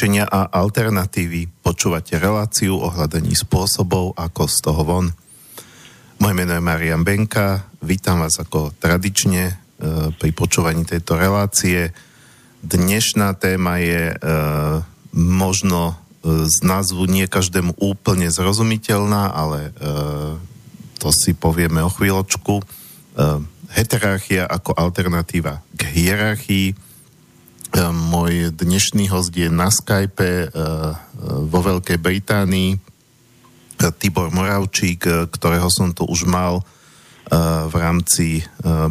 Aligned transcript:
riešenia 0.00 0.32
a 0.32 0.48
alternatívy. 0.48 1.60
Počúvate 1.60 2.16
reláciu 2.16 2.72
o 2.72 2.88
hľadaní 2.88 3.36
spôsobov, 3.36 4.16
ako 4.16 4.48
z 4.48 4.56
toho 4.64 4.80
von. 4.80 5.12
Moje 6.16 6.32
meno 6.40 6.56
je 6.56 6.62
Marian 6.64 7.04
Benka, 7.04 7.68
vítam 7.84 8.24
vás 8.24 8.32
ako 8.40 8.72
tradične 8.80 9.52
e, 9.52 9.54
pri 10.16 10.30
počúvaní 10.32 10.88
tejto 10.88 11.20
relácie. 11.20 11.92
Dnešná 12.64 13.36
téma 13.36 13.76
je 13.76 14.08
e, 14.08 14.16
možno 15.12 15.92
e, 15.92 16.48
z 16.48 16.56
názvu 16.64 17.04
nie 17.04 17.28
každému 17.28 17.76
úplne 17.76 18.32
zrozumiteľná, 18.32 19.36
ale 19.36 19.68
e, 19.68 19.70
to 20.96 21.12
si 21.12 21.36
povieme 21.36 21.84
o 21.84 21.92
chvíľočku. 21.92 22.56
E, 22.56 22.64
heterarchia 23.76 24.48
ako 24.48 24.80
alternatíva 24.80 25.60
k 25.76 25.92
hierarchii 25.92 26.88
môj 27.78 28.50
dnešný 28.54 29.06
host 29.10 29.34
je 29.34 29.46
na 29.46 29.70
Skype 29.70 30.18
eh, 30.18 30.46
vo 31.46 31.60
Veľkej 31.62 31.98
Británii 32.00 32.70
Tibor 33.80 34.28
Moravčík, 34.28 35.08
ktorého 35.32 35.72
som 35.72 35.96
tu 35.96 36.04
už 36.04 36.28
mal 36.28 36.60
v 37.70 37.74
rámci 37.78 38.44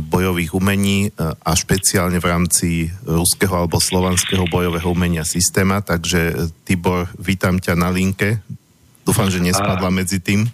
bojových 0.09 0.55
umení 0.55 1.13
a 1.19 1.52
špeciálne 1.53 2.17
v 2.17 2.25
rámci 2.25 2.69
ruského 3.05 3.53
alebo 3.53 3.77
slovanského 3.77 4.47
bojového 4.47 4.89
umenia 4.89 5.27
systéma. 5.27 5.83
Takže 5.85 6.50
Tibor, 6.66 7.11
vítam 7.19 7.61
ťa 7.61 7.77
na 7.77 7.94
linke. 7.94 8.41
Dúfam, 9.03 9.27
že 9.27 9.44
nespadla 9.44 9.91
medzi 9.91 10.23
tým. 10.23 10.47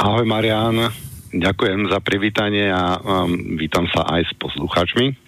Ahoj 0.00 0.24
Marian, 0.26 0.90
ďakujem 1.30 1.92
za 1.92 1.98
privítanie 2.00 2.72
a 2.72 2.96
um, 2.98 3.58
vítam 3.58 3.86
sa 3.92 4.02
aj 4.18 4.22
s 4.24 4.32
poslucháčmi 4.34 5.27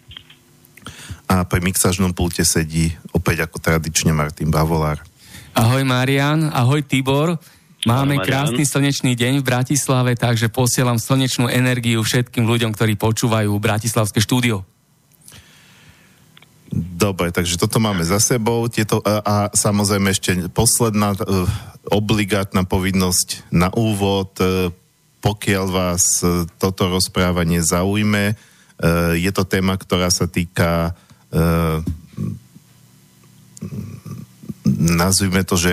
a 1.31 1.47
pri 1.47 1.63
mixážnom 1.63 2.11
pulte 2.11 2.43
sedí 2.43 2.91
opäť 3.15 3.47
ako 3.47 3.63
tradične 3.63 4.11
Martin 4.11 4.51
Bavolár. 4.51 4.99
Ahoj 5.55 5.87
Marian, 5.87 6.51
ahoj 6.51 6.83
Tibor. 6.83 7.39
Máme 7.87 8.19
ahoj, 8.19 8.27
krásny 8.27 8.67
slnečný 8.67 9.15
deň 9.15 9.39
v 9.41 9.47
Bratislave, 9.47 10.19
takže 10.19 10.51
posielam 10.51 10.99
slnečnú 10.99 11.47
energiu 11.47 12.03
všetkým 12.03 12.45
ľuďom, 12.45 12.75
ktorí 12.75 12.99
počúvajú 12.99 13.55
Bratislavské 13.63 14.19
štúdio. 14.19 14.67
Dobre, 16.75 17.31
takže 17.31 17.59
toto 17.59 17.79
máme 17.79 18.03
za 18.03 18.19
sebou. 18.19 18.67
Tieto, 18.67 18.99
a, 19.03 19.23
a 19.23 19.37
samozrejme 19.55 20.11
ešte 20.11 20.51
posledná 20.51 21.15
uh, 21.15 21.47
obligátna 21.89 22.67
povinnosť 22.67 23.49
na 23.55 23.71
úvod. 23.75 24.35
Uh, 24.39 24.71
pokiaľ 25.23 25.67
vás 25.67 26.23
uh, 26.23 26.47
toto 26.63 26.91
rozprávanie 26.91 27.63
zaujme, 27.63 28.35
uh, 28.35 29.15
je 29.19 29.31
to 29.35 29.43
téma, 29.43 29.75
ktorá 29.81 30.15
sa 30.15 30.31
týka 30.31 30.95
uh, 30.95 31.10
nazvime 34.81 35.43
to, 35.47 35.55
že 35.55 35.73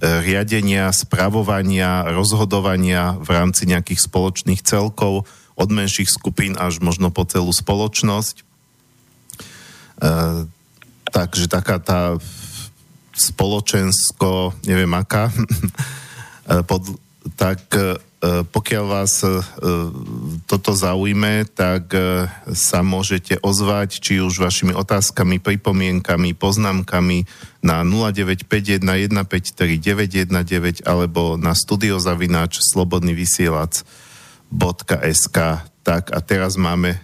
riadenia, 0.00 0.92
spravovania, 0.92 2.06
rozhodovania 2.12 3.18
v 3.18 3.28
rámci 3.34 3.66
nejakých 3.66 4.06
spoločných 4.06 4.60
celkov, 4.62 5.26
od 5.56 5.68
menších 5.72 6.12
skupín 6.12 6.54
až 6.60 6.84
možno 6.84 7.08
po 7.08 7.24
celú 7.24 7.48
spoločnosť. 7.48 8.44
Uh, 9.96 10.44
takže 11.08 11.48
taká 11.48 11.80
tá 11.80 12.20
spoločensko, 13.16 14.52
neviem 14.68 14.92
aká, 14.92 15.32
pod, 16.68 17.00
tak 17.40 17.64
E, 17.72 18.15
pokiaľ 18.26 18.84
vás 18.88 19.22
e, 19.22 19.28
toto 20.48 20.72
zaujme, 20.72 21.44
tak 21.52 21.92
e, 21.92 22.24
sa 22.56 22.80
môžete 22.80 23.36
ozvať 23.44 24.00
či 24.00 24.24
už 24.24 24.40
vašimi 24.40 24.72
otázkami, 24.72 25.36
pripomienkami, 25.42 26.32
poznámkami 26.32 27.26
na 27.60 27.84
0951153919 27.84 30.80
alebo 30.86 31.36
na 31.36 31.52
studiozavináč 31.52 32.56
slobodnyvysielac.sk 32.62 35.38
Tak 35.86 36.10
a 36.10 36.18
teraz 36.22 36.56
máme 36.56 36.98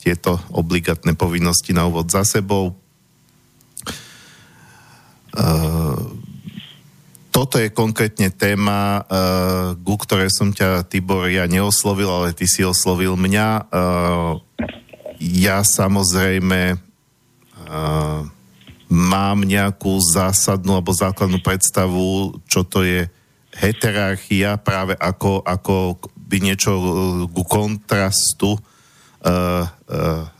tieto 0.00 0.40
obligatné 0.48 1.12
povinnosti 1.12 1.76
na 1.76 1.84
úvod 1.84 2.08
za 2.08 2.24
sebou 2.24 2.72
toto 7.36 7.60
je 7.60 7.68
konkrétne 7.68 8.32
téma, 8.32 9.04
uh, 9.04 9.76
ku 9.84 10.00
ktorej 10.00 10.32
som 10.32 10.56
ťa, 10.56 10.88
Tibor, 10.88 11.28
ja 11.28 11.44
neoslovil, 11.44 12.08
ale 12.08 12.32
ty 12.32 12.48
si 12.48 12.64
oslovil 12.64 13.12
mňa. 13.12 13.68
Uh, 13.68 14.40
ja 15.20 15.60
samozrejme 15.60 16.80
uh, 16.80 18.24
mám 18.88 19.38
nejakú 19.44 20.00
zásadnú 20.00 20.80
alebo 20.80 20.96
základnú 20.96 21.44
predstavu, 21.44 22.40
čo 22.48 22.64
to 22.64 22.80
je 22.88 23.04
heterarchia, 23.52 24.56
práve 24.56 24.96
ako, 24.96 25.44
ako 25.44 26.00
by 26.16 26.40
niečo 26.40 26.72
ku 27.36 27.44
kontrastu 27.44 28.56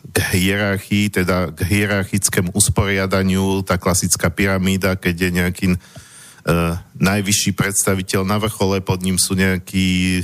k 0.07 0.17
hierarchii, 0.31 1.11
teda 1.11 1.51
k 1.51 1.59
hierarchickému 1.67 2.55
usporiadaniu, 2.55 3.67
tá 3.67 3.81
klasická 3.83 4.31
pyramída, 4.31 4.95
keď 4.95 5.15
je 5.17 5.31
nejaký 5.33 5.67
najvyšší 6.97 7.59
predstaviteľ. 7.59 8.23
Na 8.23 8.39
vrchole, 8.39 8.79
pod 8.79 9.03
ním 9.03 9.19
sú 9.19 9.35
nejakí 9.35 10.23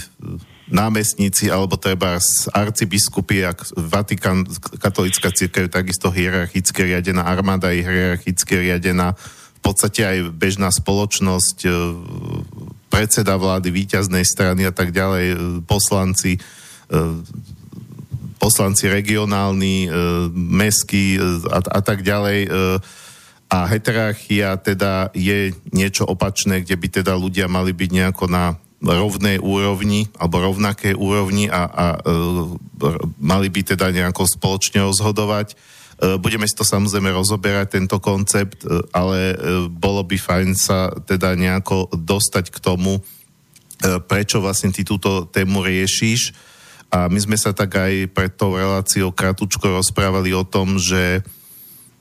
námestníci 0.73 1.51
alebo 1.53 1.77
treba 1.77 2.17
z 2.23 2.49
arcibiskupy, 2.55 3.45
ak 3.45 3.77
Vatikán, 3.77 4.47
katolická 4.81 5.35
církev 5.35 5.69
takisto 5.69 6.09
hierarchicky 6.09 6.89
riadená, 6.89 7.27
armáda 7.27 7.75
je 7.75 7.85
hierarchicky 7.85 8.71
riadená, 8.71 9.19
v 9.59 9.61
podstate 9.61 10.03
aj 10.03 10.19
bežná 10.33 10.73
spoločnosť, 10.73 11.59
e, 11.67 11.71
predseda 12.89 13.37
vlády, 13.37 13.69
víťaznej 13.71 14.25
strany 14.25 14.67
a 14.67 14.73
tak 14.73 14.91
ďalej, 14.95 15.27
e, 15.29 15.37
poslanci, 15.67 16.39
poslanci 18.37 18.85
regionálni, 18.85 19.89
meskí 20.35 21.17
a, 21.49 21.59
a 21.63 21.81
tak 21.81 22.05
ďalej 22.05 22.53
a 23.53 23.69
heterarchia 23.69 24.57
teda 24.57 25.13
je 25.13 25.53
niečo 25.77 26.09
opačné, 26.09 26.65
kde 26.65 26.73
by 26.81 26.89
teda 26.89 27.13
ľudia 27.13 27.53
mali 27.53 27.77
byť 27.77 27.91
nejako 27.93 28.25
na 28.33 28.57
rovnej 28.81 29.37
úrovni 29.37 30.09
alebo 30.17 30.41
rovnakej 30.41 30.97
úrovni 30.97 31.53
a, 31.53 31.69
a 31.69 31.87
e, 31.95 31.99
mali 33.21 33.53
by 33.53 33.77
teda 33.77 33.93
nejako 33.93 34.25
spoločne 34.25 34.81
rozhodovať. 34.83 35.53
E, 35.53 36.17
budeme 36.17 36.49
si 36.49 36.57
to 36.57 36.65
samozrejme 36.65 37.13
rozoberať, 37.13 37.77
tento 37.77 38.01
koncept, 38.01 38.65
e, 38.65 38.89
ale 38.91 39.37
e, 39.37 39.37
bolo 39.69 40.01
by 40.03 40.17
fajn 40.17 40.49
sa 40.57 40.89
teda 41.05 41.37
nejako 41.37 41.93
dostať 41.93 42.51
k 42.51 42.59
tomu, 42.59 42.99
e, 42.99 43.01
prečo 44.03 44.41
vlastne 44.41 44.73
ty 44.73 44.83
túto 44.83 45.29
tému 45.29 45.61
riešiš. 45.61 46.33
A 46.89 47.07
my 47.13 47.21
sme 47.21 47.37
sa 47.37 47.53
tak 47.53 47.77
aj 47.77 48.09
pred 48.17 48.33
tou 48.33 48.57
reláciou 48.57 49.13
kratučko 49.13 49.77
rozprávali 49.77 50.33
o 50.33 50.43
tom, 50.43 50.81
že 50.81 51.21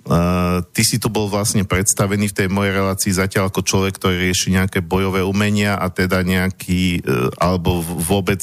Uh, 0.01 0.65
ty 0.73 0.81
si 0.81 0.97
tu 0.97 1.13
bol 1.13 1.29
vlastne 1.29 1.61
predstavený 1.61 2.33
v 2.33 2.37
tej 2.41 2.47
mojej 2.49 2.73
relácii 2.73 3.13
zatiaľ 3.13 3.53
ako 3.53 3.61
človek, 3.61 4.01
ktorý 4.01 4.17
rieši 4.17 4.57
nejaké 4.57 4.81
bojové 4.81 5.21
umenia 5.21 5.77
a 5.77 5.93
teda 5.93 6.25
nejaký, 6.25 7.05
uh, 7.05 7.29
alebo 7.37 7.85
vôbec 7.85 8.41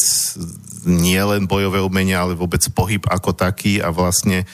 nie 0.87 1.19
len 1.19 1.50
bojové 1.50 1.82
umenia, 1.82 2.22
ale 2.22 2.38
vôbec 2.38 2.62
pohyb 2.70 3.02
ako 3.10 3.34
taký 3.34 3.82
a 3.82 3.90
vlastne 3.90 4.46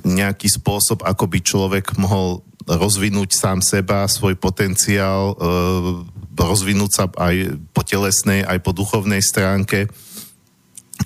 nejaký 0.00 0.48
spôsob, 0.48 1.04
ako 1.04 1.28
by 1.28 1.38
človek 1.44 1.92
mohol 2.00 2.40
rozvinúť 2.64 3.36
sám 3.36 3.60
seba, 3.60 4.08
svoj 4.08 4.40
potenciál, 4.40 5.36
uh, 5.36 6.08
rozvinúť 6.40 6.90
sa 6.90 7.04
aj 7.20 7.60
po 7.76 7.84
telesnej, 7.84 8.48
aj 8.48 8.64
po 8.64 8.72
duchovnej 8.72 9.20
stránke. 9.20 9.92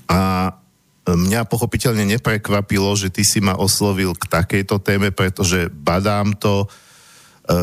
A 0.06 0.50
Mňa 1.04 1.44
pochopiteľne 1.44 2.08
neprekvapilo, 2.16 2.96
že 2.96 3.12
ty 3.12 3.28
si 3.28 3.44
ma 3.44 3.52
oslovil 3.52 4.16
k 4.16 4.24
takejto 4.24 4.80
téme, 4.80 5.12
pretože 5.12 5.68
badám 5.68 6.32
to 6.32 6.64
e, 6.64 6.66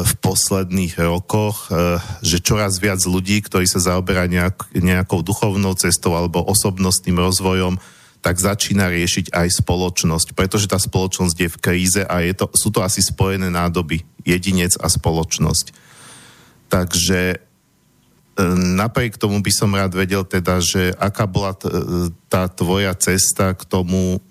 v 0.05 0.13
posledných 0.21 0.93
rokoch, 1.01 1.73
e, 1.73 1.97
že 2.21 2.37
čoraz 2.37 2.77
viac 2.77 3.01
ľudí, 3.01 3.41
ktorí 3.41 3.65
sa 3.65 3.81
zaoberá 3.81 4.29
nejak, 4.29 4.69
nejakou 4.77 5.25
duchovnou 5.25 5.73
cestou 5.73 6.13
alebo 6.13 6.45
osobnostným 6.45 7.17
rozvojom, 7.17 7.81
tak 8.21 8.37
začína 8.37 8.93
riešiť 8.93 9.33
aj 9.33 9.65
spoločnosť, 9.65 10.37
pretože 10.37 10.69
tá 10.69 10.77
spoločnosť 10.77 11.37
je 11.41 11.49
v 11.49 11.57
kríze 11.57 12.01
a 12.05 12.21
je 12.21 12.37
to, 12.37 12.45
sú 12.53 12.69
to 12.69 12.85
asi 12.85 13.01
spojené 13.01 13.49
nádoby, 13.49 14.05
jedinec 14.21 14.77
a 14.77 14.85
spoločnosť. 14.85 15.73
Takže 16.69 17.50
napriek 18.77 19.19
tomu 19.19 19.43
by 19.43 19.51
som 19.51 19.75
rád 19.75 19.91
vedel 19.91 20.23
teda, 20.23 20.63
že 20.63 20.95
aká 20.95 21.27
bola 21.27 21.51
t- 21.53 21.67
tá 22.31 22.47
tvoja 22.47 22.95
cesta 22.95 23.51
k 23.51 23.63
tomu 23.67 24.23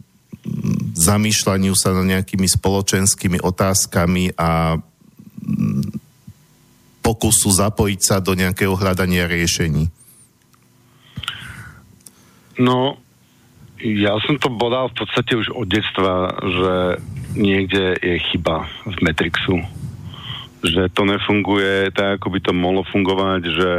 zamýšľaniu 0.97 1.77
sa 1.77 1.93
na 1.93 2.05
nejakými 2.05 2.49
spoločenskými 2.49 3.45
otázkami 3.45 4.37
a 4.41 4.81
pokusu 7.01 7.49
zapojiť 7.53 8.01
sa 8.01 8.17
do 8.25 8.33
nejakého 8.33 8.73
hľadania 8.77 9.29
riešení? 9.29 9.93
No, 12.61 13.01
ja 13.81 14.21
som 14.29 14.37
to 14.37 14.53
bodal 14.53 14.93
v 14.93 15.05
podstate 15.05 15.33
už 15.33 15.49
od 15.57 15.65
detstva, 15.65 16.37
že 16.45 16.75
niekde 17.33 17.97
je 18.01 18.17
chyba 18.33 18.69
v 18.85 18.97
Matrixu 19.01 19.80
že 20.61 20.93
to 20.93 21.03
nefunguje 21.09 21.93
tak, 21.93 22.21
ako 22.21 22.27
by 22.33 22.39
to 22.41 22.53
mohlo 22.53 22.83
fungovať, 22.85 23.43
že 23.49 23.71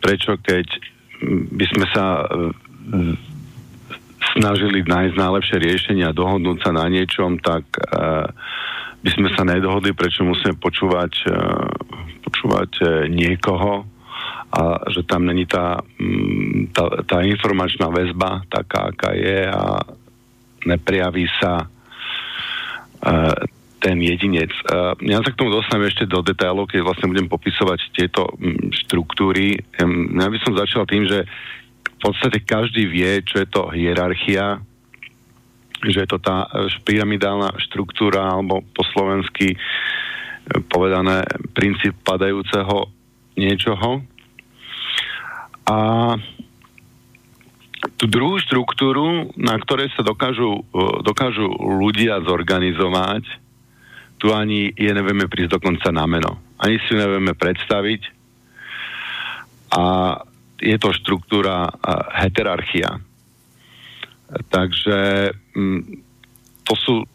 prečo 0.00 0.34
keď 0.40 0.66
by 1.52 1.64
sme 1.70 1.86
sa 1.92 2.24
snažili 4.34 4.80
nájsť 4.82 5.14
najlepšie 5.16 5.56
riešenia 5.60 6.06
a 6.10 6.16
dohodnúť 6.16 6.58
sa 6.64 6.70
na 6.72 6.88
niečom, 6.88 7.36
tak 7.40 7.64
by 9.00 9.10
sme 9.12 9.28
sa 9.36 9.44
nedohodli, 9.44 9.92
prečo 9.92 10.24
musíme 10.24 10.56
počúvať, 10.56 11.28
počúvať 12.24 12.70
niekoho, 13.12 13.84
a 14.50 14.82
že 14.90 15.06
tam 15.06 15.30
není 15.30 15.46
tá, 15.46 15.78
tá, 16.74 16.84
tá 17.06 17.18
informačná 17.22 17.86
väzba 17.86 18.42
taká, 18.50 18.90
aká 18.90 19.14
je 19.14 19.46
a 19.46 19.78
neprijaví 20.66 21.30
sa 21.38 21.70
uh, 21.70 23.34
ten 23.80 23.96
jedinec. 23.96 24.52
Ja 25.00 25.18
sa 25.24 25.30
k 25.32 25.38
tomu 25.40 25.48
dostanem 25.48 25.88
ešte 25.88 26.04
do 26.04 26.20
detailov, 26.20 26.68
keď 26.68 26.84
vlastne 26.84 27.08
budem 27.08 27.26
popisovať 27.32 27.80
tieto 27.96 28.28
um, 28.28 28.68
štruktúry. 28.70 29.56
Ja 29.80 30.28
by 30.28 30.38
som 30.44 30.52
začal 30.52 30.84
tým, 30.84 31.08
že 31.08 31.24
v 31.88 31.98
podstate 31.98 32.44
každý 32.44 32.84
vie, 32.84 33.24
čo 33.24 33.40
je 33.40 33.48
to 33.48 33.72
hierarchia, 33.72 34.60
že 35.80 36.04
je 36.04 36.08
to 36.08 36.20
tá 36.20 36.44
pyramidálna 36.84 37.56
štruktúra, 37.56 38.36
alebo 38.36 38.60
po 38.76 38.84
slovensky 38.92 39.56
povedané 40.68 41.24
princíp 41.56 41.96
padajúceho 42.04 42.92
niečoho. 43.40 44.04
A 45.64 45.76
tú 47.96 48.04
druhú 48.08 48.36
štruktúru, 48.40 49.32
na 49.40 49.56
ktorej 49.56 49.88
sa 49.96 50.04
dokážu, 50.04 50.64
e, 50.68 51.04
dokážu 51.04 51.48
ľudia 51.60 52.20
zorganizovať, 52.24 53.24
tu 54.20 54.36
ani 54.36 54.68
je 54.76 54.92
nevieme 54.92 55.24
prísť 55.26 55.56
dokonca 55.56 55.88
na 55.88 56.04
meno. 56.04 56.36
Ani 56.60 56.76
si 56.84 56.92
nevieme 56.92 57.32
predstaviť. 57.32 58.02
A 59.72 59.82
je 60.60 60.76
to 60.76 60.92
štruktúra 60.92 61.72
heterarchia. 62.20 63.00
Takže 64.52 65.32
to 66.68 66.74
sú 66.76 67.08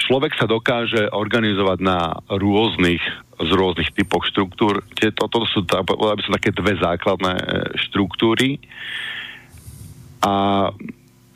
človek 0.00 0.32
sa 0.38 0.48
dokáže 0.48 1.12
organizovať 1.12 1.78
na 1.84 2.16
rôznych, 2.32 3.02
z 3.36 3.50
rôznych 3.52 3.92
typoch 3.92 4.24
štruktúr. 4.24 4.80
Tieto, 4.96 5.28
toto 5.28 5.44
sú, 5.44 5.66
by 5.66 6.22
sú 6.24 6.32
také 6.32 6.54
dve 6.56 6.80
základné 6.80 7.34
e, 7.36 7.44
štruktúry. 7.90 8.56
A 10.24 10.68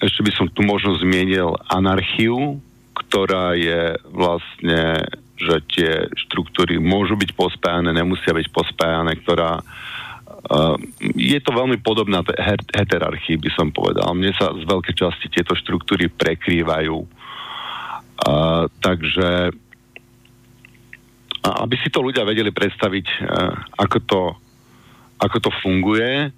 ešte 0.00 0.20
by 0.24 0.32
som 0.32 0.46
tu 0.48 0.64
možno 0.64 0.96
zmienil 0.96 1.52
anarchiu, 1.68 2.60
ktorá 2.94 3.58
je 3.58 3.98
vlastne, 4.14 5.02
že 5.34 5.56
tie 5.74 5.92
štruktúry 6.14 6.78
môžu 6.78 7.18
byť 7.18 7.34
pospájane, 7.34 7.90
nemusia 7.90 8.30
byť 8.30 8.48
pospájane, 8.54 9.12
ktorá 9.22 9.60
Uh, 10.44 10.76
je 11.16 11.40
to 11.40 11.56
veľmi 11.56 11.80
podobná 11.80 12.20
heterarchii, 12.68 13.40
by 13.40 13.50
som 13.56 13.72
povedal. 13.72 14.12
Mne 14.12 14.28
sa 14.36 14.52
z 14.52 14.60
veľkej 14.68 14.92
časti 14.92 15.32
tieto 15.32 15.56
štruktúry 15.56 16.12
prekrývajú. 16.12 17.00
A, 18.28 18.68
takže 18.68 19.56
aby 21.44 21.76
si 21.80 21.88
to 21.88 22.04
ľudia 22.04 22.28
vedeli 22.28 22.52
predstaviť, 22.52 23.06
a, 23.24 23.56
ako, 23.88 23.98
to, 24.04 24.22
ako 25.16 25.36
to 25.48 25.50
funguje, 25.64 26.28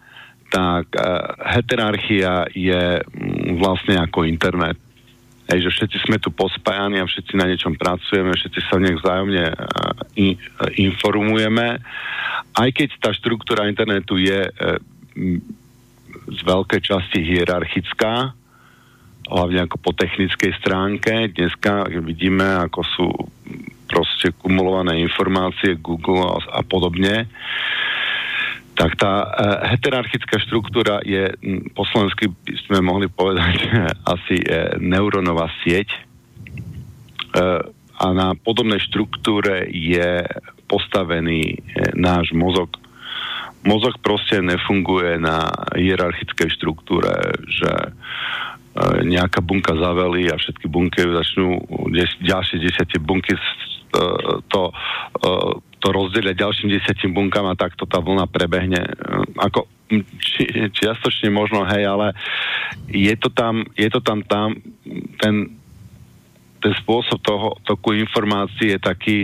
tak 0.54 0.86
a, 0.94 1.34
heterarchia 1.58 2.46
je 2.54 3.02
m, 3.02 3.10
mm, 3.10 3.58
vlastne 3.58 3.98
ako 4.06 4.22
internet. 4.22 4.78
Hej, 5.46 5.62
že 5.62 5.70
všetci 5.78 5.98
sme 6.10 6.18
tu 6.18 6.34
pospájani 6.34 6.98
a 6.98 7.06
všetci 7.06 7.38
na 7.38 7.46
niečom 7.46 7.78
pracujeme, 7.78 8.34
všetci 8.34 8.60
sa 8.66 8.82
nech 8.82 8.98
vzájomne 8.98 9.44
in, 10.18 10.34
informujeme. 10.74 11.78
Aj 12.50 12.68
keď 12.74 12.98
tá 12.98 13.14
štruktúra 13.14 13.70
internetu 13.70 14.18
je 14.18 14.42
e, 14.42 14.50
z 16.26 16.40
veľkej 16.42 16.80
časti 16.82 17.22
hierarchická, 17.22 18.34
hlavne 19.26 19.70
ako 19.70 19.76
po 19.78 19.90
technickej 19.94 20.50
stránke. 20.58 21.30
Dneska 21.30 21.94
vidíme, 22.02 22.66
ako 22.66 22.80
sú 22.82 23.06
proste 23.86 24.34
kumulované 24.34 24.98
informácie 24.98 25.78
Google 25.78 26.26
a, 26.26 26.58
a 26.58 26.62
podobne. 26.66 27.30
Tak 28.76 28.92
tá 29.00 29.12
e, 29.24 29.26
heterarchická 29.72 30.36
štruktúra 30.36 31.00
je, 31.00 31.32
po 31.72 31.88
slovensky 31.88 32.28
by 32.28 32.54
sme 32.68 32.78
mohli 32.84 33.08
povedať, 33.08 33.72
asi 34.14 34.36
e, 34.36 34.76
neuronová 34.76 35.48
sieť. 35.64 35.88
E, 35.88 36.00
a 37.96 38.06
na 38.12 38.36
podobnej 38.36 38.76
štruktúre 38.84 39.72
je 39.72 40.20
postavený 40.68 41.64
náš 41.96 42.36
mozog. 42.36 42.76
Mozog 43.64 43.96
proste 44.04 44.44
nefunguje 44.44 45.16
na 45.16 45.48
hierarchickej 45.72 46.52
štruktúre, 46.60 47.40
že 47.48 47.96
nejaká 49.00 49.40
bunka 49.40 49.72
zavelí 49.72 50.28
a 50.28 50.36
všetky 50.36 50.68
bunky 50.68 51.08
začnú, 51.08 51.64
ďalšie 52.20 52.60
desiatie 52.60 53.00
bunky 53.00 53.32
to, 54.52 54.62
to 55.80 55.92
rozdelia 55.92 56.32
ďalším 56.32 56.72
desiatím 56.72 57.12
bunkám 57.12 57.46
a 57.46 57.58
takto 57.58 57.84
tá 57.84 58.00
vlna 58.00 58.26
prebehne. 58.28 58.80
Ako 59.36 59.68
či, 60.18 60.44
čiastočne 60.74 61.30
možno, 61.30 61.62
hej, 61.68 61.86
ale 61.86 62.16
je 62.90 63.14
to 63.14 63.30
tam, 63.30 63.62
je 63.78 63.88
to 63.90 64.00
tam 64.02 64.24
tam, 64.26 64.58
ten, 65.22 65.34
ten 66.58 66.72
spôsob 66.82 67.22
toho 67.22 67.54
toku 67.62 67.94
informácií 67.94 68.74
je 68.74 68.80
taký, 68.82 69.18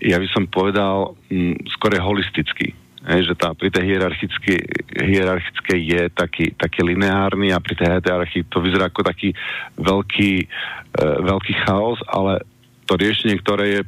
ja 0.00 0.16
by 0.16 0.28
som 0.32 0.48
povedal, 0.48 1.18
m, 1.28 1.52
skore 1.74 2.00
holistický 2.00 2.72
Hej, 3.08 3.32
že 3.32 3.34
tá, 3.40 3.56
pri 3.56 3.72
tej 3.72 3.94
hierarchickej, 3.94 4.58
hierarchickej 5.00 5.80
je 5.80 6.02
taký, 6.12 6.52
taký 6.58 6.84
lineárny 6.84 7.54
a 7.54 7.62
pri 7.62 7.78
tej 7.78 7.88
hierarchii 7.94 8.50
to 8.52 8.60
vyzerá 8.60 8.92
ako 8.92 9.00
taký 9.00 9.32
veľký, 9.80 10.32
e, 10.42 11.06
veľký 11.24 11.54
chaos, 11.64 11.96
ale 12.04 12.44
to 12.88 12.96
riešenie, 12.96 13.36
ktoré 13.44 13.64
je 13.68 13.82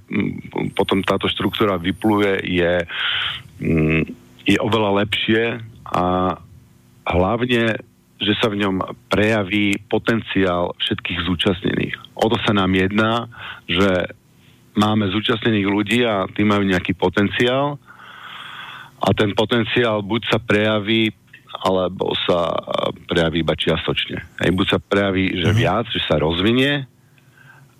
potom 0.76 1.00
táto 1.00 1.24
štruktúra 1.32 1.80
vypluje, 1.80 2.44
je, 2.44 2.72
je 4.44 4.56
oveľa 4.60 5.00
lepšie 5.04 5.56
a 5.88 6.36
hlavne, 7.08 7.80
že 8.20 8.36
sa 8.36 8.52
v 8.52 8.60
ňom 8.60 8.84
prejaví 9.08 9.80
potenciál 9.88 10.76
všetkých 10.76 11.18
zúčastnených. 11.24 11.96
O 12.12 12.28
to 12.28 12.36
sa 12.44 12.52
nám 12.52 12.76
jedná, 12.76 13.32
že 13.64 14.12
máme 14.76 15.08
zúčastnených 15.08 15.66
ľudí 15.66 16.04
a 16.04 16.28
tí 16.28 16.44
majú 16.44 16.68
nejaký 16.68 16.92
potenciál 16.92 17.80
a 19.00 19.08
ten 19.16 19.32
potenciál 19.32 20.04
buď 20.04 20.22
sa 20.28 20.38
prejaví 20.38 21.16
alebo 21.50 22.14
sa 22.28 22.52
prejaví 23.08 23.42
iba 23.42 23.56
čiastočne. 23.56 24.22
Hej, 24.44 24.50
buď 24.54 24.66
sa 24.70 24.78
prejaví, 24.78 25.40
že 25.40 25.50
mhm. 25.50 25.56
viac, 25.56 25.86
že 25.90 26.00
sa 26.04 26.20
rozvinie, 26.20 26.86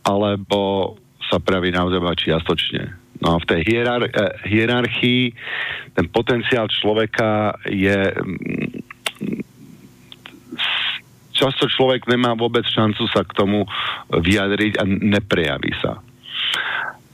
alebo 0.04 0.96
sa 1.30 1.38
prejaví 1.38 1.70
naozaj 1.70 2.26
čiastočne. 2.26 2.90
No 3.22 3.36
a 3.36 3.40
v 3.40 3.46
tej 3.46 3.60
hierar- 3.70 4.10
eh, 4.10 4.32
hierarchii 4.50 5.22
ten 5.94 6.06
potenciál 6.10 6.66
človeka 6.66 7.54
je 7.68 8.10
mm, 8.10 8.82
často 11.30 11.70
človek 11.70 12.04
nemá 12.10 12.34
vôbec 12.34 12.66
šancu 12.66 13.06
sa 13.08 13.22
k 13.22 13.32
tomu 13.32 13.64
vyjadriť 14.10 14.76
a 14.76 14.84
neprejaví 14.84 15.72
sa. 15.78 16.02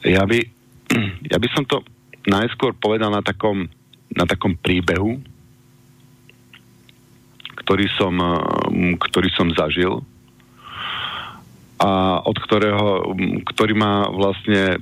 Ja 0.02 0.24
by, 0.24 0.38
ja 1.32 1.36
by 1.36 1.48
som 1.52 1.68
to 1.68 1.84
najskôr 2.26 2.74
povedal 2.74 3.12
na 3.12 3.22
takom 3.22 3.68
na 4.16 4.24
takom 4.24 4.54
príbehu, 4.56 5.20
ktorý 7.66 7.86
som, 7.98 8.14
eh, 8.16 8.94
ktorý 8.96 9.28
som 9.34 9.52
zažil 9.52 10.00
a 11.76 12.24
od 12.24 12.36
ktorého, 12.40 13.12
ktorý 13.52 13.76
ma 13.76 14.08
vlastne 14.08 14.80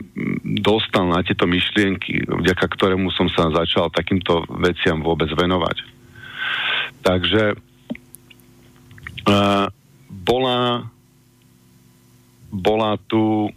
dostal 0.63 1.11
na 1.11 1.27
tieto 1.27 1.43
myšlienky, 1.43 2.23
vďaka 2.23 2.71
ktorému 2.71 3.11
som 3.11 3.27
sa 3.35 3.51
začal 3.51 3.91
takýmto 3.91 4.47
veciam 4.63 5.03
vôbec 5.03 5.27
venovať. 5.35 5.83
Takže 7.03 7.59
uh, 9.27 9.67
bola, 10.07 10.87
bola 12.55 12.95
tu 13.11 13.51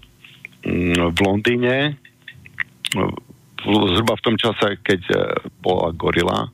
v 0.65 1.17
Londýne 1.22 1.96
zhruba 3.67 4.15
v 4.15 4.25
tom 4.25 4.36
čase, 4.38 4.79
keď 4.82 5.01
e, 5.12 5.17
bola 5.60 5.91
Gorila, 5.91 6.48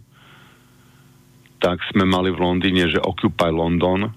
tak 1.62 1.80
sme 1.94 2.04
mali 2.04 2.34
v 2.34 2.42
Londýne, 2.42 2.90
že 2.92 3.00
Occupy 3.00 3.54
London, 3.54 4.12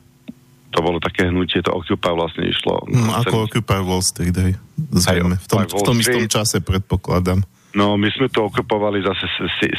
to 0.76 0.84
bolo 0.84 1.00
také 1.00 1.32
hnutie, 1.32 1.64
to 1.64 1.72
Occupy 1.72 2.12
vlastne 2.12 2.44
išlo. 2.52 2.84
No, 2.92 3.16
ako 3.16 3.48
Occupy 3.48 3.80
Wall 3.80 4.04
Street, 4.04 4.36
hej. 4.36 4.52
Zrejme. 4.92 5.40
V 5.40 5.48
tom, 5.48 5.64
v 5.64 5.82
tom 5.88 5.96
istom 5.96 6.28
čase 6.28 6.60
predpokladám. 6.60 7.40
No, 7.72 7.96
my 7.96 8.12
sme 8.12 8.28
to 8.28 8.44
okupovali 8.44 9.00
zase 9.00 9.24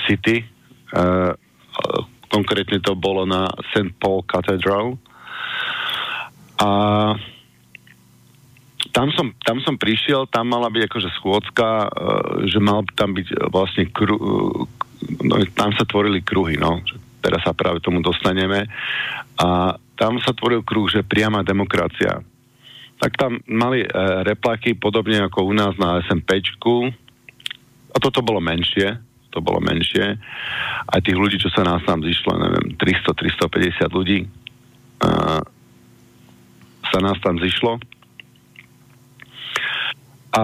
City. 0.10 0.42
Uh, 0.90 1.38
konkrétne 2.34 2.82
to 2.82 2.98
bolo 2.98 3.30
na 3.30 3.46
St. 3.74 3.94
Paul 4.02 4.26
Cathedral. 4.26 4.98
A 6.58 6.70
tam 8.90 9.14
som, 9.14 9.30
tam 9.46 9.62
som 9.62 9.78
prišiel, 9.78 10.26
tam 10.34 10.50
mala 10.50 10.74
byť 10.74 10.90
akože 10.90 11.10
schôdzka, 11.22 11.70
uh, 11.86 11.90
že 12.50 12.58
mal 12.58 12.82
tam 12.98 13.14
byť 13.14 13.54
vlastne 13.54 13.86
kru, 13.94 14.18
uh, 14.18 14.66
no, 15.22 15.34
tam 15.54 15.78
sa 15.78 15.86
tvorili 15.86 16.26
kruhy, 16.26 16.58
no. 16.58 16.82
Teraz 17.22 17.46
sa 17.46 17.54
práve 17.54 17.82
tomu 17.86 18.02
dostaneme. 18.02 18.66
A 19.38 19.78
tam 19.98 20.22
sa 20.22 20.32
tvoril 20.32 20.62
kruh, 20.62 20.86
že 20.88 21.02
priama 21.02 21.42
demokracia. 21.42 22.22
Tak 22.98 23.12
tam 23.18 23.42
mali 23.50 23.82
e, 23.82 23.90
replaky 24.26 24.78
podobne 24.78 25.26
ako 25.26 25.50
u 25.50 25.54
nás 25.54 25.74
na 25.78 26.02
SMPčku. 26.06 26.90
A 27.94 27.98
toto 27.98 28.22
bolo 28.22 28.38
menšie. 28.38 28.98
To 29.34 29.42
bolo 29.42 29.58
menšie. 29.62 30.18
Aj 30.86 31.02
tých 31.02 31.18
ľudí, 31.18 31.38
čo 31.42 31.50
sa 31.50 31.66
nás 31.66 31.82
tam 31.86 32.02
zišlo, 32.02 32.32
neviem, 32.38 32.74
300-350 32.80 33.86
ľudí 33.92 34.26
uh, 35.04 35.42
sa 36.90 37.00
nás 37.04 37.18
tam 37.22 37.38
zišlo. 37.38 37.78
A 40.38 40.44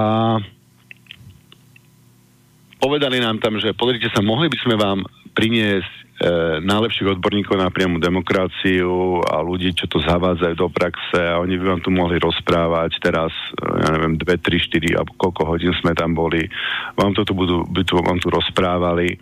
povedali 2.77 3.23
nám 3.23 3.39
tam, 3.39 3.57
že 3.57 3.71
pozrite 3.77 4.11
sa, 4.11 4.19
mohli 4.19 4.51
by 4.51 4.57
sme 4.59 4.75
vám 4.75 4.99
priniesť 5.33 5.93
e, 5.95 6.02
najlepších 6.61 7.17
odborníkov 7.17 7.57
na 7.57 7.73
priamu 7.73 7.97
demokraciu 7.97 9.25
a 9.25 9.41
ľudí, 9.41 9.73
čo 9.73 9.89
to 9.89 9.97
zavádzajú 9.97 10.53
do 10.53 10.69
praxe 10.69 11.17
a 11.17 11.41
oni 11.41 11.57
by 11.57 11.65
vám 11.73 11.81
tu 11.81 11.89
mohli 11.89 12.21
rozprávať 12.21 13.01
teraz, 13.01 13.33
e, 13.57 13.81
ja 13.81 13.89
neviem, 13.97 14.15
2, 14.21 14.21
3, 14.21 14.93
4 14.93 14.93
alebo 14.93 15.11
koľko 15.17 15.41
hodín 15.49 15.73
sme 15.81 15.97
tam 15.97 16.13
boli, 16.13 16.45
vám 16.93 17.17
to 17.17 17.25
tu 17.25 17.33
budú, 17.33 17.65
by 17.65 17.81
tu, 17.81 17.97
vám 17.97 18.21
tu 18.21 18.29
rozprávali. 18.29 19.17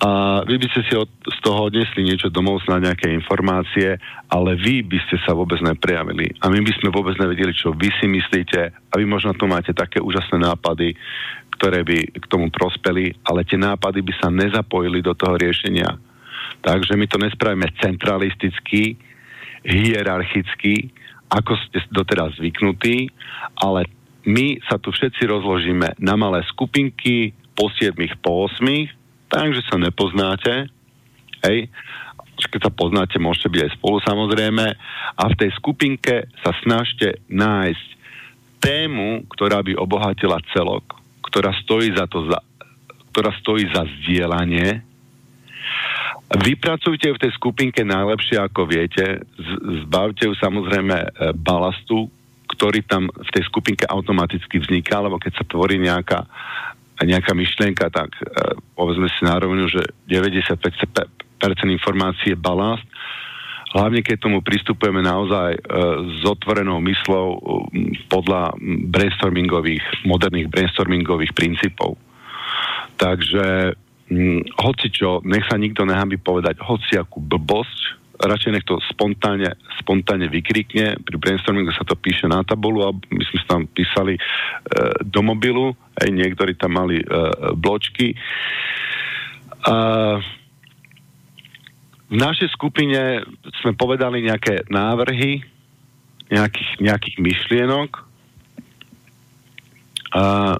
A 0.00 0.40
vy 0.46 0.54
by 0.56 0.66
ste 0.70 0.80
si 0.86 0.94
od, 0.94 1.10
z 1.10 1.38
toho 1.42 1.68
odnesli 1.68 2.06
niečo 2.06 2.30
domov, 2.30 2.62
na 2.64 2.80
nejaké 2.80 3.10
informácie, 3.10 3.98
ale 4.30 4.56
vy 4.56 4.86
by 4.86 4.98
ste 5.04 5.20
sa 5.26 5.36
vôbec 5.36 5.60
neprejavili. 5.60 6.32
A 6.40 6.48
my 6.48 6.62
by 6.64 6.72
sme 6.80 6.94
vôbec 6.94 7.18
nevedeli, 7.18 7.52
čo 7.52 7.74
vy 7.74 7.90
si 8.00 8.06
myslíte. 8.08 8.72
A 8.72 8.94
vy 8.96 9.04
možno 9.04 9.34
tu 9.36 9.44
máte 9.44 9.74
také 9.76 10.00
úžasné 10.00 10.40
nápady, 10.40 10.96
ktoré 11.54 11.86
by 11.86 12.18
k 12.18 12.26
tomu 12.26 12.50
prospeli, 12.50 13.14
ale 13.22 13.46
tie 13.46 13.54
nápady 13.54 14.02
by 14.02 14.12
sa 14.18 14.28
nezapojili 14.28 15.00
do 15.00 15.14
toho 15.14 15.38
riešenia. 15.38 15.94
Takže 16.60 16.98
my 16.98 17.06
to 17.06 17.18
nespravíme 17.20 17.68
centralisticky, 17.78 18.98
hierarchicky, 19.64 20.90
ako 21.30 21.56
ste 21.66 21.80
doteraz 21.88 22.36
zvyknutí, 22.36 23.08
ale 23.62 23.86
my 24.24 24.60
sa 24.66 24.80
tu 24.80 24.90
všetci 24.92 25.24
rozložíme 25.28 26.00
na 26.00 26.14
malé 26.16 26.42
skupinky 26.50 27.36
po 27.54 27.70
7, 27.70 27.94
po 28.20 28.48
8, 28.48 28.64
takže 29.30 29.60
sa 29.68 29.76
nepoznáte, 29.78 30.68
hej, 31.44 31.68
keď 32.50 32.60
sa 32.66 32.72
poznáte, 32.72 33.16
môžete 33.22 33.46
byť 33.46 33.60
aj 33.62 33.74
spolu 33.78 33.96
samozrejme. 34.02 34.66
A 35.14 35.22
v 35.30 35.38
tej 35.38 35.54
skupinke 35.54 36.26
sa 36.42 36.50
snažte 36.66 37.22
nájsť 37.30 37.88
tému, 38.58 39.28
ktorá 39.30 39.62
by 39.62 39.78
obohatila 39.78 40.42
celok 40.50 41.03
ktorá 41.34 41.50
stojí 41.66 41.90
za 41.90 42.06
to, 42.06 42.30
za, 42.30 42.38
ktorá 43.10 43.34
stojí 43.42 43.66
za 43.74 43.82
zdieľanie. 43.82 44.86
Vypracujte 46.30 47.10
v 47.10 47.18
tej 47.18 47.34
skupinke 47.34 47.82
najlepšie, 47.82 48.38
ako 48.38 48.70
viete. 48.70 49.26
Zbavte 49.82 50.30
ju 50.30 50.34
samozrejme 50.38 50.94
e, 50.94 51.08
balastu, 51.34 52.06
ktorý 52.54 52.86
tam 52.86 53.10
v 53.10 53.30
tej 53.34 53.50
skupinke 53.50 53.82
automaticky 53.82 54.62
vzniká, 54.62 55.02
lebo 55.02 55.18
keď 55.18 55.42
sa 55.42 55.44
tvorí 55.50 55.74
nejaká, 55.82 56.22
nejaká 57.02 57.34
myšlienka, 57.34 57.90
tak 57.90 58.14
e, 58.22 58.54
povedzme 58.78 59.10
si 59.10 59.26
na 59.26 59.34
rovinu, 59.34 59.66
že 59.66 59.82
95% 60.06 61.10
informácií 61.66 62.30
je 62.30 62.38
balast 62.38 62.86
hlavne 63.74 64.00
keď 64.06 64.16
tomu 64.22 64.38
pristupujeme 64.40 65.02
naozaj 65.02 65.58
e, 65.58 65.60
s 66.06 66.22
otvorenou 66.22 66.78
myslou 66.78 67.26
e, 67.34 67.38
podľa 68.06 68.54
brainstormingových, 68.88 70.06
moderných 70.06 70.48
brainstormingových 70.48 71.34
princípov. 71.34 71.98
Takže 72.94 73.74
hm, 74.08 74.40
hoci 74.62 74.86
čo, 74.94 75.18
nech 75.26 75.44
sa 75.50 75.58
nikto 75.58 75.82
nehambi 75.82 76.22
povedať 76.22 76.62
hoci 76.62 76.94
akú 76.94 77.18
blbosť, 77.18 78.06
radšej 78.22 78.52
nech 78.54 78.66
to 78.66 78.78
spontánne, 78.94 79.58
spontánne 79.82 80.30
vykrikne. 80.30 81.02
Pri 81.02 81.16
brainstormingu 81.18 81.74
sa 81.74 81.82
to 81.82 81.98
píše 81.98 82.30
na 82.30 82.46
tabulu 82.46 82.86
a 82.86 82.94
my 82.94 83.22
sme 83.26 83.40
tam 83.50 83.60
písali 83.66 84.14
e, 84.14 84.20
do 85.02 85.20
mobilu, 85.26 85.74
aj 85.98 86.08
niektorí 86.14 86.54
tam 86.54 86.78
mali 86.78 87.02
e, 87.02 87.06
bločky. 87.58 88.14
E, 88.14 88.16
v 92.12 92.16
našej 92.20 92.52
skupine 92.52 93.24
sme 93.64 93.72
povedali 93.72 94.20
nejaké 94.20 94.68
návrhy, 94.68 95.40
nejakých, 96.28 96.70
nejakých 96.80 97.16
myšlienok. 97.20 97.90
A 100.14 100.54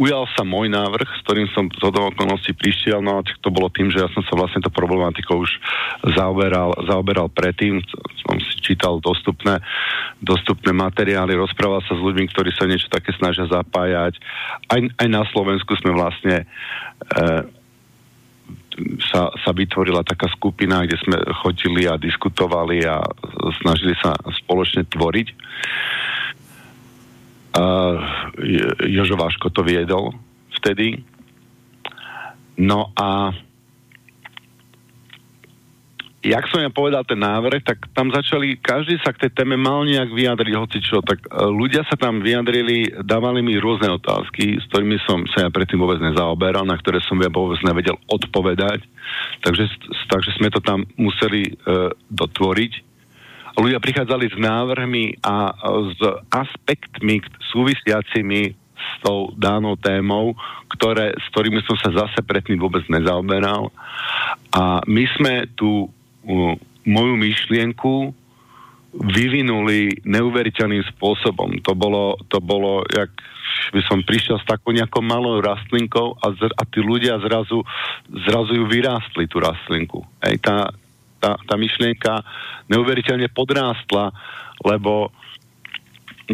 ujal 0.00 0.24
sa 0.32 0.40
môj 0.40 0.72
návrh, 0.72 1.04
s 1.04 1.20
ktorým 1.28 1.48
som 1.52 1.68
z 1.68 1.84
okolností 1.84 2.56
prišiel, 2.56 3.04
no 3.04 3.20
a 3.20 3.26
to 3.44 3.52
bolo 3.52 3.68
tým, 3.68 3.92
že 3.92 4.00
ja 4.00 4.08
som 4.16 4.24
sa 4.24 4.32
vlastne 4.32 4.64
to 4.64 4.72
problematikou 4.72 5.36
už 5.36 5.52
zaoberal, 6.16 6.72
zaoberal 6.88 7.28
predtým, 7.28 7.84
som 8.24 8.40
si 8.40 8.56
čítal 8.64 8.96
dostupné, 9.04 9.60
dostupné 10.24 10.72
materiály, 10.72 11.36
rozprával 11.36 11.84
sa 11.84 11.92
s 11.92 12.00
ľuďmi, 12.00 12.32
ktorí 12.32 12.48
sa 12.56 12.64
niečo 12.64 12.88
také 12.88 13.12
snažia 13.20 13.44
zapájať. 13.52 14.16
Aj, 14.72 14.80
aj 14.80 15.08
na 15.12 15.28
Slovensku 15.28 15.76
sme 15.76 15.92
vlastne 15.92 16.48
e, 16.48 17.59
sa, 19.10 19.30
sa 19.42 19.50
vytvorila 19.50 20.06
taká 20.06 20.30
skupina, 20.32 20.86
kde 20.86 20.96
sme 21.02 21.16
chodili 21.42 21.84
a 21.90 22.00
diskutovali 22.00 22.86
a 22.86 23.02
snažili 23.60 23.94
sa 23.98 24.14
spoločne 24.44 24.86
tvoriť. 24.86 25.28
A 27.50 27.64
Jožo 28.86 29.16
Váško 29.18 29.50
to 29.50 29.66
viedol 29.66 30.14
vtedy. 30.60 31.02
No 32.60 32.94
a 32.94 33.34
jak 36.20 36.44
som 36.52 36.60
ja 36.60 36.68
povedal 36.68 37.00
ten 37.08 37.16
návrh, 37.16 37.64
tak 37.64 37.80
tam 37.96 38.12
začali, 38.12 38.60
každý 38.60 39.00
sa 39.00 39.16
k 39.16 39.26
tej 39.26 39.40
téme 39.40 39.56
mal 39.56 39.88
nejak 39.88 40.12
vyjadriť, 40.12 40.54
hoci 40.56 40.78
čo, 40.84 41.00
tak 41.00 41.24
e, 41.24 41.28
ľudia 41.48 41.80
sa 41.88 41.96
tam 41.96 42.20
vyjadrili, 42.20 42.92
dávali 43.00 43.40
mi 43.40 43.56
rôzne 43.56 43.88
otázky, 43.88 44.60
s 44.60 44.64
ktorými 44.68 45.00
som 45.08 45.24
sa 45.32 45.48
ja 45.48 45.50
predtým 45.50 45.80
vôbec 45.80 45.96
nezaoberal, 46.04 46.68
na 46.68 46.76
ktoré 46.76 47.00
som 47.08 47.16
ja 47.24 47.32
vôbec 47.32 47.56
nevedel 47.64 47.96
odpovedať, 48.12 48.84
takže, 49.40 49.64
takže 50.12 50.30
sme 50.36 50.52
to 50.52 50.60
tam 50.60 50.84
museli 51.00 51.56
uh, 51.64 51.88
dotvoriť. 52.12 52.72
Ľudia 53.56 53.80
prichádzali 53.82 54.30
s 54.30 54.36
návrhmi 54.36 55.24
a 55.24 55.52
s 55.92 56.00
aspektmi 56.32 57.20
súvisiacimi 57.50 58.56
s 58.80 58.92
tou 59.04 59.32
danou 59.36 59.76
témou, 59.76 60.32
ktoré, 60.72 61.12
s 61.12 61.26
ktorými 61.34 61.60
som 61.68 61.76
sa 61.76 61.92
zase 61.92 62.24
predtým 62.24 62.56
vôbec 62.56 62.84
nezaoberal. 62.88 63.68
A 64.56 64.80
my 64.88 65.04
sme 65.18 65.44
tu 65.58 65.92
moju 66.84 67.14
myšlienku 67.16 68.14
vyvinuli 68.90 70.02
neuveriteľným 70.02 70.82
spôsobom. 70.96 71.62
To 71.62 71.72
bolo, 71.78 72.18
to 72.26 72.42
bolo, 72.42 72.82
jak 72.90 73.10
by 73.70 73.80
som 73.86 74.02
prišiel 74.02 74.42
s 74.42 74.48
takou 74.50 74.74
nejakou 74.74 74.98
malou 74.98 75.38
rastlinkou 75.38 76.18
a, 76.18 76.34
z, 76.34 76.50
a 76.50 76.62
tí 76.66 76.82
ľudia 76.82 77.22
zrazu, 77.22 77.62
zrazu 78.26 78.58
ju 78.58 78.66
vyrástli, 78.66 79.30
tú 79.30 79.38
rastlinku. 79.38 80.02
Ej, 80.26 80.42
tá, 80.42 80.74
tá, 81.22 81.38
tá 81.38 81.54
myšlienka 81.54 82.26
neuveriteľne 82.66 83.30
podrástla, 83.30 84.10
lebo 84.66 85.14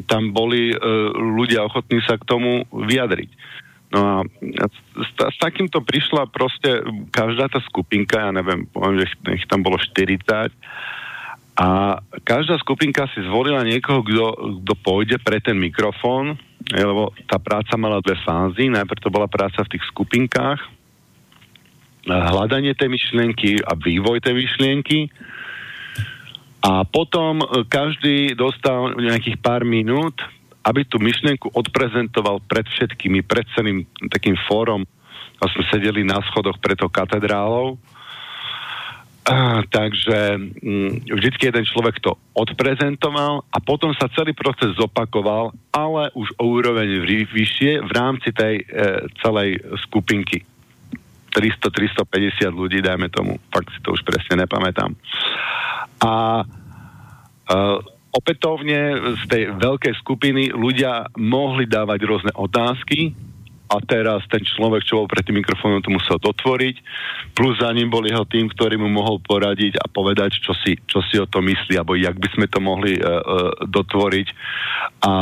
tam 0.09 0.33
boli 0.33 0.73
e, 0.73 0.76
ľudia 1.16 1.64
ochotní 1.64 2.00
sa 2.05 2.16
k 2.16 2.28
tomu 2.28 2.64
vyjadriť. 2.73 3.31
No 3.97 4.00
a 4.05 4.17
s, 5.00 5.11
s 5.17 5.37
takýmto 5.41 5.81
prišla 5.81 6.29
proste 6.29 6.85
každá 7.09 7.49
tá 7.49 7.65
skupinka, 7.65 8.29
ja 8.29 8.31
neviem, 8.37 8.69
poviem, 8.69 9.00
že 9.00 9.09
ich 9.33 9.49
tam 9.49 9.65
bolo 9.65 9.81
40 9.81 10.53
a 11.57 11.97
každá 12.21 12.61
skupinka 12.61 13.09
si 13.17 13.25
zvolila 13.25 13.65
niekoho, 13.65 14.05
kto 14.05 14.75
pôjde 14.85 15.17
pre 15.25 15.41
ten 15.41 15.57
mikrofón, 15.57 16.37
lebo 16.69 17.17
tá 17.25 17.41
práca 17.41 17.81
mala 17.81 18.05
dve 18.05 18.12
fázy. 18.21 18.69
Najprv 18.69 19.00
to 19.00 19.09
bola 19.09 19.25
práca 19.25 19.65
v 19.65 19.73
tých 19.73 19.85
skupinkách, 19.88 20.61
hľadanie 22.05 22.76
tej 22.76 22.93
myšlienky 22.93 23.65
a 23.65 23.73
vývoj 23.73 24.21
tej 24.21 24.37
myšlienky. 24.37 25.09
A 26.61 26.85
potom 26.85 27.41
každý 27.73 28.37
dostal 28.37 28.93
nejakých 29.00 29.41
pár 29.41 29.65
minút 29.65 30.21
aby 30.66 30.82
tú 30.82 30.99
myšlienku 30.99 31.54
odprezentoval 31.54 32.42
pred 32.42 32.66
všetkými, 32.66 33.23
pred 33.23 33.46
celým 33.54 33.87
takým 34.11 34.35
fórom. 34.50 34.82
A 35.38 35.44
sme 35.52 35.62
sedeli 35.70 36.02
na 36.02 36.18
schodoch 36.26 36.58
pred 36.58 36.75
tou 36.75 36.90
katedrálou. 36.90 37.78
Takže 39.75 40.38
m, 40.38 40.54
mm, 40.54 40.90
vždycky 41.11 41.50
jeden 41.50 41.66
človek 41.66 41.99
to 41.99 42.14
odprezentoval 42.30 43.42
a 43.50 43.58
potom 43.58 43.90
sa 43.99 44.06
celý 44.14 44.30
proces 44.30 44.78
zopakoval, 44.78 45.50
ale 45.75 46.14
už 46.14 46.30
o 46.38 46.54
úroveň 46.54 47.02
vyššie 47.02 47.82
v 47.82 47.90
rámci 47.90 48.30
tej 48.30 48.62
e, 48.62 48.64
celej 49.18 49.58
skupinky. 49.82 50.46
300-350 51.35 52.54
ľudí, 52.54 52.78
dajme 52.80 53.11
tomu, 53.11 53.42
fakt 53.50 53.68
si 53.75 53.82
to 53.82 53.99
už 53.99 54.06
presne 54.06 54.46
nepamätám. 54.46 54.94
A 56.06 56.46
e, 57.50 57.96
opätovne 58.16 59.12
z 59.20 59.23
tej 59.28 59.42
veľkej 59.61 59.94
skupiny 60.00 60.49
ľudia 60.56 61.12
mohli 61.20 61.68
dávať 61.68 62.00
rôzne 62.08 62.32
otázky, 62.32 63.12
a 63.66 63.82
teraz 63.82 64.23
ten 64.30 64.46
človek, 64.46 64.87
čo 64.87 65.02
bol 65.02 65.11
pred 65.11 65.26
tým 65.26 65.42
mikrofónom, 65.42 65.82
to 65.82 65.90
musel 65.90 66.23
dotvoriť, 66.23 66.76
plus 67.35 67.58
za 67.58 67.75
ním 67.75 67.90
bol 67.90 68.06
jeho 68.06 68.23
tým, 68.23 68.46
ktorý 68.46 68.78
mu 68.78 68.87
mohol 68.87 69.18
poradiť 69.18 69.82
a 69.82 69.90
povedať, 69.90 70.38
čo 70.38 70.54
si, 70.54 70.78
čo 70.87 71.02
si 71.02 71.18
o 71.18 71.26
to 71.26 71.42
myslí, 71.42 71.75
alebo 71.75 71.99
jak 71.99 72.14
by 72.14 72.28
sme 72.30 72.46
to 72.46 72.62
mohli 72.62 72.94
uh, 72.94 73.50
dotvoriť. 73.66 74.28
A 75.02 75.12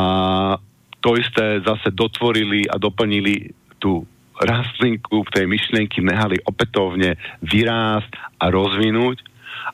to 1.00 1.16
isté 1.16 1.64
zase 1.64 1.88
dotvorili 1.92 2.68
a 2.68 2.76
doplnili 2.76 3.48
tú 3.80 4.04
rastlinku 4.36 5.24
tej 5.32 5.48
myšlienky, 5.48 6.04
nehali 6.04 6.36
opätovne 6.44 7.16
vyrásť 7.40 8.12
a 8.44 8.52
rozvinúť. 8.52 9.24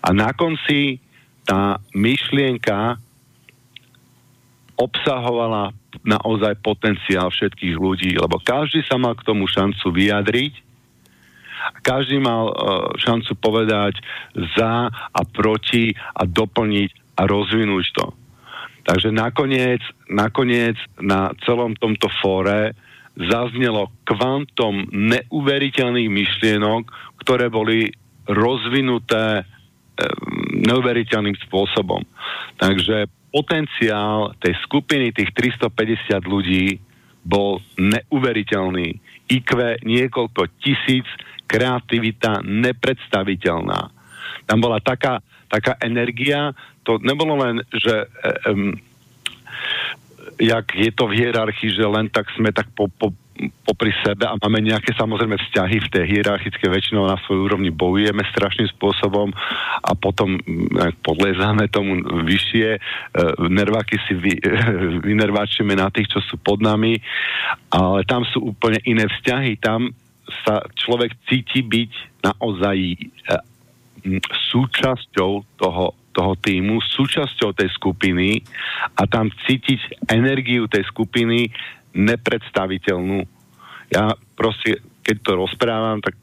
A 0.06 0.14
na 0.14 0.30
konci 0.30 1.02
tá 1.42 1.82
myšlienka 1.90 3.02
obsahovala 4.80 5.76
naozaj 6.00 6.56
potenciál 6.64 7.28
všetkých 7.28 7.76
ľudí, 7.76 8.16
lebo 8.16 8.40
každý 8.40 8.80
sa 8.88 8.96
mal 8.96 9.12
k 9.12 9.26
tomu 9.28 9.44
šancu 9.44 9.92
vyjadriť, 9.92 10.54
každý 11.84 12.16
mal 12.16 12.48
uh, 12.48 12.54
šancu 12.96 13.36
povedať 13.36 14.00
za 14.56 14.88
a 14.88 15.20
proti 15.28 15.92
a 15.92 16.24
doplniť 16.24 17.20
a 17.20 17.28
rozvinúť 17.28 17.86
to. 17.92 18.06
Takže 18.88 19.12
nakoniec, 19.12 19.84
nakoniec 20.08 20.80
na 20.96 21.36
celom 21.44 21.76
tomto 21.76 22.08
fóre 22.24 22.72
zaznelo 23.12 23.92
kvantom 24.08 24.88
neuveriteľných 24.88 26.08
myšlienok, 26.08 26.88
ktoré 27.20 27.52
boli 27.52 27.92
rozvinuté 28.24 29.44
neuveriteľným 30.64 31.36
spôsobom. 31.44 32.00
Takže 32.56 33.19
potenciál 33.30 34.34
tej 34.42 34.54
skupiny, 34.66 35.14
tých 35.14 35.30
350 35.34 36.26
ľudí 36.26 36.82
bol 37.22 37.62
neuveriteľný. 37.78 38.98
IQ 39.30 39.50
niekoľko 39.86 40.50
tisíc, 40.58 41.06
kreativita 41.46 42.42
nepredstaviteľná. 42.42 43.80
Tam 44.46 44.58
bola 44.58 44.82
taká, 44.82 45.22
taká 45.46 45.78
energia, 45.82 46.54
to 46.82 46.98
nebolo 47.02 47.38
len, 47.38 47.62
že 47.70 48.06
um, 48.50 48.74
jak 50.38 50.66
je 50.74 50.90
to 50.94 51.10
v 51.10 51.16
hierarchii, 51.22 51.74
že 51.74 51.86
len 51.86 52.06
tak 52.10 52.30
sme 52.34 52.50
tak 52.50 52.70
po, 52.74 52.86
po, 52.90 53.14
popri 53.64 53.94
sebe 54.04 54.28
a 54.28 54.36
máme 54.36 54.60
nejaké 54.60 54.92
samozrejme 54.92 55.40
vzťahy 55.40 55.76
v 55.80 55.88
tej 55.88 56.04
hierarchické 56.04 56.68
väčšinou 56.68 57.08
na 57.08 57.16
svojej 57.24 57.48
úrovni 57.48 57.70
bojujeme 57.72 58.20
strašným 58.28 58.68
spôsobom 58.76 59.32
a 59.80 59.90
potom 59.96 60.36
mm, 60.36 61.00
podlezáme 61.00 61.70
tomu 61.72 62.04
vyššie, 62.04 62.68
e, 62.76 62.80
nerváky 63.48 63.96
si 64.04 64.12
vy, 64.12 64.36
vynerváčime 65.08 65.72
na 65.72 65.88
tých, 65.88 66.12
čo 66.12 66.20
sú 66.20 66.36
pod 66.36 66.60
nami, 66.60 67.00
ale 67.72 68.04
tam 68.04 68.28
sú 68.28 68.52
úplne 68.52 68.82
iné 68.84 69.08
vzťahy, 69.08 69.56
tam 69.56 69.88
sa 70.44 70.62
človek 70.76 71.16
cíti 71.26 71.64
byť 71.64 71.92
naozaj 72.20 72.76
e, 72.76 72.96
súčasťou 74.52 75.32
toho, 75.56 75.84
toho 76.12 76.32
týmu, 76.40 76.82
súčasťou 76.82 77.54
tej 77.54 77.70
skupiny 77.72 78.42
a 78.98 79.06
tam 79.06 79.30
cítiť 79.46 80.10
energiu 80.10 80.66
tej 80.66 80.84
skupiny 80.90 81.48
nepredstaviteľnú. 81.94 83.26
Ja 83.90 84.14
proste, 84.38 84.78
keď 85.02 85.16
to 85.22 85.32
rozprávam, 85.38 85.98
tak 85.98 86.14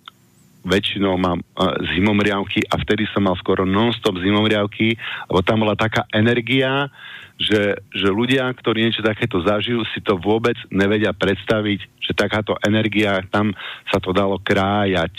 väčšinou 0.67 1.15
mám 1.15 1.39
uh, 1.39 1.79
zimomriavky 1.95 2.67
a 2.67 2.75
vtedy 2.83 3.07
som 3.15 3.23
mal 3.23 3.39
skoro 3.39 3.63
non-stop 3.63 4.19
zimomriavky, 4.19 4.99
lebo 5.31 5.39
tam 5.39 5.63
bola 5.63 5.79
taká 5.79 6.03
energia, 6.11 6.91
že, 7.39 7.79
že 7.93 8.09
ľudia, 8.11 8.49
ktorí 8.51 8.83
niečo 8.83 9.05
takéto 9.05 9.39
zažijú, 9.39 9.85
si 9.95 10.03
to 10.03 10.19
vôbec 10.19 10.57
nevedia 10.73 11.15
predstaviť, 11.15 11.79
že 12.01 12.11
takáto 12.17 12.57
energia, 12.65 13.23
tam 13.31 13.55
sa 13.87 14.01
to 14.01 14.11
dalo 14.11 14.41
krájať. 14.43 15.13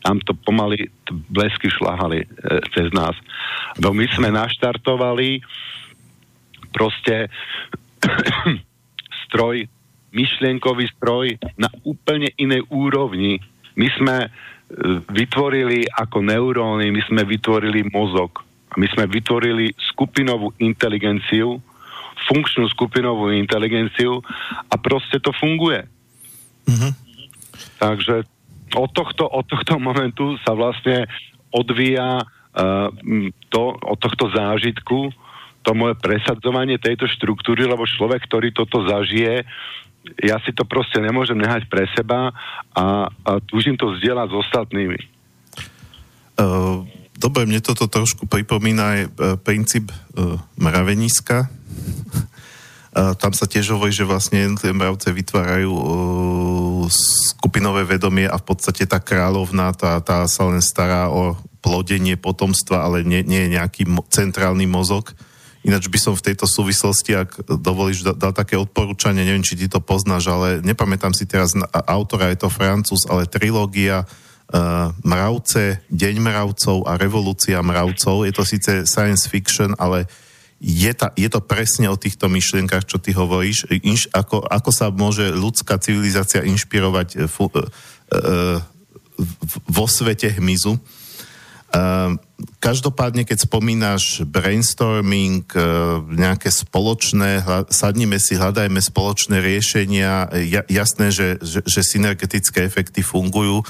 Tam 0.00 0.16
to 0.24 0.32
pomaly 0.32 0.88
blesky 1.28 1.68
šláhali 1.68 2.24
e, 2.24 2.26
cez 2.72 2.88
nás. 2.96 3.12
No 3.76 3.92
my 3.92 4.08
sme 4.16 4.32
naštartovali 4.32 5.44
proste 6.72 7.28
stroj 9.28 9.68
myšlienkový 10.10 10.90
stroj 10.98 11.38
na 11.54 11.70
úplne 11.86 12.30
inej 12.36 12.66
úrovni. 12.70 13.38
My 13.78 13.88
sme 13.94 14.16
e, 14.26 14.28
vytvorili 15.10 15.86
ako 15.86 16.22
neuróny, 16.22 16.90
my 16.90 17.02
sme 17.06 17.22
vytvorili 17.26 17.86
mozog. 17.90 18.42
My 18.78 18.86
sme 18.90 19.10
vytvorili 19.10 19.74
skupinovú 19.94 20.54
inteligenciu, 20.62 21.58
funkčnú 22.30 22.70
skupinovú 22.70 23.34
inteligenciu 23.34 24.22
a 24.70 24.74
proste 24.78 25.18
to 25.18 25.34
funguje. 25.34 25.82
Mm-hmm. 26.70 26.92
Takže 27.82 28.14
od 28.78 28.90
tohto, 28.94 29.26
od 29.26 29.46
tohto 29.50 29.82
momentu 29.82 30.38
sa 30.46 30.54
vlastne 30.54 31.10
odvíja 31.50 32.22
uh, 32.22 32.88
to, 33.50 33.74
od 33.74 33.98
tohto 33.98 34.30
zážitku 34.30 35.10
to 35.60 35.76
moje 35.76 35.98
presadzovanie 36.00 36.80
tejto 36.80 37.04
štruktúry, 37.04 37.68
lebo 37.68 37.84
človek, 37.84 38.24
ktorý 38.24 38.48
toto 38.54 38.80
zažije, 38.88 39.44
ja 40.20 40.40
si 40.42 40.50
to 40.56 40.64
proste 40.64 40.98
nemôžem 40.98 41.36
nehať 41.36 41.68
pre 41.68 41.84
seba 41.92 42.32
a, 42.72 43.08
a 43.10 43.30
túžim 43.44 43.76
to 43.76 43.92
zdieľať 44.00 44.28
s 44.32 44.36
ostatnými. 44.48 44.98
Uh, 46.40 46.88
dobre, 47.20 47.44
mne 47.44 47.60
toto 47.60 47.84
trošku 47.84 48.24
pripomína 48.24 48.84
aj 48.84 49.00
uh, 49.04 49.10
princíp 49.36 49.92
uh, 49.92 50.40
mraveniska. 50.56 51.52
Uh, 52.90 53.14
tam 53.20 53.30
sa 53.36 53.44
tiež 53.46 53.76
hovorí, 53.76 53.92
že 53.92 54.08
vlastne 54.08 54.56
tie 54.56 54.72
mravce 54.72 55.12
vytvárajú 55.12 55.70
uh, 55.70 56.88
skupinové 57.36 57.86
vedomie 57.86 58.26
a 58.26 58.40
v 58.40 58.44
podstate 58.50 58.88
tá 58.88 58.98
kráľovná, 58.98 59.76
tá, 59.76 60.00
tá 60.00 60.24
sa 60.26 60.48
len 60.48 60.64
stará 60.64 61.12
o 61.12 61.36
plodenie 61.60 62.16
potomstva, 62.16 62.88
ale 62.88 63.04
nie, 63.04 63.20
nie 63.22 63.46
je 63.46 63.54
nejaký 63.60 63.84
mo- 63.84 64.08
centrálny 64.08 64.64
mozog. 64.64 65.12
Ináč 65.60 65.92
by 65.92 65.98
som 66.00 66.16
v 66.16 66.24
tejto 66.32 66.48
súvislosti, 66.48 67.12
ak 67.12 67.44
dovolíš, 67.60 68.00
dal, 68.16 68.32
také 68.32 68.56
odporúčanie, 68.56 69.28
neviem, 69.28 69.44
či 69.44 69.60
ty 69.60 69.68
to 69.68 69.76
poznáš, 69.84 70.32
ale 70.32 70.64
nepamätám 70.64 71.12
si 71.12 71.28
teraz 71.28 71.52
autora, 71.84 72.32
je 72.32 72.40
to 72.40 72.48
francúz, 72.48 73.04
ale 73.04 73.28
trilógia 73.28 74.08
uh, 74.08 74.88
Mravce, 75.04 75.84
Deň 75.92 76.16
mravcov 76.16 76.88
a 76.88 76.96
Revolúcia 76.96 77.60
mravcov. 77.60 78.24
Je 78.24 78.32
to 78.32 78.44
síce 78.48 78.72
science 78.88 79.28
fiction, 79.28 79.76
ale 79.76 80.08
je, 80.64 80.92
ta, 80.96 81.12
je 81.12 81.28
to 81.28 81.44
presne 81.44 81.92
o 81.92 81.96
týchto 82.00 82.32
myšlienkach, 82.32 82.88
čo 82.88 82.96
ty 82.96 83.12
hovoríš, 83.12 83.68
Inš, 83.84 84.08
ako, 84.16 84.48
ako 84.48 84.70
sa 84.72 84.88
môže 84.88 85.28
ľudská 85.28 85.76
civilizácia 85.76 86.40
inšpirovať 86.40 87.20
uh, 87.20 87.28
uh, 87.28 87.48
uh, 87.52 88.58
vo 89.68 89.84
svete 89.84 90.32
hmyzu. 90.40 90.80
Uh, 91.70 92.18
každopádne, 92.60 93.24
keď 93.24 93.48
spomínaš 93.48 94.24
brainstorming, 94.24 95.44
e, 95.52 95.60
nejaké 96.16 96.48
spoločné, 96.48 97.44
sadnime 97.68 98.20
si, 98.20 98.36
hľadajme 98.36 98.80
spoločné 98.80 99.40
riešenia, 99.40 100.28
jasné, 100.68 101.12
že, 101.12 101.28
že, 101.40 101.60
že 101.64 101.80
synergetické 101.84 102.64
efekty 102.64 103.04
fungujú. 103.04 103.60
E, 103.60 103.66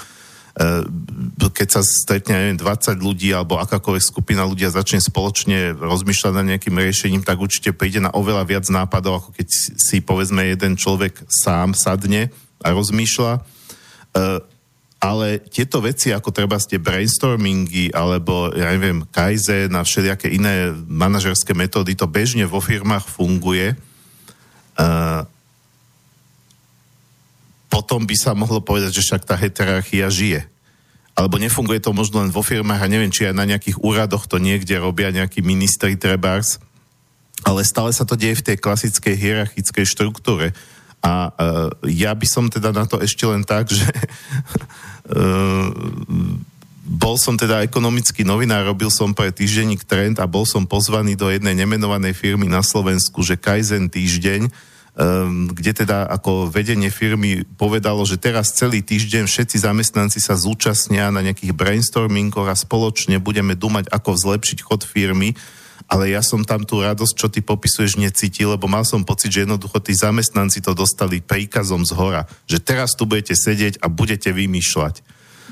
keď 1.50 1.68
sa 1.70 1.82
stretne, 1.82 2.34
neviem, 2.34 2.58
20 2.58 2.98
ľudí 2.98 3.30
alebo 3.34 3.58
akákoľvek 3.62 4.04
skupina 4.04 4.46
ľudia 4.46 4.74
začne 4.74 5.02
spoločne 5.02 5.74
rozmýšľať 5.78 6.32
nad 6.34 6.46
nejakým 6.56 6.76
riešením, 6.76 7.22
tak 7.26 7.42
určite 7.42 7.74
príde 7.74 8.02
na 8.02 8.14
oveľa 8.14 8.46
viac 8.46 8.66
nápadov, 8.70 9.22
ako 9.22 9.28
keď 9.34 9.48
si 9.78 10.02
povedzme 10.02 10.46
jeden 10.46 10.74
človek 10.78 11.26
sám 11.30 11.74
sadne 11.74 12.30
a 12.60 12.74
rozmýšľa 12.74 13.32
ale 15.00 15.40
tieto 15.40 15.80
veci, 15.80 16.12
ako 16.12 16.28
treba 16.28 16.60
ste 16.60 16.76
brainstormingy, 16.76 17.88
alebo 17.96 18.52
ja 18.52 18.68
neviem, 18.76 19.00
Kaizen 19.08 19.72
a 19.72 19.80
všelijaké 19.80 20.28
iné 20.28 20.76
manažerské 20.76 21.56
metódy, 21.56 21.96
to 21.96 22.04
bežne 22.04 22.44
vo 22.44 22.60
firmách 22.60 23.08
funguje. 23.08 23.72
Uh, 24.76 25.24
potom 27.72 28.04
by 28.04 28.12
sa 28.12 28.36
mohlo 28.36 28.60
povedať, 28.60 29.00
že 29.00 29.04
však 29.08 29.24
tá 29.24 29.40
heterarchia 29.40 30.12
žije. 30.12 30.44
Alebo 31.16 31.40
nefunguje 31.40 31.80
to 31.80 31.96
možno 31.96 32.20
len 32.20 32.28
vo 32.28 32.44
firmách 32.44 32.84
a 32.84 32.92
neviem, 32.92 33.08
či 33.08 33.24
aj 33.24 33.34
na 33.40 33.48
nejakých 33.48 33.80
úradoch 33.80 34.28
to 34.28 34.36
niekde 34.36 34.76
robia 34.76 35.08
nejakí 35.08 35.40
ministri 35.40 35.96
trebárs, 35.96 36.60
ale 37.40 37.64
stále 37.64 37.88
sa 37.96 38.04
to 38.04 38.20
deje 38.20 38.44
v 38.44 38.46
tej 38.52 38.56
klasickej 38.60 39.16
hierarchickej 39.16 39.86
štruktúre. 39.88 40.52
A 41.00 41.32
uh, 41.32 41.72
ja 41.88 42.12
by 42.12 42.26
som 42.28 42.52
teda 42.52 42.76
na 42.76 42.84
to 42.84 43.00
ešte 43.00 43.24
len 43.24 43.40
tak, 43.48 43.72
že 43.72 43.88
bol 46.90 47.14
som 47.14 47.38
teda 47.38 47.62
ekonomický 47.62 48.26
novinár, 48.26 48.66
robil 48.66 48.90
som 48.90 49.14
pre 49.14 49.30
týždenník 49.30 49.86
Trend 49.86 50.18
a 50.18 50.26
bol 50.26 50.42
som 50.42 50.66
pozvaný 50.66 51.14
do 51.14 51.30
jednej 51.30 51.54
nemenovanej 51.54 52.18
firmy 52.18 52.50
na 52.50 52.66
Slovensku, 52.66 53.22
že 53.22 53.38
Kaizen 53.38 53.86
týždeň, 53.86 54.50
um, 54.50 55.46
kde 55.54 55.86
teda 55.86 56.10
ako 56.10 56.50
vedenie 56.50 56.90
firmy 56.90 57.46
povedalo, 57.54 58.02
že 58.02 58.18
teraz 58.18 58.50
celý 58.54 58.82
týždeň 58.82 59.30
všetci 59.30 59.62
zamestnanci 59.62 60.18
sa 60.18 60.34
zúčastnia 60.34 61.14
na 61.14 61.22
nejakých 61.22 61.54
brainstormingoch 61.54 62.50
a 62.50 62.58
spoločne 62.58 63.22
budeme 63.22 63.54
dumať, 63.54 63.86
ako 63.94 64.10
zlepšiť 64.18 64.58
chod 64.66 64.82
firmy 64.82 65.38
ale 65.90 66.14
ja 66.14 66.22
som 66.22 66.46
tam 66.46 66.62
tú 66.62 66.78
radosť, 66.78 67.14
čo 67.18 67.26
ty 67.26 67.42
popisuješ, 67.42 67.98
necítil, 67.98 68.54
lebo 68.54 68.70
mal 68.70 68.86
som 68.86 69.02
pocit, 69.02 69.34
že 69.34 69.42
jednoducho 69.42 69.82
tí 69.82 69.90
zamestnanci 69.90 70.62
to 70.62 70.70
dostali 70.70 71.18
príkazom 71.18 71.82
z 71.82 71.98
hora, 71.98 72.30
že 72.46 72.62
teraz 72.62 72.94
tu 72.94 73.10
budete 73.10 73.34
sedieť 73.34 73.82
a 73.82 73.90
budete 73.90 74.30
vymýšľať. 74.30 75.02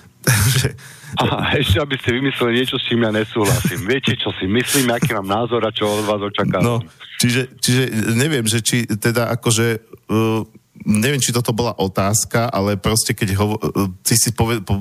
Takže... 0.29 0.71
A 1.19 1.57
ešte, 1.57 1.81
aby 1.81 1.97
ste 1.97 2.21
vymysleli 2.21 2.53
niečo, 2.63 2.77
s 2.77 2.85
čím 2.85 3.01
ja 3.01 3.11
nesúhlasím. 3.11 3.81
Viete, 3.89 4.13
čo 4.15 4.29
si 4.37 4.45
myslím, 4.45 4.93
aký 4.93 5.17
mám 5.17 5.25
názor 5.25 5.65
a 5.65 5.73
čo 5.73 5.89
od 5.89 6.05
vás 6.05 6.21
očakávam. 6.21 6.63
No, 6.63 6.75
čiže, 7.17 7.49
čiže 7.65 8.13
neviem, 8.13 8.45
že 8.45 8.61
či 8.61 8.85
teda 8.85 9.33
akože 9.33 9.67
uh, 10.13 10.45
neviem, 10.85 11.23
či 11.23 11.35
toto 11.35 11.51
bola 11.57 11.75
otázka, 11.75 12.51
ale 12.51 12.79
proste 12.79 13.17
keď 13.17 13.29
ho, 13.39 13.59
ty 14.05 14.15
si 14.15 14.31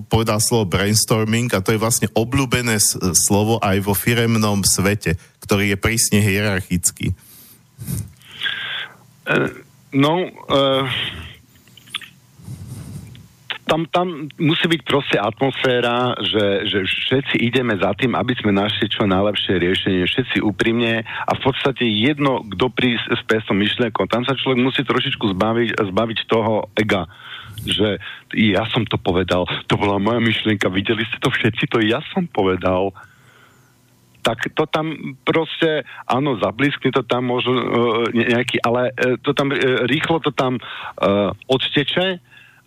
povedal 0.09 0.37
slovo 0.43 0.69
brainstorming 0.69 1.49
a 1.53 1.63
to 1.63 1.73
je 1.73 1.81
vlastne 1.81 2.07
obľúbené 2.13 2.77
slovo 3.15 3.57
aj 3.63 3.81
vo 3.81 3.97
firemnom 3.97 4.61
svete, 4.61 5.17
ktorý 5.41 5.73
je 5.73 5.77
prísne 5.77 6.19
hierarchický. 6.21 7.15
Uh, 9.27 9.51
no, 9.91 10.31
uh, 10.47 10.87
tam, 13.67 13.83
tam 13.91 14.31
musí 14.39 14.65
byť 14.65 14.81
proste 14.87 15.17
atmosféra, 15.19 16.15
že, 16.23 16.65
že 16.65 16.87
všetci 16.87 17.35
ideme 17.43 17.75
za 17.75 17.91
tým, 17.93 18.15
aby 18.15 18.33
sme 18.39 18.55
našli 18.55 18.87
čo 18.87 19.03
najlepšie 19.03 19.59
riešenie, 19.59 20.07
všetci 20.07 20.39
úprimne 20.39 21.03
a 21.03 21.31
v 21.35 21.41
podstate 21.43 21.83
jedno, 21.83 22.47
kto 22.47 22.71
prísť 22.71 23.19
s 23.19 23.21
pestom 23.27 23.59
myšlienkou, 23.59 24.07
tam 24.07 24.23
sa 24.23 24.39
človek 24.39 24.63
musí 24.63 24.81
trošičku 24.87 25.35
zbaviť, 25.35 25.69
zbaviť 25.75 26.19
toho 26.31 26.71
ega 26.79 27.05
že 27.57 27.97
ja 28.37 28.69
som 28.69 28.85
to 28.85 29.01
povedal, 29.01 29.49
to 29.65 29.75
bola 29.81 29.97
moja 29.97 30.21
myšlienka, 30.21 30.69
videli 30.69 31.03
ste 31.09 31.17
to 31.17 31.33
všetci, 31.33 31.65
to 31.67 31.81
ja 31.81 32.05
som 32.13 32.29
povedal. 32.29 32.93
Tak 34.21 34.53
to 34.53 34.69
tam 34.69 35.17
proste, 35.25 35.81
áno, 36.05 36.37
zablískne 36.37 36.93
to 36.93 37.01
tam 37.01 37.33
možno 37.33 37.57
uh, 37.57 37.65
nejaký, 38.13 38.61
ale 38.61 38.93
uh, 38.93 39.17
to 39.19 39.33
tam 39.33 39.49
uh, 39.49 39.89
rýchlo 39.89 40.21
to 40.21 40.29
tam 40.31 40.61
uh, 40.61 41.33
odteče 41.49 42.21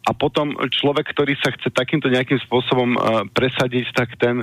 a 0.08 0.16
potom 0.16 0.56
človek, 0.56 1.12
ktorý 1.12 1.36
sa 1.38 1.52
chce 1.52 1.68
takýmto 1.70 2.08
nejakým 2.08 2.40
spôsobom 2.48 2.96
uh, 2.96 3.28
presadiť, 3.36 3.92
tak 3.92 4.16
ten, 4.16 4.40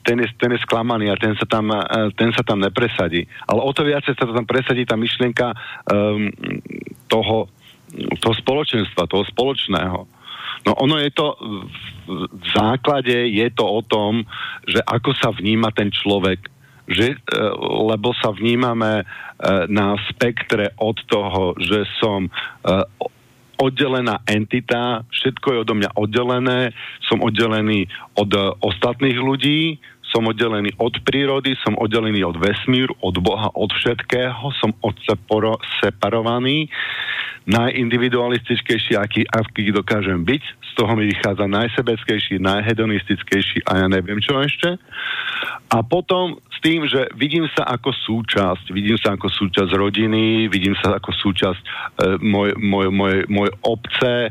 ten 0.00 0.16
je, 0.16 0.28
ten 0.40 0.50
je 0.56 0.64
sklamaný 0.64 1.12
a 1.12 1.20
ten 1.20 1.36
sa, 1.36 1.44
tam, 1.44 1.68
uh, 1.68 2.08
ten 2.16 2.32
sa 2.32 2.40
tam 2.40 2.64
nepresadí. 2.64 3.28
Ale 3.44 3.60
o 3.60 3.70
to 3.76 3.84
viacej 3.84 4.16
sa 4.16 4.24
tam 4.24 4.48
presadí 4.48 4.88
tá 4.88 4.96
myšlienka 4.96 5.52
um, 5.92 6.32
toho, 7.12 7.52
toho 8.18 8.34
spoločenstva, 8.40 9.10
toho 9.10 9.28
spoločného. 9.28 10.08
No 10.64 10.72
ono 10.80 10.96
je 10.96 11.12
to, 11.12 11.36
v 12.08 12.46
základe 12.56 13.12
je 13.12 13.48
to 13.52 13.64
o 13.68 13.84
tom, 13.84 14.24
že 14.64 14.80
ako 14.80 15.12
sa 15.12 15.28
vníma 15.28 15.68
ten 15.76 15.92
človek, 15.92 16.40
že, 16.88 17.20
lebo 17.60 18.16
sa 18.16 18.32
vnímame 18.32 19.04
na 19.68 19.86
spektre 20.08 20.72
od 20.80 20.96
toho, 21.04 21.52
že 21.60 21.84
som 22.00 22.32
oddelená 23.60 24.22
entita, 24.26 25.02
všetko 25.10 25.46
je 25.52 25.58
odo 25.62 25.74
mňa 25.74 25.90
oddelené, 25.94 26.74
som 27.06 27.22
oddelený 27.22 27.86
od 28.18 28.30
uh, 28.34 28.54
ostatných 28.62 29.18
ľudí, 29.18 29.78
som 30.14 30.30
oddelený 30.30 30.70
od 30.78 30.94
prírody, 31.02 31.58
som 31.66 31.74
oddelený 31.74 32.22
od 32.22 32.38
vesmíru, 32.38 32.94
od 33.02 33.18
Boha, 33.18 33.50
od 33.50 33.74
všetkého, 33.74 34.54
som 34.62 34.70
odseparovaný, 34.78 36.70
najindividualistickejší, 37.44 38.94
aký, 38.94 39.26
aký 39.26 39.74
dokážem 39.74 40.22
byť, 40.22 40.42
z 40.44 40.70
toho 40.78 40.94
mi 40.94 41.10
vychádza 41.10 41.50
najsebeckejší, 41.50 42.40
najhedonistickejší 42.40 43.66
a 43.68 43.84
ja 43.84 43.86
neviem 43.90 44.22
čo 44.22 44.38
ešte. 44.38 44.78
A 45.68 45.82
potom 45.82 46.38
tým, 46.64 46.88
že 46.88 47.12
vidím 47.12 47.44
sa 47.52 47.68
ako 47.76 47.92
súčasť, 47.92 48.72
vidím 48.72 48.96
sa 48.96 49.20
ako 49.20 49.28
súčasť 49.28 49.68
rodiny, 49.76 50.48
vidím 50.48 50.72
sa 50.80 50.96
ako 50.96 51.12
súčasť 51.12 51.60
e, 51.60 51.68
môj, 52.24 52.56
môj, 52.56 52.88
môj, 52.88 53.16
môj 53.28 53.52
obce, 53.60 54.14
e, 54.24 54.30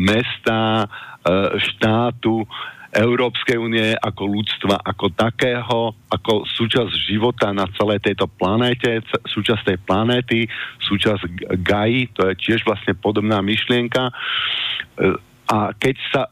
mesta, 0.00 0.88
e, 0.88 1.60
štátu, 1.60 2.48
Európskej 2.88 3.60
únie, 3.60 3.92
ako 4.00 4.32
ľudstva, 4.32 4.80
ako 4.80 5.12
takého, 5.12 5.92
ako 6.08 6.48
súčasť 6.48 6.88
života 7.04 7.52
na 7.52 7.68
celej 7.76 8.00
tejto 8.00 8.24
planéte, 8.24 9.04
súčasť 9.28 9.62
tej 9.68 9.78
planéty, 9.84 10.48
súčasť 10.88 11.52
GAI, 11.68 12.08
to 12.16 12.32
je 12.32 12.34
tiež 12.40 12.64
vlastne 12.64 12.96
podobná 12.96 13.44
myšlienka. 13.44 14.08
E, 14.08 14.12
a 15.52 15.76
keď 15.76 15.96
sa 16.08 16.22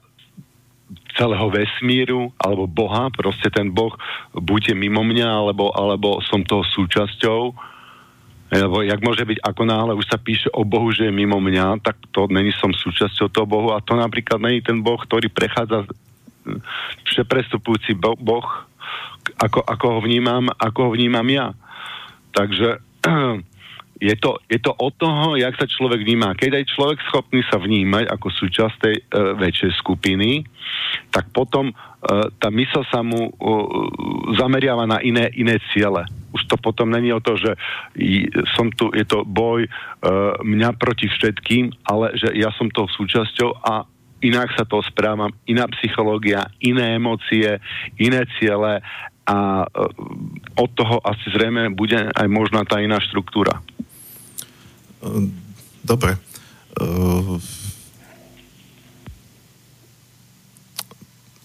celého 1.17 1.49
vesmíru, 1.49 2.31
alebo 2.37 2.69
Boha, 2.69 3.09
proste 3.11 3.49
ten 3.49 3.73
Boh 3.73 3.93
buďte 4.37 4.77
mimo 4.77 5.01
mňa, 5.01 5.29
alebo, 5.29 5.73
alebo 5.73 6.21
som 6.21 6.45
toho 6.45 6.63
súčasťou, 6.63 7.41
lebo 8.47 8.87
jak 8.87 9.03
môže 9.03 9.27
byť, 9.27 9.43
ako 9.43 9.63
náhle 9.67 9.93
už 9.99 10.07
sa 10.07 10.23
píše 10.23 10.47
o 10.55 10.63
Bohu, 10.63 10.95
že 10.95 11.11
je 11.11 11.13
mimo 11.13 11.43
mňa, 11.43 11.83
tak 11.83 11.99
to 12.15 12.31
není 12.31 12.55
som 12.55 12.71
súčasťou 12.71 13.27
toho 13.33 13.47
Bohu 13.49 13.75
a 13.75 13.83
to 13.83 13.99
napríklad 13.99 14.39
není 14.39 14.63
ten 14.63 14.85
Boh, 14.85 15.01
ktorý 15.01 15.27
prechádza 15.33 15.89
všeprestupujúci 17.11 17.99
boh, 17.99 18.47
ako, 19.43 19.61
ako, 19.67 19.87
ho 19.99 20.01
vnímam, 20.01 20.47
ako 20.55 20.79
ho 20.87 20.91
vnímam 20.95 21.27
ja. 21.27 21.51
Takže 22.31 22.79
je 23.97 24.15
to, 24.21 24.37
je 24.49 24.61
to 24.61 24.77
od 24.77 24.93
toho, 25.01 25.41
jak 25.41 25.57
sa 25.57 25.65
človek 25.65 26.05
vníma. 26.05 26.37
Keď 26.37 26.51
aj 26.53 26.71
človek 26.77 26.99
schopný 27.09 27.41
sa 27.49 27.57
vnímať 27.57 28.13
ako 28.13 28.29
súčasť 28.29 28.75
tej 28.77 28.97
e, 29.01 29.03
väčšej 29.41 29.73
skupiny, 29.81 30.45
tak 31.09 31.33
potom 31.33 31.73
e, 31.73 31.75
tá 32.37 32.49
mysl 32.53 32.85
sa 32.93 33.01
mu 33.01 33.29
e, 33.29 33.33
zameriava 34.37 34.85
na 34.85 35.01
iné, 35.01 35.33
iné 35.33 35.57
ciele. 35.73 36.05
Už 36.37 36.45
to 36.45 36.61
potom 36.61 36.93
není 36.93 37.09
o 37.09 37.25
to, 37.25 37.41
že 37.41 37.57
som 38.53 38.69
tu, 38.69 38.93
je 38.93 39.09
to 39.09 39.25
boj 39.25 39.65
e, 39.65 39.71
mňa 40.45 40.77
proti 40.77 41.09
všetkým, 41.09 41.73
ale 41.89 42.13
že 42.21 42.37
ja 42.37 42.53
som 42.61 42.69
tou 42.69 42.85
súčasťou 42.85 43.65
a 43.65 43.89
inak 44.21 44.53
sa 44.57 44.69
to 44.69 44.81
správam, 44.85 45.33
iná 45.49 45.65
psychológia, 45.81 46.49
iné 46.61 47.01
emócie, 47.01 47.61
iné 47.97 48.29
ciele 48.37 48.85
a 49.27 49.65
e, 49.65 49.67
od 50.55 50.71
toho 50.77 51.03
asi 51.03 51.27
zrejme 51.35 51.75
bude 51.75 51.99
aj 51.99 52.27
možná 52.31 52.63
tá 52.63 52.79
iná 52.79 53.01
štruktúra. 53.03 53.59
Dobre. 55.87 56.17
E, 56.17 56.21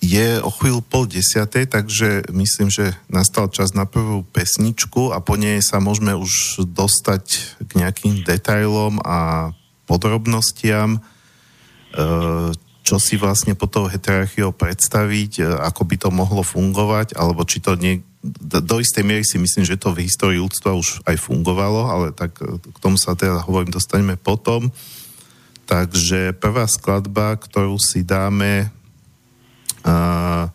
je 0.01 0.41
o 0.41 0.49
chvíľu 0.49 0.81
pol 0.81 1.05
desiatej, 1.05 1.69
takže 1.69 2.25
myslím, 2.33 2.73
že 2.73 2.97
nastal 3.05 3.47
čas 3.53 3.77
na 3.77 3.85
prvú 3.85 4.25
pesničku 4.33 5.13
a 5.13 5.21
po 5.21 5.37
nej 5.37 5.61
sa 5.61 5.77
môžeme 5.77 6.17
už 6.17 6.65
dostať 6.65 7.55
k 7.63 7.71
nejakým 7.77 8.25
detailom 8.25 8.97
a 9.05 9.51
podrobnostiam 9.85 10.99
čo 12.81 12.97
si 12.97 13.15
vlastne 13.15 13.53
pod 13.53 13.71
tou 13.71 13.85
heterarchiou 13.85 14.51
predstaviť, 14.55 15.45
ako 15.63 15.81
by 15.85 15.95
to 16.01 16.09
mohlo 16.09 16.41
fungovať, 16.41 17.13
alebo 17.15 17.45
či 17.45 17.61
to 17.61 17.77
nie... 17.77 18.01
Do 18.29 18.77
istej 18.77 19.01
miery 19.01 19.25
si 19.25 19.41
myslím, 19.41 19.65
že 19.65 19.81
to 19.81 19.97
v 19.97 20.05
histórii 20.05 20.37
ľudstva 20.37 20.77
už 20.77 21.01
aj 21.09 21.17
fungovalo, 21.17 21.89
ale 21.89 22.07
tak 22.13 22.37
e, 22.37 22.61
k 22.61 22.77
tomu 22.77 22.93
sa 23.01 23.17
teda 23.17 23.41
hovorím, 23.49 23.73
dostaneme 23.73 24.13
potom. 24.13 24.69
Takže 25.65 26.37
prvá 26.37 26.69
skladba, 26.69 27.33
ktorú 27.33 27.81
si 27.81 28.05
dáme 28.05 28.69
a, 29.81 30.51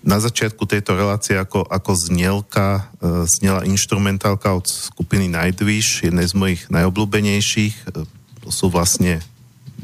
na 0.00 0.16
začiatku 0.16 0.64
tejto 0.64 0.96
relácie 0.96 1.36
ako, 1.36 1.68
ako 1.68 1.92
znelka, 1.92 2.88
uh, 3.04 3.28
znela 3.28 3.68
instrumentálka 3.68 4.56
od 4.56 4.64
skupiny 4.64 5.28
Nightwish, 5.28 6.08
jednej 6.08 6.24
z 6.24 6.32
mojich 6.32 6.62
najobľúbenejších. 6.72 7.92
To 8.40 8.48
sú 8.48 8.72
vlastne 8.72 9.20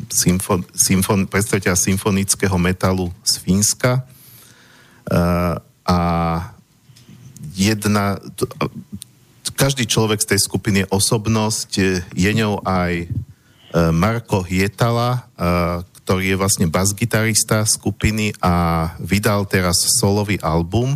symfon, 0.08 0.64
symfon, 0.72 1.28
predstaviteľa 1.28 1.76
symfonického 1.76 2.56
metalu 2.56 3.12
z 3.20 3.44
Fínska. 3.44 4.08
Uh, 5.04 5.60
a 5.84 5.98
jedna, 7.56 8.20
každý 9.56 9.88
človek 9.88 10.20
z 10.20 10.36
tej 10.36 10.40
skupiny 10.44 10.84
je 10.84 10.92
osobnosť, 10.92 11.70
je 12.12 12.30
ňou 12.36 12.60
aj 12.62 13.08
uh, 13.08 13.90
Marko 13.90 14.44
Hietala, 14.44 15.24
uh, 15.34 15.80
ktorý 16.04 16.36
je 16.36 16.40
vlastne 16.40 16.66
basgitarista 16.68 17.64
skupiny 17.64 18.36
a 18.38 18.86
vydal 19.00 19.48
teraz 19.48 19.80
solový 19.96 20.36
album. 20.44 20.94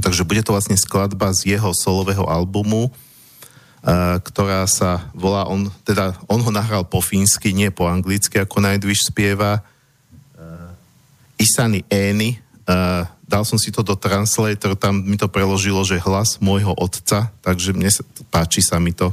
Takže 0.00 0.24
bude 0.24 0.40
to 0.46 0.54
vlastne 0.54 0.78
skladba 0.78 1.34
z 1.34 1.58
jeho 1.58 1.74
solového 1.74 2.24
albumu 2.24 2.88
Eh, 3.84 4.16
ktorá 4.24 4.64
sa 4.64 5.12
volá, 5.12 5.44
on, 5.44 5.68
teda 5.84 6.16
on 6.24 6.40
ho 6.40 6.48
nahral 6.48 6.88
po 6.88 7.04
fínsky, 7.04 7.52
nie 7.52 7.68
po 7.68 7.84
anglicky, 7.84 8.40
ako 8.40 8.64
Nightwish 8.64 9.12
spieva. 9.12 9.60
Isani 11.36 11.84
Ény. 11.92 12.40
Uh, 13.34 13.42
dal 13.42 13.42
som 13.42 13.58
si 13.58 13.74
to 13.74 13.82
do 13.82 13.98
Translator, 13.98 14.78
tam 14.78 15.02
mi 15.02 15.18
to 15.18 15.26
preložilo, 15.26 15.82
že 15.82 15.98
hlas 15.98 16.38
môjho 16.38 16.70
otca, 16.78 17.34
takže 17.42 17.74
mne 17.74 17.90
sa, 17.90 18.06
páči 18.30 18.62
sa 18.62 18.78
mi 18.78 18.94
to. 18.94 19.10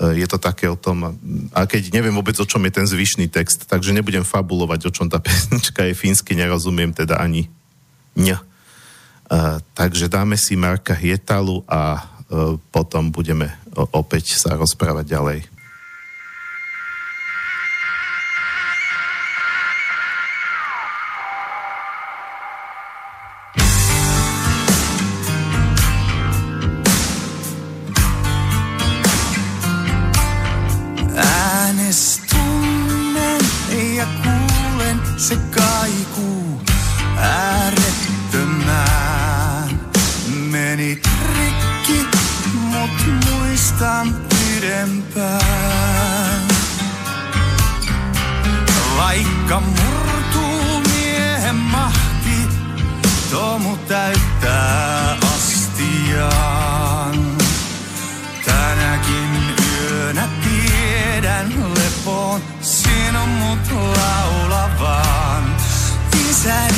Uh, 0.00 0.16
je 0.16 0.24
to 0.24 0.40
také 0.40 0.64
o 0.64 0.80
tom, 0.80 1.12
a 1.52 1.68
keď 1.68 1.92
neviem 1.92 2.16
vôbec, 2.16 2.32
o 2.40 2.48
čom 2.48 2.64
je 2.64 2.72
ten 2.72 2.88
zvyšný 2.88 3.28
text, 3.28 3.68
takže 3.68 3.92
nebudem 3.92 4.24
fabulovať, 4.24 4.88
o 4.88 4.94
čom 4.94 5.12
tá 5.12 5.20
pesnička 5.26 5.84
je 5.84 5.92
fínsky, 5.92 6.32
nerozumiem 6.32 6.96
teda 6.96 7.20
ani 7.20 7.52
ň. 8.16 8.40
takže 9.76 10.08
dáme 10.08 10.34
si 10.34 10.56
Marka 10.58 10.96
Hietalu 10.96 11.62
a 11.68 12.08
potom 12.74 13.14
budeme 13.14 13.54
opäť 13.94 14.34
sa 14.40 14.58
rozprávať 14.58 15.06
ďalej. 15.06 15.57
Kuinka 49.48 49.66
murtuu 49.66 50.80
miehen 50.80 51.54
mahti, 51.56 52.48
tomu 53.30 53.76
täyttää 53.76 55.16
astiaan. 55.34 57.14
Tänäkin 58.44 59.54
yönä 59.80 60.28
tiedän 60.44 61.54
lepoon 61.74 62.40
sinun 62.60 63.28
mut 63.28 63.72
laulavaan. 63.72 65.56
Isäni 66.30 66.77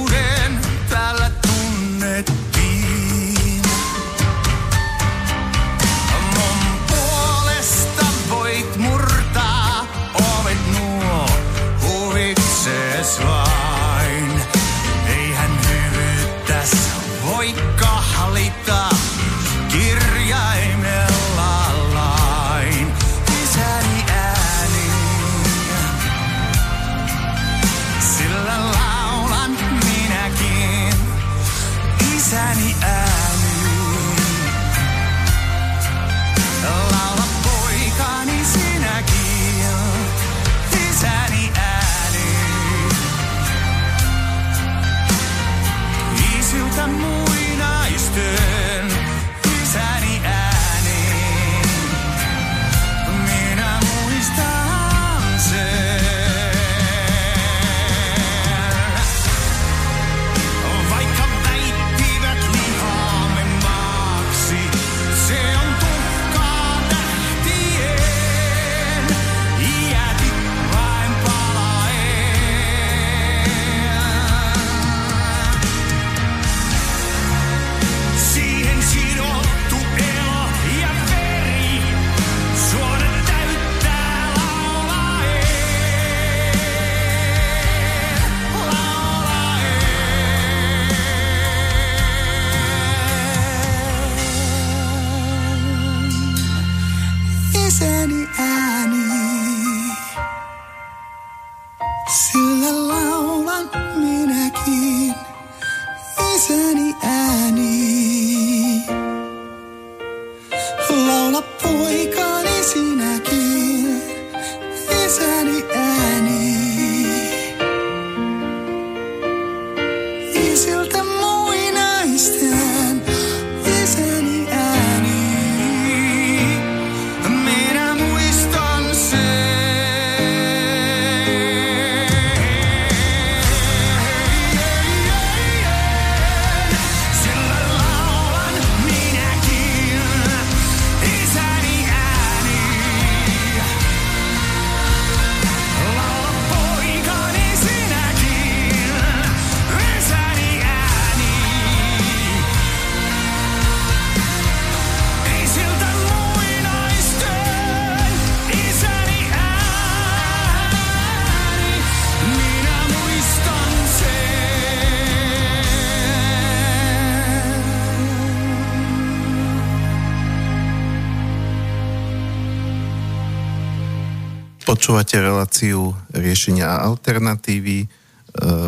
Počúvate 174.71 175.19
reláciu 175.19 175.91
riešenia 176.15 176.63
a 176.63 176.87
alternatívy. 176.87 177.83
E, 177.83 177.87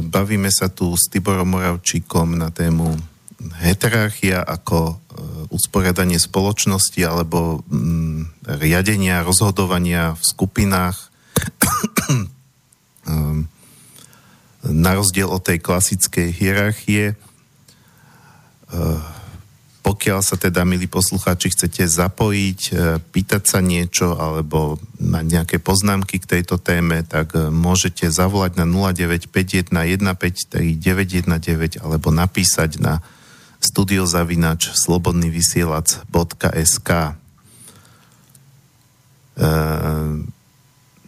bavíme 0.04 0.52
sa 0.52 0.68
tu 0.68 0.92
s 1.00 1.08
Tiborom 1.08 1.48
Moravčíkom 1.56 2.36
na 2.36 2.52
tému 2.52 2.92
heterarchia 3.64 4.44
ako 4.44 4.80
e, 4.84 4.96
usporiadanie 5.48 6.20
spoločnosti 6.20 7.00
alebo 7.08 7.64
mm, 7.72 8.52
riadenia, 8.60 9.24
rozhodovania 9.24 10.20
v 10.20 10.24
skupinách. 10.28 10.98
Ehm, 13.08 13.48
na 14.64 14.92
rozdiel 15.00 15.32
od 15.32 15.40
tej 15.40 15.64
klasickej 15.64 16.36
hierarchie. 16.36 17.16
Pokiaľ 19.84 20.24
sa 20.24 20.40
teda, 20.40 20.64
milí 20.64 20.88
poslucháči, 20.88 21.52
chcete 21.52 21.84
zapojiť, 21.84 22.72
pýtať 23.12 23.44
sa 23.44 23.60
niečo 23.60 24.16
alebo 24.16 24.80
mať 25.04 25.26
nejaké 25.28 25.60
poznámky 25.60 26.24
k 26.24 26.40
tejto 26.40 26.56
téme, 26.56 27.04
tak 27.04 27.36
môžete 27.36 28.08
zavolať 28.08 28.64
na 28.64 28.66
0951 28.66 29.68
153 29.68 30.80
919 30.80 31.84
alebo 31.84 32.16
napísať 32.16 32.80
na 32.80 33.04
studiozavinač 33.60 34.72
slobodnyvysielac.sk 34.72 36.90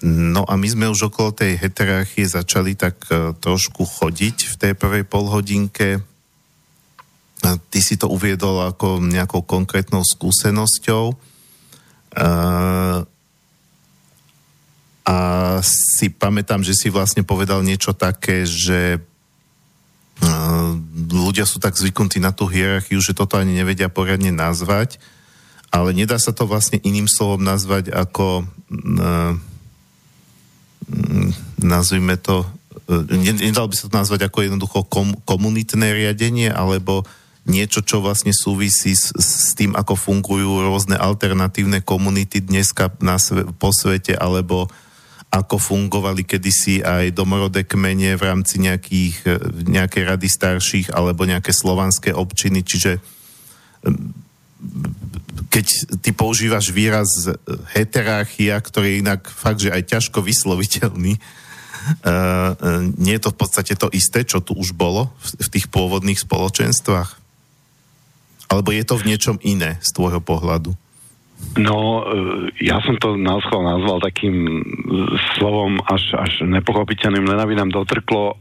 No 0.06 0.46
a 0.46 0.54
my 0.60 0.68
sme 0.68 0.92
už 0.92 1.08
okolo 1.10 1.32
tej 1.32 1.58
heterarchie 1.58 2.28
začali 2.28 2.76
tak 2.76 3.00
trošku 3.40 3.88
chodiť 3.88 4.52
v 4.52 4.56
tej 4.60 4.74
prvej 4.76 5.08
polhodinke. 5.08 6.04
Ty 7.44 7.80
si 7.84 7.96
to 8.00 8.08
uviedol 8.08 8.64
ako 8.64 9.04
nejakou 9.04 9.44
konkrétnou 9.44 10.02
skúsenosťou. 10.02 11.14
Uh, 12.16 13.04
a 15.06 15.18
si 15.62 16.10
pamätám, 16.10 16.66
že 16.66 16.74
si 16.74 16.90
vlastne 16.90 17.22
povedal 17.22 17.62
niečo 17.62 17.94
také, 17.94 18.48
že 18.48 18.98
uh, 20.24 20.72
ľudia 21.12 21.46
sú 21.46 21.62
tak 21.62 21.78
zvyknutí 21.78 22.18
na 22.18 22.34
tú 22.34 22.50
hierarchiu, 22.50 22.98
že 23.04 23.14
toto 23.14 23.38
ani 23.38 23.54
nevedia 23.54 23.92
poriadne 23.92 24.34
nazvať, 24.34 24.98
ale 25.70 25.94
nedá 25.94 26.18
sa 26.18 26.34
to 26.34 26.50
vlastne 26.50 26.82
iným 26.82 27.06
slovom 27.06 27.44
nazvať 27.44 27.94
ako 27.94 28.48
uh, 28.48 29.38
nazvime 31.60 32.18
to, 32.18 32.46
e, 32.90 33.18
nedal 33.42 33.66
by 33.70 33.76
sa 33.76 33.90
to 33.90 33.94
nazvať 33.98 34.30
ako 34.30 34.38
jednoducho 34.46 34.80
kom, 34.86 35.18
komunitné 35.26 35.94
riadenie, 35.94 36.50
alebo 36.54 37.06
niečo, 37.46 37.86
čo 37.86 38.02
vlastne 38.02 38.34
súvisí 38.34 38.98
s, 38.98 39.14
s 39.14 39.54
tým, 39.54 39.78
ako 39.78 39.94
fungujú 39.94 40.66
rôzne 40.66 40.98
alternatívne 40.98 41.86
komunity 41.86 42.42
dneska 42.42 42.90
na, 43.00 43.22
po 43.58 43.70
svete, 43.70 44.18
alebo 44.18 44.66
ako 45.30 45.60
fungovali 45.60 46.24
kedysi 46.26 46.82
aj 46.82 47.14
domorodé 47.14 47.68
kmene 47.68 48.18
v 48.18 48.24
rámci 48.24 48.58
nejakých, 48.62 49.16
e, 49.26 49.38
nejakej 49.68 50.04
rady 50.08 50.28
starších 50.32 50.88
alebo 50.96 51.28
nejaké 51.28 51.52
slovanské 51.52 52.16
občiny, 52.16 52.66
čiže 52.66 52.98
keď 55.54 55.66
ty 56.02 56.10
používaš 56.12 56.74
výraz 56.74 57.30
heterarchia, 57.78 58.58
ktorý 58.58 58.98
je 58.98 59.02
inak 59.06 59.22
fakt, 59.30 59.62
že 59.62 59.70
aj 59.70 59.88
ťažko 59.88 60.26
vysloviteľný, 60.26 61.14
nie 62.98 63.14
je 63.14 63.22
to 63.22 63.30
v 63.30 63.38
podstate 63.38 63.74
to 63.78 63.88
isté, 63.94 64.26
čo 64.26 64.42
tu 64.42 64.58
už 64.58 64.74
bolo 64.74 65.14
v 65.22 65.48
tých 65.54 65.70
pôvodných 65.70 66.18
spoločenstvách? 66.18 67.25
Alebo 68.50 68.70
je 68.72 68.84
to 68.86 68.96
v 68.98 69.08
niečom 69.14 69.38
iné 69.42 69.82
z 69.82 69.90
tvojho 69.96 70.22
pohľadu? 70.22 70.74
No, 71.60 72.04
uh, 72.04 72.48
ja 72.60 72.80
som 72.84 72.96
to 73.00 73.20
náschval 73.20 73.64
nazval 73.64 74.00
takým 74.00 74.64
slovom 75.36 75.80
až, 75.84 76.16
až 76.16 76.48
nepochopiteľným, 76.48 77.28
len 77.28 77.40
aby 77.40 77.54
nám 77.56 77.72
dotrklo, 77.72 78.40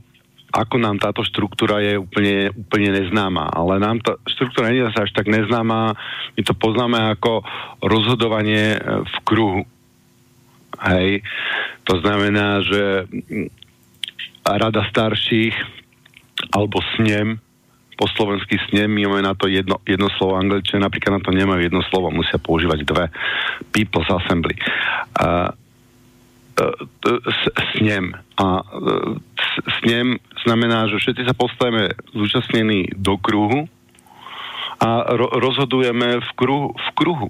ako 0.54 0.78
nám 0.78 1.02
táto 1.02 1.26
štruktúra 1.26 1.82
je 1.82 1.98
úplne, 1.98 2.54
úplne 2.54 2.94
neznáma. 2.94 3.50
Ale 3.50 3.82
nám 3.82 3.98
tá 3.98 4.14
štruktúra 4.30 4.70
nie 4.70 4.86
je 4.86 4.94
až 4.94 5.10
tak 5.10 5.26
neznáma, 5.26 5.98
my 6.38 6.42
to 6.46 6.54
poznáme 6.54 6.94
ako 7.18 7.42
rozhodovanie 7.82 8.78
e, 8.78 9.02
v 9.02 9.16
kruhu. 9.26 9.62
Hej. 10.78 11.26
To 11.90 11.98
znamená, 11.98 12.62
že 12.62 13.10
rada 14.46 14.86
starších 14.86 15.54
alebo 16.54 16.78
snem, 16.94 17.42
po 17.94 18.10
slovensky 18.10 18.58
snem, 18.70 18.90
my 18.90 19.06
máme 19.06 19.22
na 19.22 19.34
to 19.38 19.46
jedno, 19.46 19.78
jedno 19.86 20.10
slovo 20.18 20.38
angličtine, 20.38 20.82
napríklad 20.82 21.18
na 21.18 21.22
to 21.22 21.30
nemajú 21.30 21.60
jedno 21.62 21.82
slovo, 21.86 22.10
musia 22.10 22.38
používať 22.42 22.82
dve. 22.82 23.06
People's 23.70 24.10
Assembly. 24.10 24.58
Uh, 25.18 25.54
snem. 27.74 28.14
A 28.38 28.62
snem 29.82 30.18
znamená, 30.46 30.86
že 30.86 31.02
všetci 31.02 31.22
sa 31.26 31.34
postavíme 31.34 31.94
zúčastnení 32.14 32.94
do 32.94 33.18
kruhu 33.18 33.66
a 34.78 35.06
ro- 35.14 35.34
rozhodujeme 35.34 36.22
v 36.22 36.30
kruhu. 36.38 36.74
V 36.74 36.88
kruhu. 36.94 37.28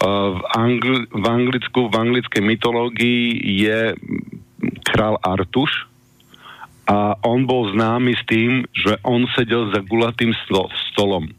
V, 0.00 0.40
Angli- 0.56 1.08
v 1.12 1.24
anglicku, 1.28 1.92
v 1.92 1.94
anglickej 2.00 2.40
mytológii 2.40 3.36
je 3.60 3.92
král 4.88 5.20
Artuš 5.20 5.89
a 6.88 7.18
on 7.22 7.44
bol 7.44 7.70
známy 7.72 8.16
s 8.16 8.22
tým, 8.26 8.64
že 8.72 8.98
on 9.06 9.28
sedel 9.36 9.70
za 9.70 9.80
gulatým 9.84 10.32
stolom 10.92 11.30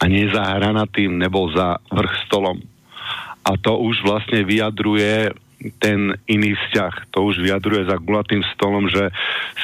a 0.00 0.04
nie 0.10 0.28
za 0.28 0.42
hranatým, 0.42 1.16
nebol 1.16 1.48
za 1.54 1.80
vrch 1.88 2.14
stolom. 2.28 2.60
A 3.44 3.56
to 3.60 3.76
už 3.76 4.04
vlastne 4.04 4.44
vyjadruje 4.44 5.32
ten 5.80 6.12
iný 6.28 6.52
vzťah. 6.52 7.08
To 7.16 7.32
už 7.32 7.40
vyjadruje 7.40 7.88
za 7.88 7.96
gulatým 7.96 8.44
stolom, 8.52 8.84
že 8.88 9.08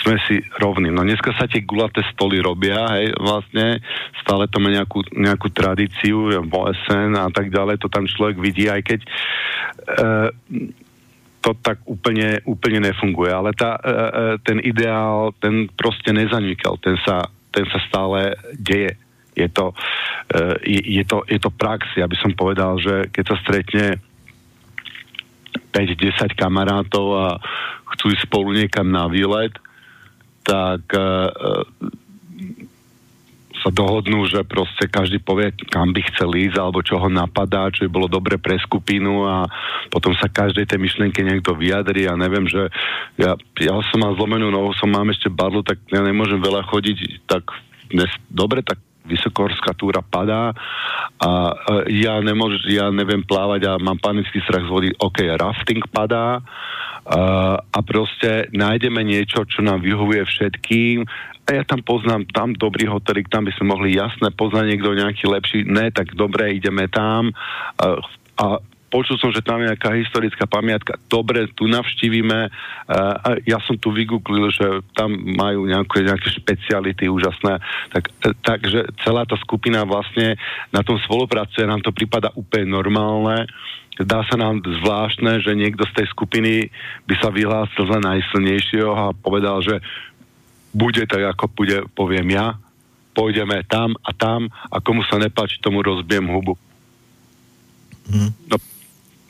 sme 0.01 0.17
si 0.25 0.41
rovní. 0.57 0.89
No 0.89 1.05
dneska 1.05 1.37
sa 1.37 1.45
tie 1.45 1.61
gulaté 1.61 2.01
stoly 2.15 2.41
robia, 2.41 2.89
hej, 2.97 3.13
vlastne, 3.21 3.85
stále 4.25 4.49
to 4.49 4.57
má 4.63 4.73
nejakú, 4.73 5.05
nejakú 5.13 5.53
tradíciu, 5.53 6.33
OSN 6.41 7.21
a 7.21 7.29
tak 7.29 7.53
ďalej, 7.53 7.81
to 7.81 7.93
tam 7.93 8.09
človek 8.09 8.41
vidí, 8.41 8.69
aj 8.69 8.81
keď 8.85 9.01
e, 9.05 9.09
to 11.41 11.57
tak 11.65 11.81
úplne, 11.89 12.45
úplne 12.45 12.85
nefunguje. 12.85 13.33
Ale 13.33 13.51
tá, 13.57 13.81
e, 13.81 13.93
e 13.93 14.25
ten 14.45 14.59
ideál, 14.61 15.33
ten 15.41 15.69
proste 15.73 16.13
nezanikal, 16.13 16.77
ten 16.85 17.01
sa, 17.01 17.25
ten 17.51 17.65
sa 17.69 17.81
stále 17.89 18.37
deje. 18.57 18.93
Je 19.33 19.49
to, 19.49 19.73
e, 20.29 20.45
je, 20.69 20.81
je, 21.01 21.05
to, 21.09 21.25
je 21.25 21.41
to 21.41 21.51
prax. 21.51 21.89
Ja 21.97 22.05
by 22.05 22.17
som 22.21 22.37
povedal, 22.37 22.77
že 22.77 23.09
keď 23.09 23.25
sa 23.25 23.37
stretne 23.41 23.85
5-10 25.73 26.37
kamarátov 26.37 27.07
a 27.17 27.27
chcú 27.97 28.13
ísť 28.13 28.29
spolu 28.29 28.53
niekam 28.53 28.91
na 28.93 29.09
výlet, 29.09 29.55
tak 30.45 30.83
sa 33.61 33.71
dohodnú, 33.71 34.25
že 34.27 34.43
proste 34.43 34.89
každý 34.89 35.21
povie, 35.21 35.53
kam 35.69 35.93
by 35.93 36.01
chcel 36.13 36.33
ísť, 36.33 36.57
alebo 36.57 36.81
čo 36.81 36.97
ho 36.97 37.09
napadá, 37.13 37.69
čo 37.69 37.85
by 37.87 37.91
bolo 37.93 38.09
dobre 38.09 38.41
pre 38.41 38.57
skupinu 38.59 39.29
a 39.29 39.45
potom 39.93 40.17
sa 40.17 40.33
každej 40.33 40.65
tej 40.65 40.81
myšlienke 40.81 41.21
niekto 41.21 41.53
vyjadri. 41.53 42.09
A 42.09 42.17
neviem, 42.17 42.49
že 42.49 42.73
ja, 43.21 43.37
ja 43.61 43.75
som 43.93 44.01
mal 44.01 44.17
zlomenú 44.17 44.49
nohu, 44.49 44.73
som 44.77 44.89
mám 44.89 45.13
ešte 45.13 45.29
badlu, 45.29 45.61
tak 45.61 45.79
ja 45.93 46.01
nemôžem 46.01 46.41
veľa 46.41 46.65
chodiť, 46.69 47.29
tak 47.29 47.49
dnes, 47.91 48.11
dobre, 48.31 48.65
tak 48.65 48.81
vysokohorská 49.11 49.75
túra 49.75 50.05
padá 50.05 50.55
a 51.19 51.31
ja, 51.91 52.21
nemôž, 52.23 52.63
ja 52.71 52.93
neviem 52.95 53.25
plávať 53.27 53.67
a 53.67 53.73
mám 53.83 53.99
panický 53.99 54.39
strach 54.47 54.63
z 54.63 54.71
vody, 54.71 54.89
ok, 54.95 55.19
rafting 55.35 55.83
padá 55.91 56.39
a 57.59 57.79
proste 57.83 58.47
nájdeme 58.55 59.03
niečo, 59.03 59.43
čo 59.49 59.67
nám 59.67 59.83
vyhovuje 59.83 60.23
všetkým 60.23 61.03
a 61.51 61.59
ja 61.59 61.67
tam 61.67 61.83
poznám 61.83 62.31
tam 62.31 62.55
dobrý 62.55 62.87
hotelik, 62.87 63.27
tam 63.27 63.43
by 63.43 63.51
sme 63.59 63.75
mohli 63.75 63.99
jasne 63.99 64.31
poznať 64.31 64.71
niekto 64.71 64.95
nejaký 64.95 65.27
lepší, 65.27 65.59
ne, 65.67 65.91
tak 65.91 66.15
dobre, 66.15 66.55
ideme 66.55 66.87
tam. 66.87 67.35
A, 67.83 67.99
a 68.39 68.47
počul 68.87 69.19
som, 69.19 69.35
že 69.35 69.43
tam 69.43 69.59
je 69.59 69.75
nejaká 69.75 69.91
historická 69.99 70.47
pamiatka, 70.47 70.95
dobre, 71.11 71.51
tu 71.59 71.67
navštívime, 71.67 72.47
uh, 72.47 73.35
ja 73.43 73.59
som 73.67 73.75
tu 73.75 73.91
vygooglil, 73.91 74.55
že 74.55 74.87
tam 74.95 75.11
majú 75.11 75.67
nejaké, 75.67 76.07
nejaké 76.07 76.39
špeciality 76.39 77.11
úžasné, 77.11 77.59
tak, 77.91 78.15
takže 78.47 78.87
celá 79.03 79.27
tá 79.27 79.35
skupina 79.43 79.83
vlastne 79.83 80.39
na 80.71 80.87
tom 80.87 81.03
spolupracuje, 81.03 81.67
nám 81.67 81.83
to 81.83 81.91
prípada 81.91 82.31
úplne 82.39 82.71
normálne, 82.71 83.51
Dá 84.01 84.25
sa 84.25 84.37
nám 84.41 84.65
zvláštne, 84.65 85.45
že 85.45 85.53
niekto 85.53 85.85
z 85.93 85.93
tej 85.93 86.07
skupiny 86.17 86.73
by 87.05 87.15
sa 87.21 87.29
vyhlásil 87.29 87.85
za 87.85 88.01
najsilnejšieho 88.01 88.97
a 88.97 89.13
povedal, 89.13 89.61
že 89.61 89.77
bude 90.71 91.03
tak, 91.07 91.23
ako 91.35 91.51
bude, 91.55 91.87
poviem 91.95 92.31
ja, 92.31 92.59
pôjdeme 93.15 93.67
tam 93.67 93.99
a 94.07 94.15
tam 94.15 94.49
a 94.71 94.79
komu 94.79 95.03
sa 95.07 95.19
nepáči, 95.19 95.59
tomu 95.59 95.83
rozbijem 95.83 96.31
hubu. 96.31 96.55
Mm. 98.11 98.31
No, 98.51 98.57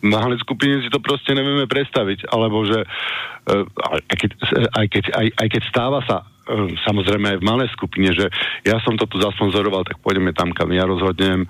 malej 0.04 0.40
skupine 0.40 0.80
si 0.80 0.88
to 0.88 1.00
proste 1.00 1.32
nevieme 1.36 1.68
predstaviť, 1.68 2.28
alebo 2.32 2.64
že 2.64 2.84
eh, 2.84 3.64
aj 3.64 4.00
keď, 4.08 4.30
aj 4.72 4.86
keď, 4.88 5.04
aj, 5.12 5.26
aj 5.36 5.48
keď 5.52 5.62
stáva 5.68 6.00
sa 6.04 6.24
eh, 6.24 6.76
samozrejme 6.84 7.36
aj 7.36 7.38
v 7.40 7.48
malej 7.48 7.68
skupine, 7.76 8.08
že 8.12 8.28
ja 8.64 8.80
som 8.84 8.96
to 8.96 9.04
tu 9.08 9.20
zasponzoroval, 9.20 9.84
tak 9.84 10.00
pôjdeme 10.00 10.32
tam, 10.32 10.52
kam 10.52 10.72
ja 10.72 10.88
rozhodnem 10.88 11.44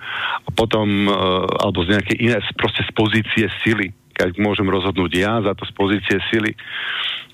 a 0.47 0.51
potom, 0.51 1.07
eh, 1.07 1.13
alebo 1.63 1.87
z 1.87 1.99
nejakej 1.99 2.17
iné, 2.19 2.37
proste 2.59 2.83
z 2.87 2.91
pozície 2.95 3.47
sily, 3.63 3.95
keď 4.15 4.39
môžem 4.39 4.67
rozhodnúť 4.67 5.13
ja 5.15 5.39
za 5.43 5.55
to 5.55 5.67
z 5.67 5.73
pozície 5.75 6.19
sily. 6.31 6.55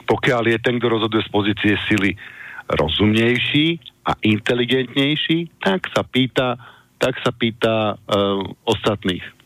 Pokiaľ 0.07 0.55
je 0.55 0.59
ten, 0.63 0.79
kto 0.79 0.87
rozhoduje 0.87 1.25
z 1.27 1.31
pozície 1.35 1.75
sily 1.91 2.15
rozumnejší 2.71 3.79
a 4.07 4.13
inteligentnejší, 4.23 5.63
tak 5.63 5.87
sa 5.91 6.03
pýta, 6.07 6.59
tak 6.99 7.19
sa 7.23 7.31
pýta 7.35 7.95
uh, 7.95 8.43
ostatných 8.67 9.37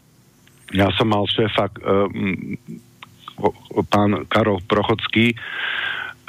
ja 0.71 0.87
som 0.95 1.11
mal 1.11 1.27
šéfa, 1.27 1.67
um, 1.83 2.55
pán 3.91 4.27
Karol 4.31 4.63
Prochodský, 4.67 5.35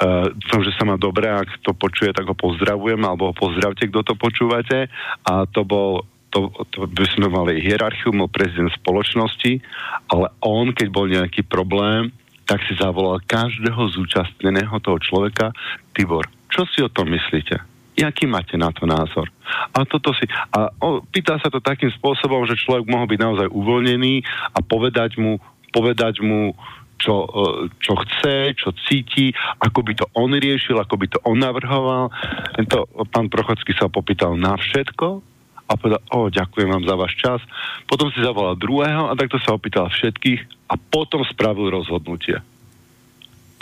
Uh, 0.02 0.34
dúfam, 0.34 0.66
že 0.66 0.74
sa 0.74 0.82
má 0.82 0.98
dobre, 0.98 1.30
ak 1.30 1.62
to 1.62 1.78
počuje, 1.78 2.10
tak 2.10 2.26
ho 2.26 2.34
pozdravujem, 2.34 2.98
alebo 3.06 3.30
ho 3.30 3.34
pozdravte, 3.38 3.86
kto 3.86 4.02
to 4.02 4.14
počúvate. 4.18 4.90
A 5.22 5.46
to 5.46 5.62
bol 5.62 6.02
to, 6.34 6.50
to 6.74 6.90
by 6.90 7.06
sme 7.06 7.30
mali 7.30 7.62
hierarchiu, 7.62 8.10
mal 8.10 8.26
prezident 8.26 8.74
spoločnosti, 8.74 9.62
ale 10.10 10.26
on, 10.42 10.74
keď 10.74 10.88
bol 10.90 11.06
nejaký 11.06 11.46
problém, 11.46 12.10
tak 12.50 12.66
si 12.66 12.74
zavolal 12.82 13.22
každého 13.30 13.78
zúčastneného 13.94 14.74
toho 14.82 14.98
človeka, 14.98 15.54
Tibor, 15.94 16.26
čo 16.52 16.68
si 16.68 16.84
o 16.84 16.92
tom 16.92 17.08
myslíte? 17.08 17.56
Jaký 17.96 18.28
máte 18.28 18.60
na 18.60 18.68
to 18.72 18.84
názor? 18.84 19.28
A 19.72 19.84
toto 19.88 20.12
si... 20.16 20.24
A 20.52 20.68
o, 20.80 21.00
pýta 21.04 21.40
sa 21.40 21.48
to 21.48 21.64
takým 21.64 21.92
spôsobom, 21.96 22.44
že 22.44 22.60
človek 22.60 22.88
mohol 22.88 23.08
byť 23.08 23.20
naozaj 23.20 23.48
uvoľnený 23.52 24.24
a 24.52 24.58
povedať 24.64 25.16
mu, 25.20 25.40
povedať 25.72 26.20
mu 26.24 26.56
čo, 26.96 27.28
e, 27.28 27.48
čo 27.80 27.92
chce, 28.00 28.56
čo 28.56 28.72
cíti, 28.88 29.32
ako 29.60 29.80
by 29.84 29.92
to 29.96 30.06
on 30.16 30.32
riešil, 30.32 30.80
ako 30.80 30.94
by 30.96 31.06
to 31.08 31.18
on 31.24 31.40
navrhoval. 31.40 32.08
Tento 32.56 32.88
pán 33.12 33.28
Prochodský 33.28 33.76
sa 33.76 33.92
popýtal 33.92 34.40
na 34.40 34.56
všetko 34.56 35.20
a 35.68 35.72
povedal, 35.76 36.00
o, 36.16 36.32
ďakujem 36.32 36.68
vám 36.68 36.84
za 36.88 36.96
váš 36.96 37.12
čas. 37.20 37.40
Potom 37.84 38.08
si 38.12 38.24
zavolal 38.24 38.56
druhého 38.56 39.12
a 39.12 39.16
takto 39.16 39.36
sa 39.40 39.52
opýtal 39.52 39.92
všetkých 39.92 40.72
a 40.72 40.80
potom 40.80 41.24
spravil 41.28 41.68
rozhodnutie 41.68 42.40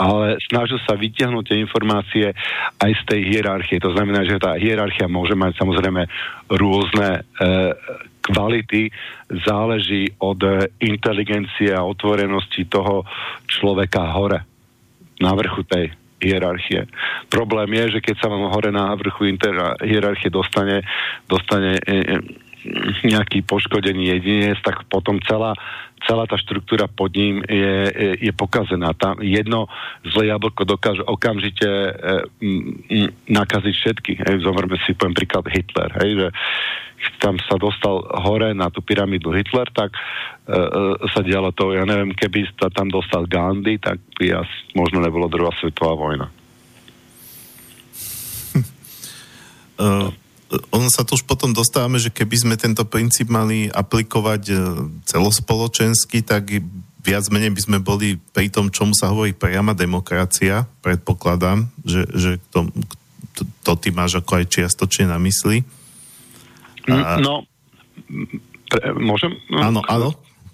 ale 0.00 0.40
snažil 0.48 0.80
sa 0.88 0.96
vytiahnuť 0.96 1.44
tie 1.44 1.60
informácie 1.60 2.32
aj 2.80 2.92
z 2.96 3.02
tej 3.04 3.20
hierarchie. 3.28 3.76
To 3.84 3.92
znamená, 3.92 4.24
že 4.24 4.40
tá 4.40 4.56
hierarchia 4.56 5.12
môže 5.12 5.36
mať 5.36 5.60
samozrejme 5.60 6.08
rôzne 6.56 7.20
e, 7.20 7.46
kvality, 8.24 8.88
záleží 9.44 10.16
od 10.24 10.40
inteligencie 10.80 11.76
a 11.76 11.84
otvorenosti 11.84 12.64
toho 12.64 13.04
človeka 13.44 14.08
hore, 14.16 14.40
na 15.20 15.36
vrchu 15.36 15.62
tej 15.68 15.92
hierarchie. 16.20 16.88
Problém 17.28 17.76
je, 17.76 18.00
že 18.00 18.00
keď 18.00 18.16
sa 18.20 18.28
vám 18.32 18.48
hore 18.52 18.72
na 18.72 18.92
vrchu 18.96 19.28
inter- 19.28 19.76
hierarchie 19.84 20.32
dostane, 20.32 20.84
dostane 21.28 21.76
e, 21.80 21.92
e, 21.92 22.16
nejaký 23.04 23.40
poškodený 23.44 24.16
jedinec, 24.18 24.58
tak 24.60 24.84
potom 24.92 25.16
celá, 25.24 25.56
celá 26.04 26.28
tá 26.28 26.36
štruktúra 26.36 26.88
pod 26.88 27.12
ním 27.16 27.40
je, 27.48 27.74
je, 27.88 28.10
je 28.28 28.32
pokazená. 28.36 28.92
Tam 28.92 29.16
jedno 29.24 29.68
zlé 30.04 30.32
jablko 30.32 30.68
dokáže 30.68 31.00
okamžite 31.04 31.68
e, 31.68 31.92
nakaziť 33.32 33.74
všetky. 33.74 34.12
Hej, 34.20 34.44
si, 34.84 34.92
poviem 34.92 35.16
príklad 35.16 35.48
Hitler, 35.48 35.90
hej, 36.04 36.10
že 36.20 36.28
tam 37.16 37.40
sa 37.40 37.56
dostal 37.56 38.04
hore 38.20 38.52
na 38.52 38.68
tú 38.68 38.84
pyramidu 38.84 39.32
Hitler, 39.32 39.68
tak 39.72 39.96
e, 39.96 40.52
e, 40.52 41.08
sa 41.16 41.24
dialo 41.24 41.56
to, 41.56 41.72
ja 41.72 41.88
neviem, 41.88 42.12
keby 42.12 42.44
sa 42.60 42.68
tam 42.68 42.92
dostal 42.92 43.24
Gandhi, 43.24 43.80
tak 43.80 43.96
by 44.20 44.44
asi 44.44 44.56
možno 44.76 45.00
nebolo 45.00 45.32
druhá 45.32 45.52
svetová 45.56 45.96
vojna. 45.96 46.28
Uh 49.80 50.12
ono 50.50 50.90
sa 50.90 51.06
tu 51.06 51.14
už 51.14 51.22
potom 51.22 51.54
dostávame, 51.54 52.02
že 52.02 52.10
keby 52.10 52.36
sme 52.36 52.54
tento 52.58 52.82
princíp 52.82 53.30
mali 53.30 53.70
aplikovať 53.70 54.42
e, 54.50 54.54
celospoločensky, 55.06 56.26
tak 56.26 56.50
viac 57.00 57.24
menej 57.30 57.54
by 57.54 57.60
sme 57.62 57.78
boli 57.78 58.18
pri 58.34 58.50
tom, 58.50 58.68
čomu 58.68 58.92
sa 58.92 59.14
hovorí 59.14 59.32
priama 59.32 59.72
demokracia, 59.72 60.66
predpokladám, 60.82 61.70
že, 61.86 62.02
že 62.12 62.30
to, 62.50 62.68
to, 63.38 63.42
to 63.62 63.72
ty 63.78 63.88
máš 63.94 64.18
ako 64.18 64.42
aj 64.42 64.44
čiastočne 64.50 65.08
na 65.08 65.22
mysli. 65.22 65.62
A... 66.90 67.22
No, 67.22 67.46
pre, 68.66 68.90
môžem? 68.98 69.38
No, 69.48 69.58
áno, 69.70 69.80
áno, 69.86 70.08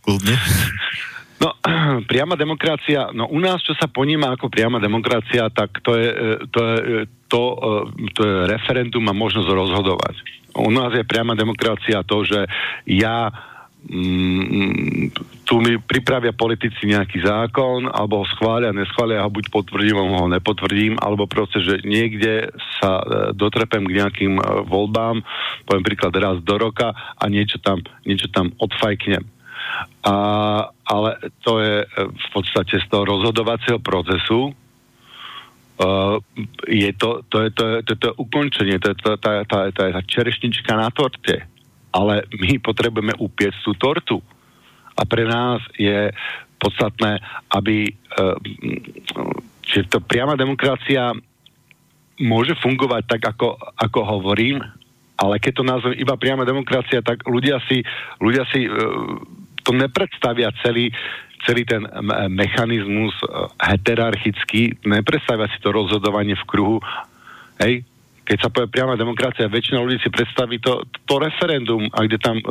kľudne. 0.05 0.37
No, 1.37 1.53
priama 2.11 2.37
demokracia, 2.37 3.13
no 3.13 3.29
u 3.29 3.39
nás, 3.41 3.61
čo 3.61 3.77
sa 3.77 3.89
poníma 3.89 4.37
ako 4.37 4.49
priama 4.49 4.81
demokracia, 4.81 5.53
tak 5.53 5.85
to 5.85 5.93
je, 5.97 6.09
e, 6.09 6.35
to 6.49 6.61
je, 6.65 6.77
e, 6.81 7.03
to, 7.29 7.43
e, 7.53 8.11
to 8.17 8.21
je 8.25 8.35
referendum 8.49 9.05
a 9.09 9.15
možnosť 9.15 9.49
rozhodovať. 9.49 10.17
U 10.57 10.73
nás 10.73 10.97
je 10.97 11.05
priama 11.05 11.37
demokracia 11.37 12.01
to, 12.01 12.25
že 12.25 12.49
ja 12.89 13.29
mm, 13.85 15.13
tu 15.45 15.61
mi 15.61 15.77
pripravia 15.77 16.33
politici 16.33 16.89
nejaký 16.89 17.21
zákon, 17.21 17.93
alebo 17.93 18.25
ho 18.25 18.27
schvália, 18.33 18.73
neschvália, 18.73 19.21
ho 19.21 19.29
buď 19.29 19.53
potvrdím, 19.53 20.01
alebo 20.01 20.25
ho 20.25 20.33
nepotvrdím, 20.33 20.97
alebo 20.97 21.29
proste, 21.29 21.61
že 21.61 21.85
niekde 21.85 22.49
sa 22.81 23.05
dotrepem 23.37 23.85
k 23.85 24.01
nejakým 24.01 24.41
voľbám, 24.65 25.21
poviem 25.69 25.85
príklad 25.85 26.17
raz 26.17 26.41
do 26.41 26.57
roka 26.57 26.97
a 26.97 27.25
niečo 27.29 27.61
tam, 27.61 27.85
niečo 28.09 28.33
tam 28.33 28.57
odfajknem 28.57 29.36
a, 30.07 30.15
ale 30.71 31.11
to 31.43 31.59
je 31.61 31.83
e, 31.83 31.87
v 32.07 32.29
podstate 32.33 32.79
z 32.79 32.87
toho 32.89 33.05
rozhodovacieho 33.05 33.79
procesu 33.83 34.55
uh, 35.77 36.17
je 36.69 36.91
to, 36.97 37.23
to, 37.29 37.37
je, 37.45 37.51
to, 37.51 37.65
je, 37.69 37.81
to, 37.83 37.91
je 37.93 38.01
to 38.01 38.11
ukončenie, 38.17 38.77
to 38.81 38.93
je 38.93 38.97
to, 38.97 39.17
tá, 39.21 39.45
tá, 39.45 39.69
tá, 39.73 39.85
tá 39.93 40.01
čerešnička 40.05 40.73
na 40.73 40.89
torte. 40.89 41.45
Ale 41.93 42.29
my 42.33 42.61
potrebujeme 42.61 43.17
upiecť 43.17 43.59
tú 43.65 43.73
tortu. 43.77 44.19
A 44.97 45.05
pre 45.09 45.25
nás 45.25 45.61
je 45.77 46.13
podstatné, 46.61 47.21
aby 47.53 47.93
uh, 47.93 48.37
čiže 49.65 49.93
to 49.93 49.99
priama 50.01 50.37
demokracia 50.37 51.13
môže 52.17 52.57
fungovať 52.65 53.03
tak, 53.05 53.23
ako, 53.37 53.61
ako 53.77 54.01
hovorím, 54.09 54.65
ale 55.21 55.37
keď 55.37 55.53
to 55.53 55.65
nazvem 55.65 55.97
iba 56.01 56.17
priama 56.17 56.49
demokracia, 56.49 57.05
tak 57.05 57.25
ľudia 57.29 57.61
si, 57.69 57.85
ľudia 58.21 58.45
si 58.49 58.65
uh, 58.65 58.73
to 59.67 59.75
nepredstavia 59.75 60.55
celý, 60.63 60.95
celý 61.43 61.67
ten 61.67 61.83
mechanizmus 62.31 63.19
e, 63.19 63.51
heterarchický, 63.59 64.79
nepredstavia 64.87 65.51
si 65.51 65.59
to 65.59 65.75
rozhodovanie 65.75 66.39
v 66.39 66.45
kruhu. 66.47 66.79
Hej, 67.59 67.83
keď 68.27 68.39
sa 68.39 68.51
povie 68.51 68.71
priama 68.71 68.95
demokracia, 68.95 69.51
väčšina 69.51 69.83
ľudí 69.83 69.99
si 70.03 70.11
predstaví 70.11 70.63
to, 70.63 70.87
to 71.07 71.15
referendum, 71.19 71.91
a 71.91 72.07
kde 72.07 72.19
tam 72.23 72.39
e, 72.39 72.47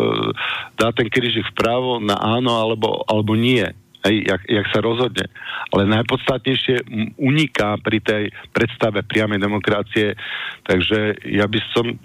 dá 0.75 0.91
ten 0.91 1.07
krížik 1.07 1.47
vpravo 1.55 2.03
na 2.03 2.19
áno 2.19 2.51
alebo, 2.51 3.03
alebo 3.07 3.39
nie. 3.39 3.63
Hej, 4.05 4.21
jak, 4.21 4.41
jak 4.45 4.67
sa 4.69 4.85
rozhodne. 4.85 5.25
Ale 5.73 5.89
najpodstatnejšie 5.89 6.85
uniká 7.17 7.73
pri 7.81 7.97
tej 8.05 8.23
predstave 8.53 9.01
priamej 9.01 9.41
demokracie. 9.41 10.13
Takže 10.61 11.25
ja 11.25 11.49
by 11.49 11.59
som 11.73 11.97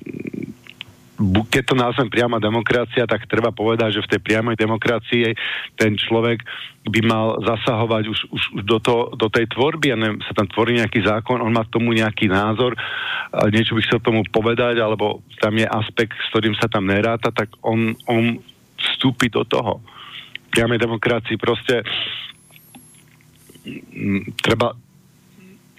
keď 1.53 1.63
to 1.69 1.75
nazvem 1.77 2.09
priama 2.09 2.41
demokracia, 2.41 3.05
tak 3.05 3.29
treba 3.29 3.53
povedať, 3.53 4.01
že 4.01 4.05
v 4.05 4.11
tej 4.17 4.21
priamej 4.25 4.57
demokracii 4.57 5.37
ten 5.77 5.93
človek 5.95 6.41
by 6.89 7.01
mal 7.05 7.37
zasahovať 7.45 8.05
už, 8.09 8.19
už, 8.33 8.43
už 8.57 8.63
do, 8.65 8.79
to, 8.81 9.13
do 9.21 9.29
tej 9.29 9.53
tvorby, 9.53 9.93
a 9.93 10.01
neviem, 10.01 10.25
sa 10.25 10.33
tam 10.33 10.49
tvorí 10.49 10.81
nejaký 10.81 11.05
zákon, 11.05 11.45
on 11.45 11.53
má 11.53 11.69
tomu 11.69 11.93
nejaký 11.93 12.33
názor, 12.33 12.73
niečo 13.53 13.77
by 13.77 13.85
chcel 13.85 14.01
tomu 14.01 14.25
povedať, 14.33 14.81
alebo 14.81 15.21
tam 15.37 15.61
je 15.61 15.69
aspekt, 15.69 16.17
s 16.17 16.27
ktorým 16.33 16.57
sa 16.57 16.73
tam 16.73 16.89
neráta, 16.89 17.29
tak 17.29 17.53
on, 17.61 17.93
on 18.09 18.41
vstúpi 18.81 19.29
do 19.29 19.45
toho. 19.45 19.85
Priamej 20.51 20.81
demokracii 20.81 21.37
proste 21.37 21.85
treba 24.41 24.73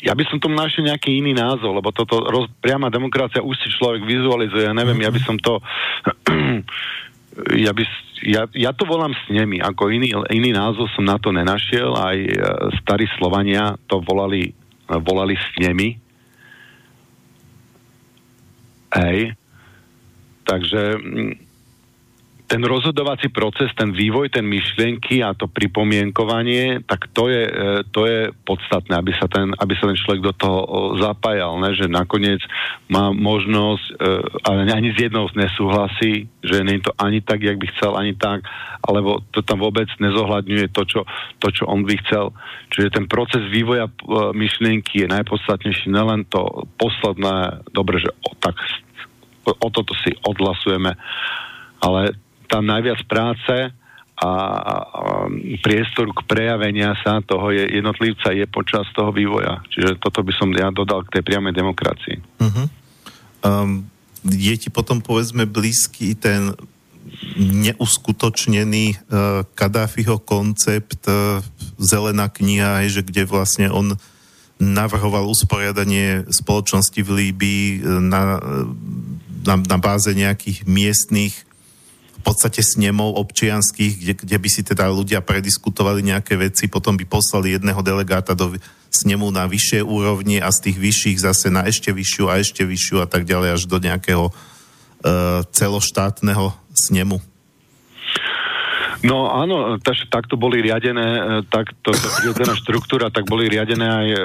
ja 0.02 0.18
by 0.18 0.24
som 0.28 0.41
tomu 0.41 0.58
našiel 0.58 0.89
nejaký 0.89 1.22
iný 1.22 1.38
názov, 1.38 1.78
lebo 1.78 1.93
toto 1.93 2.26
roz, 2.26 2.49
priama 2.58 2.89
demokracia 2.89 3.45
už 3.45 3.56
si 3.62 3.70
človek 3.70 4.02
vizualizuje, 4.02 4.66
ja 4.66 4.74
neviem, 4.74 4.97
ja 5.02 5.14
by 5.14 5.22
som 5.22 5.38
to 5.38 5.62
ja, 7.66 7.72
by, 7.72 7.84
ja, 8.26 8.43
ja 8.52 8.72
to 8.76 8.84
volám 8.84 9.16
s 9.16 9.24
nimi, 9.32 9.64
ako 9.64 9.93
iný, 9.93 10.12
iný 10.34 10.52
názov 10.52 10.91
som 10.91 11.08
na 11.08 11.16
to 11.22 11.32
nenašiel, 11.32 11.95
aj 11.95 12.18
e, 12.18 12.34
starí 12.84 13.08
Slovania 13.16 13.80
to 13.88 14.04
volali, 14.04 14.52
volali 14.89 15.38
s 15.39 15.47
nimi. 15.62 15.95
Hej. 18.91 19.39
Takže 20.43 20.82
ten 22.52 22.68
rozhodovací 22.68 23.32
proces, 23.32 23.72
ten 23.80 23.95
vývoj, 23.95 24.28
ten 24.28 24.43
myšlienky 24.43 25.24
a 25.24 25.32
to 25.32 25.47
pripomienkovanie, 25.47 26.84
tak 26.84 27.08
to 27.16 27.32
je, 27.32 27.47
e, 27.47 27.54
to 27.95 28.04
je 28.04 28.36
podstatné, 28.43 28.91
aby 28.91 29.16
sa, 29.16 29.32
ten, 29.32 29.56
aby 29.56 29.72
sa 29.80 29.88
ten 29.88 29.95
človek 29.95 30.20
do 30.20 30.34
toho 30.36 30.60
zapájal, 30.99 31.64
ne? 31.64 31.72
že 31.72 31.88
nakoniec 31.88 32.43
má 32.91 33.16
možnosť, 33.16 33.86
e, 33.88 33.93
ale 34.43 34.68
ani 34.68 34.91
s 34.91 34.99
jednou 34.99 35.32
nesúhlasí, 35.32 36.28
že 36.43 36.60
nie 36.68 36.84
je 36.84 36.91
to 36.91 36.93
ani 36.99 37.24
tak, 37.24 37.39
jak 37.39 37.56
by 37.56 37.72
chcel, 37.72 37.95
ani 37.95 38.20
tak, 38.20 38.43
alebo 38.84 39.24
to 39.32 39.39
tam 39.47 39.64
vôbec 39.64 39.88
nezohľadňuje 40.04 40.76
to, 40.76 40.84
čo, 40.84 41.02
to, 41.39 41.47
čo 41.56 41.64
on 41.72 41.88
by 41.88 41.95
chcel. 42.04 42.36
Čiže 42.76 42.99
ten 42.99 43.08
proces 43.08 43.47
vývoja 43.47 43.88
e, 43.88 43.91
myšlienky 44.36 45.08
je 45.08 45.08
najpodstatnejší, 45.08 45.88
nelen 45.88 46.28
to 46.28 46.68
posledné, 46.76 47.64
dobre, 47.72 48.04
že 48.04 48.12
o, 48.28 48.36
tak 48.43 48.60
o 49.47 49.68
toto 49.72 49.95
si 50.04 50.12
odhlasujeme, 50.28 50.99
ale 51.80 52.12
tam 52.52 52.68
najviac 52.68 52.99
práce 53.08 53.72
a, 54.22 54.32
priestoru 55.64 56.12
k 56.14 56.28
prejavenia 56.28 56.93
sa 57.02 57.24
toho 57.24 57.49
je, 57.49 57.64
jednotlivca 57.80 58.36
je 58.36 58.45
počas 58.45 58.86
toho 58.93 59.10
vývoja. 59.10 59.64
Čiže 59.72 59.97
toto 59.97 60.22
by 60.22 60.34
som 60.36 60.54
ja 60.54 60.70
dodal 60.70 61.08
k 61.08 61.18
tej 61.18 61.24
priamej 61.26 61.56
demokracii. 61.58 62.18
Uh-huh. 62.38 62.68
Um, 63.41 63.89
je 64.28 64.54
ti 64.60 64.70
potom 64.70 65.02
povedzme 65.02 65.49
blízky 65.49 66.14
ten 66.14 66.54
neuskutočnený 67.39 68.93
uh, 68.93 69.41
Kadáfiho 69.58 70.22
koncept 70.22 71.10
uh, 71.10 71.41
zelená 71.82 72.30
kniha, 72.30 72.86
že 72.86 73.02
kde 73.02 73.26
vlastne 73.26 73.74
on 73.74 73.97
navrhoval 74.62 75.26
usporiadanie 75.26 76.30
spoločnosti 76.30 77.02
v 77.02 77.10
Líbii 77.10 77.66
na, 77.82 78.38
na, 79.41 79.56
na 79.58 79.78
báze 79.82 80.14
nejakých 80.14 80.70
miestných 80.70 81.34
v 82.22 82.24
podstate 82.30 82.61
snemov 82.61 83.17
občianských, 83.17 83.93
kde, 83.97 84.13
kde 84.13 84.38
by 84.38 84.49
si 84.53 84.61
teda 84.61 84.86
ľudia 84.93 85.26
prediskutovali 85.26 86.05
nejaké 86.05 86.38
veci, 86.38 86.69
potom 86.69 86.93
by 86.93 87.09
poslali 87.09 87.57
jedného 87.57 87.82
delegáta 87.82 88.38
do 88.38 88.53
snemu 88.93 89.34
na 89.34 89.49
vyššie 89.49 89.82
úrovni 89.82 90.38
a 90.38 90.53
z 90.53 90.69
tých 90.69 90.78
vyšších 90.78 91.17
zase 91.17 91.49
na 91.49 91.65
ešte 91.65 91.89
vyššiu 91.89 92.30
a 92.30 92.38
ešte 92.38 92.61
vyššiu 92.61 93.01
a 93.01 93.09
tak 93.09 93.26
ďalej 93.26 93.57
až 93.57 93.61
do 93.65 93.82
nejakého 93.82 94.30
uh, 94.30 95.41
celoštátneho 95.49 96.53
snemu. 96.78 97.17
No 99.01 99.34
áno, 99.34 99.82
takto 99.82 100.38
boli 100.38 100.61
riadené, 100.61 101.01
e, 101.01 101.22
takto 101.49 101.89
prirodzená 101.89 102.53
štruktúra, 102.53 103.09
tak 103.09 103.26
boli 103.26 103.49
riadené 103.49 103.88
aj 103.89 104.07
e, 104.13 104.17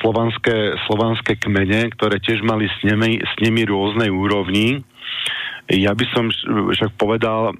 slovanské, 0.00 0.56
slovanské 0.88 1.36
kmene, 1.36 1.92
ktoré 1.92 2.16
tiež 2.16 2.40
mali 2.40 2.64
s 2.64 2.80
nimi, 2.80 3.20
s 3.20 3.32
nimi 3.44 3.68
rôznej 3.68 4.08
úrovni. 4.08 4.88
Ja 5.72 5.96
by 5.96 6.04
som 6.12 6.28
však 6.72 7.00
povedal, 7.00 7.52
e, 7.52 7.54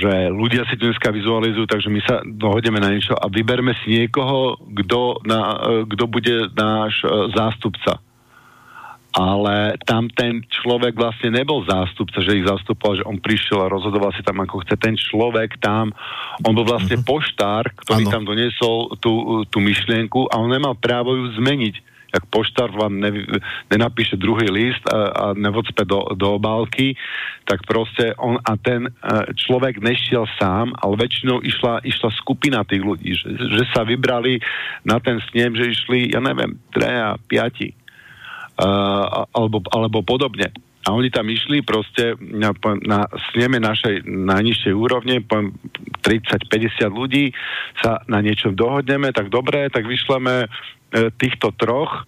že 0.00 0.12
ľudia 0.28 0.68
si 0.68 0.76
dneska 0.76 1.08
vizualizujú, 1.08 1.64
takže 1.64 1.88
my 1.88 2.00
sa 2.04 2.20
dohodneme 2.24 2.76
na 2.80 2.92
niečo 2.92 3.16
a 3.16 3.26
vyberme 3.32 3.72
si 3.82 4.04
niekoho, 4.04 4.60
kto, 4.60 5.24
na, 5.24 5.40
kto 5.88 6.04
bude 6.04 6.52
náš 6.52 7.00
zástupca 7.32 8.04
ale 9.14 9.78
tam 9.86 10.10
ten 10.10 10.42
človek 10.42 10.98
vlastne 10.98 11.30
nebol 11.30 11.62
zástupca, 11.62 12.18
že 12.18 12.34
ich 12.34 12.50
zastupoval, 12.50 12.98
že 12.98 13.06
on 13.06 13.22
prišiel 13.22 13.62
a 13.62 13.70
rozhodoval 13.70 14.10
si 14.10 14.26
tam 14.26 14.42
ako 14.42 14.66
chce. 14.66 14.74
Ten 14.74 14.98
človek 14.98 15.62
tam, 15.62 15.94
on 16.42 16.50
bol 16.50 16.66
vlastne 16.66 16.98
mm-hmm. 16.98 17.14
poštár, 17.14 17.70
ktorý 17.78 18.10
ano. 18.10 18.12
tam 18.12 18.22
doniesol 18.26 18.98
tú, 18.98 19.46
tú 19.46 19.62
myšlienku 19.62 20.26
a 20.34 20.42
on 20.42 20.50
nemal 20.50 20.74
právo 20.74 21.14
ju 21.14 21.30
zmeniť 21.38 21.93
ak 22.14 22.30
poštár 22.30 22.70
vám 22.70 23.02
ne, 23.02 23.26
nenapíše 23.68 24.14
druhý 24.14 24.46
list 24.46 24.86
a, 24.86 25.10
a 25.10 25.24
nevocpe 25.34 25.82
do, 25.82 26.14
do 26.14 26.38
obálky, 26.38 26.94
tak 27.44 27.66
proste 27.66 28.14
on 28.22 28.38
a 28.46 28.54
ten 28.54 28.86
e, 28.86 28.90
človek 29.34 29.82
nešiel 29.82 30.30
sám, 30.38 30.70
ale 30.78 30.94
väčšinou 30.94 31.42
išla, 31.42 31.82
išla 31.82 32.10
skupina 32.22 32.62
tých 32.62 32.86
ľudí, 32.86 33.18
že, 33.18 33.28
že 33.34 33.62
sa 33.74 33.82
vybrali 33.82 34.38
na 34.86 35.02
ten 35.02 35.18
snem, 35.28 35.58
že 35.58 35.74
išli, 35.74 36.14
ja 36.14 36.22
neviem, 36.22 36.54
treja, 36.70 37.18
piati 37.26 37.74
uh, 38.58 39.26
alebo, 39.34 39.62
alebo 39.70 40.06
podobne. 40.06 40.50
A 40.84 40.92
oni 40.92 41.08
tam 41.08 41.24
išli 41.32 41.64
proste 41.64 42.12
na, 42.20 42.52
na 42.84 43.08
sneme 43.32 43.56
našej 43.56 44.04
najnižšej 44.04 44.74
úrovne, 44.76 45.24
30-50 45.24 46.92
ľudí, 46.92 47.32
sa 47.80 48.04
na 48.04 48.20
niečom 48.20 48.52
dohodneme, 48.52 49.08
tak 49.16 49.32
dobre, 49.32 49.72
tak 49.72 49.88
vyšleme 49.88 50.44
týchto 51.18 51.50
troch 51.54 52.06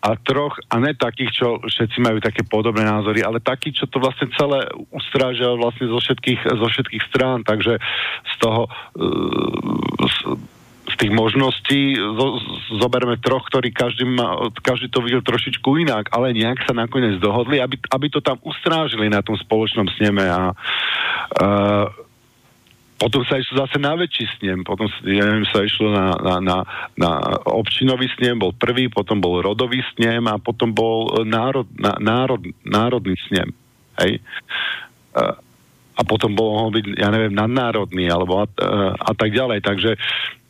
a 0.00 0.16
troch, 0.16 0.56
a 0.72 0.80
ne 0.80 0.96
takých, 0.96 1.30
čo 1.36 1.46
všetci 1.60 2.00
majú 2.00 2.24
také 2.24 2.40
podobné 2.40 2.88
názory, 2.88 3.20
ale 3.20 3.36
takí, 3.36 3.68
čo 3.68 3.84
to 3.84 4.00
vlastne 4.00 4.32
celé 4.32 4.64
ustrážia 4.88 5.52
vlastne 5.60 5.92
zo 5.92 6.00
všetkých, 6.00 6.40
zo 6.56 6.66
všetkých 6.72 7.04
strán, 7.12 7.44
takže 7.44 7.76
z 8.24 8.34
toho 8.40 8.64
e, 8.64 8.70
z 10.90 10.94
tých 10.98 11.12
možností 11.14 11.94
zo, 11.94 12.42
zoberme 12.82 13.14
troch, 13.22 13.46
ktorí 13.46 13.70
každý, 13.70 14.08
ma, 14.10 14.50
každý 14.58 14.90
to 14.90 15.04
videl 15.04 15.22
trošičku 15.22 15.78
inak, 15.86 16.10
ale 16.10 16.34
nejak 16.34 16.66
sa 16.66 16.74
nakoniec 16.74 17.22
dohodli, 17.22 17.62
aby, 17.62 17.78
aby 17.78 18.06
to 18.10 18.18
tam 18.18 18.42
ustrážili 18.42 19.06
na 19.06 19.22
tom 19.22 19.38
spoločnom 19.38 19.86
sneme 19.94 20.26
a 20.26 20.50
uh, 20.50 21.86
potom 23.00 23.24
sa 23.24 23.40
išlo 23.40 23.64
zase 23.64 23.80
na 23.80 23.96
väčší 23.96 24.28
snem, 24.36 24.60
potom 24.60 24.84
ja 25.08 25.24
neviem, 25.24 25.48
sa 25.48 25.64
išlo 25.64 25.88
na, 25.88 26.12
na, 26.20 26.34
na, 26.44 26.56
na 27.00 27.10
občinový 27.48 28.12
snem, 28.20 28.36
bol 28.36 28.52
prvý, 28.52 28.92
potom 28.92 29.24
bol 29.24 29.40
rodový 29.40 29.80
snem 29.96 30.28
a 30.28 30.36
potom 30.36 30.76
bol 30.76 31.24
národ, 31.24 31.64
na, 31.80 31.96
národ, 31.96 32.44
národný 32.60 33.16
snem. 33.24 33.56
Hej? 34.04 34.20
Uh, 35.16 35.32
a 35.96 36.00
potom 36.04 36.36
bol 36.36 36.52
mohol 36.52 36.70
byť, 36.76 36.84
ja 37.00 37.08
neviem, 37.08 37.32
nadnárodný 37.32 38.08
alebo 38.08 38.40
a, 38.40 38.46
a 38.96 39.12
tak 39.16 39.32
ďalej. 39.32 39.60
Takže 39.64 39.90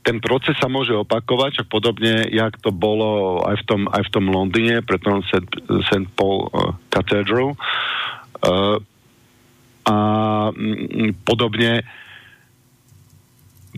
ten 0.06 0.22
proces 0.22 0.54
sa 0.58 0.70
môže 0.70 0.94
opakovať, 0.94 1.62
čak 1.62 1.66
podobne, 1.70 2.26
jak 2.30 2.54
to 2.62 2.70
bolo 2.70 3.42
aj 3.46 3.62
v 3.62 3.64
tom, 3.66 3.80
aj 3.90 4.02
v 4.06 4.12
tom 4.14 4.26
Londýne, 4.30 4.82
preto 4.82 5.22
St. 5.26 5.50
St. 5.90 6.06
Paul 6.14 6.50
Cathedral. 6.88 7.58
A 9.84 9.96
mm, 10.54 11.26
podobne 11.26 11.82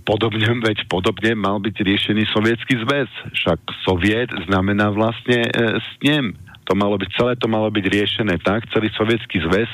podobne, 0.02 0.44
veď 0.62 0.86
podobne 0.86 1.32
mal 1.38 1.58
byť 1.62 1.76
riešený 1.78 2.28
sovietský 2.30 2.82
zväz. 2.82 3.10
Však 3.32 3.58
soviet 3.86 4.30
znamená 4.50 4.90
vlastne 4.90 5.46
e, 5.46 5.78
ním. 6.02 6.36
To 6.70 6.78
malo 6.78 6.94
byť, 6.98 7.10
celé 7.14 7.32
to 7.38 7.50
malo 7.50 7.70
byť 7.70 7.84
riešené 7.90 8.38
tak, 8.42 8.70
celý 8.70 8.90
sovietský 8.94 9.42
zväz 9.42 9.70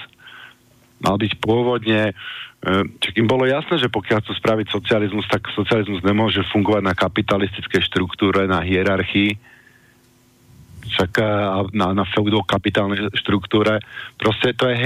mal 1.05 1.15
byť 1.21 1.33
pôvodne 1.39 2.17
Ehm, 2.59 2.99
Čiže 2.99 3.23
im 3.23 3.31
bolo 3.31 3.47
jasné, 3.47 3.79
že 3.79 3.87
pokiaľ 3.87 4.19
chcú 4.27 4.35
spraviť 4.35 4.67
socializmus, 4.75 5.27
tak 5.31 5.47
socializmus 5.55 6.03
nemôže 6.03 6.43
fungovať 6.51 6.83
na 6.83 6.95
kapitalistickej 6.95 7.87
štruktúre, 7.87 8.51
na 8.51 8.67
hierarchii, 8.67 9.39
však 10.89 11.13
na, 11.73 11.93
na 11.93 12.05
feudokapitálnej 12.09 13.13
štruktúre. 13.17 13.81
Proste 14.17 14.57
to 14.57 14.69
je 14.69 14.77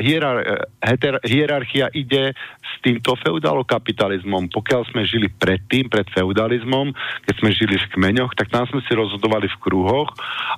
hierar, 0.00 0.68
heter, 0.80 1.18
hierarchia 1.24 1.88
ide 1.92 2.36
s 2.60 2.72
týmto 2.84 3.16
feudalokapitalizmom. 3.20 4.52
Pokiaľ 4.52 4.82
sme 4.92 5.02
žili 5.08 5.28
predtým, 5.32 5.88
pred 5.88 6.06
feudalizmom, 6.12 6.92
keď 7.26 7.34
sme 7.40 7.50
žili 7.52 7.76
v 7.76 7.90
kmeňoch, 7.96 8.36
tak 8.36 8.52
tam 8.52 8.68
sme 8.68 8.84
si 8.86 8.92
rozhodovali 8.92 9.48
v 9.48 9.60
kruhoch 9.60 10.10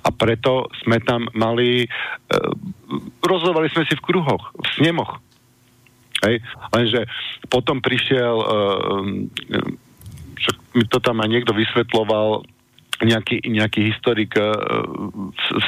a 0.03 0.09
preto 0.13 0.69
sme 0.85 1.01
tam 1.01 1.27
mali, 1.33 1.85
e, 1.85 2.37
rozhodovali 3.25 3.67
sme 3.73 3.83
si 3.89 3.95
v 3.97 4.05
kruhoch, 4.05 4.53
v 4.53 4.67
snemoch 4.77 5.23
Hej? 6.23 6.41
Lenže 6.71 7.01
potom 7.51 7.83
prišiel, 7.83 8.35
uh, 8.39 9.03
však 10.35 10.55
mi 10.75 10.85
to 10.87 10.99
tam 11.03 11.21
aj 11.21 11.29
niekto 11.29 11.51
vysvetloval, 11.51 12.47
nejaký, 13.03 13.43
nejaký 13.43 13.91
historik 13.91 14.37
uh, 14.39 14.55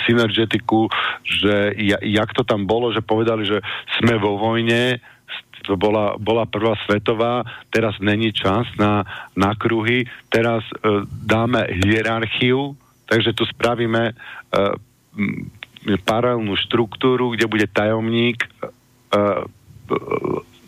Synergetiku, 0.08 0.88
že 1.26 1.76
ja, 1.76 2.00
jak 2.00 2.32
to 2.32 2.48
tam 2.48 2.64
bolo, 2.64 2.94
že 2.96 3.04
povedali, 3.04 3.44
že 3.44 3.60
sme 4.00 4.16
vo 4.16 4.40
vojne, 4.40 5.02
to 5.68 5.76
bola, 5.76 6.16
bola 6.16 6.48
prvá 6.48 6.80
svetová, 6.88 7.44
teraz 7.74 8.00
není 8.00 8.32
čas 8.32 8.64
na, 8.80 9.04
na 9.36 9.52
kruhy, 9.58 10.08
teraz 10.32 10.64
uh, 10.80 11.04
dáme 11.08 11.68
hierarchiu, 11.84 12.80
takže 13.12 13.36
tu 13.36 13.44
spravíme 13.44 14.16
uh, 14.16 14.76
paralelnú 16.08 16.56
štruktúru, 16.56 17.36
kde 17.36 17.50
bude 17.50 17.68
tajomník 17.68 18.48
uh, 19.12 19.44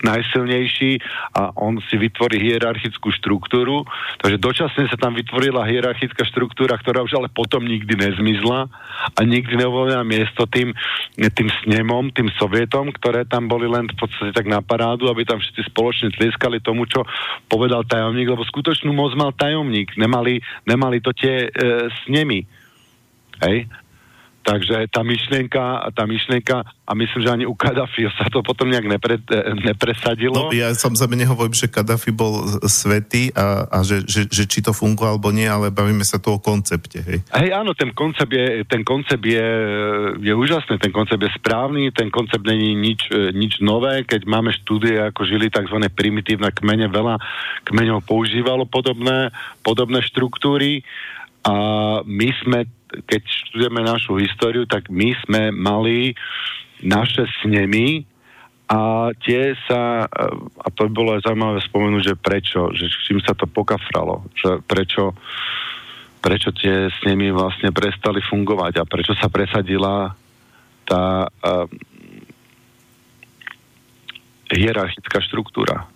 najsilnejší 0.01 0.99
a 1.35 1.51
on 1.59 1.79
si 1.87 1.95
vytvorí 1.99 2.39
hierarchickú 2.39 3.11
štruktúru. 3.11 3.83
Takže 4.23 4.37
dočasne 4.39 4.83
sa 4.87 4.97
tam 4.97 5.15
vytvorila 5.15 5.67
hierarchická 5.67 6.23
štruktúra, 6.27 6.79
ktorá 6.79 7.03
už 7.03 7.19
ale 7.19 7.27
potom 7.31 7.63
nikdy 7.63 7.99
nezmizla 7.99 8.71
a 9.15 9.19
nikdy 9.23 9.59
neuvoľnila 9.59 10.03
miesto 10.07 10.47
tým, 10.47 10.71
tým 11.15 11.49
snemom, 11.63 12.11
tým 12.15 12.31
sovietom, 12.39 12.91
ktoré 12.95 13.27
tam 13.27 13.51
boli 13.51 13.67
len 13.67 13.87
v 13.91 13.95
podstate 13.99 14.31
tak 14.31 14.47
na 14.47 14.63
parádu, 14.63 15.11
aby 15.11 15.27
tam 15.27 15.39
všetci 15.39 15.71
spoločne 15.71 16.15
tlieskali 16.15 16.63
tomu, 16.63 16.87
čo 16.87 17.03
povedal 17.51 17.83
tajomník, 17.83 18.31
lebo 18.31 18.47
skutočnú 18.47 18.91
moc 18.95 19.11
mal 19.19 19.35
tajomník, 19.35 19.95
nemali, 19.99 20.39
nemali 20.63 21.03
to 21.03 21.11
tie 21.15 21.47
e, 21.47 21.49
snemy. 22.05 22.47
Hej? 23.43 23.67
Takže 24.39 24.87
tá 24.89 25.03
myšlienka, 25.03 25.91
tá 25.91 26.07
myšlienka, 26.07 26.63
a 26.89 26.91
myslím, 26.97 27.21
že 27.21 27.29
ani 27.29 27.45
u 27.45 27.53
Kadafi 27.53 28.09
sa 28.17 28.25
to 28.33 28.41
potom 28.41 28.65
nejak 28.65 28.87
nepre, 28.89 29.21
nepresadilo. 29.61 30.33
No, 30.33 30.49
ja 30.49 30.73
samozrejme 30.73 31.21
nehovorím, 31.21 31.53
že 31.53 31.69
Kadafi 31.69 32.09
bol 32.09 32.57
svetý 32.65 33.29
a, 33.37 33.69
a 33.69 33.77
že, 33.85 34.01
že, 34.09 34.25
že 34.25 34.49
či 34.49 34.65
to 34.65 34.73
funguje 34.73 35.05
alebo 35.05 35.29
nie, 35.29 35.45
ale 35.45 35.69
bavíme 35.69 36.01
sa 36.01 36.17
tu 36.17 36.33
o 36.33 36.41
koncepte. 36.41 37.05
Hej, 37.05 37.21
hej 37.29 37.49
áno, 37.53 37.77
ten 37.77 37.93
koncept, 37.93 38.33
je, 38.33 38.65
ten 38.65 38.81
koncept 38.81 39.21
je, 39.21 39.47
je 40.17 40.33
úžasný, 40.33 40.81
ten 40.81 40.89
koncept 40.89 41.21
je 41.21 41.29
správny, 41.37 41.93
ten 41.93 42.09
koncept 42.09 42.41
není 42.41 42.73
nič, 42.73 43.05
nič 43.37 43.61
nové, 43.61 44.01
keď 44.01 44.25
máme 44.25 44.49
štúdie, 44.65 44.97
ako 44.97 45.29
žili 45.29 45.53
tzv. 45.53 45.77
primitívne 45.93 46.49
kmene, 46.49 46.89
veľa 46.89 47.21
kmeňov 47.69 48.01
používalo 48.01 48.65
podobné, 48.65 49.29
podobné 49.61 50.01
štruktúry 50.01 50.81
a 51.45 51.53
my 52.01 52.29
sme 52.41 52.59
keď 52.89 53.21
študujeme 53.21 53.81
našu 53.85 54.17
históriu, 54.17 54.65
tak 54.65 54.89
my 54.89 55.13
sme 55.25 55.41
mali 55.53 56.17
naše 56.81 57.27
snemy 57.41 58.07
a 58.69 59.09
tie 59.25 59.57
sa, 59.65 60.05
a 60.05 60.67
to 60.69 60.85
by 60.87 60.91
bolo 60.93 61.09
aj 61.17 61.25
zaujímavé 61.25 61.59
spomenúť, 61.65 62.03
že 62.13 62.15
prečo, 62.21 62.69
že 62.77 62.85
čím 63.09 63.17
sa 63.21 63.33
to 63.33 63.49
pokafralo, 63.49 64.29
že 64.37 64.61
prečo, 64.61 65.17
prečo 66.21 66.53
tie 66.53 66.93
snemy 67.01 67.33
vlastne 67.33 67.73
prestali 67.73 68.21
fungovať 68.21 68.73
a 68.77 68.85
prečo 68.85 69.17
sa 69.17 69.25
presadila 69.25 70.13
tá 70.85 71.25
uh, 71.25 71.65
hierarchická 74.53 75.17
štruktúra. 75.25 75.89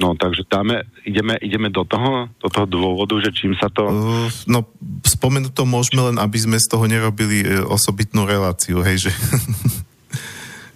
No, 0.00 0.16
takže 0.16 0.48
dáme, 0.48 0.88
ideme, 1.04 1.36
ideme 1.44 1.68
do 1.68 1.84
toho, 1.84 2.32
do 2.40 2.48
toho 2.48 2.64
dôvodu, 2.64 3.12
že 3.20 3.28
čím 3.28 3.52
sa 3.52 3.68
to... 3.68 3.84
Uh, 3.84 4.28
no, 4.48 4.64
spomenúť 5.04 5.52
to 5.52 5.68
môžeme 5.68 6.00
len, 6.08 6.16
aby 6.16 6.40
sme 6.40 6.56
z 6.56 6.64
toho 6.64 6.88
nerobili 6.88 7.44
e, 7.44 7.60
osobitnú 7.60 8.24
reláciu, 8.24 8.80
hej, 8.80 9.08
že... 9.08 9.12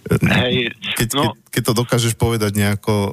Hej, 0.07 0.71
keď, 0.95 1.07
no, 1.19 1.35
keď, 1.35 1.51
keď 1.51 1.61
to 1.67 1.73
dokážeš 1.83 2.13
povedať 2.15 2.55
nejako, 2.55 2.93
e, 2.95 3.09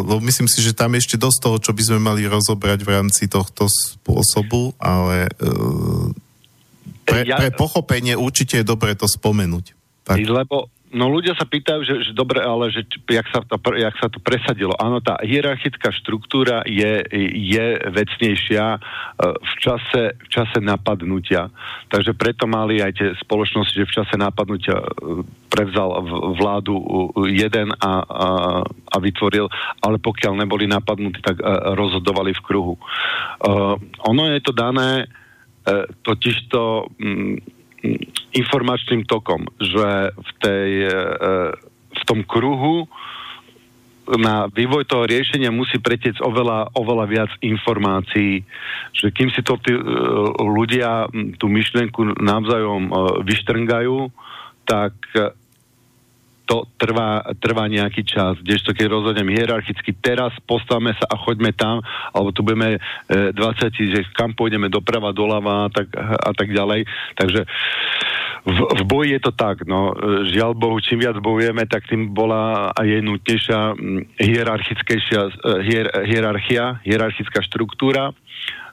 lebo 0.00 0.20
myslím 0.24 0.48
si, 0.48 0.64
že 0.64 0.72
tam 0.72 0.96
je 0.96 1.04
ešte 1.04 1.20
dosť 1.20 1.38
toho, 1.44 1.56
čo 1.60 1.76
by 1.76 1.82
sme 1.84 1.98
mali 2.00 2.24
rozobrať 2.24 2.88
v 2.88 2.92
rámci 2.94 3.28
tohto 3.28 3.68
spôsobu, 3.68 4.72
ale 4.80 5.28
uh, 5.44 6.08
pre, 7.04 7.28
ja, 7.28 7.36
pre 7.36 7.52
pochopenie 7.52 8.16
určite 8.16 8.60
je 8.60 8.64
dobre 8.64 8.96
to 8.96 9.04
spomenúť. 9.04 9.76
Tak. 10.08 10.16
Lebo 10.24 10.72
No 10.88 11.12
ľudia 11.12 11.36
sa 11.36 11.44
pýtajú, 11.44 11.80
že, 11.84 11.94
že 12.00 12.12
dobre, 12.16 12.40
ale 12.40 12.72
že 12.72 12.88
jak 13.12 13.28
sa, 13.28 13.44
to, 13.44 13.56
jak 13.76 13.92
sa 14.00 14.08
to 14.08 14.24
presadilo. 14.24 14.72
Áno, 14.80 15.04
tá 15.04 15.20
hierarchická 15.20 15.92
štruktúra 15.92 16.64
je, 16.64 17.04
je 17.36 17.66
vecnejšia 17.92 18.66
e, 18.76 18.78
v 19.36 19.52
čase, 19.60 20.16
v 20.16 20.28
čase 20.32 20.58
napadnutia. 20.64 21.52
Takže 21.92 22.16
preto 22.16 22.48
mali 22.48 22.80
aj 22.80 22.92
tie 22.96 23.08
spoločnosti, 23.20 23.76
že 23.76 23.84
v 23.84 23.96
čase 24.00 24.16
napadnutia 24.16 24.80
e, 24.80 24.84
prevzal 25.52 26.00
vládu 26.40 26.80
jeden 27.28 27.68
a, 27.76 27.92
a, 28.00 28.28
a 28.64 28.96
vytvoril, 28.96 29.44
ale 29.84 30.00
pokiaľ 30.00 30.40
neboli 30.40 30.64
napadnutí, 30.64 31.20
tak 31.20 31.36
e, 31.40 31.44
rozhodovali 31.76 32.32
v 32.32 32.44
kruhu. 32.44 32.74
Uh, 33.38 33.76
ono 34.08 34.32
je 34.32 34.40
to 34.40 34.56
dané 34.56 35.04
totižto... 36.02 36.88
Um, 37.84 38.18
informačným 38.34 39.08
tokom, 39.08 39.48
že 39.58 40.12
v, 40.12 40.30
tej, 40.42 40.70
e, 40.88 41.02
v 41.94 42.02
tom 42.04 42.20
kruhu 42.22 42.86
na 44.08 44.48
vývoj 44.48 44.88
toho 44.88 45.04
riešenia 45.04 45.52
musí 45.52 45.76
pretiec 45.76 46.16
oveľa, 46.24 46.72
oveľa 46.72 47.04
viac 47.08 47.30
informácií, 47.44 48.40
že 48.96 49.12
kým 49.12 49.28
si 49.32 49.44
to 49.44 49.60
tí 49.60 49.72
e, 49.76 49.82
ľudia 50.38 51.08
tú 51.36 51.48
myšlienku 51.48 52.20
navzájom 52.20 52.88
e, 52.88 52.92
vyštrngajú, 53.24 54.12
tak 54.68 54.92
to 56.48 56.64
trvá, 56.80 57.20
trvá 57.36 57.68
nejaký 57.68 58.08
čas. 58.08 58.40
Kdežto 58.40 58.72
keď 58.72 58.88
rozhodnem 58.88 59.28
hierarchicky, 59.28 59.92
teraz 59.92 60.32
postavme 60.48 60.96
sa 60.96 61.04
a 61.12 61.20
choďme 61.20 61.52
tam, 61.52 61.84
alebo 62.16 62.32
tu 62.32 62.40
budeme 62.40 62.80
e, 62.80 63.36
20, 63.36 63.92
že 63.92 64.00
kam 64.16 64.32
pôjdeme 64.32 64.72
doprava, 64.72 65.12
doľava 65.12 65.68
a 65.68 65.70
tak, 65.70 65.92
a 66.00 66.32
tak 66.32 66.48
ďalej. 66.48 66.88
Takže 67.20 67.44
v, 68.48 68.58
v 68.64 68.82
boji 68.88 69.08
je 69.12 69.20
to 69.20 69.32
tak, 69.36 69.68
no, 69.68 69.92
žiaľ 70.24 70.56
Bohu, 70.56 70.80
čím 70.80 71.04
viac 71.04 71.20
bojujeme, 71.20 71.68
tak 71.68 71.84
tým 71.84 72.16
bola 72.16 72.72
a 72.72 72.80
je 72.88 73.04
nutnejšia 73.04 73.76
hierarchickejšia 74.16 75.20
e, 75.20 75.30
hier, 75.68 75.86
hierarchia, 76.08 76.80
hierarchická 76.80 77.44
štruktúra. 77.44 78.16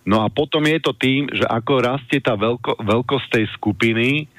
No 0.06 0.22
a 0.22 0.30
potom 0.30 0.64
je 0.70 0.80
to 0.80 0.94
tým, 0.94 1.28
že 1.34 1.44
ako 1.44 1.82
rastie 1.82 2.22
tá 2.22 2.38
veľko, 2.38 2.78
veľkosť 2.78 3.28
tej 3.36 3.46
skupiny, 3.58 4.30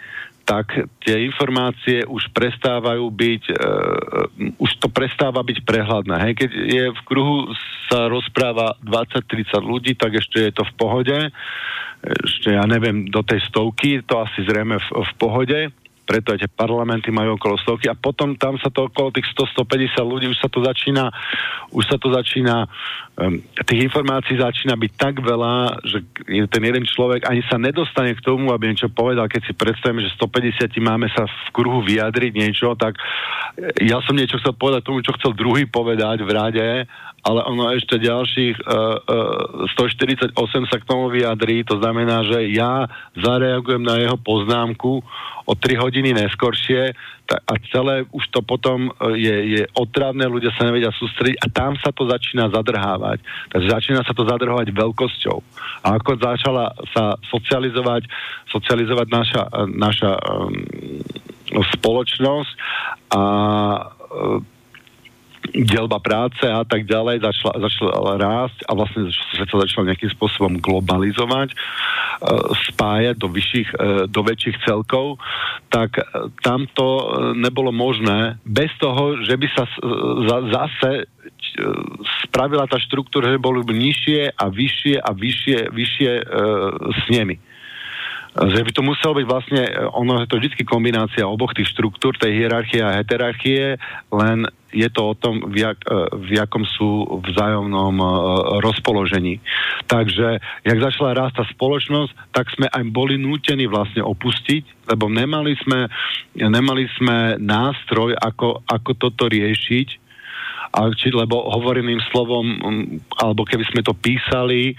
tak 0.46 0.86
tie 1.02 1.26
informácie 1.26 2.06
už 2.06 2.30
prestávajú 2.30 3.02
byť, 3.10 3.42
uh, 3.50 4.62
už 4.62 4.70
to 4.78 4.86
prestáva 4.86 5.42
byť 5.42 5.66
prehľadné. 5.66 6.16
Hej? 6.22 6.32
Keď 6.38 6.50
je 6.54 6.84
v 6.94 7.00
kruhu 7.02 7.50
sa 7.90 8.06
rozpráva 8.06 8.78
20-30 8.86 9.58
ľudí, 9.66 9.92
tak 9.98 10.14
ešte 10.22 10.46
je 10.46 10.52
to 10.54 10.62
v 10.62 10.72
pohode. 10.78 11.16
Ešte, 12.06 12.54
ja 12.54 12.62
neviem, 12.62 13.10
do 13.10 13.26
tej 13.26 13.42
stovky, 13.50 14.06
to 14.06 14.22
asi 14.22 14.46
zrejme 14.46 14.78
v, 14.78 14.88
v 15.02 15.12
pohode 15.18 15.58
preto 16.06 16.32
aj 16.32 16.46
tie 16.46 16.50
parlamenty 16.50 17.10
majú 17.10 17.34
okolo 17.34 17.58
stovky 17.58 17.90
a 17.90 17.98
potom 17.98 18.38
tam 18.38 18.54
sa 18.62 18.70
to 18.70 18.86
okolo 18.86 19.10
tých 19.10 19.26
100-150 19.34 19.98
ľudí 20.06 20.26
už 20.30 20.38
sa 20.38 20.46
to 20.46 20.62
začína, 20.62 21.10
už 21.74 21.84
sa 21.84 21.98
to 21.98 22.14
začína, 22.14 22.70
um, 23.18 23.42
tých 23.66 23.90
informácií 23.90 24.38
začína 24.38 24.78
byť 24.78 24.92
tak 24.94 25.18
veľa, 25.18 25.82
že 25.82 25.98
ten 26.46 26.62
jeden 26.62 26.86
človek 26.86 27.26
ani 27.26 27.42
sa 27.50 27.58
nedostane 27.58 28.14
k 28.14 28.22
tomu, 28.22 28.54
aby 28.54 28.70
niečo 28.70 28.86
povedal, 28.86 29.26
keď 29.26 29.50
si 29.50 29.52
predstavíme, 29.52 30.00
že 30.06 30.14
150 30.14 30.70
máme 30.78 31.10
sa 31.10 31.26
v 31.26 31.48
kruhu 31.50 31.82
vyjadriť 31.82 32.32
niečo, 32.32 32.78
tak 32.78 32.94
ja 33.82 33.98
som 34.06 34.14
niečo 34.14 34.38
chcel 34.38 34.54
povedať 34.54 34.86
tomu, 34.86 35.02
čo 35.02 35.16
chcel 35.18 35.34
druhý 35.34 35.66
povedať 35.66 36.22
v 36.22 36.30
rade 36.30 36.68
ale 37.26 37.42
ono 37.42 37.74
ešte 37.74 37.98
ďalších 37.98 38.62
uh, 38.62 39.66
uh, 39.66 39.74
148 39.74 40.30
sa 40.70 40.76
k 40.78 40.86
tomu 40.86 41.10
vyjadrí, 41.10 41.66
to 41.66 41.82
znamená, 41.82 42.22
že 42.22 42.54
ja 42.54 42.86
zareagujem 43.18 43.82
na 43.82 43.98
jeho 43.98 44.14
poznámku 44.14 45.02
o 45.46 45.52
3 45.54 45.78
hodiny 45.78 46.14
neskoršie 46.14 46.94
a 47.26 47.52
celé 47.70 48.06
už 48.10 48.22
to 48.30 48.42
potom 48.42 48.90
e, 48.90 49.18
je, 49.18 49.36
je 49.58 49.62
otravné, 49.74 50.26
ľudia 50.26 50.54
sa 50.54 50.66
nevedia 50.66 50.94
sústrediť 50.94 51.38
a 51.42 51.46
tam 51.50 51.74
sa 51.78 51.90
to 51.90 52.06
začína 52.06 52.50
zadrhávať. 52.50 53.22
Takže 53.50 53.66
začína 53.70 54.02
sa 54.06 54.14
to 54.14 54.26
zadrhovať 54.26 54.70
veľkosťou. 54.74 55.38
A 55.86 55.98
ako 55.98 56.18
začala 56.18 56.74
sa 56.94 57.18
socializovať, 57.30 58.06
socializovať 58.50 59.06
naša, 59.10 59.42
naša 59.70 60.12
um, 60.18 60.54
spoločnosť 61.78 62.52
a 63.14 63.22
um, 64.10 64.55
delba 65.52 66.02
práce 66.02 66.42
a 66.42 66.64
tak 66.64 66.88
ďalej 66.88 67.22
začala, 67.22 67.54
začala 67.68 68.12
rásť 68.18 68.58
a 68.66 68.72
vlastne 68.74 69.10
sa 69.36 69.44
to 69.46 69.62
začalo 69.62 69.88
nejakým 69.90 70.10
spôsobom 70.16 70.58
globalizovať, 70.58 71.52
e, 71.52 71.56
spájať 72.72 73.14
do, 73.20 73.28
vyšších, 73.28 73.68
e, 73.74 73.76
do 74.10 74.20
väčších 74.24 74.56
celkov, 74.64 75.20
tak 75.68 75.98
e, 75.98 76.02
tam 76.42 76.66
to 76.72 76.88
nebolo 77.36 77.70
možné 77.70 78.40
bez 78.46 78.70
toho, 78.78 79.20
že 79.22 79.34
by 79.36 79.48
sa 79.54 79.64
zase 80.50 81.06
spravila 82.26 82.68
tá 82.68 82.76
štruktúra, 82.76 83.32
že 83.32 83.40
boli 83.40 83.64
nižšie 83.64 84.36
a 84.36 84.44
vyššie 84.48 84.96
a 85.00 85.10
vyššie, 85.12 85.58
vyššie 85.72 86.10
e, 86.20 86.24
snemy. 87.08 87.36
Že 88.36 88.60
by 88.68 88.70
to 88.76 88.82
muselo 88.84 89.16
byť 89.16 89.26
vlastne, 89.26 89.62
ono 89.96 90.20
je 90.20 90.28
to 90.28 90.36
vždy 90.36 90.60
kombinácia 90.68 91.24
oboch 91.24 91.56
tých 91.56 91.72
štruktúr, 91.72 92.20
tej 92.20 92.44
hierarchie 92.44 92.84
a 92.84 93.00
heterarchie, 93.00 93.80
len 94.12 94.44
je 94.76 94.88
to 94.92 95.00
o 95.10 95.14
tom, 95.16 95.48
v, 95.48 95.64
jak, 95.64 95.80
e, 95.88 95.96
v 96.12 96.30
jakom 96.36 96.68
sú 96.68 97.20
vzájomnom 97.24 97.96
e, 97.96 98.06
rozpoložení. 98.60 99.40
Takže, 99.88 100.36
jak 100.68 100.78
začala 100.84 101.16
rásť 101.16 101.40
tá 101.40 101.44
spoločnosť, 101.48 102.12
tak 102.36 102.52
sme 102.52 102.68
aj 102.68 102.84
boli 102.92 103.16
nútení 103.16 103.64
vlastne 103.64 104.04
opustiť, 104.04 104.92
lebo 104.92 105.08
nemali 105.08 105.56
sme, 105.64 105.88
nemali 106.36 106.84
sme 107.00 107.40
nástroj, 107.40 108.12
ako, 108.20 108.60
ako 108.68 108.90
toto 109.00 109.24
riešiť, 109.32 110.04
a 110.76 110.92
či, 110.92 111.08
lebo 111.08 111.40
hovoreným 111.56 112.04
slovom, 112.12 112.44
alebo 113.16 113.48
keby 113.48 113.64
sme 113.72 113.80
to 113.80 113.96
písali, 113.96 114.76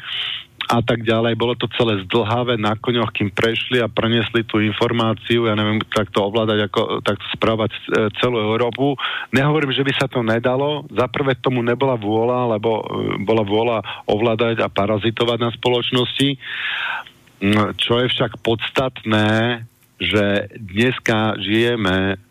a 0.67 0.83
tak 0.83 1.07
ďalej. 1.07 1.39
Bolo 1.39 1.55
to 1.55 1.71
celé 1.79 2.03
zdlhavé 2.03 2.59
na 2.59 2.75
koňoch, 2.75 3.15
kým 3.15 3.31
prešli 3.31 3.79
a 3.79 3.87
preniesli 3.87 4.43
tú 4.43 4.59
informáciu, 4.59 5.47
ja 5.47 5.55
neviem, 5.55 5.79
tak 5.87 6.11
to 6.11 6.27
ovládať, 6.27 6.67
ako 6.67 6.81
tak 7.01 7.17
správať 7.31 7.71
e, 7.71 7.79
celú 8.19 8.43
Európu. 8.43 8.99
Nehovorím, 9.31 9.71
že 9.71 9.87
by 9.87 9.93
sa 9.95 10.11
to 10.11 10.19
nedalo. 10.19 10.83
Za 10.91 11.07
prvé 11.07 11.39
tomu 11.39 11.63
nebola 11.63 11.95
vôľa, 11.95 12.59
lebo 12.59 12.83
e, 12.83 12.83
bola 13.23 13.43
vôľa 13.47 13.77
ovládať 14.11 14.59
a 14.59 14.67
parazitovať 14.67 15.37
na 15.39 15.49
spoločnosti. 15.55 16.29
Mm, 17.39 17.79
čo 17.79 18.03
je 18.03 18.11
však 18.11 18.43
podstatné, 18.43 19.63
že 19.97 20.51
dneska 20.51 21.39
žijeme 21.41 22.21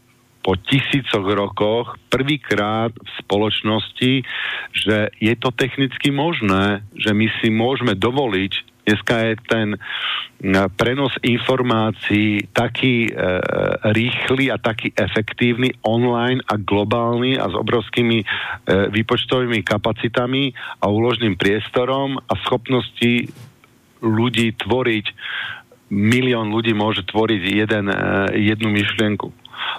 po 0.47 0.55
tisícoch 0.55 1.26
rokoch 1.26 1.99
prvýkrát 2.07 2.94
v 2.94 3.11
spoločnosti, 3.18 4.22
že 4.70 5.11
je 5.18 5.34
to 5.34 5.51
technicky 5.51 6.14
možné, 6.14 6.86
že 6.94 7.11
my 7.11 7.26
si 7.42 7.51
môžeme 7.51 7.99
dovoliť 7.99 8.78
Dneska 8.86 9.18
je 9.18 9.34
ten 9.51 9.68
prenos 10.78 11.11
informácií 11.26 12.47
taký 12.55 13.11
e, 13.11 13.12
rýchly 13.90 14.47
a 14.55 14.62
taký 14.62 14.94
efektívny 14.94 15.74
online 15.82 16.38
a 16.47 16.55
globálny 16.55 17.34
a 17.34 17.51
s 17.51 17.55
obrovskými 17.59 18.22
e, 18.22 18.26
výpočtovými 18.94 19.66
kapacitami 19.66 20.55
a 20.78 20.86
úložným 20.86 21.34
priestorom 21.34 22.22
a 22.30 22.32
schopnosti 22.47 23.26
ľudí 24.07 24.55
tvoriť 24.55 25.07
milión 25.90 26.55
ľudí 26.55 26.70
môže 26.70 27.03
tvoriť 27.11 27.42
jeden, 27.42 27.90
e, 27.90 27.97
jednu 28.38 28.70
myšlienku. 28.70 29.34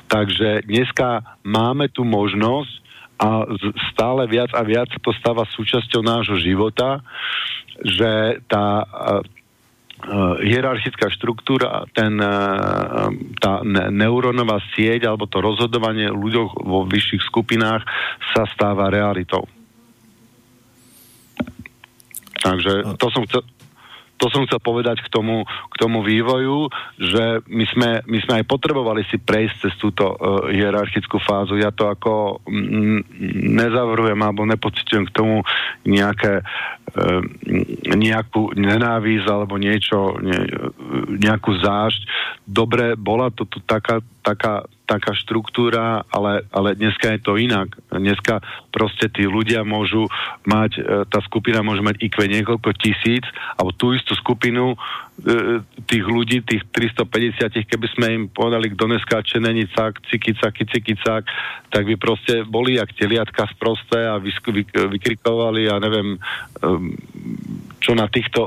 Takže 0.08 0.64
dneska 0.68 1.24
máme 1.44 1.92
tu 1.92 2.08
možnosť 2.08 2.74
a 3.18 3.50
stále 3.94 4.30
viac 4.30 4.54
a 4.54 4.62
viac 4.62 4.94
to 4.94 5.10
stáva 5.18 5.44
súčasťou 5.50 6.06
nášho 6.06 6.38
života, 6.38 7.02
že 7.82 8.42
tá 8.50 8.86
Uh, 9.98 10.38
hierarchická 10.46 11.10
štruktúra, 11.10 11.90
ten, 11.90 12.22
uh, 12.22 13.10
tá 13.42 13.66
neurónová 13.90 14.62
sieť 14.78 15.10
alebo 15.10 15.26
to 15.26 15.42
rozhodovanie 15.42 16.14
ľuďoch 16.14 16.54
vo 16.54 16.86
vyšších 16.86 17.26
skupinách 17.26 17.82
sa 18.30 18.46
stáva 18.46 18.94
realitou. 18.94 19.50
Takže 22.46 22.94
to 23.02 23.08
som 23.10 23.26
chcel, 23.26 23.42
to 24.18 24.28
som 24.34 24.44
chcel 24.50 24.58
povedať 24.60 25.06
k 25.06 25.10
tomu, 25.14 25.46
k 25.46 25.76
tomu 25.78 26.02
vývoju, 26.02 26.74
že 26.98 27.46
my 27.46 27.66
sme, 27.70 27.90
my 28.10 28.18
sme 28.26 28.34
aj 28.42 28.46
potrebovali 28.50 29.06
si 29.08 29.22
prejsť 29.22 29.56
cez 29.62 29.74
túto 29.78 30.10
uh, 30.10 30.50
hierarchickú 30.50 31.22
fázu. 31.22 31.56
Ja 31.58 31.70
to 31.70 31.88
ako 31.90 32.42
nezavrhujem 33.54 34.20
alebo 34.20 34.50
nepocitujem 34.50 35.06
k 35.08 35.16
tomu 35.16 35.46
nejaké, 35.86 36.42
uh, 36.42 37.22
nejakú 37.94 38.58
nenávisť 38.58 39.28
alebo 39.30 39.62
niečo, 39.62 40.18
ne, 40.20 40.50
nejakú 41.22 41.54
zášť. 41.62 42.02
Dobre, 42.44 42.98
bola 42.98 43.30
to 43.30 43.46
tu 43.46 43.62
taká, 43.64 44.02
taká 44.28 44.68
taká 44.88 45.12
štruktúra, 45.12 46.08
ale, 46.08 46.48
ale 46.56 46.80
dneska 46.80 47.12
je 47.12 47.20
to 47.20 47.36
inak. 47.36 47.76
Dneska 47.92 48.40
proste 48.72 49.12
tí 49.12 49.28
ľudia 49.28 49.68
môžu 49.68 50.08
mať, 50.48 50.72
e, 50.80 50.82
tá 51.12 51.20
skupina 51.28 51.60
môže 51.60 51.84
mať 51.84 52.00
IQ 52.08 52.16
niekoľko 52.24 52.72
tisíc, 52.80 53.28
alebo 53.60 53.76
tú 53.76 53.92
istú 53.92 54.16
skupinu 54.16 54.74
e, 54.74 54.78
tých 55.84 56.06
ľudí, 56.08 56.40
tých 56.48 56.64
350, 56.72 57.68
keby 57.68 57.88
sme 57.92 58.08
im 58.16 58.24
povedali, 58.32 58.72
kto 58.72 58.88
dneska 58.88 59.20
není 59.44 59.68
cak, 59.76 60.08
ciky, 60.08 60.40
caky, 60.40 60.64
ciky, 60.72 60.96
cak, 61.04 61.28
tak 61.68 61.84
by 61.84 62.00
proste 62.00 62.48
boli 62.48 62.80
jak 62.80 62.96
teliatka 62.96 63.44
sprosté 63.52 64.08
a 64.08 64.16
vykrikovali 64.24 65.68
a 65.68 65.84
neviem, 65.84 66.16
e, 66.16 66.20
čo 67.84 67.92
na 67.94 68.10
týchto 68.10 68.42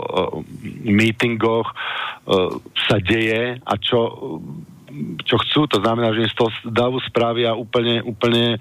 meetingoch 0.83 1.71
sa 2.75 2.99
deje 2.99 3.63
a 3.63 3.75
čo 3.79 4.11
čo 5.25 5.37
chcú, 5.47 5.67
to 5.71 5.79
znamená, 5.81 6.13
že 6.15 6.31
z 6.31 6.37
toho 6.37 6.51
davu 6.69 6.99
spravia 7.07 7.55
úplne, 7.55 8.03
úplne 8.03 8.57
e, 8.57 8.59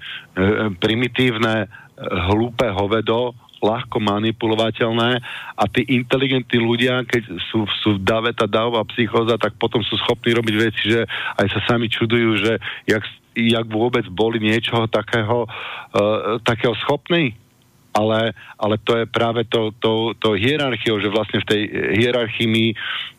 primitívne, 0.78 1.64
e, 1.64 1.66
hlúpe 2.30 2.66
hovedo, 2.70 3.34
ľahko 3.60 4.00
manipulovateľné. 4.00 5.20
A 5.54 5.62
tí 5.68 5.84
inteligentní 5.92 6.58
ľudia, 6.58 7.04
keď 7.04 7.22
sú, 7.52 7.68
sú 7.84 8.00
v 8.00 8.04
dave 8.04 8.32
tá 8.32 8.48
davová 8.48 8.82
psychóza, 8.96 9.36
tak 9.36 9.54
potom 9.60 9.84
sú 9.84 10.00
schopní 10.00 10.32
robiť 10.32 10.54
veci, 10.56 10.82
že 10.88 11.04
aj 11.36 11.46
sa 11.52 11.60
sami 11.68 11.92
čudujú, 11.92 12.40
že 12.40 12.52
jak, 12.88 13.04
jak 13.36 13.66
vôbec 13.68 14.08
boli 14.08 14.40
niečoho 14.40 14.88
takého, 14.88 15.44
uh, 15.44 16.40
takého 16.40 16.72
schopní 16.80 17.36
ale, 17.90 18.32
ale 18.54 18.78
to 18.82 19.02
je 19.02 19.04
práve 19.10 19.42
to, 19.50 19.74
to, 19.82 20.14
to 20.22 20.38
hierarchiou, 20.38 21.02
že 21.02 21.10
vlastne 21.10 21.42
v 21.42 21.48
tej 21.48 21.62
hierarchii 21.98 22.46
my, 22.46 22.64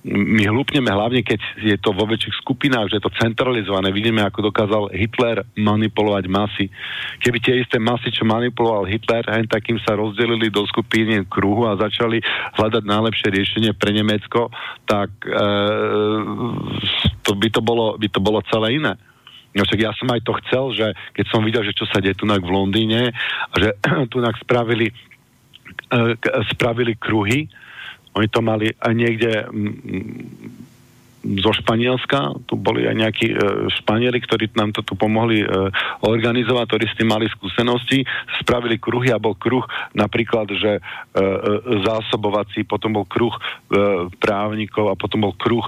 my 0.08 0.44
hlúpneme 0.48 0.88
hlavne, 0.88 1.22
keď 1.22 1.40
je 1.60 1.76
to 1.76 1.92
vo 1.92 2.08
väčších 2.08 2.40
skupinách, 2.40 2.88
že 2.88 2.98
je 3.00 3.06
to 3.06 3.18
centralizované. 3.20 3.92
Vidíme, 3.92 4.24
ako 4.24 4.48
dokázal 4.48 4.84
Hitler 4.96 5.44
manipulovať 5.60 6.26
masy. 6.32 6.66
Keby 7.20 7.38
tie 7.44 7.60
isté 7.60 7.78
masy, 7.84 8.10
čo 8.16 8.24
manipuloval 8.24 8.88
Hitler, 8.88 9.28
hen 9.28 9.48
takým 9.52 9.76
sa 9.84 10.00
rozdelili 10.00 10.48
do 10.48 10.64
skupiny 10.64 11.28
kruhu 11.28 11.68
a 11.68 11.80
začali 11.80 12.24
hľadať 12.56 12.84
najlepšie 12.88 13.28
riešenie 13.28 13.72
pre 13.76 13.92
Nemecko, 13.92 14.48
tak 14.88 15.12
e, 15.28 15.36
to 17.28 17.32
by, 17.36 17.48
to 17.52 17.60
bolo, 17.60 18.00
by 18.00 18.08
to 18.08 18.20
bolo 18.24 18.40
celé 18.48 18.80
iné. 18.80 18.96
No 19.52 19.68
však 19.68 19.80
ja 19.84 19.92
som 19.96 20.08
aj 20.12 20.22
to 20.24 20.34
chcel, 20.46 20.66
že 20.72 20.88
keď 21.12 21.26
som 21.28 21.44
videl, 21.44 21.64
že 21.68 21.76
čo 21.76 21.84
sa 21.90 22.00
deje 22.00 22.16
tu 22.16 22.24
v 22.24 22.52
Londýne, 22.52 23.12
a 23.52 23.56
že 23.60 23.76
tu 24.12 24.24
spravili, 24.44 24.88
uh, 25.92 26.16
spravili 26.52 26.96
kruhy, 26.96 27.52
oni 28.12 28.28
to 28.28 28.44
mali 28.44 28.68
aj 28.76 28.92
niekde 28.92 29.32
zo 31.22 31.52
Španielska, 31.54 32.34
tu 32.50 32.58
boli 32.58 32.90
aj 32.90 32.96
nejakí 32.98 33.28
e, 33.30 33.36
Španieli, 33.70 34.18
ktorí 34.26 34.50
nám 34.58 34.74
to 34.74 34.82
tu 34.82 34.98
pomohli 34.98 35.46
e, 35.46 35.48
organizovať, 36.02 36.66
ktorí 36.66 36.86
s 36.90 36.98
tým 36.98 37.14
mali 37.14 37.30
skúsenosti, 37.30 38.02
spravili 38.42 38.82
kruhy 38.82 39.14
a 39.14 39.22
bol 39.22 39.38
kruh 39.38 39.62
napríklad, 39.94 40.50
že 40.58 40.72
e, 40.78 40.82
e, 40.82 41.22
zásobovací, 41.86 42.66
potom 42.66 42.98
bol 42.98 43.06
kruh 43.06 43.38
e, 43.38 43.42
právnikov 44.18 44.90
a 44.90 44.98
potom 44.98 45.30
bol 45.30 45.38
kruh 45.38 45.64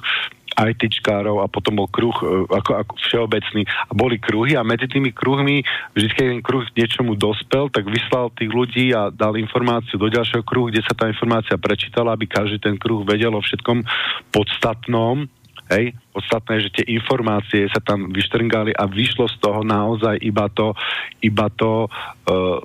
ITčkárov 0.54 1.42
a 1.42 1.50
potom 1.50 1.82
bol 1.82 1.90
kruh 1.90 2.14
e, 2.22 2.46
ako, 2.50 2.72
ako 2.86 2.94
všeobecný. 2.98 3.66
A 3.90 3.92
boli 3.92 4.22
kruhy 4.22 4.54
a 4.54 4.66
medzi 4.66 4.86
tými 4.86 5.10
kruhmi 5.10 5.66
vždy, 5.98 6.08
keď 6.14 6.26
ten 6.38 6.44
kruh 6.46 6.64
niečomu 6.78 7.18
dospel, 7.18 7.70
tak 7.74 7.90
vyslal 7.90 8.30
tých 8.38 8.54
ľudí 8.54 8.94
a 8.94 9.10
dal 9.10 9.36
informáciu 9.36 9.98
do 9.98 10.10
ďalšieho 10.10 10.46
kruhu, 10.46 10.70
kde 10.70 10.86
sa 10.86 10.94
tá 10.94 11.10
informácia 11.10 11.58
prečítala, 11.58 12.14
aby 12.14 12.30
každý 12.30 12.62
ten 12.62 12.78
kruh 12.78 13.02
vedel 13.02 13.34
o 13.34 13.42
všetkom 13.42 13.82
podstatnom, 14.30 15.26
Hej, 15.72 15.96
podstatné 16.12 16.60
je, 16.60 16.66
že 16.68 16.76
tie 16.76 16.86
informácie 17.00 17.64
sa 17.72 17.80
tam 17.80 18.12
vyštrngali 18.12 18.76
a 18.76 18.84
vyšlo 18.84 19.32
z 19.32 19.40
toho 19.40 19.64
naozaj 19.64 20.20
iba 20.20 20.52
to, 20.52 20.76
iba 21.24 21.48
to 21.56 21.88
uh, 21.88 22.60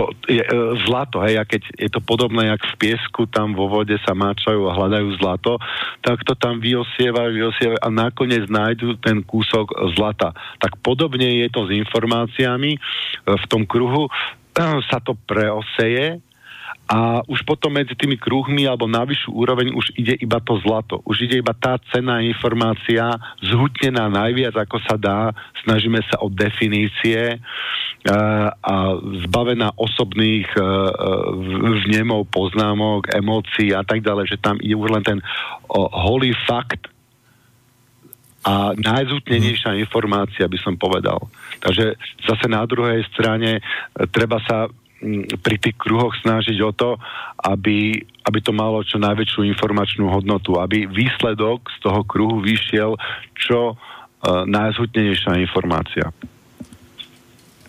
to 0.00 0.32
je, 0.32 0.40
e, 0.40 0.56
zlato, 0.88 1.20
hej, 1.20 1.36
a 1.36 1.44
keď 1.44 1.62
je 1.76 1.90
to 1.92 2.00
podobné, 2.00 2.48
jak 2.48 2.62
v 2.72 2.88
piesku, 2.88 3.28
tam 3.28 3.52
vo 3.52 3.68
vode 3.68 3.92
sa 4.00 4.16
máčajú 4.16 4.64
a 4.64 4.72
hľadajú 4.72 5.08
zlato, 5.20 5.60
tak 6.00 6.24
to 6.24 6.32
tam 6.32 6.56
vyosievajú, 6.56 7.30
vyosievajú 7.36 7.80
a 7.84 7.88
nakoniec 7.92 8.48
nájdu 8.48 8.96
ten 9.04 9.20
kúsok 9.20 9.92
zlata. 9.92 10.32
Tak 10.56 10.80
podobne 10.80 11.44
je 11.44 11.48
to 11.52 11.68
s 11.68 11.70
informáciami 11.76 12.72
e, 12.72 12.78
v 13.28 13.44
tom 13.52 13.68
kruhu, 13.68 14.08
sa 14.90 14.98
to 15.00 15.16
preoseje 15.28 16.20
a 16.90 17.22
už 17.30 17.46
potom 17.46 17.70
medzi 17.70 17.94
tými 17.94 18.18
kruhmi 18.18 18.66
alebo 18.66 18.90
na 18.90 19.06
vyššiu 19.06 19.30
úroveň 19.30 19.78
už 19.78 19.94
ide 19.94 20.18
iba 20.18 20.42
to 20.42 20.58
zlato. 20.58 20.98
Už 21.06 21.22
ide 21.22 21.38
iba 21.38 21.54
tá 21.54 21.78
cená 21.94 22.18
informácia 22.18 23.14
zhutnená 23.46 24.10
najviac 24.10 24.58
ako 24.58 24.82
sa 24.82 24.98
dá. 24.98 25.30
Snažíme 25.62 26.02
sa 26.10 26.18
o 26.18 26.26
definície 26.26 27.38
uh, 27.38 28.50
a 28.50 28.74
zbavená 29.22 29.70
osobných 29.78 30.50
uh, 30.58 30.90
vnemov, 31.86 32.26
poznámok, 32.26 33.06
emócií 33.14 33.70
a 33.70 33.86
tak 33.86 34.02
ďalej, 34.02 34.34
že 34.34 34.42
tam 34.42 34.58
ide 34.58 34.74
už 34.74 34.90
len 34.90 35.06
ten 35.06 35.18
holý 35.94 36.34
fakt 36.42 36.90
a 38.40 38.74
najzútnenejšia 38.74 39.78
informácia, 39.78 40.50
by 40.50 40.58
som 40.58 40.74
povedal. 40.74 41.22
Takže 41.62 41.94
zase 42.26 42.50
na 42.50 42.66
druhej 42.66 43.06
strane 43.14 43.62
treba 44.10 44.42
sa 44.42 44.66
pri 45.40 45.56
tých 45.56 45.80
kruhoch 45.80 46.12
snažiť 46.20 46.60
o 46.60 46.76
to, 46.76 47.00
aby, 47.40 48.04
aby 48.28 48.38
to 48.44 48.52
malo 48.52 48.84
čo 48.84 49.00
najväčšiu 49.00 49.48
informačnú 49.48 50.12
hodnotu, 50.12 50.60
aby 50.60 50.84
výsledok 50.84 51.72
z 51.72 51.80
toho 51.80 52.04
kruhu 52.04 52.44
vyšiel 52.44 53.00
čo 53.32 53.72
uh, 53.72 54.44
najzhutnejšia 54.44 55.40
informácia. 55.40 56.12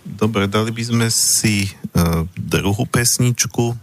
Dobre, 0.04 0.52
dali 0.52 0.76
by 0.76 0.84
sme 0.84 1.08
si 1.08 1.72
uh, 1.72 2.28
druhú 2.36 2.84
pesničku. 2.84 3.72
Uh, 3.72 3.80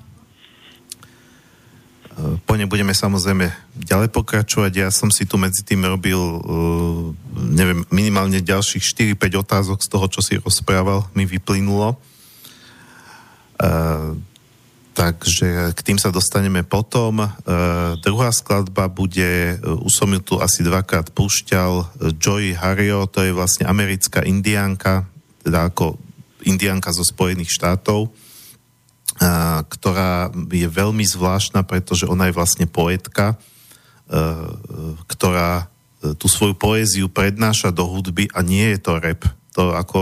po 2.44 2.52
nej 2.52 2.68
budeme 2.68 2.92
samozrejme 2.92 3.48
ďalej 3.80 4.12
pokračovať. 4.12 4.72
Ja 4.76 4.92
som 4.92 5.08
si 5.08 5.24
tu 5.24 5.40
medzi 5.40 5.64
tým 5.64 5.88
robil, 5.88 6.20
uh, 6.20 7.16
neviem, 7.32 7.88
minimálne 7.88 8.44
ďalších 8.44 9.16
4-5 9.16 9.40
otázok 9.40 9.80
z 9.80 9.88
toho, 9.88 10.04
čo 10.12 10.20
si 10.20 10.36
rozprával, 10.36 11.08
mi 11.16 11.24
vyplynulo. 11.24 11.96
Takže 14.98 15.78
k 15.78 15.80
tým 15.86 15.98
sa 16.02 16.10
dostaneme 16.10 16.66
potom. 16.66 17.22
Uh, 17.22 17.94
druhá 18.02 18.34
skladba 18.34 18.90
bude, 18.90 19.54
uh, 19.62 19.78
už 19.86 19.92
som 19.94 20.10
ju 20.10 20.18
tu 20.18 20.34
asi 20.42 20.66
dvakrát 20.66 21.14
púšťal, 21.14 22.02
Joy 22.18 22.58
Hario, 22.58 23.06
to 23.06 23.22
je 23.22 23.30
vlastne 23.30 23.70
americká 23.70 24.26
indiánka, 24.26 25.06
teda 25.46 25.70
ako 25.70 25.94
indiánka 26.42 26.90
zo 26.90 27.06
Spojených 27.06 27.54
štátov, 27.54 28.10
uh, 28.10 29.62
ktorá 29.70 30.34
je 30.34 30.66
veľmi 30.66 31.06
zvláštna, 31.06 31.62
pretože 31.62 32.10
ona 32.10 32.26
je 32.26 32.34
vlastne 32.34 32.66
poetka, 32.66 33.38
uh, 33.38 34.50
ktorá 35.06 35.70
tú 35.98 36.30
svoju 36.30 36.54
poéziu 36.54 37.10
prednáša 37.10 37.74
do 37.74 37.82
hudby 37.82 38.30
a 38.30 38.38
nie 38.38 38.70
je 38.70 38.78
to 38.78 39.02
rap 39.02 39.26
to 39.58 39.74
ako 39.74 39.98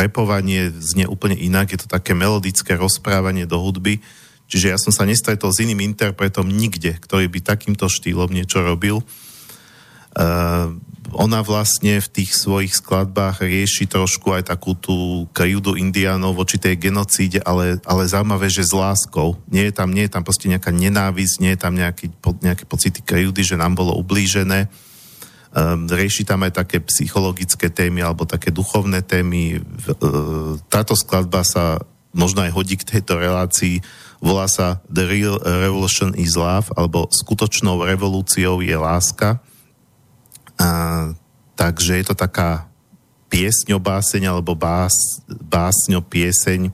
repovanie 0.00 0.72
znie 0.80 1.04
úplne 1.04 1.36
inak, 1.36 1.76
je 1.76 1.84
to 1.84 1.88
také 1.92 2.16
melodické 2.16 2.72
rozprávanie 2.72 3.44
do 3.44 3.60
hudby, 3.60 4.00
čiže 4.48 4.72
ja 4.72 4.80
som 4.80 4.96
sa 4.96 5.04
nestretol 5.04 5.52
s 5.52 5.60
iným 5.60 5.84
interpretom 5.84 6.48
nikde, 6.48 6.96
ktorý 6.96 7.28
by 7.28 7.44
takýmto 7.44 7.92
štýlom 7.92 8.32
niečo 8.32 8.64
robil. 8.64 9.04
Uh, 10.16 10.72
ona 11.12 11.44
vlastne 11.44 12.00
v 12.00 12.08
tých 12.08 12.32
svojich 12.32 12.72
skladbách 12.80 13.44
rieši 13.44 13.84
trošku 13.84 14.32
aj 14.32 14.48
takú 14.48 14.72
tú 14.72 15.28
krivdu 15.36 15.76
indiánov 15.76 16.38
voči 16.38 16.56
tej 16.56 16.80
genocíde, 16.80 17.44
ale, 17.44 17.76
ale 17.84 18.08
zaujímavé, 18.08 18.48
že 18.48 18.64
s 18.64 18.72
láskou. 18.72 19.36
Nie 19.52 19.68
je 19.68 19.74
tam, 19.74 19.92
nie 19.92 20.08
je 20.08 20.14
tam 20.16 20.24
proste 20.24 20.48
nejaká 20.48 20.72
nenávisť, 20.72 21.34
nie 21.44 21.52
je 21.52 21.60
tam 21.60 21.74
nejaký, 21.76 22.08
nejaké 22.40 22.64
pocity 22.64 23.04
krivdy, 23.04 23.44
že 23.44 23.60
nám 23.60 23.76
bolo 23.76 23.92
ublížené 24.00 24.70
Um, 24.70 24.93
rieši 25.86 26.26
tam 26.26 26.42
aj 26.42 26.66
také 26.66 26.82
psychologické 26.82 27.70
témy 27.70 28.02
alebo 28.02 28.26
také 28.26 28.50
duchovné 28.50 29.06
témy. 29.06 29.62
Uh, 30.02 30.58
táto 30.66 30.98
skladba 30.98 31.46
sa 31.46 31.78
možno 32.14 32.42
aj 32.46 32.54
hodí 32.54 32.74
k 32.78 32.86
tejto 32.98 33.18
relácii. 33.18 33.82
Volá 34.22 34.46
sa 34.46 34.80
The 34.86 35.04
Real 35.04 35.36
Revolution 35.42 36.14
is 36.14 36.38
Love 36.38 36.70
alebo 36.78 37.10
Skutočnou 37.10 37.82
revolúciou 37.82 38.62
je 38.62 38.72
láska. 38.72 39.42
A, 40.56 41.10
takže 41.58 41.98
je 42.00 42.04
to 42.06 42.14
taká 42.14 42.70
piesňo 43.28 43.82
báseň 43.82 44.30
alebo 44.30 44.54
bás, 44.54 44.94
básňo 45.26 46.00
pieseň. 46.06 46.70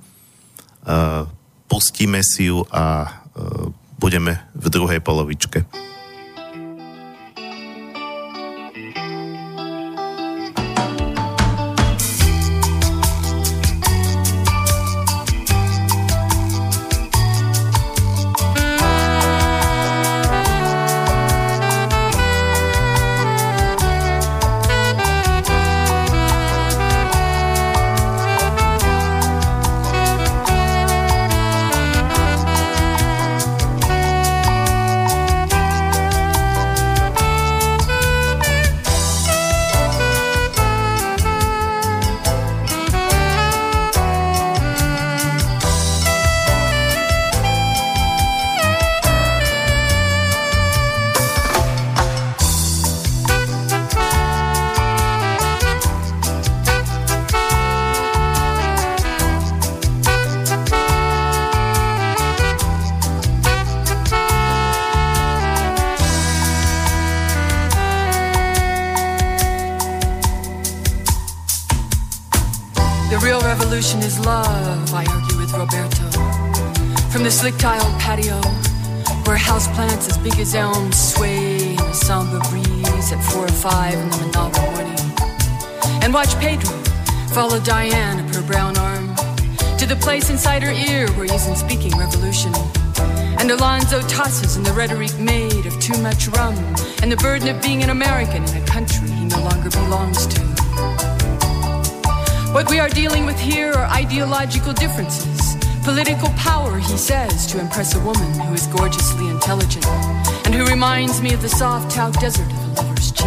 Uh, 0.85 1.25
pustíme 1.67 2.21
si 2.21 2.53
ju 2.53 2.63
a 2.69 3.09
uh, 3.09 3.73
budeme 3.97 4.37
v 4.53 4.67
druhej 4.69 5.01
polovičke. 5.01 5.90
His 80.41 80.55
elms 80.55 80.99
sway 80.99 81.75
in 81.75 81.81
a 81.81 81.95
somber 81.95 82.41
breeze 82.49 83.13
at 83.13 83.23
four 83.23 83.45
or 83.45 83.49
five 83.49 83.95
in 83.95 84.09
the 84.09 84.17
Manala 84.17 84.51
morning. 84.73 86.03
And 86.03 86.13
watch 86.13 86.35
Pedro 86.41 86.73
follow 87.35 87.61
Diane 87.61 88.19
up 88.19 88.35
her 88.35 88.43
brown 88.43 88.77
arm 88.79 89.15
to 89.79 89.87
the 89.87 89.97
place 90.01 90.31
inside 90.31 90.63
her 90.63 90.73
ear 90.73 91.09
where 91.13 91.27
he 91.27 91.35
isn't 91.35 91.57
speaking 91.57 91.97
revolution. 91.97 92.53
And 93.39 93.51
Alonzo 93.51 94.01
tosses 94.09 94.57
in 94.57 94.63
the 94.63 94.73
rhetoric 94.73 95.17
made 95.21 95.67
of 95.67 95.79
too 95.79 95.97
much 96.03 96.27
rum 96.29 96.57
and 97.03 97.13
the 97.13 97.19
burden 97.19 97.49
of 97.55 97.63
being 97.63 97.83
an 97.83 97.91
American 97.91 98.43
in 98.43 98.63
a 98.63 98.67
country 98.67 99.09
he 99.11 99.27
no 99.27 99.39
longer 99.41 99.71
belongs 99.71 100.27
to. 100.27 100.50
What 102.53 102.69
we 102.69 102.81
are 102.81 102.89
dealing 102.89 103.27
with 103.27 103.39
here 103.39 103.73
are 103.73 103.87
ideological 103.87 104.73
differences. 104.73 105.57
Political 105.85 106.31
power, 106.31 106.79
he 106.79 106.97
says, 106.97 107.47
to 107.47 107.61
impress 107.61 107.95
a 107.95 108.01
woman 108.01 108.33
who 108.41 108.53
is 108.53 108.67
gorgeously 108.67 109.29
intelligent 109.29 109.87
and 110.45 110.55
who 110.55 110.67
reminds 110.67 111.23
me 111.23 111.33
of 111.33 111.43
the 111.43 111.49
soft 111.49 111.95
Tau 111.95 112.11
desert 112.11 112.51
of 112.51 112.65
a 112.65 112.83
lover's 112.83 113.13
cheek. 113.13 113.27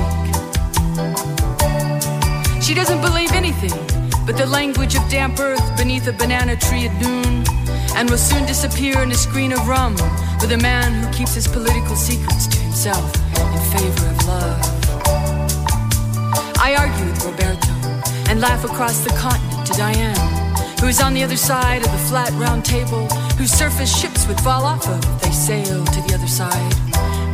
She 2.62 2.74
doesn't 2.74 3.02
believe 3.02 3.32
anything 3.32 3.72
but 4.26 4.38
the 4.38 4.46
language 4.46 4.96
of 4.96 5.10
damp 5.10 5.40
earth 5.40 5.78
beneath 5.78 6.08
a 6.08 6.14
banana 6.14 6.56
tree 6.56 6.88
at 6.88 7.02
noon, 7.02 7.46
and 7.96 8.10
will 8.10 8.18
soon 8.18 8.46
disappear 8.46 9.02
in 9.04 9.12
a 9.12 9.16
screen 9.16 9.52
of 9.54 9.68
rum 9.68 9.94
with 10.42 10.52
a 10.52 10.58
man 10.58 10.92
who 10.94 11.14
keeps 11.14 11.34
his 11.34 11.48
political 11.48 11.96
secrets 11.96 12.48
to 12.48 12.58
himself 12.58 13.16
in 13.56 13.62
favor 13.78 14.06
of 14.08 14.28
love. 14.28 14.62
I 16.58 16.76
argue 16.78 17.06
with 17.06 17.26
Roberto 17.26 17.83
and 18.30 18.42
laugh 18.42 18.64
across 18.64 19.04
the 19.04 19.10
continent 19.12 19.68
to 19.68 19.74
Diane, 19.74 20.16
who 20.80 20.88
is 20.88 21.02
on 21.02 21.14
the 21.14 21.24
other 21.24 21.38
side 21.38 21.86
of 21.86 21.92
the 21.92 21.98
flat 22.10 22.32
round 22.34 22.66
table, 22.66 23.08
whose 23.38 23.52
surface 23.52 23.96
ships 23.96 24.28
would 24.28 24.40
fall 24.42 24.64
off 24.64 24.88
of 24.88 25.04
if 25.04 25.22
they 25.22 25.32
sailed 25.32 25.88
to 25.88 26.02
the 26.02 26.14
other 26.14 26.28
side. 26.28 26.74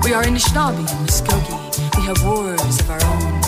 We 0.04 0.14
are 0.14 0.24
Anishinaabe 0.24 0.80
and 0.80 1.08
Muskogee. 1.08 1.98
We 1.98 2.04
have 2.06 2.24
wars 2.24 2.80
of 2.80 2.90
our 2.90 3.04
own. 3.14 3.40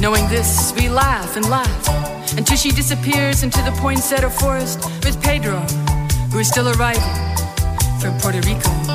Knowing 0.00 0.28
this, 0.28 0.72
we 0.76 0.88
laugh 0.88 1.36
and 1.36 1.48
laugh 1.48 2.36
until 2.36 2.56
she 2.56 2.70
disappears 2.70 3.42
into 3.42 3.58
the 3.62 3.72
poinsettia 3.80 4.30
forest 4.30 4.84
with 5.04 5.20
Pedro, 5.22 5.60
who 6.32 6.38
is 6.40 6.48
still 6.48 6.68
arriving 6.68 7.02
from 8.00 8.18
Puerto 8.18 8.40
Rico. 8.40 8.91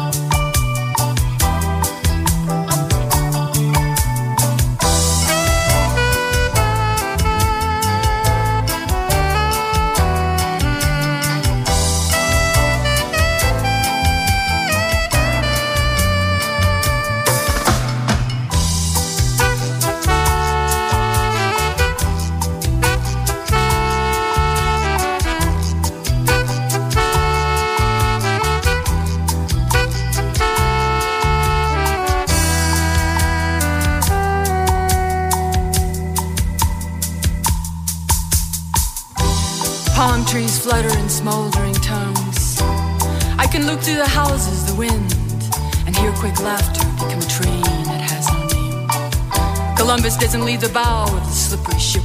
The 50.62 50.70
bow 50.70 51.04
of 51.04 51.24
the 51.24 51.32
slippery 51.32 51.80
ship. 51.80 52.02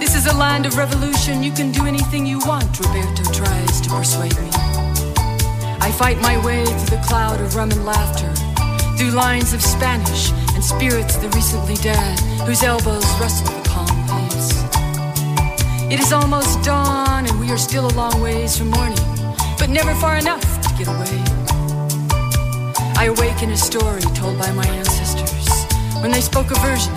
This 0.00 0.16
is 0.16 0.26
a 0.26 0.36
land 0.36 0.66
of 0.66 0.76
revolution. 0.76 1.40
You 1.42 1.52
can 1.52 1.70
do 1.70 1.86
anything 1.86 2.26
you 2.26 2.40
want, 2.40 2.80
Roberto 2.80 3.22
tries 3.32 3.80
to 3.82 3.90
persuade 3.90 4.36
me. 4.40 4.50
I 5.80 5.94
fight 5.96 6.18
my 6.20 6.42
way 6.44 6.64
through 6.64 6.96
the 6.96 7.02
cloud 7.06 7.40
of 7.40 7.54
rum 7.54 7.70
and 7.70 7.84
laughter, 7.84 8.28
through 8.96 9.10
lines 9.10 9.52
of 9.52 9.62
Spanish 9.62 10.32
and 10.54 10.64
spirits 10.64 11.14
of 11.14 11.22
the 11.22 11.28
recently 11.28 11.76
dead, 11.76 12.18
whose 12.44 12.64
elbows 12.64 13.06
rustle 13.20 13.46
the 13.46 13.68
palm 13.68 13.96
leaves. 14.10 15.92
It 15.92 16.00
is 16.00 16.12
almost 16.12 16.64
dawn, 16.64 17.26
and 17.26 17.38
we 17.38 17.52
are 17.52 17.58
still 17.58 17.86
a 17.86 17.94
long 17.94 18.20
ways 18.20 18.58
from 18.58 18.70
morning, 18.70 18.98
but 19.58 19.70
never 19.70 19.94
far 19.94 20.16
enough 20.16 20.42
to 20.62 20.68
get 20.76 20.88
away. 20.88 21.22
I 22.96 23.14
awaken 23.16 23.50
a 23.50 23.56
story 23.56 24.02
told 24.14 24.38
by 24.38 24.50
my 24.52 24.66
ancestors 24.66 25.66
when 26.02 26.10
they 26.10 26.20
spoke 26.20 26.50
a 26.50 26.58
version 26.58 26.92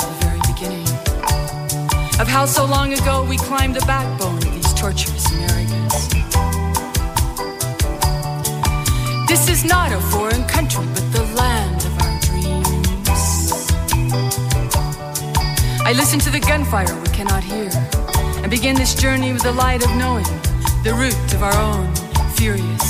of 2.19 2.27
how 2.27 2.45
so 2.45 2.65
long 2.65 2.93
ago 2.93 3.25
we 3.25 3.37
climbed 3.37 3.75
the 3.75 3.85
backbone 3.85 4.37
of 4.37 4.53
these 4.53 4.73
torturous 4.73 5.25
Americas. 5.33 6.09
This 9.27 9.49
is 9.49 9.65
not 9.65 9.91
a 9.91 9.99
foreign 10.13 10.45
country, 10.45 10.85
but 10.93 11.05
the 11.11 11.23
land 11.35 11.83
of 11.83 11.93
our 12.03 12.19
dreams. 12.27 13.09
I 15.81 15.93
listen 15.93 16.19
to 16.19 16.29
the 16.29 16.39
gunfire 16.39 16.95
we 17.01 17.09
cannot 17.09 17.43
hear 17.43 17.69
and 18.41 18.49
begin 18.49 18.75
this 18.75 18.95
journey 18.95 19.33
with 19.33 19.43
the 19.43 19.51
light 19.51 19.83
of 19.83 19.93
knowing 19.97 20.25
the 20.83 20.93
root 20.93 21.33
of 21.33 21.43
our 21.43 21.57
own 21.57 21.93
furious 22.35 22.84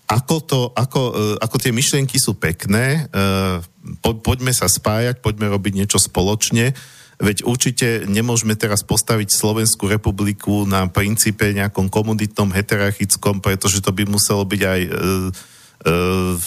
ako, 0.08 0.36
to, 0.48 0.60
ako, 0.72 1.02
e, 1.12 1.22
ako 1.44 1.56
tie 1.60 1.76
myšlienky 1.76 2.16
sú 2.16 2.32
pekné, 2.40 3.04
e, 3.04 3.60
po, 4.00 4.16
poďme 4.16 4.56
sa 4.56 4.64
spájať, 4.64 5.20
poďme 5.20 5.52
robiť 5.52 5.76
niečo 5.76 6.00
spoločne, 6.00 6.72
veď 7.20 7.44
určite 7.44 8.08
nemôžeme 8.08 8.56
teraz 8.56 8.80
postaviť 8.80 9.28
Slovenskú 9.28 9.92
republiku 9.92 10.64
na 10.64 10.88
princípe 10.88 11.52
nejakom 11.52 11.92
komunitnom, 11.92 12.48
heterarchickom, 12.48 13.44
pretože 13.44 13.84
to 13.84 13.92
by 13.92 14.08
muselo 14.08 14.48
byť 14.48 14.62
aj 14.64 14.80
E, 14.88 15.52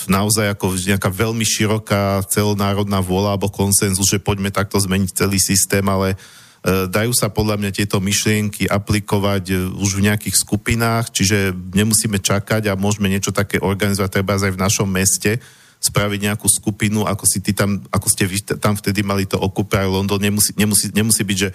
naozaj 0.10 0.58
ako 0.58 0.74
nejaká 0.74 1.14
veľmi 1.14 1.46
široká 1.46 2.26
celonárodná 2.26 2.98
vôľa 3.06 3.38
alebo 3.38 3.54
konsenzus, 3.54 4.10
že 4.10 4.18
poďme 4.18 4.50
takto 4.50 4.82
zmeniť 4.82 5.14
celý 5.14 5.38
systém, 5.38 5.86
ale 5.86 6.18
e, 6.18 6.90
dajú 6.90 7.14
sa 7.14 7.30
podľa 7.30 7.62
mňa 7.62 7.72
tieto 7.78 8.02
myšlienky 8.02 8.66
aplikovať 8.66 9.44
e, 9.54 9.56
už 9.78 10.02
v 10.02 10.10
nejakých 10.10 10.42
skupinách, 10.42 11.14
čiže 11.14 11.54
nemusíme 11.54 12.18
čakať 12.18 12.74
a 12.74 12.80
môžeme 12.80 13.14
niečo 13.14 13.30
také 13.30 13.62
organizovať 13.62 14.10
treba 14.10 14.42
aj 14.42 14.58
v 14.58 14.64
našom 14.66 14.90
meste, 14.90 15.38
spraviť 15.78 16.34
nejakú 16.34 16.50
skupinu, 16.50 17.06
ako 17.06 17.30
si 17.30 17.38
ty 17.38 17.54
tam, 17.54 17.86
ako 17.94 18.10
ste 18.10 18.26
vy 18.26 18.42
tam 18.58 18.74
vtedy 18.74 19.06
mali 19.06 19.30
to 19.30 19.38
Occupy 19.38 19.86
London, 19.86 20.18
nemusí, 20.18 20.50
nemusí, 20.58 20.90
nemusí 20.90 21.22
byť, 21.22 21.38
že 21.38 21.54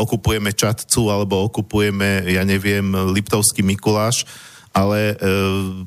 okupujeme 0.00 0.56
Čatcu 0.56 1.12
alebo 1.12 1.44
okupujeme, 1.52 2.32
ja 2.32 2.48
neviem, 2.48 2.88
Liptovský 3.12 3.60
Mikuláš, 3.60 4.24
ale 4.72 5.14
e, 5.14 5.26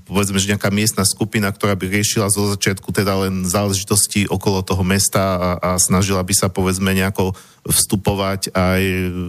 povedzme, 0.04 0.42
že 0.42 0.52
nejaká 0.52 0.74
miestna 0.74 1.06
skupina, 1.06 1.48
ktorá 1.54 1.78
by 1.78 1.86
riešila 1.88 2.34
zo 2.34 2.52
začiatku 2.52 2.90
teda 2.92 3.28
len 3.28 3.46
záležitosti 3.46 4.26
okolo 4.28 4.66
toho 4.66 4.82
mesta 4.82 5.22
a, 5.22 5.50
a 5.62 5.70
snažila 5.78 6.22
by 6.26 6.34
sa 6.34 6.48
povedzme 6.50 6.92
nejako 6.92 7.38
vstupovať 7.62 8.52
aj 8.52 8.82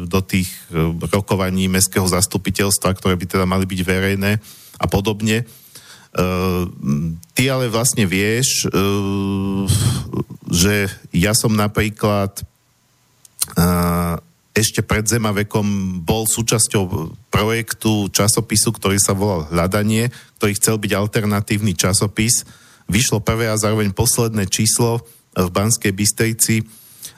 do 0.09 0.21
tých 0.25 0.49
e, 0.73 0.93
rokovaní 1.13 1.69
mestského 1.69 2.09
zastupiteľstva, 2.09 2.97
ktoré 2.97 3.15
by 3.15 3.27
teda 3.29 3.45
mali 3.45 3.69
byť 3.69 3.81
verejné 3.85 4.41
a 4.81 4.87
podobne. 4.89 5.45
E, 5.45 5.45
ty 7.33 7.49
ale 7.49 7.69
vlastne 7.69 8.09
vieš, 8.09 8.67
e, 8.67 8.77
že 10.53 10.91
ja 11.13 11.37
som 11.37 11.53
napríklad 11.53 12.41
e, 12.41 12.45
ešte 14.53 14.85
pred 14.85 15.09
Zemavekom 15.09 16.01
bol 16.05 16.29
súčasťou 16.29 17.17
projektu 17.33 18.13
časopisu, 18.13 18.77
ktorý 18.77 19.01
sa 19.01 19.17
volal 19.17 19.49
Hľadanie, 19.49 20.13
ktorý 20.37 20.53
chcel 20.61 20.77
byť 20.77 20.93
alternatívny 20.93 21.73
časopis. 21.73 22.45
Vyšlo 22.85 23.25
prvé 23.25 23.49
a 23.49 23.57
zároveň 23.57 23.97
posledné 23.97 24.45
číslo 24.53 25.01
v 25.33 25.49
Banskej 25.49 25.97
Bystrici 25.97 26.69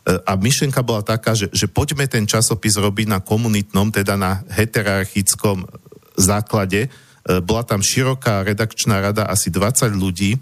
a 0.05 0.37
myšlenka 0.37 0.85
bola 0.85 1.03
taká, 1.03 1.35
že, 1.35 1.51
že 1.51 1.67
poďme 1.67 2.05
ten 2.07 2.29
časopis 2.29 2.77
robiť 2.77 3.09
na 3.09 3.19
komunitnom, 3.25 3.91
teda 3.91 4.15
na 4.15 4.45
heterarchickom 4.53 5.65
základe. 6.15 6.93
Bola 7.25 7.65
tam 7.65 7.81
široká 7.81 8.45
redakčná 8.45 9.01
rada, 9.01 9.27
asi 9.27 9.49
20 9.49 9.97
ľudí, 9.97 10.37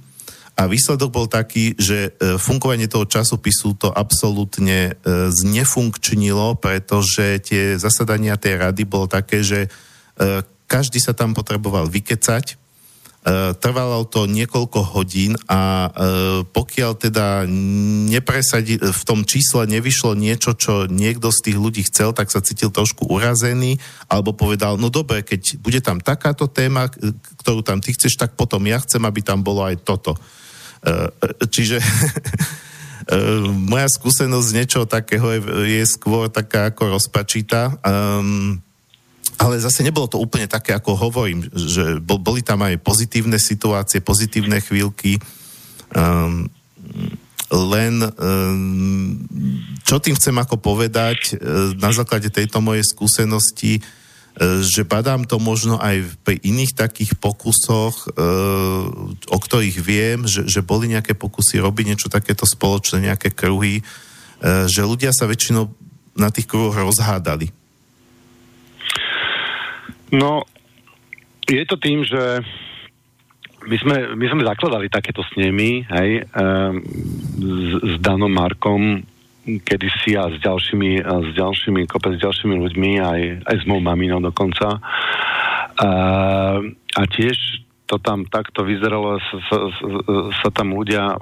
a 0.52 0.68
výsledok 0.68 1.10
bol 1.10 1.26
taký, 1.32 1.72
že 1.80 2.12
e, 2.12 2.36
fungovanie 2.36 2.84
toho 2.84 3.08
časopisu 3.08 3.72
to 3.80 3.88
absolútne 3.88 4.92
e, 4.92 5.32
znefunkčnilo, 5.32 6.60
pretože 6.60 7.40
tie 7.40 7.80
zasadania 7.80 8.36
tej 8.36 8.60
rady 8.60 8.84
bolo 8.84 9.08
také, 9.08 9.40
že 9.40 9.66
e, 9.66 9.68
každý 10.68 11.00
sa 11.00 11.16
tam 11.16 11.32
potreboval 11.32 11.88
vykecať, 11.88 12.60
trvalo 13.62 14.02
to 14.02 14.26
niekoľko 14.26 14.98
hodín 14.98 15.38
a 15.46 15.86
pokiaľ 16.42 16.92
teda 16.98 17.46
nepresadí, 18.10 18.82
v 18.82 19.02
tom 19.06 19.22
čísle 19.22 19.62
nevyšlo 19.70 20.18
niečo, 20.18 20.58
čo 20.58 20.90
niekto 20.90 21.30
z 21.30 21.38
tých 21.46 21.58
ľudí 21.60 21.86
chcel, 21.86 22.10
tak 22.18 22.34
sa 22.34 22.42
cítil 22.42 22.74
trošku 22.74 23.06
urazený, 23.06 23.78
alebo 24.10 24.34
povedal, 24.34 24.74
no 24.74 24.90
dobre, 24.90 25.22
keď 25.22 25.54
bude 25.62 25.78
tam 25.78 26.02
takáto 26.02 26.50
téma, 26.50 26.90
ktorú 27.46 27.62
tam 27.62 27.78
ty 27.78 27.94
chceš, 27.94 28.18
tak 28.18 28.34
potom 28.34 28.66
ja 28.66 28.82
chcem, 28.82 29.06
aby 29.06 29.22
tam 29.22 29.38
bolo 29.38 29.62
aj 29.70 29.86
toto. 29.86 30.18
Eh, 30.82 31.08
čiže 31.46 31.78
eh, 31.82 33.40
moja 33.46 33.86
skúsenosť 33.86 34.46
z 34.46 34.56
niečoho 34.58 34.86
takého 34.90 35.26
je, 35.30 35.40
je 35.78 35.84
skôr 35.86 36.26
taká 36.26 36.74
ako 36.74 36.98
rozpačitá. 36.98 37.78
Um, 37.86 38.58
ale 39.38 39.62
zase 39.62 39.86
nebolo 39.86 40.06
to 40.10 40.18
úplne 40.18 40.46
také, 40.50 40.74
ako 40.74 40.98
hovorím, 40.98 41.46
že 41.50 41.98
boli 42.02 42.42
tam 42.46 42.62
aj 42.62 42.78
pozitívne 42.82 43.38
situácie, 43.38 44.02
pozitívne 44.02 44.58
chvíľky. 44.62 45.18
Um, 45.94 46.46
len 47.52 47.94
um, 48.02 49.18
čo 49.82 49.98
tým 50.02 50.14
chcem 50.18 50.34
ako 50.38 50.56
povedať, 50.56 51.36
na 51.76 51.92
základe 51.92 52.32
tejto 52.32 52.64
mojej 52.64 52.86
skúsenosti, 52.86 53.82
E, 53.82 53.82
že 54.40 54.88
badám 54.88 55.28
to 55.28 55.36
možno 55.36 55.76
aj 55.76 56.08
pri 56.24 56.40
iných 56.40 56.72
takých 56.72 57.20
pokusoch, 57.20 58.08
e, 58.08 58.24
o 59.28 59.38
ktorých 59.38 59.76
viem, 59.76 60.24
že, 60.24 60.48
že 60.48 60.64
boli 60.64 60.88
nejaké 60.88 61.12
pokusy 61.12 61.60
robiť 61.60 61.84
niečo 61.92 62.08
takéto 62.08 62.48
spoločné, 62.48 63.12
nejaké 63.12 63.36
kruhy, 63.36 63.80
e, 63.80 63.82
že 64.72 64.88
ľudia 64.88 65.12
sa 65.12 65.28
väčšinou 65.28 65.68
na 66.16 66.32
tých 66.32 66.48
kruhoch 66.48 66.72
rozhádali. 66.72 67.52
No, 70.12 70.48
je 71.44 71.64
to 71.68 71.76
tým, 71.76 72.04
že 72.04 72.40
my 73.68 73.76
sme, 73.78 73.96
my 74.16 74.26
sme 74.32 74.42
zakladali 74.48 74.92
takéto 74.92 75.24
snemy, 75.32 75.86
hej, 75.88 76.10
s, 76.26 77.72
s 77.80 77.94
Danom 78.02 78.28
Markom 78.28 79.00
kedysi 79.44 80.14
a 80.14 80.30
s 80.30 80.38
ďalšími, 80.38 81.02
a 81.02 81.14
s 81.26 81.30
ďalšími, 81.34 81.90
kopec 81.90 82.18
s 82.18 82.22
ďalšími 82.22 82.54
ľuďmi, 82.62 82.90
aj, 83.02 83.20
aj 83.46 83.56
s 83.62 83.64
mou 83.66 83.82
maminou 83.82 84.22
dokonca. 84.22 84.78
A, 85.78 85.90
a 86.94 87.02
tiež 87.10 87.36
to 87.90 88.00
tam 88.00 88.24
takto 88.24 88.64
vyzeralo, 88.64 89.20
sa, 89.20 89.36
sa, 89.52 89.58
sa 90.40 90.48
tam 90.48 90.72
ľudia 90.72 91.12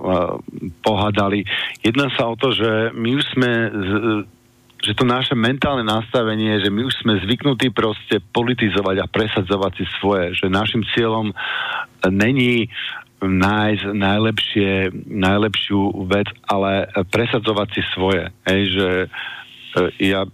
pohádali. 0.87 1.43
Jedná 1.83 2.13
sa 2.15 2.31
o 2.31 2.39
to, 2.39 2.55
že 2.55 2.95
my 2.95 3.11
už 3.19 3.25
sme 3.35 3.51
že 4.81 4.97
to 4.97 5.05
naše 5.05 5.37
mentálne 5.37 5.85
nastavenie, 5.85 6.57
že 6.65 6.73
my 6.73 6.89
už 6.89 7.05
sme 7.05 7.21
zvyknutí 7.21 7.69
proste 7.69 8.17
politizovať 8.33 8.97
a 9.05 9.11
presadzovať 9.13 9.73
si 9.77 9.85
svoje, 10.01 10.33
že 10.33 10.49
našim 10.49 10.81
cieľom 10.97 11.37
není 12.09 12.73
nájsť 13.21 13.85
najlepšie, 13.93 14.73
najlepšiu 15.07 16.09
vec, 16.09 16.29
ale 16.49 16.89
presadzovať 17.13 17.69
si 17.77 17.83
svoje. 17.93 18.25
Hej, 18.49 18.63
že 18.73 18.89
e, 19.05 19.09
ja 20.13 20.25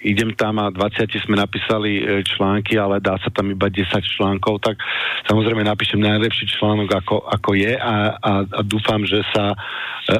idem 0.00 0.32
tam 0.32 0.56
a 0.60 0.72
20 0.72 1.12
sme 1.24 1.36
napísali 1.36 2.00
e, 2.00 2.24
články, 2.24 2.76
ale 2.80 3.04
dá 3.04 3.20
sa 3.20 3.28
tam 3.28 3.52
iba 3.52 3.68
10 3.68 3.88
článkov, 4.16 4.64
tak 4.64 4.80
samozrejme 5.28 5.60
napíšem 5.64 6.00
najlepší 6.00 6.48
článok, 6.56 6.88
ako, 7.04 7.16
ako 7.28 7.50
je 7.56 7.72
a, 7.76 8.16
a, 8.16 8.32
a 8.44 8.60
dúfam, 8.64 9.04
že 9.04 9.20
sa, 9.32 9.52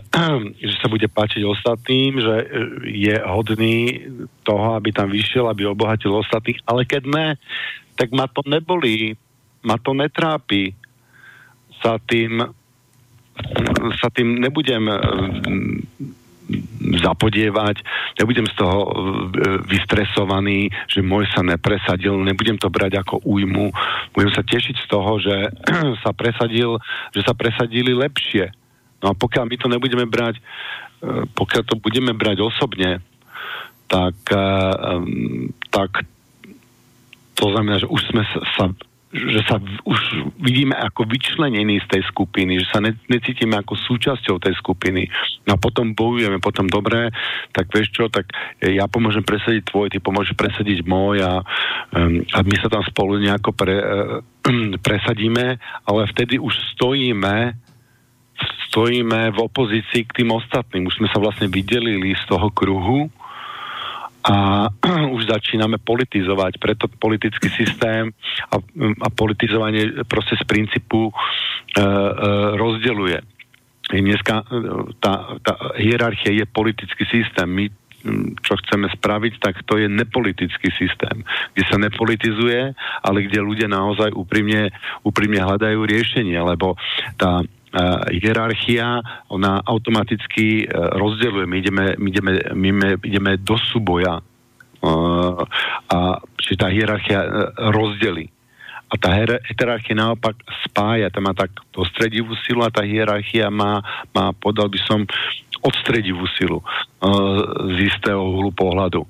že 0.69 0.75
sa 0.81 0.89
bude 0.89 1.09
páčiť 1.09 1.43
ostatným, 1.45 2.21
že 2.21 2.35
e, 2.37 2.47
je 2.93 3.17
hodný 3.25 4.05
toho, 4.45 4.77
aby 4.77 4.93
tam 4.93 5.09
vyšiel, 5.09 5.49
aby 5.49 5.65
obohatil 5.65 6.13
ostatných, 6.13 6.61
ale 6.69 6.85
keď 6.85 7.03
ne, 7.09 7.29
tak 7.97 8.13
ma 8.13 8.29
to 8.29 8.45
nebolí, 8.45 9.17
ma 9.65 9.77
to 9.81 9.97
netrápi, 9.97 10.77
sa 11.81 11.99
tým 12.01 12.45
sa 14.01 14.13
tým 14.13 14.37
nebudem 14.37 14.85
zapodievať, 17.01 17.83
nebudem 18.19 18.47
z 18.51 18.55
toho 18.59 18.79
e, 18.83 18.91
vystresovaný, 19.71 20.71
že 20.91 21.05
môj 21.05 21.31
sa 21.31 21.47
nepresadil, 21.47 22.19
nebudem 22.21 22.59
to 22.59 22.67
brať 22.67 23.01
ako 23.01 23.23
újmu, 23.23 23.71
budem 24.11 24.33
sa 24.35 24.43
tešiť 24.43 24.77
z 24.83 24.87
toho, 24.91 25.13
že 25.23 25.37
sa 26.05 26.11
presadil, 26.11 26.83
že 27.15 27.21
sa 27.23 27.33
presadili 27.39 27.95
lepšie. 27.95 28.51
No 29.01 29.13
a 29.13 29.15
pokiaľ 29.15 29.45
my 29.47 29.57
to 29.57 29.69
nebudeme 29.71 30.07
brať, 30.11 30.43
e, 30.43 30.43
pokiaľ 31.31 31.63
to 31.65 31.79
budeme 31.79 32.13
brať 32.13 32.43
osobne, 32.43 32.99
tak, 33.91 34.15
tak 35.75 35.91
to 37.35 37.45
znamená, 37.51 37.83
že 37.83 37.91
už 37.91 38.07
sme 38.07 38.23
sa 38.55 38.71
že 39.11 39.43
sa 39.51 39.59
už 39.83 40.01
vidíme 40.39 40.71
ako 40.79 41.03
vyčlenení 41.03 41.83
z 41.83 41.87
tej 41.99 42.03
skupiny, 42.15 42.63
že 42.63 42.67
sa 42.71 42.79
ne, 42.79 42.95
necítime 43.11 43.59
ako 43.59 43.75
súčasťou 43.75 44.39
tej 44.39 44.55
skupiny. 44.63 45.11
No 45.51 45.59
a 45.59 45.59
potom 45.59 45.99
bojujeme, 45.99 46.39
potom 46.39 46.71
dobre, 46.71 47.11
tak 47.51 47.67
vieš 47.75 47.91
čo, 47.91 48.07
tak 48.07 48.31
ja 48.63 48.87
pomôžem 48.87 49.27
presadiť 49.27 49.67
tvoj, 49.67 49.91
ty 49.91 49.99
pomôžeš 49.99 50.39
presadiť 50.39 50.87
môj 50.87 51.27
a, 51.27 51.43
a 52.23 52.39
my 52.47 52.57
sa 52.63 52.71
tam 52.71 52.87
spolu 52.87 53.19
nejako 53.19 53.51
pre, 53.51 53.77
uh, 53.83 54.23
presadíme, 54.87 55.59
ale 55.91 56.01
vtedy 56.15 56.39
už 56.39 56.55
stojíme 56.79 57.59
stojíme 58.71 59.35
v 59.35 59.39
opozícii 59.43 60.07
k 60.07 60.23
tým 60.23 60.31
ostatným. 60.31 60.87
Už 60.87 61.03
sme 61.03 61.11
sa 61.11 61.19
vlastne 61.19 61.51
vydelili 61.51 62.15
z 62.15 62.25
toho 62.31 62.49
kruhu 62.55 63.11
a 64.25 64.69
už 65.17 65.29
začíname 65.29 65.81
politizovať. 65.81 66.61
Preto 66.61 66.89
politický 66.89 67.49
systém 67.53 68.13
a, 68.53 68.57
a 69.05 69.09
politizovanie 69.09 70.05
proste 70.05 70.37
z 70.37 70.45
princípu 70.45 71.09
e, 71.09 71.13
e, 71.13 71.85
rozdeluje. 72.61 73.19
Dneska 73.91 74.35
e, 74.41 74.45
tá, 75.01 75.41
tá 75.41 75.55
hierarchia 75.81 76.37
je 76.37 76.45
politický 76.47 77.05
systém. 77.09 77.49
My 77.49 77.67
čo 78.41 78.57
chceme 78.65 78.89
spraviť, 78.89 79.33
tak 79.45 79.61
to 79.69 79.77
je 79.77 79.85
nepolitický 79.85 80.73
systém, 80.73 81.21
kde 81.53 81.65
sa 81.69 81.77
nepolitizuje, 81.77 82.73
ale 83.05 83.19
kde 83.29 83.45
ľudia 83.45 83.69
naozaj 83.69 84.17
úprimne, 84.17 84.73
úprimne 85.05 85.45
hľadajú 85.45 85.85
riešenie, 85.85 86.41
lebo 86.41 86.81
tá 87.21 87.45
hierarchia, 88.11 88.99
ona 89.31 89.63
automaticky 89.63 90.67
uh, 90.67 90.95
rozdeľuje. 90.99 91.47
My 91.47 91.57
ideme, 91.63 91.85
my 91.99 92.09
ideme, 92.11 92.33
my 92.55 92.71
ideme 93.07 93.33
do 93.39 93.55
súboja 93.55 94.19
uh, 94.19 95.41
a 95.87 95.99
či 96.39 96.59
tá 96.59 96.67
hierarchia 96.67 97.23
rozdeli. 97.71 98.27
A 98.91 98.99
tá 98.99 99.15
hierarchia 99.15 99.95
naopak 99.95 100.35
spája, 100.67 101.15
tá 101.15 101.23
má 101.23 101.31
tak 101.31 101.55
dostredivú 101.71 102.35
silu 102.43 102.67
a 102.67 102.75
tá 102.75 102.83
hierarchia 102.83 103.47
má, 103.47 103.79
má 104.11 104.35
podal 104.35 104.67
by 104.67 104.83
som, 104.83 105.07
odstredivú 105.61 106.25
silu 106.41 106.65
z 107.77 107.77
istého 107.93 108.21
hlu 108.21 108.51
pohľadu. 108.53 109.05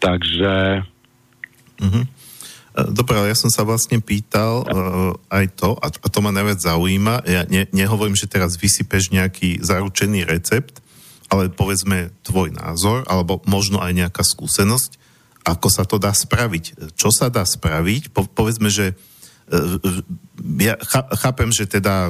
Takže... 0.00 0.84
Mm-hmm. 1.80 2.04
Dobre, 2.72 3.20
ale 3.20 3.28
ja 3.28 3.36
som 3.36 3.52
sa 3.52 3.68
vlastne 3.68 4.00
pýtal 4.00 4.64
uh, 4.64 5.12
aj 5.28 5.44
to, 5.60 5.76
a, 5.76 5.92
a 5.92 6.06
to 6.08 6.18
ma 6.24 6.32
najviac 6.32 6.56
zaujíma, 6.56 7.20
ja 7.28 7.44
ne, 7.44 7.68
nehovorím, 7.68 8.16
že 8.16 8.24
teraz 8.24 8.56
vysypeš 8.56 9.12
nejaký 9.12 9.60
zaručený 9.60 10.24
recept, 10.24 10.80
ale 11.28 11.52
povedzme 11.52 12.16
tvoj 12.24 12.56
názor, 12.56 13.04
alebo 13.12 13.44
možno 13.44 13.76
aj 13.84 13.92
nejaká 13.92 14.24
skúsenosť, 14.24 14.96
ako 15.44 15.68
sa 15.68 15.84
to 15.84 16.00
dá 16.00 16.16
spraviť. 16.16 16.96
Čo 16.96 17.12
sa 17.12 17.28
dá 17.28 17.44
spraviť? 17.44 18.08
Po, 18.08 18.24
povedzme, 18.24 18.72
že 18.72 18.96
uh, 18.96 20.00
ja 20.56 20.80
chápem, 21.20 21.52
že 21.52 21.68
teda 21.68 22.08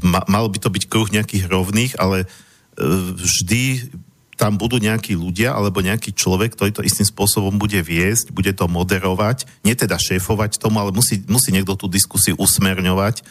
ma, 0.00 0.24
mal 0.24 0.48
by 0.48 0.56
to 0.56 0.72
byť 0.72 0.84
kruh 0.88 1.12
nejakých 1.12 1.52
rovných, 1.52 2.00
ale 2.00 2.24
uh, 2.24 3.12
vždy 3.12 3.92
tam 4.34 4.58
budú 4.58 4.82
nejakí 4.82 5.14
ľudia 5.14 5.54
alebo 5.54 5.78
nejaký 5.78 6.10
človek, 6.10 6.58
ktorý 6.58 6.70
to 6.74 6.82
istým 6.82 7.06
spôsobom 7.06 7.54
bude 7.54 7.78
viesť, 7.78 8.34
bude 8.34 8.50
to 8.50 8.66
moderovať, 8.66 9.46
nie 9.62 9.74
teda 9.78 9.94
šéfovať 9.94 10.58
tomu, 10.58 10.82
ale 10.82 10.90
musí, 10.90 11.22
musí 11.30 11.54
niekto 11.54 11.78
tú 11.78 11.86
diskusiu 11.86 12.34
usmerňovať. 12.38 13.22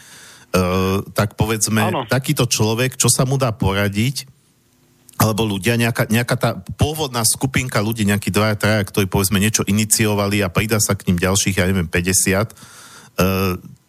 Uh, 0.53 1.01
tak 1.17 1.33
povedzme, 1.33 1.81
ano. 1.81 2.01
takýto 2.05 2.45
človek, 2.45 2.93
čo 2.93 3.09
sa 3.09 3.25
mu 3.25 3.41
dá 3.41 3.49
poradiť, 3.49 4.29
alebo 5.17 5.45
ľudia, 5.45 5.77
nejaká, 5.77 6.09
nejaká 6.09 6.35
tá 6.37 6.51
pôvodná 6.77 7.25
skupinka 7.25 7.81
ľudí, 7.81 8.05
nejakí 8.05 8.29
dvaja, 8.29 8.57
traja, 8.57 8.81
ktorí 8.85 9.09
povedzme 9.09 9.41
niečo 9.41 9.65
iniciovali 9.65 10.41
a 10.45 10.53
pridá 10.53 10.77
sa 10.77 10.93
k 10.93 11.09
ním 11.09 11.17
ďalších, 11.21 11.57
ja 11.57 11.65
neviem, 11.69 11.89
50, 11.89 11.93
uh, 11.95 12.41
e, 12.43 12.53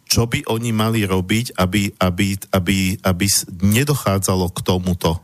čo 0.05 0.29
by 0.29 0.45
oni 0.45 0.69
mali 0.69 1.01
robiť, 1.05 1.57
aby, 1.57 1.97
aby, 1.97 2.27
aby, 2.53 2.77
aby 3.01 3.25
nedochádzalo 3.61 4.53
k 4.53 4.59
tomuto 4.61 5.21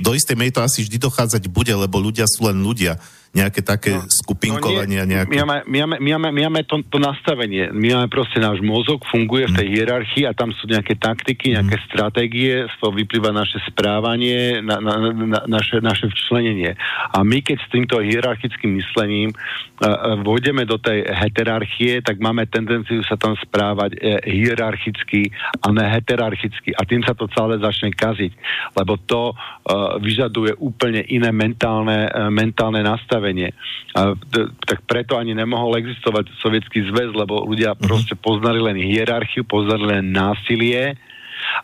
do 0.00 0.10
istej 0.16 0.36
miery 0.36 0.52
to 0.52 0.64
asi 0.64 0.84
vždy 0.86 0.96
dochádzať 0.96 1.52
bude, 1.52 1.72
lebo 1.72 2.00
ľudia 2.00 2.24
sú 2.24 2.48
len 2.48 2.64
ľudia 2.64 2.96
nejaké 3.36 3.60
také 3.60 3.92
no, 3.92 4.08
skupinkovania. 4.08 5.04
No 5.04 5.12
nie, 5.12 5.12
nejaké... 5.12 5.28
My 5.28 5.36
máme, 5.44 5.56
my 5.68 5.78
máme, 5.84 5.96
my 6.00 6.10
máme, 6.16 6.28
my 6.32 6.42
máme 6.48 6.62
to, 6.64 6.80
to 6.88 6.96
nastavenie. 6.96 7.68
My 7.68 8.00
máme 8.00 8.08
proste 8.08 8.40
náš 8.40 8.64
mozog, 8.64 9.04
funguje 9.12 9.52
v 9.52 9.56
tej 9.60 9.66
mm. 9.68 9.74
hierarchii 9.76 10.24
a 10.24 10.32
tam 10.32 10.56
sú 10.56 10.64
nejaké 10.64 10.96
taktiky, 10.96 11.52
nejaké 11.52 11.76
mm. 11.76 11.84
stratégie, 11.92 12.64
z 12.64 12.74
toho 12.80 12.96
vyplýva 12.96 13.36
naše 13.36 13.60
správanie, 13.68 14.64
na, 14.64 14.80
na, 14.80 15.12
na, 15.12 15.40
naše, 15.44 15.84
naše 15.84 16.08
včlenenie. 16.08 16.80
A 17.12 17.20
my 17.20 17.44
keď 17.44 17.60
s 17.60 17.68
týmto 17.68 18.00
hierarchickým 18.00 18.80
myslením 18.80 19.36
uh, 19.36 20.16
vôjdeme 20.24 20.64
do 20.64 20.80
tej 20.80 21.04
heterarchie, 21.04 22.00
tak 22.00 22.16
máme 22.16 22.48
tendenciu 22.48 23.04
sa 23.04 23.20
tam 23.20 23.36
správať 23.36 24.00
uh, 24.00 24.24
hierarchicky 24.24 25.28
a 25.60 25.68
ne 25.76 25.84
heterarchicky. 25.84 26.72
A 26.72 26.88
tým 26.88 27.04
sa 27.04 27.12
to 27.12 27.28
celé 27.36 27.60
začne 27.60 27.92
kaziť, 27.92 28.32
lebo 28.80 28.96
to 29.04 29.36
uh, 29.36 30.00
vyžaduje 30.00 30.56
úplne 30.56 31.04
iné 31.12 31.28
mentálne, 31.36 32.08
uh, 32.08 32.32
mentálne 32.32 32.80
nastavenie 32.80 33.25
nastavenie. 33.26 33.50
A 33.96 34.14
t- 34.14 34.50
tak 34.66 34.86
preto 34.86 35.18
ani 35.18 35.34
nemohol 35.34 35.80
existovať 35.82 36.30
sovietský 36.38 36.86
zväz, 36.92 37.10
lebo 37.16 37.42
ľudia 37.42 37.74
mm-hmm. 37.74 37.86
proste 37.86 38.14
poznali 38.14 38.62
len 38.62 38.78
hierarchiu, 38.78 39.42
poznali 39.42 39.98
len 39.98 40.14
násilie 40.14 40.94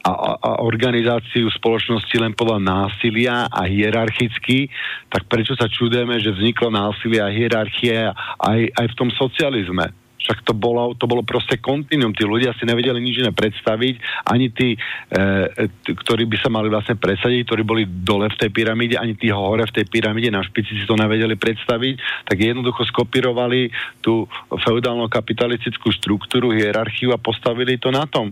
a, 0.04 0.10
a, 0.10 0.30
a 0.36 0.50
organizáciu 0.62 1.48
spoločnosti 1.48 2.12
len 2.18 2.32
podľa 2.36 2.58
násilia 2.60 3.48
a 3.48 3.66
hierarchicky, 3.66 4.68
tak 5.08 5.26
prečo 5.30 5.56
sa 5.56 5.66
čudujeme, 5.66 6.20
že 6.20 6.34
vzniklo 6.34 6.68
násilie 6.70 7.20
a 7.22 7.32
hierarchie 7.32 8.10
aj, 8.38 8.60
aj 8.78 8.86
v 8.92 8.98
tom 8.98 9.08
socializme? 9.14 10.01
Však 10.22 10.46
to 10.46 10.54
bolo, 10.54 10.94
to 10.94 11.10
bolo 11.10 11.26
proste 11.26 11.58
kontinuum. 11.58 12.14
Tí 12.14 12.22
ľudia 12.22 12.54
si 12.54 12.62
nevedeli 12.62 13.02
nič 13.02 13.22
iné 13.22 13.34
predstaviť, 13.34 14.24
ani 14.30 14.46
tí, 14.54 14.74
e, 14.74 15.66
t- 15.66 15.94
ktorí 15.98 16.30
by 16.30 16.36
sa 16.38 16.48
mali 16.48 16.70
vlastne 16.70 16.94
presadiť, 16.94 17.42
ktorí 17.46 17.62
boli 17.66 17.82
dole 17.86 18.30
v 18.30 18.38
tej 18.38 18.50
pyramíde, 18.54 18.96
ani 18.96 19.18
tí 19.18 19.34
hore 19.34 19.66
v 19.66 19.82
tej 19.82 19.86
pyramíde, 19.90 20.30
na 20.30 20.46
špici 20.46 20.78
si 20.78 20.86
to 20.86 20.94
nevedeli 20.94 21.34
predstaviť, 21.34 22.26
tak 22.30 22.36
jednoducho 22.38 22.86
skopírovali 22.86 23.68
tú 23.98 24.30
feudálno 24.62 25.10
kapitalistickú 25.10 25.90
štruktúru, 25.90 26.54
hierarchiu 26.54 27.10
a 27.10 27.18
postavili 27.18 27.76
to 27.76 27.90
na 27.90 28.06
tom 28.06 28.30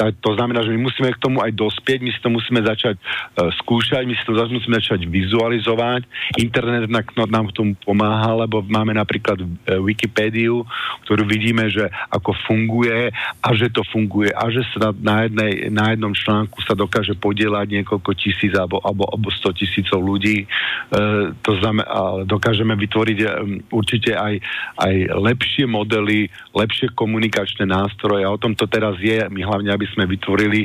tak 0.00 0.16
to 0.24 0.32
znamená, 0.32 0.64
že 0.64 0.72
my 0.72 0.88
musíme 0.88 1.12
k 1.12 1.20
tomu 1.20 1.44
aj 1.44 1.52
dospieť, 1.52 2.00
my 2.00 2.08
si 2.08 2.20
to 2.24 2.32
musíme 2.32 2.64
začať 2.64 2.96
uh, 2.96 3.52
skúšať, 3.60 4.08
my 4.08 4.16
si 4.16 4.24
to 4.24 4.32
musíme 4.32 4.80
začať 4.80 5.04
vizualizovať. 5.04 6.08
Internet 6.40 6.88
nám, 6.88 7.52
k 7.52 7.52
tomu 7.52 7.76
pomáha, 7.76 8.32
lebo 8.32 8.64
máme 8.64 8.96
napríklad 8.96 9.44
uh, 9.44 9.76
Wikipédiu, 9.84 10.64
ktorú 11.04 11.28
vidíme, 11.28 11.68
že 11.68 11.84
ako 12.08 12.32
funguje 12.48 13.12
a 13.44 13.48
že 13.52 13.68
to 13.68 13.84
funguje 13.92 14.32
a 14.32 14.48
že 14.48 14.64
sa 14.72 14.88
na, 14.96 15.28
jednej, 15.28 15.68
na 15.68 15.92
jednom 15.92 16.16
článku 16.16 16.64
sa 16.64 16.72
dokáže 16.72 17.12
podielať 17.20 17.68
niekoľko 17.68 18.16
tisíc 18.16 18.56
alebo, 18.56 18.80
alebo, 18.80 19.04
alebo 19.04 19.28
100 19.28 19.52
tisícov 19.52 20.00
ľudí. 20.00 20.48
Uh, 20.88 21.36
to 21.44 21.60
znamená, 21.60 22.24
dokážeme 22.24 22.72
vytvoriť 22.72 23.18
um, 23.20 23.60
určite 23.68 24.16
aj, 24.16 24.40
aj 24.80 24.94
lepšie 25.12 25.68
modely, 25.68 26.32
lepšie 26.56 26.88
komunikačné 26.96 27.68
nástroje 27.68 28.24
a 28.24 28.32
o 28.32 28.40
tom 28.40 28.56
to 28.56 28.64
teraz 28.64 28.96
je. 28.96 29.20
My 29.28 29.44
hlavne, 29.44 29.68
aby 29.76 29.89
sme 29.92 30.06
vytvorili 30.06 30.64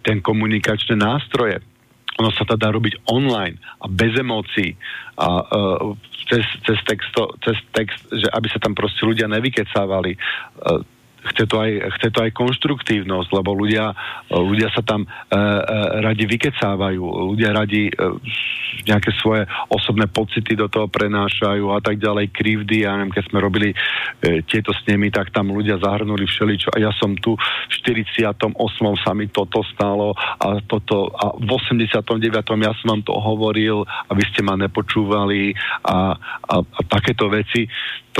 ten 0.00 0.18
komunikačné 0.22 0.94
nástroje. 0.96 1.60
Ono 2.20 2.30
sa 2.36 2.44
to 2.44 2.58
dá 2.58 2.68
robiť 2.68 3.08
online 3.08 3.56
a 3.80 3.88
bez 3.88 4.12
emócií 4.18 4.76
a 5.16 5.28
uh, 5.40 5.96
cez, 6.28 6.44
cez, 6.68 6.78
texto, 6.84 7.32
cez 7.40 7.56
text, 7.72 8.02
že 8.12 8.28
aby 8.28 8.46
sa 8.52 8.60
tam 8.60 8.76
proste 8.76 9.02
ľudia 9.08 9.24
nevykecávali. 9.28 10.14
Uh, 10.60 10.84
chce 11.20 11.44
to 11.46 11.56
aj, 11.60 11.70
chce 12.00 12.08
to 12.12 12.18
aj 12.24 12.30
konštruktívnosť, 12.32 13.28
lebo 13.34 13.52
ľudia, 13.52 13.92
ľudia 14.32 14.72
sa 14.72 14.80
tam 14.80 15.04
e, 15.04 15.08
e, 15.08 15.42
radi 16.00 16.24
vykecávajú, 16.24 17.02
ľudia 17.34 17.50
radi 17.52 17.88
e, 17.88 17.92
nejaké 18.88 19.12
svoje 19.20 19.44
osobné 19.68 20.08
pocity 20.08 20.56
do 20.56 20.70
toho 20.72 20.88
prenášajú 20.88 21.74
a 21.74 21.80
tak 21.82 22.00
ďalej, 22.00 22.32
krivdy, 22.32 22.86
ja 22.88 22.96
neviem, 22.96 23.12
keď 23.12 23.24
sme 23.28 23.38
robili 23.44 23.68
e, 23.70 23.76
tieto 24.46 24.72
snemy, 24.84 25.12
tak 25.12 25.34
tam 25.34 25.52
ľudia 25.52 25.76
zahrnuli 25.80 26.24
všeličo 26.24 26.72
a 26.72 26.78
ja 26.80 26.92
som 26.96 27.12
tu 27.18 27.36
v 27.36 27.72
48. 27.84 28.56
sa 29.04 29.12
mi 29.12 29.28
toto 29.28 29.60
stalo 29.74 30.16
a 30.16 30.60
toto 30.64 31.12
a 31.12 31.36
v 31.36 31.50
89. 31.50 32.24
ja 32.64 32.72
som 32.80 32.96
vám 32.96 33.02
to 33.04 33.14
hovoril 33.16 33.84
a 33.84 34.10
vy 34.16 34.24
ste 34.32 34.40
ma 34.40 34.56
nepočúvali 34.56 35.52
a, 35.84 36.16
a, 36.16 36.56
a 36.60 36.80
takéto 36.88 37.28
veci. 37.28 37.68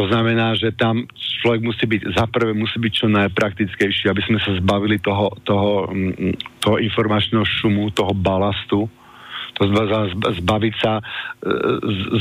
To 0.01 0.09
znamená, 0.09 0.57
že 0.57 0.73
tam 0.73 1.05
človek 1.13 1.61
musí 1.61 1.85
byť, 1.85 2.17
za 2.17 2.25
prvé 2.25 2.57
musí 2.57 2.81
byť 2.81 2.93
čo 3.05 3.07
najpraktickejší, 3.13 4.09
aby 4.09 4.25
sme 4.25 4.41
sa 4.41 4.57
zbavili 4.57 4.97
toho, 4.97 5.29
toho, 5.45 5.93
mm, 5.93 6.41
toho 6.65 6.81
informačného 6.81 7.45
šumu, 7.45 7.93
toho 7.93 8.17
balastu. 8.17 8.89
To 9.61 9.63
zbaviť 10.41 10.75
sa, 10.81 11.05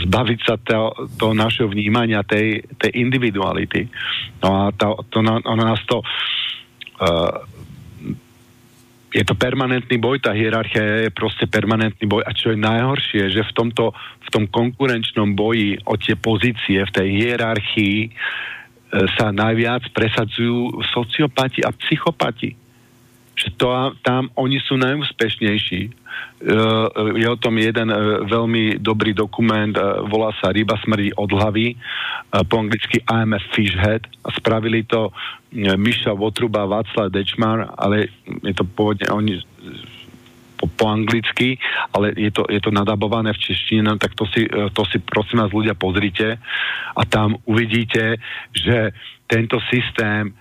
zbaviť 0.04 0.40
sa 0.44 0.60
toho, 0.60 0.92
toho 1.16 1.32
našeho 1.32 1.72
vnímania 1.72 2.20
tej, 2.28 2.68
tej 2.76 2.92
individuality. 3.00 3.88
No 4.44 4.68
a 4.68 4.76
to, 4.76 5.00
to, 5.08 5.24
ona 5.24 5.64
nás 5.64 5.80
to 5.88 6.04
uh, 6.04 7.32
je 9.10 9.24
to 9.26 9.34
permanentný 9.34 9.98
boj, 9.98 10.22
tá 10.22 10.38
hierarchia 10.38 11.10
je 11.10 11.10
proste 11.10 11.50
permanentný 11.50 12.06
boj. 12.06 12.22
A 12.26 12.32
čo 12.34 12.54
je 12.54 12.62
najhoršie, 12.62 13.34
že 13.34 13.42
v 13.42 13.52
tomto, 13.58 13.90
v 13.98 14.30
tom 14.30 14.46
konkurenčnom 14.46 15.34
boji 15.34 15.82
o 15.90 15.98
tie 15.98 16.14
pozície 16.14 16.86
v 16.86 16.94
tej 16.94 17.08
hierarchii 17.18 17.98
e, 18.06 18.10
sa 19.18 19.34
najviac 19.34 19.90
presadzujú 19.98 20.86
sociopati 20.94 21.66
a 21.66 21.74
psychopati 21.74 22.69
že 23.40 23.56
to, 23.56 23.96
tam 24.04 24.28
oni 24.36 24.60
sú 24.60 24.76
najúspešnejší. 24.76 25.82
E, 25.88 25.92
je 27.16 27.28
o 27.32 27.40
tom 27.40 27.56
jeden 27.56 27.88
e, 27.88 27.98
veľmi 28.28 28.84
dobrý 28.84 29.16
dokument, 29.16 29.72
e, 29.72 29.80
volá 30.12 30.36
sa 30.44 30.52
Ryba 30.52 30.76
smrdí 30.84 31.16
od 31.16 31.32
hlavy, 31.32 31.80
po 32.30 32.62
anglicky 32.62 33.02
IMF 33.10 33.42
Fishhead 33.58 34.06
spravili 34.38 34.86
to 34.86 35.10
Miša 35.56 36.14
Votruba, 36.14 36.70
Václav 36.70 37.10
Dečmar, 37.10 37.74
ale 37.74 38.14
je 38.46 38.54
to 38.54 38.70
pôvodne 38.70 39.10
oni 39.10 39.42
po, 40.54 40.70
po 40.70 40.86
anglicky, 40.94 41.58
ale 41.90 42.14
je 42.14 42.30
to, 42.30 42.46
je 42.46 42.62
to 42.62 42.70
nadabované 42.70 43.34
v 43.34 43.42
češtine, 43.50 43.82
no 43.82 43.98
tak 43.98 44.14
to 44.14 44.30
si, 44.30 44.46
to 44.46 44.84
si 44.94 45.02
prosím 45.02 45.42
vás 45.42 45.50
ľudia 45.50 45.74
pozrite 45.74 46.38
a 46.94 47.02
tam 47.10 47.42
uvidíte, 47.50 48.22
že 48.54 48.94
tento 49.26 49.58
systém 49.74 50.38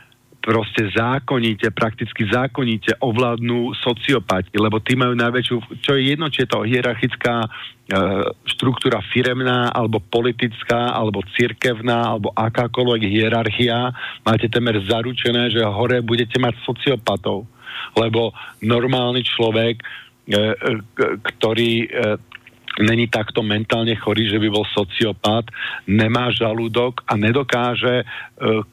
proste 0.49 0.89
zákonite, 0.97 1.69
prakticky 1.77 2.25
zákonite 2.25 2.97
ovládnu 3.05 3.77
sociopati, 3.77 4.57
lebo 4.57 4.81
tí 4.81 4.97
majú 4.97 5.12
najväčšiu, 5.12 5.85
čo 5.85 5.93
je 5.93 6.16
jedno, 6.16 6.33
či 6.33 6.49
je 6.49 6.49
to 6.49 6.65
hierarchická 6.65 7.45
e, 7.45 7.49
štruktúra 8.57 9.05
firemná, 9.12 9.69
alebo 9.69 10.01
politická, 10.01 10.97
alebo 10.97 11.20
cirkevná, 11.37 12.16
alebo 12.16 12.33
akákoľvek 12.33 13.03
hierarchia, 13.12 13.93
máte 14.25 14.49
temer 14.49 14.81
zaručené, 14.89 15.53
že 15.53 15.61
hore 15.69 16.01
budete 16.01 16.41
mať 16.41 16.57
sociopatov. 16.65 17.45
Lebo 17.93 18.33
normálny 18.65 19.20
človek, 19.29 19.77
e, 19.77 19.85
e, 20.33 20.45
ktorý 21.29 21.73
e, 21.85 21.87
není 22.81 23.05
takto 23.12 23.45
mentálne 23.45 23.93
chorý, 24.01 24.33
že 24.33 24.41
by 24.41 24.49
bol 24.49 24.65
sociopat, 24.73 25.45
nemá 25.85 26.33
žalúdok 26.33 27.05
a 27.05 27.20
nedokáže 27.20 28.01
e, 28.01 28.05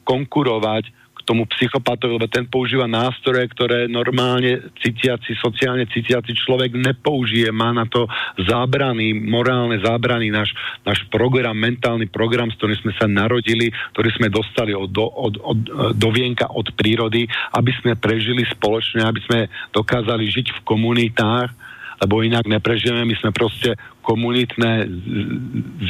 konkurovať 0.08 1.04
tomu 1.26 1.42
psychopatovi, 1.50 2.14
lebo 2.14 2.30
ten 2.30 2.46
používa 2.46 2.86
nástroje, 2.86 3.50
ktoré 3.50 3.90
normálne 3.90 4.70
cítiaci, 4.78 5.34
sociálne 5.42 5.90
cítiaci 5.90 6.30
človek 6.38 6.78
nepoužije. 6.78 7.50
Má 7.50 7.74
na 7.74 7.84
to 7.90 8.06
zábrany, 8.46 9.10
morálne 9.10 9.82
zábrany, 9.82 10.30
náš, 10.30 10.54
náš 10.86 11.02
program, 11.10 11.58
mentálny 11.58 12.06
program, 12.06 12.48
s 12.54 12.56
ktorým 12.62 12.78
sme 12.78 12.92
sa 12.94 13.10
narodili, 13.10 13.74
ktorý 13.98 14.08
sme 14.14 14.30
dostali 14.30 14.70
od, 14.70 14.94
od, 14.94 15.34
od, 15.42 15.58
do 15.98 16.08
vienka 16.14 16.46
od 16.54 16.70
prírody, 16.78 17.26
aby 17.58 17.74
sme 17.82 17.98
prežili 17.98 18.46
spoločne, 18.46 19.02
aby 19.02 19.20
sme 19.26 19.40
dokázali 19.74 20.30
žiť 20.30 20.46
v 20.54 20.60
komunitách, 20.62 21.50
lebo 21.96 22.20
inak 22.20 22.44
neprežijeme, 22.44 23.08
my 23.08 23.14
sme 23.18 23.32
proste 23.32 23.74
komunitné 24.04 24.86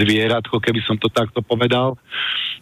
zvieratko, 0.00 0.62
keby 0.62 0.80
som 0.86 0.96
to 0.96 1.10
takto 1.10 1.42
povedal. 1.42 1.98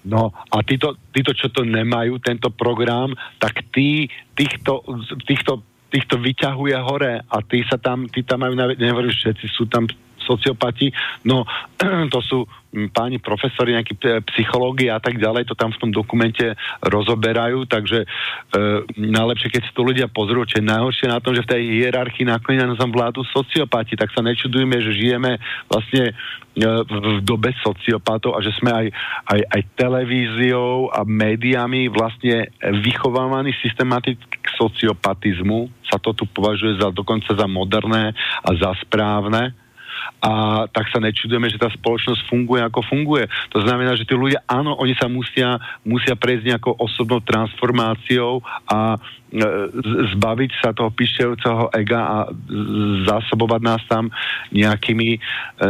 No 0.05 0.28
a 0.31 0.60
títo, 0.60 1.01
títo, 1.10 1.32
čo 1.32 1.48
to 1.48 1.64
nemajú, 1.64 2.20
tento 2.20 2.52
program, 2.52 3.16
tak 3.40 3.64
tí, 3.72 4.05
týchto, 4.36 4.85
týchto, 5.24 5.64
týchto 5.89 6.20
vyťahuje 6.20 6.76
hore 6.85 7.24
a 7.24 7.36
tí 7.40 7.64
sa 7.64 7.81
tam, 7.81 8.05
tí 8.12 8.20
tam 8.20 8.44
majú, 8.44 8.52
nehovorím, 8.76 9.12
všetci 9.12 9.47
sú 9.56 9.64
tam 9.72 9.89
sociopati, 10.25 10.91
no 11.29 11.45
to 12.15 12.21
sú 12.25 12.45
páni 12.91 13.23
profesori, 13.23 13.79
nejakí 13.79 13.95
psychológi 14.35 14.91
a 14.91 14.99
tak 14.99 15.23
ďalej, 15.23 15.47
to 15.47 15.55
tam 15.55 15.71
v 15.71 15.79
tom 15.79 15.91
dokumente 15.95 16.59
rozoberajú, 16.83 17.71
takže 17.71 18.03
e, 18.03 18.07
najlepšie, 18.99 19.49
keď 19.55 19.63
si 19.63 19.73
to 19.73 19.87
ľudia 19.87 20.11
pozrú, 20.11 20.43
čo 20.43 20.59
je 20.59 20.67
najhoršie 20.67 21.07
na 21.07 21.23
tom, 21.23 21.39
že 21.39 21.47
v 21.47 21.51
tej 21.55 21.63
hierarchii 21.79 22.27
nakoniec 22.27 22.67
nám 22.75 22.91
vládu 22.91 23.23
sociopati, 23.31 23.95
tak 23.95 24.11
sa 24.11 24.27
nečudujme, 24.27 24.75
že 24.83 24.91
žijeme 24.91 25.39
vlastne 25.71 26.11
e, 26.11 26.13
v 26.83 27.23
dobe 27.23 27.55
sociopatov 27.63 28.35
a 28.35 28.43
že 28.43 28.51
sme 28.59 28.75
aj, 28.75 28.87
aj, 29.31 29.41
aj 29.55 29.63
televíziou 29.79 30.91
a 30.91 31.07
médiami 31.07 31.87
vlastne 31.87 32.51
vychovávaní 32.59 33.55
systematicky 33.63 34.35
k 34.43 34.49
sociopatizmu, 34.59 35.71
sa 35.87 36.03
to 36.03 36.11
tu 36.11 36.27
považuje 36.27 36.83
za 36.83 36.91
dokonca 36.91 37.31
za 37.31 37.47
moderné 37.47 38.11
a 38.43 38.51
za 38.59 38.75
správne 38.83 39.64
a 40.24 40.64
tak 40.70 40.89
sa 40.89 40.98
nečudujeme, 41.01 41.48
že 41.52 41.60
tá 41.60 41.68
spoločnosť 41.68 42.28
funguje 42.28 42.60
ako 42.64 42.81
funguje. 42.85 43.28
To 43.52 43.60
znamená, 43.60 43.93
že 43.97 44.09
tí 44.09 44.16
ľudia, 44.16 44.40
áno, 44.48 44.76
oni 44.81 44.97
sa 44.97 45.09
musia, 45.09 45.60
musia 45.85 46.16
prejsť 46.16 46.44
nejakou 46.55 46.74
osobnou 46.81 47.20
transformáciou 47.20 48.40
a 48.68 48.97
e, 48.97 48.98
zbaviť 50.16 50.51
sa 50.64 50.72
toho 50.72 50.89
pišťajúceho 50.93 51.76
ega 51.76 52.01
a 52.01 52.18
zásobovať 53.05 53.60
nás 53.60 53.82
tam 53.85 54.09
nejakými 54.52 55.16
e, 55.16 55.18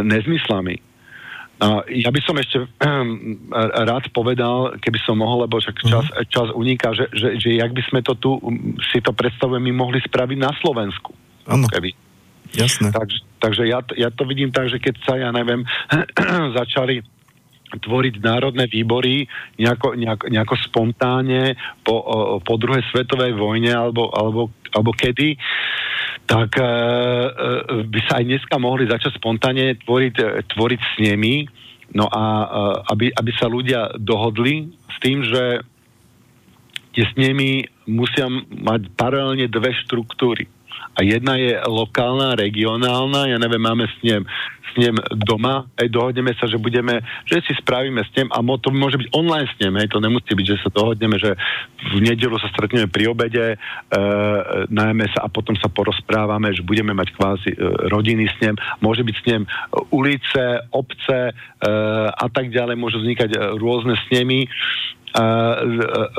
nezmyslami. 0.02 0.94
Ja 1.94 2.10
by 2.10 2.20
som 2.26 2.34
ešte 2.36 2.66
rád 3.88 4.10
povedal, 4.10 4.76
keby 4.82 4.98
som 5.06 5.22
mohol, 5.22 5.46
lebo 5.46 5.62
však 5.62 5.76
čas, 5.86 6.06
mhm. 6.10 6.26
čas 6.28 6.48
uniká, 6.52 6.92
že, 6.92 7.06
že, 7.14 7.38
že 7.38 7.56
jak 7.56 7.70
by 7.70 7.82
sme 7.88 8.00
to 8.02 8.18
tu, 8.18 8.36
si 8.90 8.98
to 8.98 9.14
predstavujeme, 9.14 9.70
mohli 9.70 10.02
spraviť 10.02 10.38
na 10.38 10.50
Slovensku. 10.58 11.14
Áno. 11.46 11.66
Jasné. 12.54 12.94
Takže, 12.94 13.18
takže 13.44 13.68
ja, 13.68 13.84
ja 14.00 14.08
to 14.08 14.24
vidím 14.24 14.48
tak, 14.48 14.72
že 14.72 14.80
keď 14.80 14.94
sa, 15.04 15.20
ja 15.20 15.28
neviem, 15.28 15.68
začali 16.58 17.04
tvoriť 17.76 18.22
národné 18.22 18.70
výbory 18.70 19.26
nejako, 19.58 19.98
nejako, 19.98 20.24
nejako 20.30 20.54
spontánne 20.64 21.58
po, 21.82 22.00
po 22.40 22.54
druhej 22.56 22.86
svetovej 22.88 23.34
vojne 23.34 23.74
alebo, 23.74 24.08
alebo, 24.14 24.48
alebo 24.70 24.90
kedy, 24.94 25.34
tak 26.24 26.56
e, 26.56 26.62
e, 26.62 26.70
by 27.84 28.00
sa 28.06 28.22
aj 28.22 28.24
dneska 28.24 28.56
mohli 28.62 28.86
začať 28.86 29.18
spontánne 29.18 29.76
tvoriť, 29.82 30.14
e, 30.22 30.26
tvoriť 30.54 30.80
s 30.80 30.94
nimi, 31.02 31.44
no 31.92 32.06
a 32.08 32.22
e, 32.22 32.46
aby, 32.94 33.06
aby 33.10 33.30
sa 33.36 33.50
ľudia 33.50 33.98
dohodli 33.98 34.70
s 34.88 34.96
tým, 35.02 35.26
že 35.26 35.42
tie 36.94 37.04
nimi 37.18 37.66
musia 37.90 38.30
mať 38.54 38.86
paralelne 38.94 39.50
dve 39.50 39.74
štruktúry 39.84 40.46
a 40.94 41.00
jedna 41.02 41.34
je 41.34 41.58
lokálna, 41.66 42.38
regionálna, 42.38 43.26
ja 43.26 43.38
neviem, 43.38 43.62
máme 43.62 43.90
s 43.90 43.96
ním, 44.06 44.22
s 44.62 44.72
ním 44.78 44.94
doma, 45.14 45.70
aj 45.78 45.86
dohodneme 45.86 46.34
sa, 46.34 46.50
že 46.50 46.58
budeme, 46.58 46.98
že 47.26 47.42
si 47.46 47.54
spravíme 47.54 48.02
s 48.02 48.10
ním 48.18 48.30
a 48.34 48.42
to 48.58 48.74
môže 48.74 48.98
byť 48.98 49.08
online 49.14 49.46
s 49.46 49.56
ním, 49.62 49.78
aj 49.78 49.88
to 49.90 49.98
nemusí 50.02 50.32
byť, 50.34 50.46
že 50.46 50.62
sa 50.66 50.70
dohodneme, 50.74 51.14
že 51.18 51.38
v 51.94 51.98
nedelu 52.02 52.34
sa 52.42 52.50
stretneme 52.50 52.90
pri 52.90 53.06
obede, 53.06 53.54
e, 53.54 53.56
najmä 54.70 55.06
sa 55.14 55.26
a 55.26 55.28
potom 55.30 55.54
sa 55.54 55.70
porozprávame, 55.70 56.50
že 56.50 56.66
budeme 56.66 56.90
mať 56.90 57.14
kvázi 57.14 57.50
e, 57.54 57.58
rodiny 57.90 58.26
s 58.26 58.36
ním, 58.42 58.54
môže 58.82 59.06
byť 59.06 59.16
s 59.18 59.24
ním 59.30 59.42
ulice, 59.94 60.42
obce 60.74 61.18
e, 61.30 61.32
a 62.10 62.26
tak 62.30 62.50
ďalej, 62.50 62.74
môžu 62.74 62.98
vznikať 62.98 63.30
e, 63.30 63.38
rôzne 63.62 63.94
s 63.94 64.06
nimi 64.10 64.50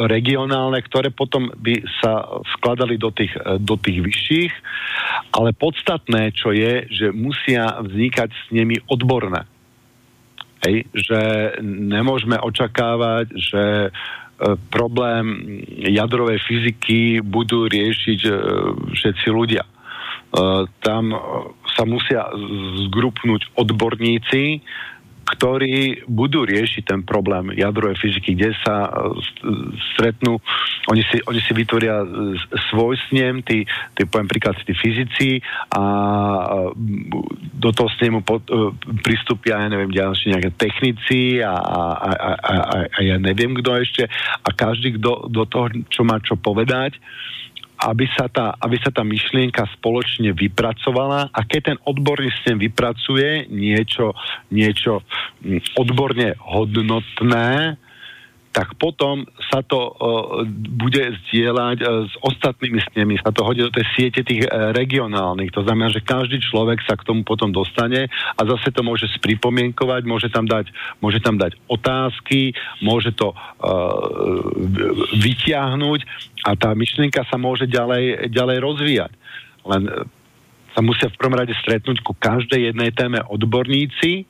regionálne, 0.08 0.80
ktoré 0.80 1.12
potom 1.12 1.52
by 1.52 1.84
sa 2.00 2.40
skladali 2.56 2.96
do 2.96 3.12
tých, 3.12 3.36
do 3.60 3.76
tých 3.76 4.00
vyšších, 4.00 4.54
ale 5.36 5.52
podstatné, 5.52 6.32
čo 6.32 6.56
je, 6.56 6.88
že 6.88 7.12
musia 7.12 7.84
vznikať 7.84 8.30
s 8.32 8.44
nimi 8.56 8.80
odborné. 8.88 9.44
Hej, 10.66 10.88
že 10.96 11.22
nemôžeme 11.62 12.42
očakávať, 12.42 13.38
že 13.38 13.64
e, 13.86 13.90
problém 14.74 15.62
jadrovej 15.78 16.42
fyziky 16.42 17.22
budú 17.22 17.70
riešiť 17.70 18.20
e, 18.26 18.32
všetci 18.98 19.28
ľudia. 19.30 19.62
E, 19.62 19.70
tam 20.82 21.14
sa 21.70 21.84
musia 21.86 22.26
zgrupnúť 22.90 23.54
odborníci, 23.54 24.66
ktorí 25.26 26.06
budú 26.06 26.46
riešiť 26.46 26.86
ten 26.86 27.02
problém 27.02 27.50
jadrovej 27.58 27.98
fyziky, 27.98 28.38
kde 28.38 28.54
sa 28.62 28.86
e, 28.86 28.90
stretnú, 29.94 30.38
oni 30.86 31.02
si, 31.10 31.18
oni 31.26 31.42
si 31.42 31.52
vytvoria 31.58 32.06
svoj 32.70 32.94
snem, 33.10 33.42
tí, 33.42 33.66
tí 33.98 34.02
poviem 34.06 34.30
príklad, 34.30 34.54
tí 34.62 34.78
fyzici 34.78 35.42
a 35.74 35.84
do 37.58 37.70
toho 37.74 37.90
snemu 37.98 38.22
pod, 38.22 38.46
e, 38.46 38.70
pristúpia, 39.02 39.66
ja 39.66 39.68
neviem, 39.68 39.90
ďalšie 39.90 40.38
nejaké 40.38 40.52
technici 40.54 41.42
a, 41.42 41.58
a, 41.58 41.82
a, 41.98 42.12
a, 42.38 42.54
a 42.86 43.00
ja 43.02 43.18
neviem 43.18 43.58
kto 43.58 43.82
ešte. 43.82 44.04
A 44.46 44.50
každý, 44.54 45.02
kto 45.02 45.26
do 45.28 45.44
toho, 45.50 45.74
čo 45.90 46.06
má 46.06 46.22
čo 46.22 46.38
povedať, 46.38 47.02
aby 47.86 48.10
sa, 48.18 48.26
tá, 48.26 48.58
aby 48.58 48.82
sa 48.82 48.90
tá 48.90 49.06
myšlienka 49.06 49.62
spoločne 49.78 50.34
vypracovala 50.34 51.30
a 51.30 51.40
keď 51.46 51.62
ten 51.62 51.78
odborný 51.86 52.34
systém 52.34 52.58
vypracuje 52.58 53.46
niečo, 53.54 54.18
niečo 54.50 55.06
mm, 55.46 55.78
odborne 55.78 56.34
hodnotné, 56.42 57.78
tak 58.56 58.80
potom 58.80 59.28
sa 59.52 59.60
to 59.68 60.00
bude 60.56 61.04
zdieľať 61.28 62.08
s 62.08 62.14
ostatnými 62.24 62.80
snemi, 62.88 63.20
sa 63.20 63.36
to 63.36 63.44
hodí 63.44 63.60
do 63.60 63.68
tej 63.68 63.84
siete 64.00 64.24
tých 64.24 64.48
regionálnych. 64.48 65.52
To 65.52 65.68
znamená, 65.68 65.92
že 65.92 66.00
každý 66.00 66.40
človek 66.40 66.80
sa 66.88 66.96
k 66.96 67.04
tomu 67.04 67.28
potom 67.28 67.52
dostane 67.52 68.08
a 68.08 68.42
zase 68.48 68.72
to 68.72 68.80
môže 68.80 69.12
spripomienkovať, 69.20 70.08
môže 70.08 70.32
tam 70.32 70.48
dať, 70.48 70.72
môže 71.04 71.20
tam 71.20 71.36
dať 71.36 71.60
otázky, 71.68 72.56
môže 72.80 73.12
to 73.12 73.36
uh, 73.36 73.36
vytiahnuť 75.20 76.00
a 76.48 76.56
tá 76.56 76.72
myšlienka 76.72 77.28
sa 77.28 77.36
môže 77.36 77.68
ďalej, 77.68 78.32
ďalej 78.32 78.58
rozvíjať. 78.64 79.12
Len 79.68 79.84
sa 80.72 80.80
musia 80.80 81.12
v 81.12 81.20
prvom 81.20 81.36
rade 81.36 81.52
stretnúť 81.60 82.00
ku 82.08 82.16
každej 82.16 82.72
jednej 82.72 82.96
téme 82.96 83.20
odborníci, 83.20 84.24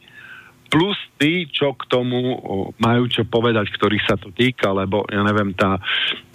plus 0.69 0.97
tí, 1.15 1.47
čo 1.47 1.73
k 1.77 1.87
tomu 1.87 2.39
majú 2.75 3.07
čo 3.07 3.23
povedať, 3.23 3.71
ktorých 3.71 4.05
sa 4.05 4.15
to 4.19 4.33
týka, 4.35 4.75
lebo 4.75 5.07
ja 5.07 5.23
neviem, 5.23 5.55
tá 5.55 5.79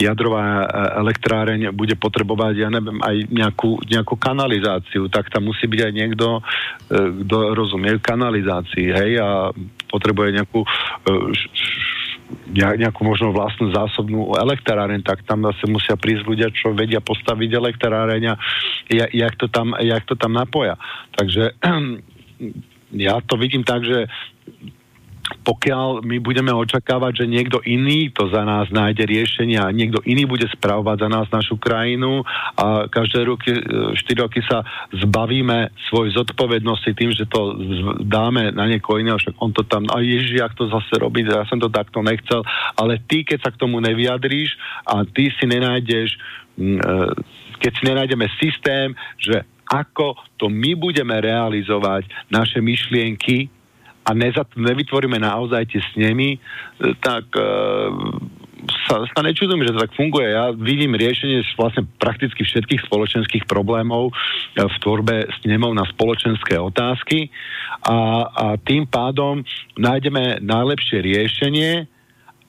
jadrová 0.00 0.64
e, 0.64 0.66
elektráreň 1.04 1.74
bude 1.76 1.94
potrebovať, 1.98 2.54
ja 2.56 2.68
neviem, 2.72 2.96
aj 3.04 3.16
nejakú, 3.28 3.84
nejakú 3.84 4.14
kanalizáciu, 4.16 5.12
tak 5.12 5.28
tam 5.28 5.52
musí 5.52 5.68
byť 5.68 5.80
aj 5.84 5.92
niekto, 5.92 6.26
e, 6.38 6.42
kto 7.26 7.36
rozumie 7.52 8.00
kanalizácii, 8.00 8.88
hej, 8.88 9.10
a 9.20 9.52
potrebuje 9.92 10.40
nejakú 10.40 10.60
e, 10.64 10.68
nejakú 12.50 13.02
možno 13.02 13.34
vlastnú 13.34 13.74
zásobnú 13.74 14.38
elektráreň, 14.38 15.02
tak 15.02 15.26
tam 15.26 15.42
zase 15.50 15.66
musia 15.66 15.98
prísť 15.98 16.24
ľudia, 16.26 16.48
čo 16.54 16.70
vedia 16.70 17.02
postaviť 17.02 17.50
elektráreň 17.58 18.22
a 18.30 18.34
jak 18.90 19.34
to 19.34 19.50
tam, 19.50 19.74
jak 19.78 20.06
to 20.06 20.14
tam 20.14 20.38
napoja. 20.38 20.78
Takže 21.14 21.58
ja 22.94 23.22
to 23.22 23.38
vidím 23.38 23.62
tak, 23.62 23.86
že 23.86 24.10
pokiaľ 25.40 26.02
my 26.02 26.18
budeme 26.20 26.50
očakávať, 26.50 27.24
že 27.24 27.30
niekto 27.30 27.62
iný 27.64 28.10
to 28.10 28.28
za 28.28 28.42
nás 28.42 28.68
nájde 28.68 29.06
riešenie 29.06 29.56
a 29.62 29.72
niekto 29.72 30.02
iný 30.04 30.26
bude 30.26 30.44
spravovať 30.50 31.06
za 31.06 31.08
nás 31.08 31.26
našu 31.30 31.56
krajinu 31.56 32.26
a 32.58 32.90
každé 32.90 33.24
roky, 33.24 33.54
4 33.54 33.96
roky 34.20 34.42
sa 34.44 34.66
zbavíme 34.90 35.72
svojej 35.88 36.18
zodpovednosti 36.18 36.90
tým, 36.92 37.10
že 37.14 37.30
to 37.30 37.56
dáme 38.04 38.52
na 38.52 38.66
niekoho 38.68 39.00
iného, 39.00 39.16
však 39.16 39.36
on 39.38 39.50
to 39.54 39.62
tam, 39.64 39.86
a 39.94 40.02
ježi, 40.02 40.42
ak 40.42 40.58
to 40.58 40.68
zase 40.68 40.92
robí, 40.98 41.22
ja 41.24 41.46
som 41.46 41.62
to 41.62 41.70
takto 41.72 42.02
nechcel, 42.02 42.42
ale 42.76 43.00
ty, 43.06 43.22
keď 43.22 43.38
sa 43.46 43.50
k 43.54 43.60
tomu 43.60 43.78
nevyjadríš 43.80 44.58
a 44.84 45.06
ty 45.06 45.30
si 45.30 45.44
nenájdeš, 45.46 46.14
e, 46.14 46.18
keď 47.60 47.72
si 47.76 47.82
nenájdeme 47.86 48.26
systém, 48.40 48.92
že 49.20 49.46
ako 49.70 50.18
to 50.34 50.50
my 50.50 50.74
budeme 50.74 51.14
realizovať 51.22 52.10
naše 52.26 52.58
myšlienky 52.58 53.46
a 54.02 54.10
nezat, 54.10 54.50
nevytvoríme 54.58 55.22
naozaj 55.22 55.70
tie 55.70 55.80
snemy, 55.94 56.34
e, 56.34 56.38
tak 56.98 57.30
e, 57.36 57.46
sa, 58.88 59.06
sa 59.06 59.20
nečudujem, 59.22 59.62
že 59.62 59.72
to 59.76 59.82
tak 59.86 59.94
funguje. 59.94 60.34
Ja 60.34 60.50
vidím 60.50 60.98
riešenie 60.98 61.46
vlastne 61.54 61.86
prakticky 62.02 62.42
všetkých 62.42 62.90
spoločenských 62.90 63.44
problémov 63.46 64.10
e, 64.10 64.12
v 64.66 64.74
tvorbe 64.82 65.30
snemov 65.44 65.76
na 65.78 65.86
spoločenské 65.86 66.58
otázky 66.58 67.30
a, 67.86 68.26
a 68.26 68.46
tým 68.58 68.88
pádom 68.90 69.46
nájdeme 69.78 70.42
najlepšie 70.42 70.98
riešenie, 71.04 71.86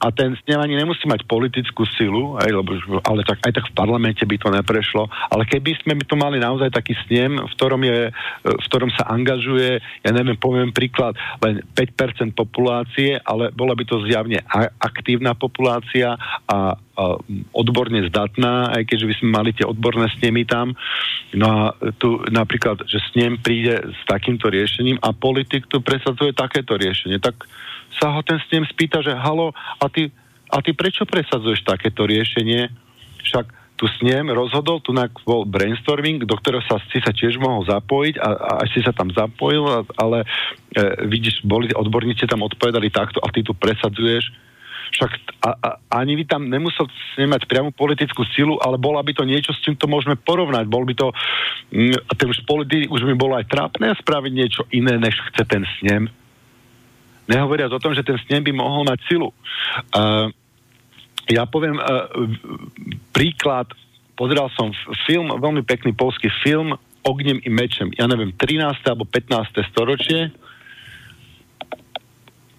a 0.01 0.09
ten 0.09 0.33
snem 0.41 0.57
ani 0.57 0.73
nemusí 0.73 1.05
mať 1.05 1.29
politickú 1.29 1.85
silu, 1.93 2.33
aj, 2.41 2.49
lebo, 2.49 2.73
ale 3.05 3.21
tak, 3.21 3.37
aj 3.45 3.53
tak 3.53 3.65
v 3.69 3.77
parlamente 3.77 4.25
by 4.25 4.33
to 4.41 4.49
neprešlo. 4.49 5.05
Ale 5.29 5.45
keby 5.45 5.77
sme 5.77 5.93
by 5.93 6.05
to 6.09 6.17
mali 6.17 6.41
naozaj 6.41 6.73
taký 6.73 6.97
snem, 7.05 7.37
v 7.37 7.51
ktorom, 7.53 7.85
je, 7.85 8.09
v 8.41 8.65
ktorom 8.65 8.89
sa 8.97 9.13
angažuje, 9.13 9.77
ja 9.77 10.09
neviem, 10.09 10.33
poviem 10.41 10.73
príklad, 10.73 11.13
len 11.45 11.61
5% 11.77 12.33
populácie, 12.33 13.21
ale 13.21 13.53
bola 13.53 13.77
by 13.77 13.85
to 13.85 14.01
zjavne 14.09 14.41
aktívna 14.81 15.37
populácia 15.37 16.17
a, 16.17 16.73
a 16.73 17.03
odborne 17.53 18.01
zdatná, 18.09 18.73
aj 18.73 18.89
keďže 18.89 19.05
by 19.05 19.15
sme 19.21 19.29
mali 19.29 19.49
tie 19.53 19.69
odborné 19.69 20.09
snemy 20.17 20.49
tam. 20.49 20.73
No 21.37 21.45
a 21.45 21.61
tu 22.01 22.25
napríklad, 22.33 22.89
že 22.89 22.97
snem 23.13 23.37
príde 23.37 23.85
s 23.85 24.01
takýmto 24.09 24.49
riešením 24.49 24.97
a 24.99 25.13
politik 25.13 25.69
tu 25.69 25.79
presadzuje 25.79 26.33
takéto 26.33 26.73
riešenie. 26.73 27.21
Tak 27.21 27.45
sa 28.01 28.09
ho 28.09 28.25
ten 28.25 28.41
snem 28.49 28.65
spýta, 28.65 29.05
že 29.05 29.13
halo, 29.13 29.53
a 29.53 29.85
ty, 29.85 30.09
a 30.49 30.57
ty 30.65 30.73
prečo 30.73 31.05
presadzuješ 31.05 31.61
takéto 31.61 32.09
riešenie? 32.09 32.65
Však 33.21 33.61
tu 33.77 33.89
snem 33.97 34.29
rozhodol, 34.29 34.77
tu 34.81 34.93
bol 35.25 35.41
brainstorming, 35.45 36.21
do 36.25 36.37
ktorého 36.37 36.61
sa, 36.69 36.77
si 36.93 37.01
sa 37.01 37.09
tiež 37.09 37.41
mohol 37.41 37.65
zapojiť 37.65 38.21
a, 38.21 38.29
a 38.29 38.51
až 38.61 38.69
si 38.77 38.81
sa 38.85 38.93
tam 38.93 39.09
zapojil, 39.09 39.89
ale 39.97 40.21
e, 40.21 40.25
vidíš, 41.09 41.41
boli 41.41 41.73
odborníci 41.73 42.29
tam 42.29 42.45
odpovedali 42.45 42.93
takto 42.93 43.17
a 43.25 43.33
ty 43.33 43.41
tu 43.41 43.57
presadzuješ. 43.57 44.29
Však 44.91 45.11
a, 45.41 45.49
a, 45.57 45.69
ani 45.97 46.13
by 46.13 46.23
tam 46.29 46.45
nemusel 46.45 46.85
mať 47.17 47.49
priamu 47.49 47.73
politickú 47.73 48.21
silu, 48.37 48.61
ale 48.61 48.77
bola 48.77 49.01
by 49.01 49.17
to 49.17 49.25
niečo, 49.25 49.49
s 49.49 49.65
čím 49.65 49.73
to 49.73 49.89
môžeme 49.89 50.13
porovnať. 50.13 50.69
Bol 50.69 50.85
by 50.85 50.93
to, 50.93 51.09
mm, 51.73 51.97
a 52.05 52.11
už 52.21 52.45
politik 52.45 52.85
už 52.85 53.01
by 53.01 53.15
bolo 53.17 53.33
aj 53.33 53.49
trápne 53.49 53.97
spraviť 53.97 54.31
niečo 54.35 54.61
iné, 54.69 55.01
než 55.01 55.17
chce 55.33 55.41
ten 55.49 55.65
snem. 55.81 56.05
Nehovoriac 57.31 57.71
o 57.71 57.79
tom, 57.79 57.95
že 57.95 58.03
ten 58.03 58.19
snem 58.27 58.43
by 58.43 58.51
mohol 58.51 58.83
mať 58.83 58.99
silu. 59.07 59.31
Uh, 59.95 60.27
ja 61.31 61.47
poviem 61.47 61.79
uh, 61.79 62.11
príklad, 63.15 63.71
pozeral 64.19 64.51
som 64.51 64.75
film, 65.07 65.31
veľmi 65.31 65.63
pekný 65.63 65.95
polský 65.95 66.27
film 66.43 66.75
Ogniem 67.01 67.41
i 67.41 67.49
mečem. 67.49 67.89
Ja 67.97 68.05
neviem, 68.05 68.29
13. 68.29 68.77
alebo 68.85 69.09
15. 69.09 69.57
storočie. 69.73 70.29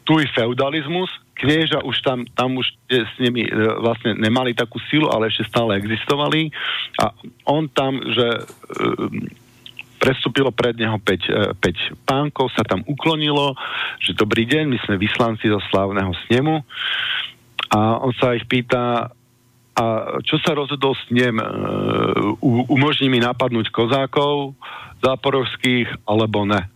Tu 0.03 0.12
je 0.19 0.27
feudalizmus, 0.35 1.07
knieža 1.39 1.78
už 1.86 2.03
tam, 2.03 2.27
tam 2.35 2.59
už 2.59 2.66
s 2.90 3.15
nimi 3.23 3.47
e, 3.47 3.55
vlastne 3.78 4.19
nemali 4.19 4.51
takú 4.51 4.82
silu, 4.90 5.07
ale 5.15 5.31
ešte 5.31 5.47
stále 5.47 5.78
existovali 5.78 6.51
a 6.99 7.15
on 7.47 7.70
tam, 7.70 8.03
že 8.03 8.27
e, 8.35 8.40
prestúpilo 10.03 10.51
pred 10.51 10.74
neho 10.74 10.99
5, 10.99 11.55
5 11.55 11.62
e, 11.62 11.95
pánkov, 12.03 12.51
sa 12.51 12.66
tam 12.66 12.83
uklonilo, 12.91 13.55
že 14.03 14.19
dobrý 14.19 14.51
deň, 14.51 14.65
my 14.66 14.79
sme 14.83 14.99
vyslanci 14.99 15.47
zo 15.47 15.62
slávneho 15.70 16.11
snemu 16.27 16.66
a 17.70 18.03
on 18.03 18.11
sa 18.19 18.35
ich 18.35 18.43
pýta, 18.51 19.15
a 19.73 19.85
čo 20.27 20.37
sa 20.43 20.59
rozhodol 20.59 20.99
s 20.99 21.07
ním, 21.15 21.39
e, 21.39 21.47
umožní 22.66 23.07
mi 23.07 23.23
napadnúť 23.23 23.70
kozákov 23.70 24.59
záporovských 25.01 26.05
alebo 26.05 26.43
ne. 26.45 26.66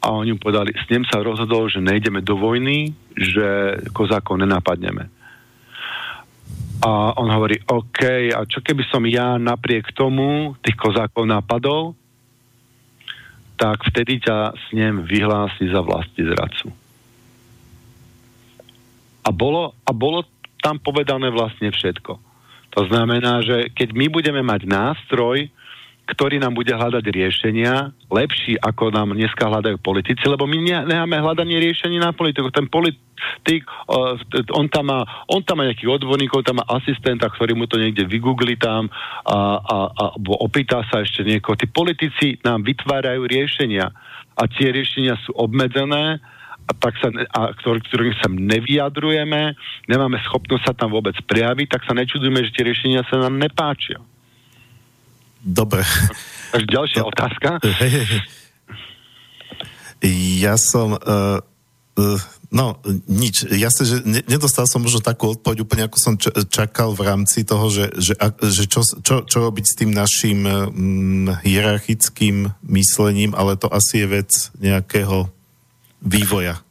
A 0.00 0.16
oni 0.16 0.32
mu 0.32 0.40
povedali, 0.40 0.72
s 0.72 0.88
ním 0.88 1.04
sa 1.04 1.20
rozhodol, 1.20 1.68
že 1.68 1.84
nejdeme 1.84 2.24
do 2.24 2.36
vojny, 2.36 2.96
že 3.12 3.80
kozákov 3.92 4.40
nenapadneme. 4.40 5.12
A 6.80 7.12
on 7.20 7.28
hovorí, 7.28 7.60
OK, 7.68 8.32
a 8.32 8.40
čo 8.48 8.64
keby 8.64 8.88
som 8.88 9.04
ja 9.04 9.36
napriek 9.36 9.92
tomu 9.92 10.56
tých 10.64 10.80
kozákov 10.80 11.28
napadol? 11.28 11.92
Tak 13.60 13.84
vtedy 13.92 14.24
ťa 14.24 14.56
snem 14.72 15.04
vyhlási 15.04 15.68
za 15.68 15.84
vlasti 15.84 16.24
zradcu. 16.24 16.72
A 19.20 19.28
bolo, 19.28 19.76
a 19.84 19.92
bolo 19.92 20.24
tam 20.64 20.80
povedané 20.80 21.28
vlastne 21.28 21.68
všetko. 21.68 22.16
To 22.72 22.80
znamená, 22.88 23.44
že 23.44 23.68
keď 23.76 23.92
my 23.92 24.06
budeme 24.08 24.40
mať 24.40 24.64
nástroj, 24.64 25.52
ktorý 26.10 26.42
nám 26.42 26.58
bude 26.58 26.74
hľadať 26.74 27.04
riešenia, 27.06 27.94
lepší 28.10 28.58
ako 28.58 28.90
nám 28.90 29.14
dneska 29.14 29.46
hľadajú 29.46 29.78
politici, 29.78 30.26
lebo 30.26 30.44
my 30.50 30.84
nemáme 30.84 31.16
hľadanie 31.22 31.62
riešení 31.62 32.02
na 32.02 32.10
politiku. 32.10 32.50
Ten 32.50 32.66
politik, 32.66 33.62
on 34.50 34.66
tam 34.66 34.90
má, 34.90 35.00
on 35.30 35.46
tam 35.46 35.62
má 35.62 35.70
nejakých 35.70 36.02
odborníkov, 36.02 36.42
tam 36.42 36.58
má 36.58 36.66
asistenta, 36.66 37.30
ktorý 37.30 37.54
mu 37.54 37.70
to 37.70 37.78
niekde 37.78 38.10
vygoogli 38.10 38.58
tam 38.58 38.90
a, 39.24 39.62
a, 39.62 39.76
a 39.94 40.04
opýta 40.42 40.82
sa 40.90 41.06
ešte 41.06 41.22
niekoho. 41.22 41.54
Tí 41.54 41.70
politici 41.70 42.42
nám 42.42 42.66
vytvárajú 42.66 43.30
riešenia 43.30 43.86
a 44.34 44.42
tie 44.50 44.74
riešenia 44.74 45.14
sú 45.22 45.30
obmedzené 45.38 46.18
a 46.66 46.72
tak 46.74 46.94
sa, 47.02 47.10
a 47.10 47.50
ktorý, 47.54 47.78
ktorým 47.86 48.14
sa 48.18 48.28
nevyjadrujeme, 48.30 49.54
nemáme 49.90 50.18
schopnosť 50.26 50.64
sa 50.70 50.74
tam 50.74 50.94
vôbec 50.94 51.18
prejaviť, 51.26 51.66
tak 51.66 51.82
sa 51.86 51.98
nečudujeme, 51.98 52.46
že 52.46 52.54
tie 52.54 52.66
riešenia 52.66 53.02
sa 53.10 53.18
nám 53.18 53.38
nepáčia. 53.38 53.98
Dobre. 55.40 55.82
Takže 56.52 56.66
ďalšia 56.68 57.02
otázka. 57.04 57.48
Ja 60.40 60.56
som... 60.56 60.96
Uh, 60.96 61.40
uh, 62.00 62.20
no, 62.48 62.80
nič. 63.04 63.44
Jasne, 63.48 63.84
že 63.84 63.96
ne, 64.08 64.20
nedostal 64.24 64.64
som 64.64 64.80
možno 64.80 65.04
takú 65.04 65.36
odpoveď 65.36 65.58
úplne, 65.64 65.82
ako 65.88 65.96
som 66.00 66.14
čakal 66.48 66.96
v 66.96 67.04
rámci 67.04 67.44
toho, 67.44 67.68
že, 67.68 67.92
že, 68.00 68.16
že 68.48 68.64
čo, 68.64 68.80
čo, 69.04 69.24
čo 69.28 69.38
robiť 69.44 69.64
s 69.64 69.76
tým 69.76 69.90
našim 69.92 70.40
um, 70.44 71.28
hierarchickým 71.44 72.48
myslením, 72.64 73.36
ale 73.36 73.60
to 73.60 73.68
asi 73.68 74.04
je 74.04 74.06
vec 74.08 74.30
nejakého 74.56 75.28
vývoja. 76.00 76.64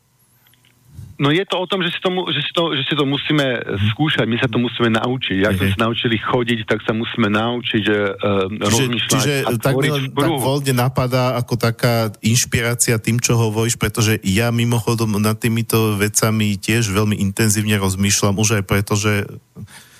No 1.20 1.36
je 1.36 1.44
to 1.44 1.60
o 1.60 1.68
tom, 1.68 1.84
že 1.84 1.92
si 1.92 2.00
to, 2.00 2.10
že 2.32 2.40
si 2.40 2.52
to, 2.56 2.64
že 2.80 2.84
si 2.88 2.96
to 2.96 3.04
musíme 3.04 3.44
skúšať, 3.92 4.24
my 4.24 4.40
sa 4.40 4.48
to 4.48 4.56
musíme 4.56 4.88
naučiť. 4.96 5.44
Ak 5.44 5.60
sme 5.60 5.68
sa 5.76 5.80
naučili 5.92 6.16
chodiť, 6.16 6.64
tak 6.64 6.80
sa 6.88 6.96
musíme 6.96 7.28
naučiť 7.28 7.84
uh, 7.92 8.48
rozmýšľať. 8.56 9.12
Čiže 9.20 9.34
a 9.44 9.52
tak 9.60 9.76
tak 9.84 10.32
voľne 10.32 10.74
napadá 10.80 11.36
ako 11.36 11.60
taká 11.60 12.16
inšpirácia 12.24 12.96
tým, 13.04 13.20
čo 13.20 13.36
hovoríš, 13.36 13.76
pretože 13.76 14.16
ja 14.24 14.48
mimochodom 14.56 15.20
nad 15.20 15.36
týmito 15.36 16.00
vecami 16.00 16.56
tiež 16.56 16.88
veľmi 16.88 17.20
intenzívne 17.20 17.76
rozmýšľam, 17.76 18.40
už 18.40 18.64
aj 18.64 18.64
preto, 18.64 18.96
že 18.96 19.28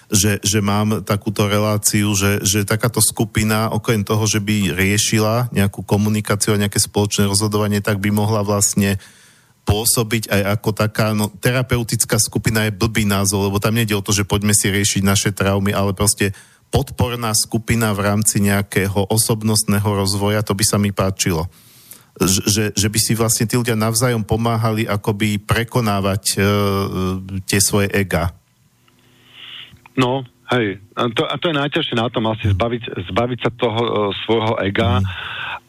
že, 0.10 0.42
že 0.42 0.58
mám 0.58 1.06
takúto 1.06 1.46
reláciu, 1.46 2.18
že, 2.18 2.42
že 2.42 2.66
takáto 2.66 2.98
skupina, 2.98 3.70
okrem 3.70 4.02
toho, 4.02 4.26
že 4.26 4.42
by 4.42 4.74
riešila 4.74 5.54
nejakú 5.54 5.86
komunikáciu 5.86 6.58
a 6.58 6.62
nejaké 6.66 6.82
spoločné 6.82 7.30
rozhodovanie, 7.30 7.78
tak 7.78 8.02
by 8.02 8.10
mohla 8.10 8.42
vlastne 8.42 8.98
pôsobiť 9.70 10.34
aj 10.34 10.42
ako 10.58 10.70
taká, 10.74 11.14
no 11.14 11.30
terapeutická 11.30 12.18
skupina 12.18 12.66
je 12.66 12.74
blbý 12.74 13.06
názov, 13.06 13.46
lebo 13.46 13.62
tam 13.62 13.78
nejde 13.78 13.94
o 13.94 14.02
to, 14.02 14.10
že 14.10 14.26
poďme 14.26 14.58
si 14.58 14.74
riešiť 14.74 15.06
naše 15.06 15.30
traumy, 15.30 15.70
ale 15.70 15.94
proste 15.94 16.34
podporná 16.74 17.30
skupina 17.38 17.94
v 17.94 18.10
rámci 18.10 18.42
nejakého 18.42 19.06
osobnostného 19.14 19.86
rozvoja, 19.86 20.42
to 20.42 20.58
by 20.58 20.66
sa 20.66 20.82
mi 20.82 20.90
páčilo. 20.90 21.46
Že, 22.20 22.76
že 22.76 22.88
by 22.90 23.00
si 23.00 23.14
vlastne 23.16 23.46
tí 23.48 23.56
ľudia 23.56 23.80
navzájom 23.80 24.28
pomáhali 24.28 24.84
akoby 24.84 25.40
prekonávať 25.40 26.24
e, 26.36 26.38
tie 27.48 27.64
svoje 27.64 27.88
ega. 27.96 28.36
No, 29.96 30.28
hej. 30.56 30.82
A 30.98 31.02
to, 31.14 31.24
a 31.26 31.36
to 31.38 31.50
je 31.50 31.60
najťažšie 31.60 31.96
na 31.98 32.08
tom 32.10 32.26
asi 32.30 32.52
zbaviť, 32.52 33.08
zbaviť 33.12 33.40
sa 33.40 33.52
toho 33.54 33.82
uh, 33.82 33.92
svojho 34.26 34.58
ega. 34.66 35.02
Mm 35.02 35.08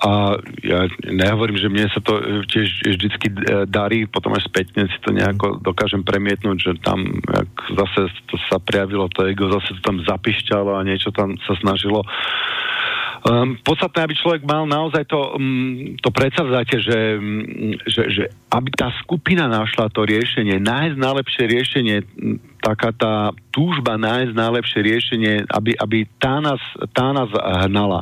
a 0.00 0.32
ja 0.64 0.88
nehovorím, 1.04 1.60
že 1.60 1.68
mne 1.68 1.84
sa 1.92 2.00
to 2.00 2.16
tiež 2.48 2.88
vždycky 2.88 3.28
e, 3.28 3.68
darí, 3.68 4.08
potom 4.08 4.32
až 4.32 4.48
spätne 4.48 4.88
si 4.88 4.96
to 5.04 5.12
nejako 5.12 5.60
dokážem 5.60 6.00
premietnúť, 6.00 6.56
že 6.56 6.72
tam 6.80 7.20
jak 7.20 7.52
zase 7.76 8.08
to 8.32 8.40
sa 8.48 8.56
prejavilo 8.56 9.12
to 9.12 9.28
ego, 9.28 9.52
zase 9.52 9.76
to 9.76 9.80
tam 9.84 10.00
zapišťalo 10.00 10.72
a 10.80 10.86
niečo 10.88 11.12
tam 11.12 11.36
sa 11.44 11.52
snažilo 11.60 12.00
Um, 13.20 13.60
podstatné, 13.60 14.00
aby 14.08 14.14
človek 14.16 14.48
mal 14.48 14.64
naozaj 14.64 15.04
to, 15.04 15.36
um, 15.36 15.92
to 16.00 16.08
predsavzatie, 16.08 16.80
že, 16.80 16.98
um, 17.20 17.76
že, 17.84 18.02
že 18.08 18.24
aby 18.48 18.72
tá 18.72 18.88
skupina 19.04 19.44
našla 19.44 19.92
to 19.92 20.08
riešenie, 20.08 20.56
nájsť 20.56 20.96
najlepšie 20.96 21.44
riešenie, 21.44 21.96
taká 22.64 22.96
tá 22.96 23.36
túžba 23.52 24.00
nájsť 24.00 24.32
najlepšie 24.32 24.80
riešenie, 24.80 25.34
aby, 25.52 25.76
aby 25.76 26.08
tá, 26.16 26.40
nás, 26.40 26.60
tá 26.96 27.12
nás 27.12 27.28
hnala 27.68 28.00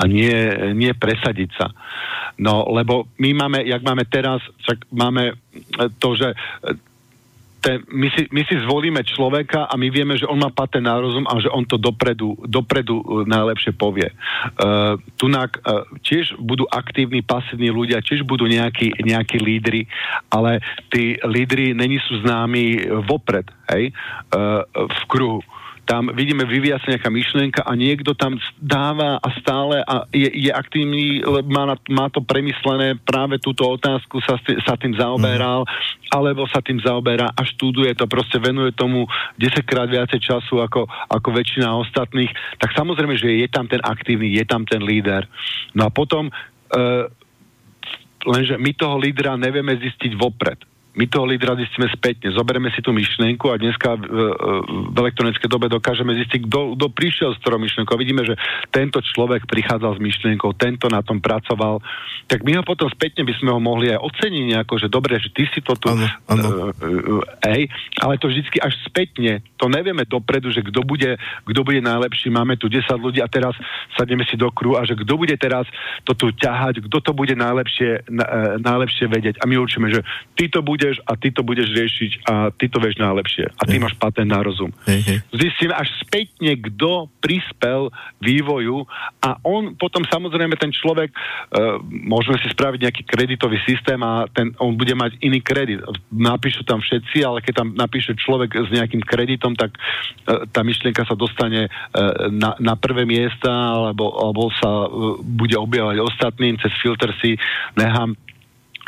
a 0.00 0.02
nie, 0.10 0.34
nie 0.74 0.92
presadiť 0.98 1.50
sa. 1.54 1.70
No, 2.40 2.66
lebo 2.72 3.06
my 3.20 3.30
máme, 3.36 3.58
jak 3.68 3.84
máme 3.84 4.08
teraz, 4.08 4.40
však 4.64 4.88
máme 4.90 5.36
to, 6.00 6.16
že 6.16 6.32
ten, 7.60 7.84
my, 7.92 8.08
si, 8.16 8.26
my 8.32 8.42
si 8.48 8.56
zvolíme 8.64 9.04
človeka 9.04 9.68
a 9.68 9.74
my 9.76 9.88
vieme, 9.92 10.16
že 10.16 10.24
on 10.24 10.40
má 10.40 10.48
patent 10.48 10.88
na 10.88 10.96
rozum 10.96 11.28
a 11.28 11.36
že 11.38 11.52
on 11.52 11.68
to 11.68 11.76
dopredu, 11.76 12.34
dopredu 12.48 13.00
uh, 13.00 13.22
najlepšie 13.28 13.76
povie. 13.76 14.08
Uh, 14.56 14.96
tunak 15.20 15.60
uh, 15.62 15.84
tiež 16.00 16.40
budú 16.40 16.64
aktívni, 16.66 17.20
pasívni 17.20 17.68
ľudia, 17.68 18.00
tiež 18.00 18.24
budú 18.24 18.48
nejakí, 18.48 18.96
nejakí 19.04 19.36
lídry, 19.38 19.84
ale 20.32 20.64
tí 20.88 21.20
lídry 21.20 21.76
není 21.76 22.00
sú 22.00 22.24
známi 22.24 22.88
vopred, 23.04 23.46
hej, 23.70 23.92
uh, 24.32 24.64
v 24.74 25.00
kruhu 25.06 25.44
tam 25.90 26.06
vidíme, 26.14 26.46
vyvíja 26.46 26.78
sa 26.78 26.94
nejaká 26.94 27.10
myšlienka 27.10 27.66
a 27.66 27.74
niekto 27.74 28.14
tam 28.14 28.38
dáva 28.62 29.18
a 29.18 29.28
stále 29.42 29.82
a 29.82 30.06
je, 30.14 30.30
je 30.46 30.50
aktívny, 30.54 31.18
má, 31.50 31.74
má 31.90 32.06
to 32.14 32.22
premyslené, 32.22 32.94
práve 33.02 33.42
túto 33.42 33.66
otázku 33.66 34.22
sa, 34.22 34.38
sa 34.62 34.78
tým 34.78 34.94
zaoberal, 34.94 35.66
mm. 35.66 36.14
alebo 36.14 36.46
sa 36.46 36.62
tým 36.62 36.78
zaoberá 36.78 37.34
a 37.34 37.42
študuje 37.42 37.98
to, 37.98 38.06
proste 38.06 38.38
venuje 38.38 38.70
tomu 38.78 39.10
10 39.42 39.66
krát 39.66 39.90
viacej 39.90 40.22
času 40.22 40.62
ako, 40.62 40.86
ako 41.10 41.28
väčšina 41.34 41.66
ostatných, 41.82 42.30
tak 42.62 42.70
samozrejme, 42.70 43.18
že 43.18 43.42
je 43.42 43.50
tam 43.50 43.66
ten 43.66 43.82
aktívny, 43.82 44.38
je 44.38 44.46
tam 44.46 44.62
ten 44.62 44.86
líder. 44.86 45.26
No 45.74 45.86
a 45.86 45.90
potom, 45.90 46.30
uh, 46.30 47.04
lenže 48.30 48.54
my 48.62 48.70
toho 48.78 48.94
lídra 48.94 49.34
nevieme 49.34 49.74
zistiť 49.74 50.14
vopred 50.14 50.69
my 50.90 51.06
toho 51.06 51.22
lídra 51.22 51.54
zistíme 51.54 51.86
spätne. 51.94 52.34
Zoberieme 52.34 52.66
si 52.74 52.82
tú 52.82 52.90
myšlienku 52.90 53.46
a 53.46 53.60
dneska 53.62 53.94
v, 53.94 54.04
v 54.90 54.96
elektronickej 54.98 55.46
dobe 55.46 55.70
dokážeme 55.70 56.18
zistiť, 56.18 56.50
kto 56.50 56.86
prišiel 56.90 57.30
s 57.30 57.38
ktorou 57.38 57.62
myšlienkou. 57.62 57.94
Vidíme, 57.94 58.26
že 58.26 58.34
tento 58.74 58.98
človek 58.98 59.46
prichádzal 59.46 59.96
s 59.96 60.00
myšlienkou, 60.02 60.50
tento 60.58 60.90
na 60.90 60.98
tom 61.06 61.22
pracoval. 61.22 61.78
Tak 62.26 62.42
my 62.42 62.58
ho 62.58 62.62
potom 62.66 62.90
spätne 62.90 63.22
by 63.22 63.34
sme 63.38 63.50
ho 63.54 63.62
mohli 63.62 63.94
aj 63.94 64.02
oceniť 64.02 64.44
nejako, 64.50 64.74
že 64.82 64.90
dobre, 64.90 65.14
že 65.22 65.30
ty 65.30 65.46
si 65.54 65.62
to 65.62 65.78
tu... 65.78 65.94
Ano, 65.94 66.06
ano. 66.26 66.74
Uh, 66.74 67.22
uh, 67.22 67.54
ej, 67.54 67.70
ale 68.02 68.18
to 68.18 68.26
vždycky 68.26 68.58
až 68.58 68.74
spätne. 68.82 69.46
To 69.62 69.70
nevieme 69.70 70.02
dopredu, 70.02 70.50
že 70.50 70.66
kto 70.66 70.82
bude, 70.82 71.22
kto 71.46 71.60
bude 71.62 71.78
najlepší. 71.78 72.34
Máme 72.34 72.58
tu 72.58 72.66
10 72.66 72.82
ľudí 72.98 73.22
a 73.22 73.30
teraz 73.30 73.54
sadneme 73.94 74.26
si 74.26 74.34
do 74.34 74.50
kru 74.50 74.74
a 74.74 74.82
že 74.82 74.98
kto 74.98 75.14
bude 75.14 75.38
teraz 75.38 75.70
to 76.02 76.18
tu 76.18 76.34
ťahať, 76.34 76.82
kto 76.90 76.98
to 76.98 77.12
bude 77.14 77.38
najlepšie, 77.38 78.10
na, 78.10 78.26
uh, 78.26 78.54
najlepšie 78.58 79.06
vedieť. 79.06 79.38
A 79.38 79.46
my 79.46 79.54
určíme, 79.54 79.86
že 79.94 80.02
ty 80.34 80.50
to 80.50 80.66
bude 80.66 80.79
budeš 80.80 80.96
a 81.04 81.12
ty 81.20 81.28
to 81.28 81.44
budeš 81.44 81.68
riešiť 81.76 82.10
a 82.24 82.48
ty 82.56 82.72
to 82.72 82.80
vieš 82.80 82.96
najlepšie. 82.96 83.52
A 83.52 83.62
ty 83.68 83.76
máš 83.76 83.92
patent 84.00 84.32
na 84.32 84.40
rozum. 84.40 84.72
Zistím 85.28 85.76
až 85.76 85.92
spätne, 86.00 86.56
kto 86.56 87.12
prispel 87.20 87.92
vývoju 88.24 88.88
a 89.20 89.36
on 89.44 89.76
potom 89.76 90.00
samozrejme 90.08 90.56
ten 90.56 90.72
človek, 90.72 91.12
uh, 91.12 91.76
môžeme 91.84 92.40
si 92.40 92.48
spraviť 92.48 92.80
nejaký 92.80 93.02
kreditový 93.04 93.60
systém 93.68 94.00
a 94.00 94.24
ten, 94.32 94.56
on 94.56 94.72
bude 94.72 94.96
mať 94.96 95.20
iný 95.20 95.44
kredit. 95.44 95.84
Napíšu 96.08 96.64
tam 96.64 96.80
všetci, 96.80 97.20
ale 97.20 97.44
keď 97.44 97.60
tam 97.60 97.68
napíše 97.76 98.16
človek 98.16 98.56
s 98.56 98.72
nejakým 98.72 99.04
kreditom, 99.04 99.52
tak 99.52 99.76
uh, 99.76 100.48
tá 100.48 100.64
myšlienka 100.64 101.04
sa 101.04 101.12
dostane 101.12 101.68
uh, 101.68 102.32
na, 102.32 102.56
na 102.56 102.72
prvé 102.72 103.04
miesta 103.04 103.52
alebo, 103.52 104.16
alebo 104.16 104.48
sa 104.56 104.88
uh, 104.88 105.20
bude 105.20 105.60
objavovať 105.60 106.00
ostatným, 106.00 106.56
cez 106.56 106.72
filter 106.80 107.12
si 107.20 107.36
nechám 107.76 108.16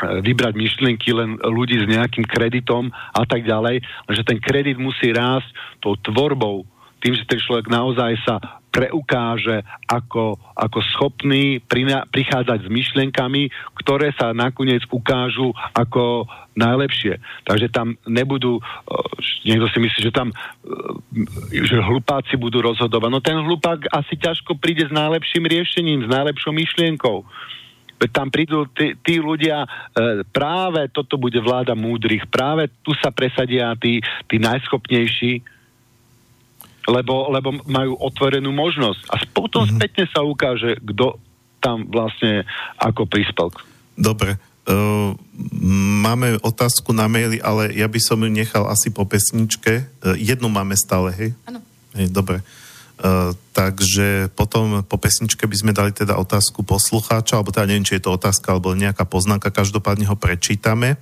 vybrať 0.01 0.53
myšlienky 0.57 1.13
len 1.13 1.37
ľudí 1.39 1.77
s 1.79 1.89
nejakým 1.89 2.25
kreditom 2.25 2.89
a 3.13 3.23
tak 3.23 3.45
ďalej, 3.45 3.83
že 4.09 4.21
ten 4.25 4.41
kredit 4.41 4.81
musí 4.81 5.13
rásť 5.13 5.47
tou 5.79 5.93
tvorbou, 5.99 6.65
tým, 7.03 7.13
že 7.19 7.27
ten 7.27 7.39
človek 7.39 7.67
naozaj 7.67 8.15
sa 8.23 8.35
preukáže 8.73 9.61
ako, 9.85 10.33
ako 10.57 10.79
schopný 10.97 11.61
prina, 11.61 12.09
prichádzať 12.09 12.65
s 12.65 12.73
myšlienkami, 12.73 13.53
ktoré 13.77 14.09
sa 14.17 14.33
nakoniec 14.33 14.81
ukážu 14.89 15.53
ako 15.77 16.25
najlepšie. 16.57 17.21
Takže 17.45 17.69
tam 17.69 17.93
nebudú, 18.09 18.57
niekto 19.45 19.69
si 19.69 19.77
myslí, 19.77 19.99
že 20.09 20.15
tam 20.15 20.33
že 21.53 21.77
hlupáci 21.85 22.33
budú 22.33 22.65
rozhodovať. 22.65 23.09
No 23.13 23.21
ten 23.21 23.37
hlupák 23.37 23.93
asi 23.93 24.17
ťažko 24.17 24.57
príde 24.57 24.89
s 24.89 24.93
najlepším 24.93 25.45
riešením, 25.45 25.99
s 26.05 26.09
najlepšou 26.09 26.49
myšlienkou 26.49 27.21
tam 28.11 28.27
prídu 28.27 28.67
tí, 28.73 28.97
tí 28.99 29.19
ľudia, 29.21 29.63
e, 29.63 29.67
práve 30.27 30.91
toto 30.91 31.15
bude 31.15 31.39
vláda 31.39 31.77
múdrych, 31.77 32.27
práve 32.27 32.67
tu 32.83 32.91
sa 32.99 33.13
presadia 33.13 33.71
tí, 33.79 34.03
tí 34.27 34.35
najschopnejší, 34.41 35.39
lebo, 36.83 37.31
lebo 37.31 37.63
majú 37.63 37.95
otvorenú 37.95 38.51
možnosť. 38.51 39.01
A 39.07 39.15
potom 39.31 39.63
mm-hmm. 39.63 39.79
spätne 39.79 40.05
sa 40.11 40.19
ukáže, 40.25 40.75
kto 40.83 41.15
tam 41.63 41.87
vlastne 41.87 42.43
ako 42.75 43.07
prispel. 43.07 43.47
Dobre. 43.95 44.35
Uh, 44.63 45.15
máme 46.03 46.39
otázku 46.39 46.95
na 46.95 47.07
maili, 47.11 47.39
ale 47.43 47.75
ja 47.75 47.87
by 47.87 47.99
som 47.99 48.19
ju 48.19 48.31
nechal 48.31 48.67
asi 48.67 48.91
po 48.91 49.07
pesničke. 49.07 49.87
Uh, 50.03 50.15
jednu 50.15 50.47
máme 50.47 50.75
stále, 50.75 51.11
hej? 51.15 51.29
Áno. 51.47 51.59
dobre. 52.11 52.39
Uh, 52.39 52.62
Uh, 52.93 53.33
takže 53.57 54.29
potom 54.37 54.85
po 54.85 55.01
pesničke 55.01 55.49
by 55.49 55.55
sme 55.57 55.73
dali 55.73 55.89
teda 55.89 56.13
otázku 56.13 56.61
poslucháča, 56.61 57.41
alebo 57.41 57.49
teda 57.49 57.65
neviem, 57.65 57.83
či 57.83 57.97
je 57.97 58.05
to 58.05 58.15
otázka, 58.15 58.53
alebo 58.53 58.77
nejaká 58.77 59.03
poznámka, 59.09 59.49
každopádne 59.49 60.05
ho 60.07 60.15
prečítame. 60.15 61.01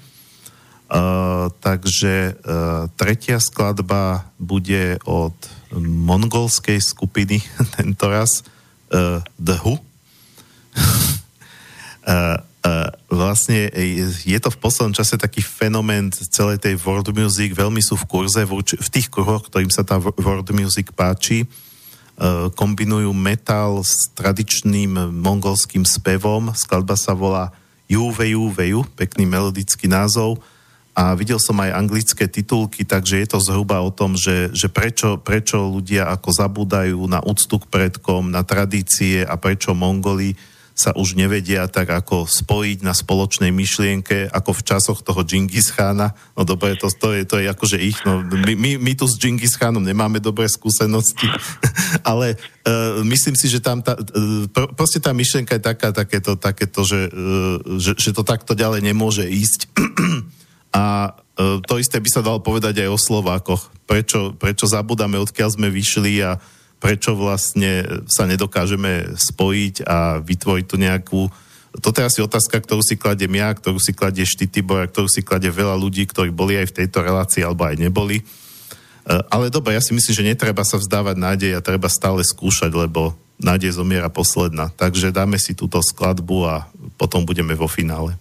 Uh, 0.91 1.47
takže 1.63 2.35
uh, 2.35 2.91
tretia 2.99 3.39
skladba 3.39 4.27
bude 4.35 4.99
od 5.07 5.35
mongolskej 5.80 6.84
skupiny, 6.84 7.39
tento 7.80 8.11
raz 8.11 8.43
uh, 8.91 9.23
The 9.39 9.55
Who. 9.63 9.80
uh, 9.80 9.80
uh, 12.68 12.89
vlastne 13.11 13.72
je 14.26 14.39
to 14.39 14.49
v 14.51 14.61
poslednom 14.61 14.93
čase 14.95 15.18
taký 15.18 15.41
fenomén 15.41 16.11
celej 16.11 16.61
tej 16.61 16.76
world 16.80 17.09
music, 17.11 17.55
veľmi 17.55 17.81
sú 17.81 17.97
v 17.97 18.07
kurze 18.07 18.43
v, 18.45 18.61
v 18.61 18.89
tých 18.91 19.07
kruhoch, 19.09 19.47
ktorým 19.49 19.72
sa 19.73 19.84
tá 19.84 19.97
world 19.97 20.49
music 20.53 20.93
páči. 20.93 21.43
E, 21.43 21.70
kombinujú 22.53 23.09
metal 23.15 23.81
s 23.81 24.11
tradičným 24.13 25.09
mongolským 25.09 25.88
spevom. 25.88 26.53
Skladba 26.53 26.93
sa 26.93 27.17
volá 27.17 27.49
Juve 27.89 28.31
Juveju, 28.31 28.88
pekný 28.95 29.27
melodický 29.27 29.89
názov. 29.91 30.39
A 30.91 31.15
videl 31.15 31.39
som 31.39 31.55
aj 31.63 31.71
anglické 31.71 32.27
titulky, 32.27 32.83
takže 32.83 33.23
je 33.23 33.27
to 33.31 33.39
zhruba 33.39 33.79
o 33.79 33.95
tom, 33.95 34.19
že, 34.19 34.51
že 34.51 34.67
prečo, 34.67 35.15
prečo 35.15 35.71
ľudia 35.71 36.11
ako 36.11 36.29
zabúdajú 36.35 36.99
na 37.07 37.23
úctu 37.23 37.63
k 37.63 37.65
predkom, 37.71 38.27
na 38.27 38.43
tradície 38.43 39.23
a 39.23 39.39
prečo 39.39 39.71
Mongoli 39.71 40.35
sa 40.72 40.95
už 40.95 41.19
nevedia 41.19 41.68
tak 41.68 41.91
ako 41.91 42.26
spojiť 42.26 42.80
na 42.81 42.95
spoločnej 42.95 43.52
myšlienke, 43.52 44.31
ako 44.31 44.52
v 44.56 44.65
časoch 44.65 44.99
toho 45.03 45.22
Džingis 45.22 45.69
Chána. 45.76 46.15
No 46.34 46.48
dobre, 46.48 46.80
to, 46.80 46.88
to, 46.89 47.14
je, 47.14 47.27
to 47.27 47.38
je 47.38 47.45
akože 47.52 47.77
ich, 47.77 47.99
no, 48.07 48.23
my, 48.23 48.53
my, 48.56 48.72
my 48.80 48.91
tu 48.95 49.06
s 49.06 49.19
Džingis 49.19 49.60
Chánom 49.60 49.84
nemáme 49.84 50.23
dobré 50.23 50.48
skúsenosti, 50.48 51.27
ale 52.11 52.39
uh, 52.65 53.03
myslím 53.03 53.35
si, 53.35 53.52
že 53.52 53.60
tam 53.60 53.84
tá, 53.84 53.99
uh, 53.99 54.48
proste 54.73 55.03
tá 55.03 55.11
myšlienka 55.11 55.60
je 55.60 55.64
taká, 55.64 55.91
takéto, 55.91 56.39
takéto 56.39 56.81
že, 56.88 57.11
uh, 57.11 57.77
že, 57.77 57.93
že 57.99 58.11
to 58.15 58.23
takto 58.23 58.56
ďalej 58.56 58.81
nemôže 58.81 59.27
ísť. 59.27 59.68
A 60.72 61.11
uh, 61.11 61.60
to 61.68 61.84
isté 61.84 61.99
by 61.99 62.07
sa 62.07 62.23
dalo 62.23 62.39
povedať 62.39 62.80
aj 62.80 62.89
o 62.95 62.98
Slovákoch. 62.98 63.76
Prečo, 63.84 64.31
prečo 64.39 64.72
zabudáme, 64.72 65.19
odkiaľ 65.19 65.52
sme 65.52 65.68
vyšli 65.68 66.23
a 66.23 66.39
prečo 66.82 67.14
vlastne 67.14 68.02
sa 68.10 68.26
nedokážeme 68.26 69.14
spojiť 69.14 69.86
a 69.86 70.18
vytvoriť 70.18 70.66
tu 70.66 70.76
nejakú... 70.82 71.22
Toto 71.78 72.02
je 72.02 72.10
asi 72.10 72.20
otázka, 72.20 72.58
ktorú 72.60 72.82
si 72.82 72.98
kladiem 72.98 73.32
ja, 73.38 73.53
ktorú 73.53 73.78
si 73.78 73.94
kladie 73.94 74.26
Štitibor 74.26 74.84
a 74.84 74.90
ktorú 74.90 75.08
si 75.08 75.22
kladie 75.22 75.53
veľa 75.53 75.78
ľudí, 75.78 76.10
ktorí 76.10 76.34
boli 76.34 76.58
aj 76.58 76.74
v 76.74 76.78
tejto 76.84 77.06
relácii 77.06 77.45
alebo 77.45 77.64
aj 77.70 77.80
neboli. 77.80 78.20
E, 78.20 78.24
ale 79.30 79.53
dobre, 79.53 79.78
ja 79.78 79.82
si 79.86 79.94
myslím, 79.94 80.14
že 80.18 80.28
netreba 80.36 80.66
sa 80.66 80.82
vzdávať 80.82 81.16
nádej 81.16 81.52
a 81.56 81.64
treba 81.64 81.88
stále 81.88 82.26
skúšať, 82.26 82.74
lebo 82.74 83.16
nádej 83.40 83.78
zomiera 83.78 84.10
posledná. 84.12 84.74
Takže 84.74 85.14
dáme 85.14 85.38
si 85.38 85.53
túto 85.56 85.80
skladbu 85.80 86.38
a 86.49 86.56
potom 86.98 87.24
budeme 87.24 87.56
vo 87.56 87.70
finále. 87.70 88.18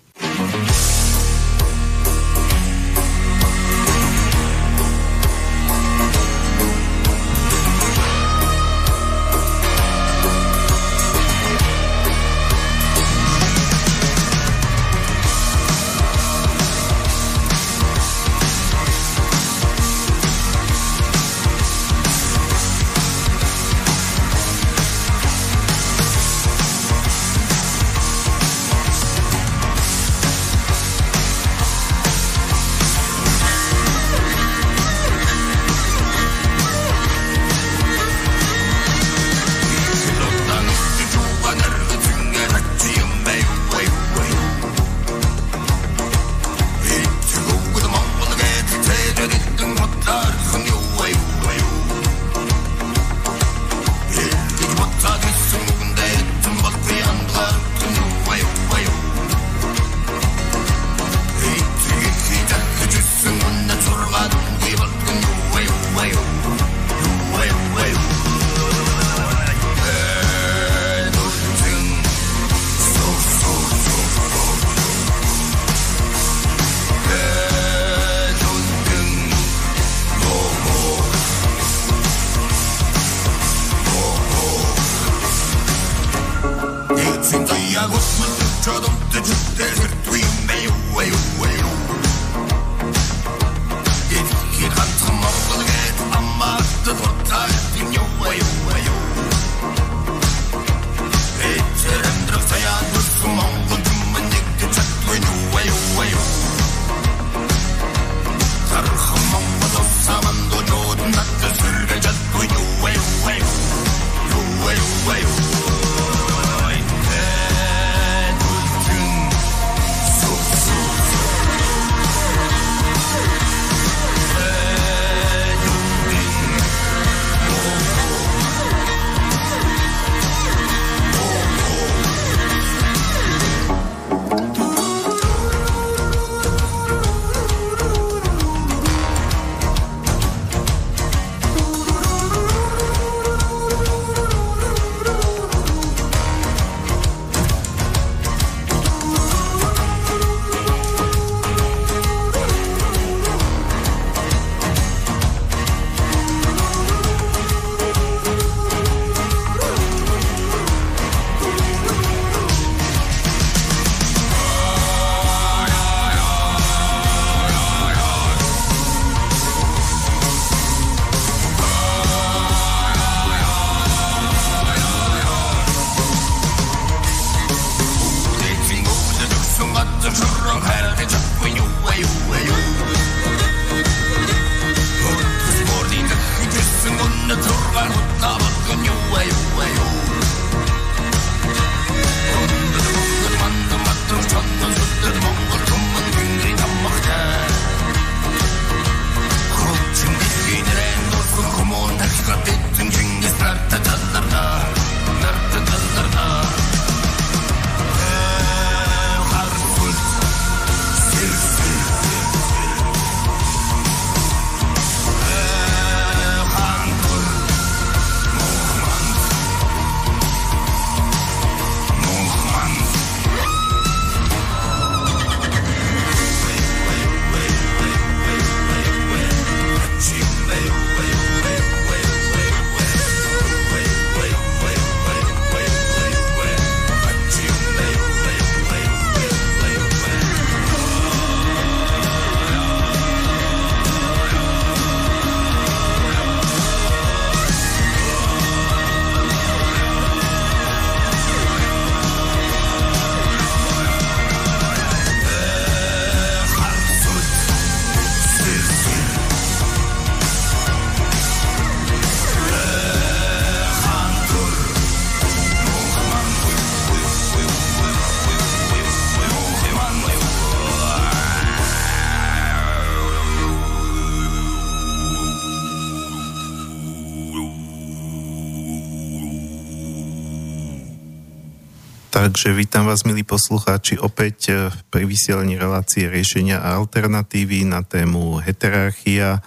Takže 282.21 282.53
vítam 282.53 282.85
vás, 282.85 283.09
milí 283.09 283.25
poslucháči, 283.25 283.97
opäť 283.97 284.53
e, 284.53 284.69
pri 284.93 285.09
vysielaní 285.09 285.57
relácie 285.57 286.05
riešenia 286.05 286.61
a 286.61 286.77
alternatívy 286.77 287.65
na 287.65 287.81
tému 287.81 288.45
heterarchia. 288.45 289.41
E, 289.41 289.43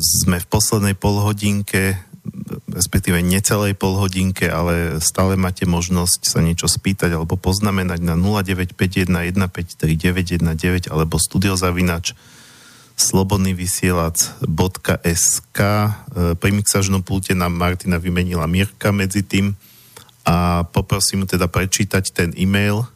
sme 0.00 0.40
v 0.40 0.46
poslednej 0.48 0.96
polhodinke, 0.96 2.00
respektíve 2.72 3.20
necelej 3.20 3.76
polhodinke, 3.76 4.48
ale 4.48 5.04
stále 5.04 5.36
máte 5.36 5.68
možnosť 5.68 6.24
sa 6.24 6.40
niečo 6.40 6.64
spýtať 6.64 7.12
alebo 7.12 7.36
poznamenať 7.36 8.00
na 8.00 8.16
0951 8.16 9.12
153 9.12 10.88
alebo 10.88 11.20
studiozavinač 11.20 12.16
slobodnyvysielac.sk 12.96 15.60
Pri 16.40 16.50
mixažnom 16.56 17.04
pulte 17.04 17.36
nám 17.36 17.52
Martina 17.52 18.00
vymenila 18.00 18.48
Mirka 18.48 18.96
medzi 18.96 19.20
tým 19.20 19.67
a 20.28 20.60
poprosím 20.68 21.24
teda 21.24 21.48
prečítať 21.48 22.04
ten 22.12 22.30
e-mail, 22.36 22.84
e, 22.84 22.86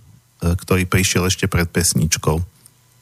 ktorý 0.52 0.84
prišiel 0.84 1.24
ešte 1.24 1.48
pred 1.48 1.64
pesničkou. 1.64 2.44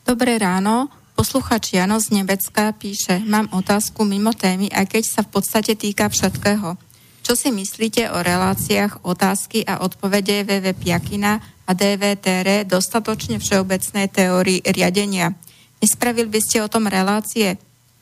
Dobré 0.07 0.39
ráno, 0.39 0.87
posluchač 1.19 1.75
Jano 1.75 1.99
z 1.99 2.15
Nebecka 2.15 2.71
píše, 2.79 3.19
mám 3.27 3.51
otázku 3.51 4.07
mimo 4.07 4.31
témy, 4.31 4.71
aj 4.71 4.87
keď 4.87 5.03
sa 5.03 5.21
v 5.27 5.35
podstate 5.35 5.75
týka 5.75 6.07
všetkého. 6.07 6.79
Čo 7.27 7.35
si 7.35 7.51
myslíte 7.51 8.07
o 8.15 8.19
reláciách 8.23 9.03
otázky 9.03 9.67
a 9.67 9.83
odpovede 9.83 10.47
VV 10.47 10.73
Piakina 10.79 11.43
a 11.67 11.71
DVTR 11.75 12.65
dostatočne 12.65 13.43
všeobecnej 13.43 14.09
teórii 14.09 14.63
riadenia? 14.65 15.35
Nespravil 15.83 16.31
by 16.31 16.41
ste 16.41 16.63
o 16.65 16.71
tom 16.71 16.87
relácie? 16.89 17.59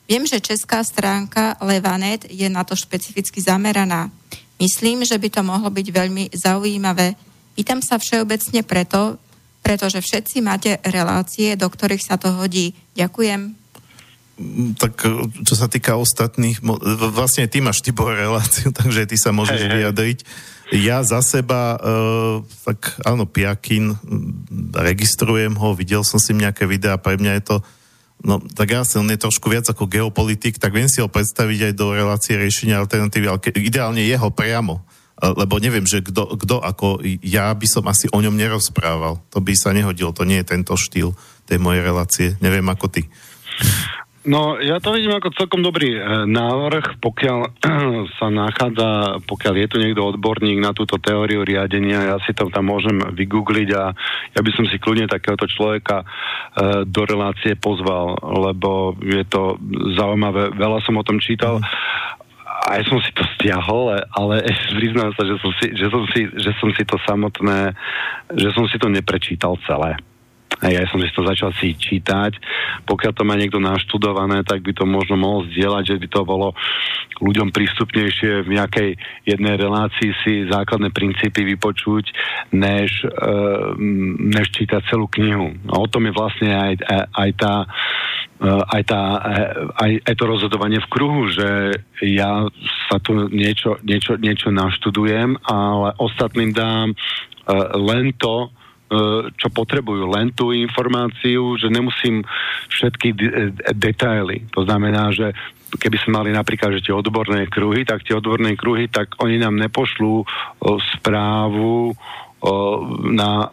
Viem, 0.09 0.24
že 0.24 0.40
česká 0.40 0.80
stránka 0.80 1.60
Levanet 1.60 2.24
je 2.30 2.48
na 2.48 2.64
to 2.64 2.72
špecificky 2.72 3.44
zameraná. 3.44 4.09
Myslím, 4.59 5.06
že 5.06 5.14
by 5.14 5.28
to 5.30 5.43
mohlo 5.47 5.70
byť 5.70 5.86
veľmi 5.94 6.35
zaujímavé. 6.35 7.14
Pýtam 7.55 7.78
sa 7.78 7.98
všeobecne 7.98 8.66
preto, 8.66 9.18
pretože 9.62 10.02
všetci 10.02 10.43
máte 10.43 10.82
relácie, 10.82 11.55
do 11.55 11.70
ktorých 11.70 12.02
sa 12.02 12.18
to 12.18 12.35
hodí. 12.35 12.74
Ďakujem. 12.98 13.55
Mm, 14.39 14.78
tak 14.78 15.02
e, 15.02 15.26
čo 15.43 15.55
sa 15.59 15.66
týka 15.66 15.98
ostatných, 15.98 16.62
vlastne 17.10 17.51
ty 17.51 17.59
máš 17.59 17.82
typo 17.82 18.06
reláciu, 18.06 18.70
takže 18.78 19.06
ty 19.10 19.16
sa 19.18 19.35
môžeš 19.35 19.60
hey, 19.66 19.72
vyjadriť. 19.82 20.18
Ja 20.68 21.01
za 21.01 21.24
seba, 21.24 21.80
uh, 21.80 22.44
tak 22.68 23.01
áno, 23.01 23.24
Piakin, 23.24 23.97
registrujem 24.76 25.56
ho, 25.56 25.72
videl 25.72 26.05
som 26.05 26.20
si 26.20 26.36
nejaké 26.36 26.68
videá, 26.68 27.01
pre 27.01 27.16
mňa 27.16 27.40
je 27.40 27.44
to 27.48 27.56
No, 28.19 28.43
tak 28.43 28.74
ja 28.74 28.82
on 28.82 29.07
je 29.07 29.19
trošku 29.19 29.47
viac 29.47 29.70
ako 29.70 29.86
geopolitik, 29.86 30.59
tak 30.59 30.74
viem 30.74 30.90
si 30.90 30.99
ho 30.99 31.07
predstaviť 31.07 31.70
aj 31.70 31.73
do 31.78 31.95
relácie 31.95 32.35
riešenia 32.35 32.82
alternatívy, 32.82 33.31
ale 33.31 33.39
ideálne 33.62 34.03
jeho 34.03 34.35
priamo. 34.35 34.82
Lebo 35.19 35.59
neviem, 35.59 35.82
že 35.82 36.03
kto 36.03 36.62
ako, 36.62 37.03
ja 37.27 37.51
by 37.51 37.66
som 37.66 37.86
asi 37.90 38.07
o 38.11 38.19
ňom 38.23 38.39
nerozprával. 38.39 39.19
To 39.35 39.43
by 39.43 39.55
sa 39.55 39.74
nehodilo, 39.74 40.15
to 40.15 40.23
nie 40.23 40.43
je 40.43 40.51
tento 40.55 40.78
štýl 40.78 41.15
tej 41.47 41.59
mojej 41.59 41.82
relácie. 41.82 42.28
Neviem 42.39 42.66
ako 42.70 42.86
ty. 42.86 43.11
No, 44.28 44.60
ja 44.60 44.76
to 44.76 44.92
vidím 44.92 45.16
ako 45.16 45.32
celkom 45.32 45.64
dobrý 45.64 45.96
e, 45.96 46.28
návrh, 46.28 47.00
pokiaľ 47.00 47.64
sa 48.20 48.28
nachádza, 48.28 49.24
pokiaľ 49.24 49.55
je 49.56 49.66
tu 49.72 49.76
niekto 49.80 50.05
odborník 50.05 50.60
na 50.60 50.76
túto 50.76 51.00
teóriu 51.00 51.48
riadenia, 51.48 52.12
ja 52.12 52.16
si 52.20 52.36
to 52.36 52.52
tam 52.52 52.68
môžem 52.68 53.00
vygoogliť 53.16 53.68
a 53.72 53.96
ja 54.36 54.40
by 54.44 54.50
som 54.52 54.68
si 54.68 54.76
kľudne 54.76 55.09
takéhoto 55.09 55.48
človeka 55.48 56.05
e, 56.05 56.06
do 56.84 57.02
relácie 57.09 57.56
pozval, 57.56 58.20
lebo 58.20 59.00
je 59.00 59.24
to 59.24 59.56
zaujímavé, 59.96 60.52
veľa 60.52 60.84
som 60.84 61.00
o 61.00 61.06
tom 61.09 61.16
čítal. 61.24 61.64
Aj 62.68 62.84
som 62.84 63.00
si 63.00 63.09
to 63.16 63.24
stiahol, 63.32 63.96
ale 63.96 64.44
priznám 64.76 65.16
sa, 65.16 65.24
že 65.24 65.40
som 65.40 65.56
si, 65.56 65.72
že 65.72 65.88
som 65.88 66.05
si, 66.12 66.28
že 66.36 66.52
som 66.60 66.68
si 66.76 66.84
to 66.84 67.00
samotné, 67.09 67.72
že 68.36 68.52
som 68.52 68.68
si 68.68 68.76
to 68.76 68.92
neprečítal 68.92 69.56
celé. 69.64 69.96
Ja 70.58 70.82
som 70.90 70.98
si 70.98 71.06
to 71.14 71.22
začal 71.22 71.54
si 71.54 71.70
čítať. 71.78 72.34
Pokiaľ 72.82 73.12
to 73.14 73.22
má 73.22 73.38
niekto 73.38 73.62
naštudované, 73.62 74.42
tak 74.42 74.66
by 74.66 74.74
to 74.74 74.90
možno 74.90 75.14
mohol 75.14 75.46
zdieľať, 75.54 75.84
že 75.86 75.96
by 76.02 76.06
to 76.10 76.20
bolo 76.26 76.48
ľuďom 77.22 77.54
prístupnejšie 77.54 78.42
v 78.42 78.50
nejakej 78.58 78.90
jednej 79.22 79.54
relácii 79.54 80.10
si 80.26 80.50
základné 80.50 80.90
princípy 80.90 81.46
vypočuť, 81.54 82.10
než, 82.50 83.06
e, 83.06 83.38
než 84.34 84.50
čítať 84.50 84.82
celú 84.90 85.06
knihu. 85.06 85.54
A 85.70 85.78
o 85.78 85.86
tom 85.86 86.10
je 86.10 86.16
vlastne 86.16 86.50
aj, 86.50 86.74
aj 87.14 87.30
tá 87.38 87.54
e, 87.62 88.50
aj, 88.50 88.82
tá, 88.86 89.02
e, 89.18 89.42
aj, 89.78 89.92
aj 90.10 90.14
to 90.14 90.24
rozhodovanie 90.26 90.82
v 90.82 90.90
kruhu, 90.90 91.30
že 91.30 91.48
ja 92.02 92.46
sa 92.90 92.98
tu 92.98 93.30
niečo, 93.30 93.78
niečo, 93.86 94.18
niečo 94.18 94.50
naštudujem, 94.50 95.38
ale 95.46 95.94
ostatným 96.02 96.50
dám 96.50 96.98
len 97.74 98.12
to, 98.20 98.52
E, 98.52 98.57
čo 99.36 99.48
potrebujú, 99.52 100.09
len 100.09 100.32
tú 100.32 100.56
informáciu, 100.56 101.60
že 101.60 101.69
nemusím 101.69 102.24
všetky 102.73 103.09
de- 103.12 103.52
detaily. 103.77 104.48
To 104.56 104.65
znamená, 104.65 105.12
že 105.12 105.36
keby 105.77 105.97
sme 106.01 106.24
mali 106.24 106.31
napríklad 106.32 106.81
že 106.81 106.89
tie 106.89 106.97
odborné 106.97 107.44
kruhy, 107.52 107.85
tak 107.85 108.01
tie 108.09 108.16
odborné 108.16 108.56
kruhy, 108.56 108.89
tak 108.89 109.12
oni 109.20 109.36
nám 109.36 109.60
nepošlú 109.60 110.24
o, 110.24 110.24
správu 110.97 111.93
o, 111.93 111.94
na 113.12 113.52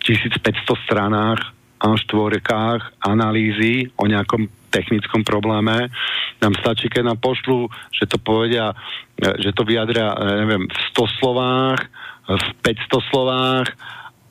1500 0.00 0.40
stranách 0.88 1.52
a 1.82 1.92
štvorekách 1.92 3.04
analýzy 3.04 3.90
o 4.00 4.08
nejakom 4.08 4.48
technickom 4.72 5.20
probléme. 5.26 5.92
Nám 6.40 6.56
stačí, 6.64 6.88
keď 6.88 7.12
nám 7.12 7.18
pošlú, 7.20 7.68
že 7.92 8.08
to 8.08 8.16
povedia, 8.16 8.72
e, 9.20 9.36
že 9.36 9.52
to 9.52 9.68
vyjadria, 9.68 10.16
e, 10.16 10.18
neviem, 10.46 10.64
v 10.64 10.78
100 10.96 11.20
slovách, 11.20 11.80
v 12.22 12.46
500 12.64 13.12
slovách 13.12 13.68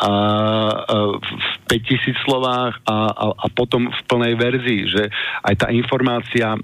a, 0.01 0.13
a 0.81 0.95
v 1.21 1.55
5000 1.69 2.25
slovách 2.25 2.81
a, 2.89 2.95
a, 3.13 3.25
a 3.37 3.45
potom 3.53 3.85
v 3.87 4.01
plnej 4.09 4.33
verzii, 4.33 4.81
že 4.89 5.03
aj 5.45 5.55
tá 5.61 5.67
informácia 5.69 6.57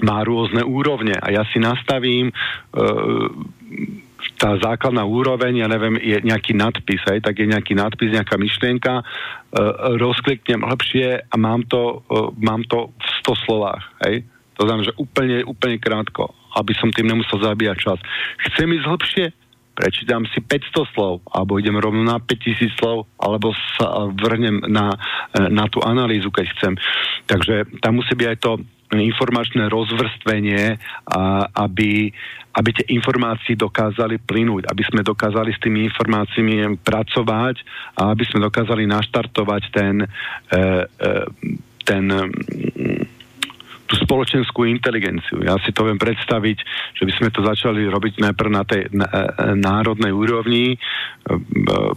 má 0.00 0.24
rôzne 0.24 0.64
úrovne 0.64 1.12
a 1.18 1.28
ja 1.28 1.44
si 1.52 1.60
nastavím 1.60 2.32
e, 2.32 2.34
tá 4.40 4.56
základná 4.56 5.04
úroveň, 5.04 5.60
ja 5.60 5.68
neviem, 5.68 6.00
je 6.00 6.16
nejaký 6.24 6.56
nadpis, 6.56 7.04
hej, 7.12 7.20
tak 7.20 7.36
je 7.36 7.50
nejaký 7.50 7.76
nadpis, 7.76 8.08
nejaká 8.08 8.40
myšlienka, 8.40 8.92
e, 9.00 9.04
rozkliknem 10.00 10.64
lepšie 10.64 11.28
a 11.28 11.34
mám 11.36 11.68
to, 11.68 12.00
e, 12.08 12.16
mám 12.40 12.64
to 12.64 12.94
v 12.96 13.06
100 13.28 13.44
slovách, 13.44 13.84
hej. 14.08 14.24
To 14.56 14.68
znamená, 14.68 14.92
že 14.92 15.00
úplne, 15.00 15.40
úplne 15.44 15.76
krátko, 15.80 16.36
aby 16.56 16.76
som 16.76 16.92
tým 16.92 17.08
nemusel 17.08 17.40
zabíjať 17.40 17.76
čas. 17.80 17.98
Chcem 18.52 18.68
ísť 18.76 18.86
hlbšie? 18.88 19.26
Prečítam 19.80 20.28
si 20.28 20.44
500 20.44 20.92
slov, 20.92 21.24
alebo 21.32 21.56
idem 21.56 21.80
rovno 21.80 22.04
na 22.04 22.20
5000 22.20 22.76
slov, 22.76 23.08
alebo 23.16 23.56
sa 23.80 24.12
vrhnem 24.12 24.68
na, 24.68 24.92
na 25.48 25.64
tú 25.72 25.80
analýzu, 25.80 26.28
keď 26.28 26.46
chcem. 26.52 26.72
Takže 27.24 27.80
tam 27.80 28.04
musí 28.04 28.12
byť 28.12 28.28
aj 28.28 28.38
to 28.44 28.52
informačné 28.92 29.70
rozvrstvenie, 29.70 30.76
aby, 31.54 32.10
aby 32.58 32.68
tie 32.74 32.86
informácie 32.90 33.54
dokázali 33.54 34.18
plynúť, 34.18 34.66
aby 34.66 34.82
sme 34.82 35.06
dokázali 35.06 35.54
s 35.54 35.62
tými 35.62 35.86
informáciami 35.88 36.76
pracovať 36.82 37.56
a 38.02 38.10
aby 38.10 38.24
sme 38.26 38.42
dokázali 38.42 38.90
naštartovať 38.90 39.62
ten, 39.70 39.94
e, 40.02 40.06
e, 40.58 41.10
ten 41.86 42.04
tú 43.90 43.98
spoločenskú 44.06 44.62
inteligenciu. 44.70 45.42
Ja 45.42 45.58
si 45.66 45.74
to 45.74 45.82
viem 45.82 45.98
predstaviť, 45.98 46.58
že 46.94 47.02
by 47.02 47.12
sme 47.18 47.28
to 47.34 47.42
začali 47.42 47.90
robiť 47.90 48.22
najprv 48.22 48.50
na 48.54 48.62
tej 48.62 48.86
na, 48.94 49.10
e, 49.10 49.58
národnej 49.58 50.14
úrovni, 50.14 50.74
e, 50.74 50.76
e, 50.78 51.36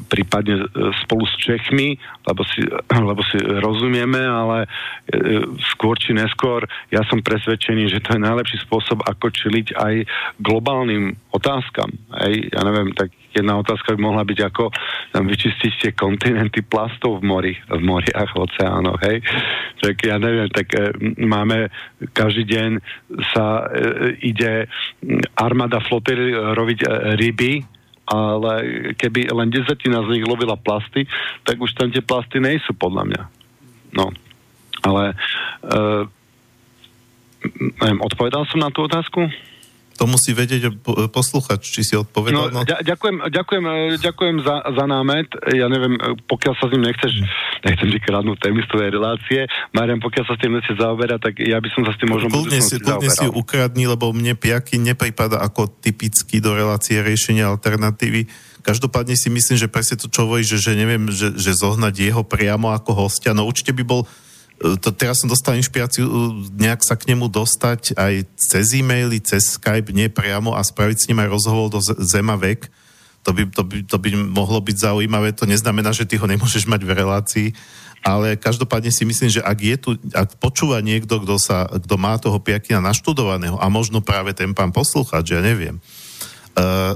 prípadne 0.09 0.65
spolu 1.05 1.29
s 1.29 1.37
Čechmi, 1.37 1.93
lebo 2.25 2.41
si, 2.49 2.65
lebo 2.89 3.21
si 3.29 3.37
rozumieme, 3.37 4.17
ale 4.25 4.65
skôr 5.75 5.99
či 5.99 6.15
neskôr 6.15 6.65
ja 6.89 7.05
som 7.05 7.21
presvedčený, 7.21 7.93
že 7.93 8.01
to 8.01 8.17
je 8.17 8.25
najlepší 8.25 8.57
spôsob, 8.65 9.05
ako 9.05 9.29
čiliť 9.29 9.77
aj 9.77 9.93
globálnym 10.41 11.13
otázkam. 11.29 11.93
Aj, 12.09 12.31
ja 12.31 12.61
neviem, 12.65 12.95
tak 12.97 13.13
jedna 13.33 13.59
otázka 13.59 13.97
by 13.97 13.99
mohla 13.99 14.23
byť, 14.23 14.39
ako 14.45 14.69
tam 15.11 15.25
vyčistiť 15.25 15.71
tie 15.81 15.91
kontinenty 15.97 16.61
plastov 16.61 17.19
v 17.19 17.23
mori, 17.25 17.53
v 17.69 17.81
moriach, 17.81 18.37
oceánoch, 18.37 19.01
hej. 19.03 19.25
Tak 19.81 19.95
ja 20.05 20.21
neviem, 20.21 20.49
tak 20.53 20.67
e, 20.77 20.93
máme 21.21 21.73
každý 22.13 22.45
deň 22.45 22.69
sa 23.33 23.67
e, 23.67 24.21
ide 24.21 24.69
armáda 25.37 25.81
flotily 25.85 26.33
robiť 26.33 26.79
e, 26.85 26.87
ryby, 27.17 27.53
ale 28.03 28.53
keby 28.99 29.31
len 29.31 29.47
desetina 29.47 30.03
z 30.03 30.19
nich 30.19 30.25
lovila 30.27 30.59
plasty, 30.59 31.07
tak 31.47 31.55
už 31.57 31.71
tam 31.73 31.89
tie 31.89 32.03
plasty 32.03 32.37
nejsú, 32.43 32.75
podľa 32.75 33.03
mňa. 33.07 33.21
No. 33.95 34.11
Ale 34.83 35.15
e, 35.63 35.73
neviem, 37.79 37.99
odpovedal 38.03 38.43
som 38.51 38.59
na 38.59 38.69
tú 38.73 38.83
otázku? 38.83 39.31
To 40.01 40.09
musí 40.09 40.33
vedieť 40.33 40.81
poslúchať, 41.13 41.61
či 41.61 41.85
si 41.85 41.93
odpovedal. 41.93 42.49
No, 42.49 42.65
ďakujem, 42.65 43.29
ďakujem, 43.29 43.63
ďakujem 44.01 44.35
za, 44.41 44.55
za 44.65 44.85
námet. 44.89 45.29
Ja 45.53 45.69
neviem, 45.69 45.95
pokiaľ 46.25 46.53
sa 46.57 46.65
s 46.65 46.71
ním 46.73 46.89
nechceš, 46.89 47.13
nechcem 47.61 47.89
ti 47.93 47.99
kradnúť 48.01 48.37
témy 48.41 48.65
z 48.65 48.69
tvojej 48.73 48.89
relácie, 48.89 49.39
Marian, 49.71 50.01
pokiaľ 50.01 50.25
sa 50.25 50.33
s 50.33 50.41
tým 50.41 50.53
nechceš 50.57 50.77
zaoberať, 50.81 51.19
tak 51.29 51.33
ja 51.45 51.61
by 51.61 51.69
som 51.69 51.85
sa 51.85 51.93
s 51.93 51.97
tým 52.01 52.09
možno 52.09 52.33
kľudne 52.33 52.59
si, 52.59 52.75
kľudne 52.81 53.09
si 53.13 53.25
ukradni, 53.29 53.85
lebo 53.85 54.09
mne 54.09 54.33
piaky 54.33 54.81
nepripada 54.81 55.37
ako 55.45 55.69
typicky 55.69 56.41
do 56.41 56.57
relácie 56.57 56.97
riešenia 56.97 57.53
alternatívy. 57.53 58.25
Každopádne 58.63 59.19
si 59.19 59.27
myslím, 59.27 59.59
že 59.59 59.67
presne 59.67 59.99
to, 59.99 60.07
čo 60.07 60.23
hovorí, 60.23 60.41
že, 60.41 60.55
že 60.55 60.73
neviem, 60.73 61.11
že, 61.11 61.35
že 61.35 61.51
zohnať 61.51 61.93
jeho 61.99 62.23
priamo 62.23 62.71
ako 62.71 63.05
hostia, 63.05 63.35
no 63.35 63.43
určite 63.43 63.75
by 63.75 63.83
bol 63.83 64.07
to, 64.63 64.89
teraz 64.95 65.19
som 65.19 65.27
dostal 65.27 65.59
inšpiráciu 65.59 66.07
uh, 66.07 66.31
nejak 66.55 66.79
sa 66.87 66.95
k 66.95 67.11
nemu 67.11 67.27
dostať 67.27 67.99
aj 67.99 68.13
cez 68.39 68.71
e-maily, 68.79 69.19
cez 69.19 69.59
Skype, 69.59 69.91
nie 69.91 70.07
priamo 70.07 70.55
a 70.55 70.63
spraviť 70.63 70.97
s 71.03 71.07
ním 71.11 71.19
aj 71.19 71.29
rozhovor 71.29 71.67
do 71.67 71.83
Zema 71.83 72.39
vek. 72.39 72.71
To 73.23 73.31
by, 73.31 73.43
to, 73.51 73.63
by, 73.63 73.77
to 73.87 73.97
by 73.99 74.09
mohlo 74.15 74.59
byť 74.59 74.77
zaujímavé. 74.83 75.31
To 75.39 75.47
neznamená, 75.47 75.95
že 75.95 76.07
ty 76.07 76.19
ho 76.19 76.27
nemôžeš 76.27 76.67
mať 76.67 76.81
v 76.83 76.91
relácii, 76.91 77.47
ale 78.03 78.35
každopádne 78.35 78.91
si 78.91 79.07
myslím, 79.07 79.31
že 79.31 79.39
ak 79.39 79.57
je 79.63 79.75
tu, 79.79 79.89
ak 80.11 80.35
počúva 80.43 80.83
niekto, 80.83 81.23
kto, 81.23 81.39
sa, 81.39 81.71
kto 81.71 81.95
má 81.95 82.19
toho 82.19 82.35
piakina 82.43 82.83
naštudovaného 82.83 83.55
a 83.63 83.71
možno 83.71 84.03
práve 84.03 84.35
ten 84.35 84.51
pán 84.51 84.75
poslúchať, 84.75 85.23
že 85.23 85.33
ja 85.39 85.43
neviem, 85.43 85.79
uh, 86.57 86.93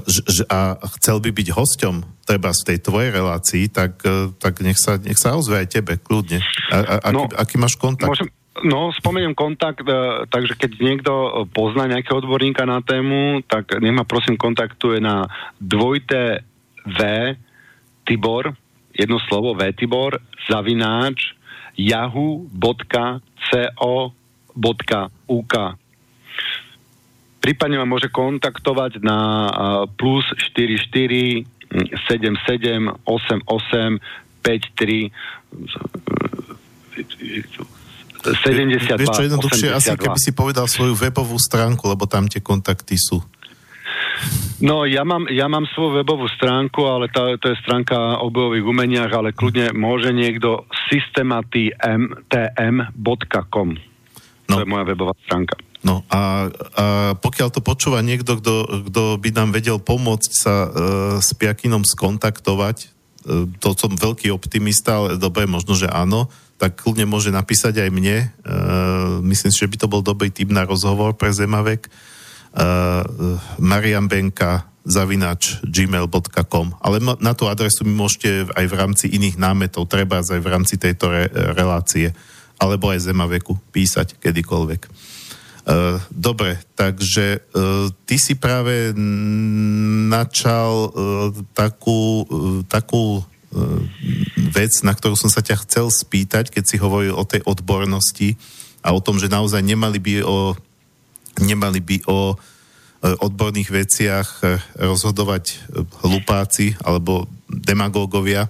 a 0.48 0.58
chcel 0.98 1.18
by 1.22 1.30
byť 1.34 1.48
hosťom 1.54 1.94
treba 2.24 2.52
z 2.52 2.60
tej 2.74 2.78
tvojej 2.84 3.10
relácii, 3.14 3.64
tak, 3.72 4.02
uh, 4.04 4.30
tak 4.36 4.60
nech, 4.62 4.78
sa, 4.78 4.98
nech 5.00 5.18
sa 5.18 5.34
ozve 5.34 5.64
aj 5.64 5.68
tebe, 5.72 5.98
kľudne. 5.98 6.40
A, 6.70 6.76
a, 6.78 6.94
aký, 7.10 7.14
no, 7.14 7.22
aký 7.34 7.54
máš 7.58 7.74
kontakt? 7.78 8.10
Môžem, 8.10 8.30
No, 8.58 8.90
spomeniem 8.90 9.38
kontakt, 9.38 9.86
uh, 9.86 10.26
takže 10.26 10.58
keď 10.58 10.82
niekto 10.82 11.46
pozná 11.54 11.86
nejakého 11.86 12.18
odborníka 12.18 12.66
na 12.66 12.82
tému, 12.82 13.46
tak 13.46 13.78
nech 13.78 13.94
ma 13.94 14.02
prosím 14.02 14.34
kontaktuje 14.34 14.98
na 14.98 15.30
dvojté 15.62 16.42
V 16.82 16.98
Tibor, 18.02 18.58
jedno 18.90 19.22
slovo 19.30 19.54
V 19.54 19.62
Tibor, 19.78 20.18
zavináč 20.50 21.38
yahoo.co.uk 21.78 23.14
Prípadne 27.48 27.80
ma 27.80 27.88
môže 27.88 28.12
kontaktovať 28.12 29.00
na 29.00 29.48
plus 29.96 30.20
44 30.52 30.84
77 32.04 32.44
88 33.08 33.48
53 34.44 35.08
72, 38.44 39.00
Vieš 39.00 39.16
čo, 39.16 39.24
jednoduchšie 39.24 39.72
asi 39.72 39.96
keby 39.96 40.20
si 40.20 40.36
povedal 40.36 40.68
svoju 40.68 40.92
webovú 40.92 41.40
stránku, 41.40 41.88
lebo 41.88 42.04
tam 42.04 42.28
tie 42.28 42.44
kontakty 42.44 43.00
sú. 43.00 43.24
No, 44.60 44.84
ja 44.84 45.08
mám, 45.08 45.24
ja 45.32 45.48
mám 45.48 45.64
svoju 45.72 46.04
webovú 46.04 46.28
stránku, 46.28 46.84
ale 46.84 47.08
tá, 47.08 47.32
to 47.40 47.48
je 47.48 47.56
stránka 47.64 48.20
o 48.20 48.28
bojových 48.28 48.68
umeniach, 48.68 49.08
ale 49.08 49.32
kľudne 49.32 49.72
môže 49.72 50.12
niekto 50.12 50.68
systematm.com. 50.92 53.68
No. 54.52 54.52
To 54.52 54.60
je 54.60 54.68
moja 54.68 54.84
webová 54.84 55.16
stránka. 55.24 55.56
No 55.78 56.02
a, 56.10 56.50
a 56.74 56.84
pokiaľ 57.14 57.48
to 57.54 57.62
počúva 57.62 58.02
niekto, 58.02 58.42
kto 58.42 59.02
by 59.18 59.30
nám 59.30 59.54
vedel 59.54 59.78
pomôcť 59.78 60.32
sa 60.34 60.54
e, 60.66 60.68
s 61.22 61.30
Piakinom 61.38 61.86
skontaktovať, 61.86 62.76
e, 62.82 62.86
to 63.62 63.68
som 63.78 63.94
veľký 63.94 64.34
optimista, 64.34 64.98
ale 64.98 65.22
dobre, 65.22 65.46
možno, 65.46 65.78
že 65.78 65.86
áno, 65.86 66.26
tak 66.58 66.82
kľudne 66.82 67.06
môže 67.06 67.30
napísať 67.30 67.78
aj 67.86 67.90
mne. 67.94 68.16
E, 68.18 68.26
myslím 69.22 69.50
si, 69.54 69.62
že 69.62 69.70
by 69.70 69.76
to 69.78 69.86
bol 69.86 70.02
dobrý 70.02 70.34
typ 70.34 70.50
na 70.50 70.66
rozhovor 70.66 71.14
pre 71.14 71.30
Zemavek. 71.30 71.86
E, 71.86 71.90
Marian 73.62 74.10
Benka 74.10 74.66
zavinač 74.82 75.62
gmail.com. 75.62 76.80
Ale 76.82 76.98
na 76.98 77.32
tú 77.36 77.46
adresu 77.46 77.86
mi 77.86 77.94
môžete 77.94 78.50
aj 78.50 78.66
v 78.66 78.74
rámci 78.74 79.06
iných 79.12 79.36
námetov, 79.36 79.86
treba 79.86 80.24
aj 80.24 80.40
v 80.40 80.48
rámci 80.48 80.80
tejto 80.80 81.12
re, 81.12 81.28
relácie, 81.54 82.10
alebo 82.58 82.90
aj 82.90 83.06
Zemaveku 83.06 83.54
písať 83.70 84.18
kedykoľvek. 84.18 84.80
Uh, 85.68 86.00
dobre, 86.08 86.56
takže 86.72 87.44
uh, 87.52 87.92
ty 88.08 88.16
si 88.16 88.32
práve 88.40 88.96
načal 90.08 90.88
uh, 90.88 90.92
takú, 91.52 92.24
takú 92.72 93.20
vec, 94.52 94.72
na 94.84 94.92
ktorú 94.92 95.16
som 95.16 95.32
sa 95.32 95.40
ťa 95.40 95.64
chcel 95.64 95.88
spýtať, 95.88 96.52
keď 96.52 96.64
si 96.68 96.76
hovoril 96.76 97.16
o 97.16 97.24
tej 97.24 97.40
odbornosti 97.48 98.36
a 98.84 98.92
o 98.92 99.00
tom, 99.00 99.16
že 99.16 99.32
naozaj 99.32 99.64
nemali 99.64 99.96
by 99.96 100.20
o, 100.20 100.52
nemali 101.40 101.80
by 101.80 101.96
o 102.12 102.36
odborných 103.00 103.72
veciach 103.72 104.28
rozhodovať 104.76 105.64
hlupáci 106.04 106.76
alebo 106.84 107.24
demagógovia. 107.48 108.46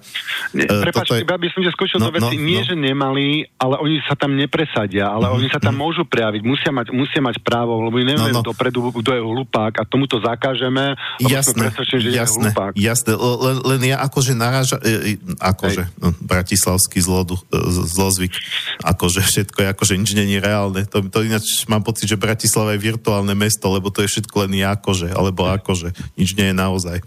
Ne, 0.51 0.67
prepáč, 0.67 1.23
je... 1.23 1.23
by 1.23 1.47
som 1.55 1.63
ťa 1.63 1.71
skočil 1.71 1.97
no, 2.03 2.11
do 2.11 2.19
veci. 2.19 2.35
No, 2.35 2.43
Nie, 2.43 2.61
no. 2.61 2.67
že 2.67 2.75
nemali, 2.75 3.47
ale 3.55 3.79
oni 3.79 4.03
sa 4.03 4.19
tam 4.19 4.35
nepresadia, 4.35 5.07
ale 5.07 5.31
mm, 5.31 5.35
oni 5.39 5.47
sa 5.47 5.59
tam 5.63 5.79
mm. 5.79 5.81
môžu 5.81 6.03
prejaviť. 6.03 6.41
Musia 6.43 6.71
mať, 6.75 6.91
musia 6.91 7.23
mať 7.23 7.39
právo, 7.39 7.79
lebo 7.79 7.95
my 7.95 8.03
nevieme 8.03 8.35
no, 8.35 8.43
no. 8.43 8.47
dopredu, 8.51 8.91
kto 8.91 9.15
je 9.15 9.21
hlupák 9.23 9.73
a 9.79 9.83
tomuto 9.87 10.19
zakážeme, 10.19 10.99
lebo 11.23 11.31
jasné, 11.31 11.71
že 11.71 12.11
jasné, 12.11 12.51
je. 12.75 12.83
Jasné, 12.91 13.15
len, 13.15 13.57
len 13.63 13.81
ja 13.87 14.03
akože 14.03 14.35
naráža, 14.35 14.75
e, 14.83 15.15
e 15.15 15.35
akože, 15.39 15.87
no, 15.95 16.11
bratislavský 16.19 16.99
zlodu, 16.99 17.39
e, 17.39 17.87
zlozvyk, 17.87 18.35
akože 18.83 19.23
všetko 19.23 19.57
je 19.63 19.67
akože 19.71 19.93
nič 19.95 20.11
není 20.11 20.35
reálne. 20.43 20.83
To, 20.91 20.99
to 21.07 21.23
ináč 21.23 21.63
mám 21.71 21.87
pocit, 21.87 22.11
že 22.11 22.19
Bratislava 22.19 22.75
je 22.75 22.83
virtuálne 22.83 23.31
mesto, 23.31 23.71
lebo 23.71 23.87
to 23.87 24.03
je 24.03 24.11
všetko 24.11 24.47
len 24.47 24.59
akože, 24.59 25.15
alebo 25.15 25.47
akože, 25.47 25.95
nič 26.19 26.35
nie 26.35 26.51
je 26.51 26.55
naozaj 26.55 26.99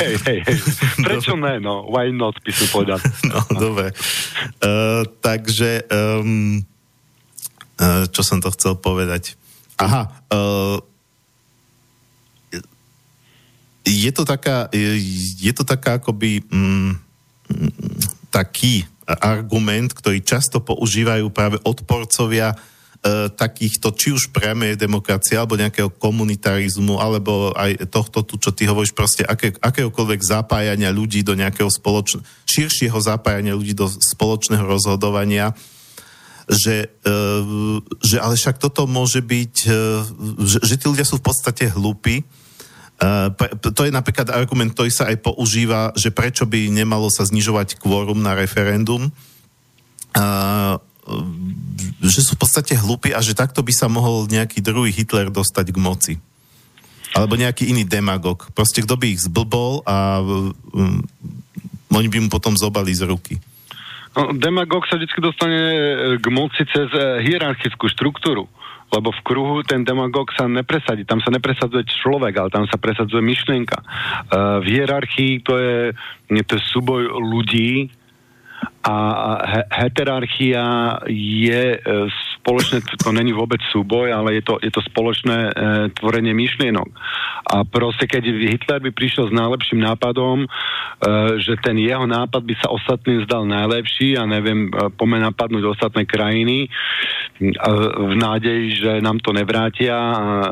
hej, 0.00 0.14
hej, 0.26 0.38
hej. 0.42 0.58
Prečo 1.02 1.34
ne, 1.38 1.62
no? 1.62 1.86
Why 1.90 2.10
not, 2.10 2.38
by 2.42 2.52
som 2.52 2.68
povedal. 2.70 2.98
No, 3.26 3.40
dobre. 3.54 3.94
Uh, 4.62 5.06
takže, 5.22 5.86
um, 5.90 6.62
uh, 7.80 8.04
čo 8.10 8.22
som 8.22 8.38
to 8.42 8.50
chcel 8.54 8.78
povedať? 8.78 9.38
Aha, 9.76 10.08
uh, 10.32 10.78
je 13.86 14.10
to 14.10 14.26
taká, 14.26 14.66
je 15.38 15.52
to 15.54 15.62
taká 15.62 16.02
akoby 16.02 16.42
um, 16.50 16.98
taký 18.34 18.82
argument, 19.06 19.94
ktorý 19.94 20.18
často 20.26 20.58
používajú 20.58 21.30
práve 21.30 21.62
odporcovia 21.62 22.50
E, 22.54 22.58
takýchto, 23.38 23.94
či 23.94 24.10
už 24.10 24.34
priamej 24.34 24.74
demokracie, 24.74 25.38
alebo 25.38 25.54
nejakého 25.54 25.94
komunitarizmu, 25.94 26.98
alebo 26.98 27.54
aj 27.54 27.86
tohto 27.86 28.26
tu, 28.26 28.34
čo 28.40 28.50
ty 28.50 28.66
hovoríš, 28.66 28.96
proste 28.96 29.22
aké, 29.22 29.54
akéhokoľvek 29.54 30.20
zapájania 30.26 30.90
ľudí 30.90 31.22
do 31.22 31.38
nejakého 31.38 31.70
spoločného, 31.70 32.26
širšieho 32.48 32.98
zapájania 32.98 33.54
ľudí 33.54 33.78
do 33.78 33.86
spoločného 33.86 34.66
rozhodovania, 34.66 35.54
že, 36.46 36.90
e, 37.02 37.12
že 38.02 38.16
ale 38.22 38.34
však 38.38 38.58
toto 38.58 38.86
môže 38.90 39.22
byť, 39.22 39.54
e, 39.66 39.78
že, 40.42 40.58
že 40.62 40.74
tí 40.74 40.86
ľudia 40.90 41.06
sú 41.06 41.22
v 41.22 41.26
podstate 41.26 41.70
hlúpi, 41.70 42.26
to 43.76 43.84
je 43.84 43.92
napríklad 43.92 44.32
argument, 44.32 44.72
ktorý 44.72 44.88
sa 44.88 45.12
aj 45.12 45.20
používa, 45.20 45.92
že 46.00 46.08
prečo 46.08 46.48
by 46.48 46.72
nemalo 46.72 47.12
sa 47.12 47.28
znižovať 47.28 47.76
kvórum 47.76 48.24
na 48.24 48.32
referendum 48.32 49.12
že 52.02 52.20
sú 52.22 52.34
v 52.34 52.40
podstate 52.42 52.74
hlúpi 52.76 53.14
a 53.14 53.22
že 53.22 53.36
takto 53.36 53.62
by 53.62 53.72
sa 53.72 53.86
mohol 53.86 54.26
nejaký 54.26 54.60
druhý 54.60 54.90
Hitler 54.90 55.30
dostať 55.30 55.72
k 55.72 55.78
moci. 55.78 56.14
Alebo 57.16 57.38
nejaký 57.38 57.72
iný 57.72 57.88
demagog. 57.88 58.50
Proste 58.52 58.84
kto 58.84 58.98
by 58.98 59.16
ich 59.16 59.24
zblbol 59.24 59.86
a 59.88 60.20
um, 60.20 61.00
oni 61.94 62.08
by 62.12 62.18
mu 62.20 62.28
potom 62.28 62.52
zobali 62.58 62.92
z 62.92 63.08
ruky. 63.08 63.40
No, 64.16 64.32
demagog 64.32 64.88
sa 64.88 64.96
vždy 64.96 65.12
dostane 65.20 65.60
e, 65.60 65.80
k 66.16 66.26
moci 66.32 66.64
cez 66.72 66.88
e, 66.92 67.20
hierarchickú 67.20 67.88
štruktúru. 67.92 68.48
Lebo 68.88 69.12
v 69.12 69.20
kruhu 69.26 69.56
ten 69.66 69.84
demagog 69.84 70.30
sa 70.32 70.48
nepresadí. 70.48 71.04
Tam 71.04 71.20
sa 71.20 71.28
nepresadzuje 71.28 71.84
človek, 71.84 72.32
ale 72.38 72.48
tam 72.54 72.64
sa 72.70 72.78
presadzuje 72.78 73.18
myšlienka. 73.18 73.82
Uh, 73.82 74.62
v 74.62 74.78
hierarchii 74.78 75.42
to 75.42 75.58
je, 75.58 75.78
to 76.46 76.52
je 76.54 76.62
súboj 76.70 77.10
ľudí, 77.18 77.90
a 78.86 79.66
heterarchia 79.68 80.98
je 81.06 81.80
e, 81.80 82.08
spoločné, 82.46 82.78
to 83.02 83.10
není 83.10 83.34
vôbec 83.34 83.58
súboj, 83.74 84.14
ale 84.14 84.38
je 84.38 84.42
to, 84.46 84.54
je 84.62 84.70
to 84.70 84.78
spoločné 84.86 85.50
e, 85.50 85.52
tvorenie 85.98 86.30
myšlienok. 86.30 86.86
A 87.50 87.66
proste, 87.66 88.06
keď 88.06 88.22
Hitler 88.22 88.78
by 88.86 88.94
prišiel 88.94 89.26
s 89.26 89.34
najlepším 89.34 89.82
nápadom, 89.82 90.46
e, 90.46 90.48
že 91.42 91.58
ten 91.58 91.74
jeho 91.74 92.06
nápad 92.06 92.46
by 92.46 92.54
sa 92.62 92.70
ostatným 92.70 93.26
zdal 93.26 93.50
najlepší 93.50 94.14
a 94.14 94.30
neviem, 94.30 94.70
e, 94.70 94.94
pome 94.94 95.18
napadnúť 95.18 95.74
ostatné 95.74 96.06
krajiny 96.06 96.66
e, 96.66 96.68
v 97.98 98.14
nádeji, 98.14 98.78
že 98.78 98.92
nám 99.02 99.18
to 99.18 99.34
nevrátia 99.34 99.98
a 99.98 100.22
e, 100.22 100.48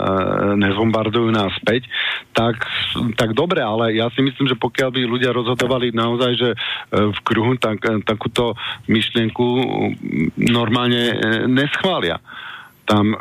nezbombardujú 0.58 1.30
nás 1.30 1.54
späť, 1.62 1.86
tak, 2.34 2.66
tak 3.14 3.38
dobre, 3.38 3.62
ale 3.62 3.94
ja 3.94 4.10
si 4.10 4.18
myslím, 4.18 4.50
že 4.50 4.58
pokiaľ 4.58 4.90
by 4.90 5.00
ľudia 5.06 5.30
rozhodovali 5.30 5.94
naozaj, 5.94 6.32
že 6.34 6.50
e, 6.50 6.56
v 6.90 7.18
kruhu, 7.22 7.54
tak, 7.54 7.78
e, 7.86 8.02
takúto 8.02 8.58
myšlienku 8.90 9.46
normálne 10.42 11.02
e, 11.14 11.14
neschvália. 11.84 12.16
Tam 12.88 13.12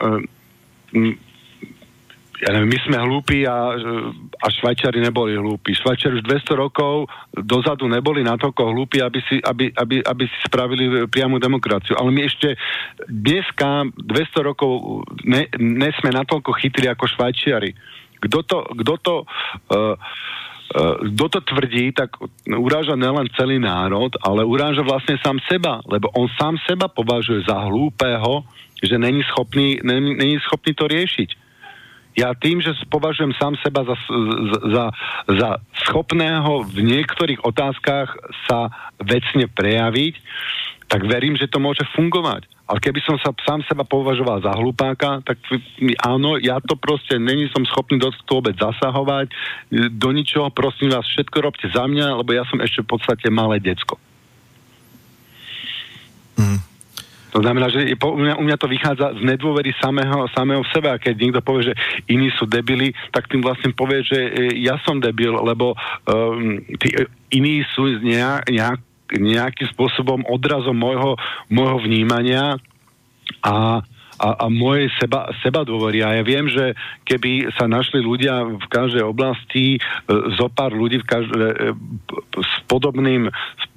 ja 2.44 2.49
neviem, 2.52 2.76
my 2.76 2.80
sme 2.84 2.98
hlúpi 2.99 3.48
a, 3.48 3.72
a 4.19 4.48
Švajčiari 4.52 4.99
neboli 4.99 5.40
hlúpi. 5.40 5.72
Švajčiari 5.72 6.19
už 6.19 6.27
200 6.27 6.60
rokov 6.60 7.07
dozadu 7.31 7.88
neboli 7.88 8.19
natoľko 8.19 8.68
hlúpi, 8.76 8.99
aby 8.99 9.19
si, 9.23 9.40
aby, 9.40 9.72
aby, 9.72 10.03
aby 10.03 10.23
si 10.27 10.38
spravili 10.44 11.07
priamu 11.07 11.40
demokraciu. 11.40 11.95
Ale 11.95 12.11
my 12.11 12.27
ešte 12.27 12.60
dneska, 13.07 13.88
200 13.95 14.44
rokov, 14.44 15.07
ne, 15.23 15.48
ne 15.56 15.90
sme 16.03 16.11
natoľko 16.11 16.52
chytrí 16.60 16.91
ako 16.91 17.07
Švajčiari. 17.15 17.72
Kto 18.27 18.40
to, 18.44 18.60
kto 18.76 18.94
to 18.99 19.15
uh, 19.23 19.95
kto 20.73 21.25
to 21.29 21.39
tvrdí, 21.45 21.93
tak 21.93 22.17
uráža 22.49 22.97
nielen 22.97 23.29
celý 23.37 23.61
národ, 23.61 24.09
ale 24.25 24.41
uráža 24.41 24.81
vlastne 24.81 25.21
sám 25.21 25.37
seba, 25.45 25.85
lebo 25.85 26.09
on 26.17 26.25
sám 26.33 26.57
seba 26.65 26.89
považuje 26.89 27.45
za 27.45 27.61
hlúpeho, 27.69 28.41
že 28.81 28.97
není 28.97 29.21
schopný, 29.23 29.79
není, 29.85 30.17
není 30.17 30.37
schopný 30.41 30.73
to 30.73 30.89
riešiť. 30.89 31.29
Ja 32.13 32.37
tým, 32.37 32.61
že 32.61 32.77
považujem 32.93 33.33
sám 33.37 33.57
seba 33.61 33.81
za, 33.89 33.97
za, 34.69 34.85
za 35.25 35.49
schopného 35.89 36.61
v 36.61 36.85
niektorých 36.85 37.41
otázkach 37.41 38.13
sa 38.45 38.69
vecne 39.01 39.49
prejaviť, 39.49 40.13
tak 40.89 41.09
verím, 41.09 41.33
že 41.33 41.49
to 41.49 41.57
môže 41.57 41.81
fungovať. 41.97 42.45
Ale 42.64 42.80
keby 42.80 43.03
som 43.03 43.19
sa 43.19 43.35
sám 43.44 43.60
seba 43.68 43.84
považoval 43.84 44.40
za 44.40 44.56
hlupáka, 44.56 45.19
tak 45.27 45.35
áno, 45.99 46.40
ja 46.40 46.64
to 46.64 46.80
proste 46.80 47.19
není 47.19 47.52
som 47.52 47.68
schopný 47.68 47.99
do 47.99 48.07
toho 48.23 48.40
vôbec 48.40 48.56
zasahovať, 48.56 49.27
do 49.91 50.10
ničoho, 50.15 50.48
prosím 50.48 50.95
vás, 50.95 51.03
všetko 51.11 51.38
robte 51.44 51.68
za 51.68 51.84
mňa, 51.84 52.23
lebo 52.23 52.31
ja 52.31 52.48
som 52.48 52.64
ešte 52.64 52.88
v 52.88 52.90
podstate 52.95 53.27
malé 53.27 53.60
decko. 53.60 53.99
Mm. 56.40 56.60
To 57.34 57.41
znamená, 57.41 57.65
že 57.73 57.98
u 57.98 58.19
mňa, 58.22 58.34
u 58.38 58.44
mňa 58.45 58.57
to 58.61 58.69
vychádza 58.69 59.18
z 59.18 59.22
nedôvery 59.26 59.73
samého, 59.81 60.30
samého 60.38 60.61
v 60.61 60.69
sebe 60.69 60.88
a 60.94 61.02
keď 61.02 61.15
niekto 61.18 61.41
povie, 61.41 61.73
že 61.73 61.76
iní 62.06 62.30
sú 62.38 62.45
debili, 62.45 62.94
tak 63.10 63.26
tým 63.26 63.41
vlastne 63.41 63.73
povie, 63.73 64.06
že 64.06 64.19
e, 64.22 64.31
ja 64.61 64.77
som 64.85 65.02
debil, 65.02 65.34
lebo 65.34 65.73
um, 66.06 66.61
tí 66.77 66.94
iní 67.34 67.65
sú 67.73 67.90
nejak, 68.06 68.53
nejak, 68.53 68.80
nejakým 69.11 69.67
spôsobom 69.75 70.23
odrazom 70.30 70.77
môjho, 70.77 71.19
môjho 71.51 71.77
vnímania 71.84 72.57
a 73.43 73.84
a, 74.23 74.45
a 74.45 74.49
mojej 74.49 74.88
seba, 75.01 75.27
seba 75.41 75.65
dôvery. 75.65 76.05
A 76.05 76.21
ja 76.21 76.23
viem, 76.23 76.45
že 76.47 76.77
keby 77.03 77.51
sa 77.57 77.65
našli 77.65 77.99
ľudia 77.99 78.45
v 78.45 78.67
každej 78.69 79.03
oblasti, 79.03 79.75
e, 79.75 79.80
zo 80.38 80.47
pár 80.53 80.71
ľudí 80.71 81.01
v 81.01 81.07
každej, 81.07 81.51
e, 81.51 81.73
s 82.39 82.51
podobným 82.69 83.27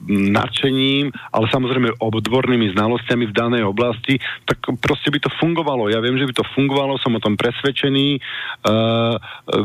nadšením, 0.07 1.11
ale 1.33 1.47
samozrejme 1.51 1.99
obdvornými 1.99 2.71
znalosťami 2.77 3.25
v 3.27 3.37
danej 3.37 3.65
oblasti, 3.67 4.21
tak 4.45 4.61
proste 4.79 5.09
by 5.09 5.19
to 5.19 5.31
fungovalo. 5.41 5.89
Ja 5.89 5.99
viem, 6.05 6.21
že 6.21 6.29
by 6.29 6.35
to 6.37 6.51
fungovalo, 6.55 7.01
som 7.03 7.17
o 7.17 7.23
tom 7.23 7.35
presvedčený. 7.35 8.21
Uh, 8.67 9.17
uh, 9.17 9.65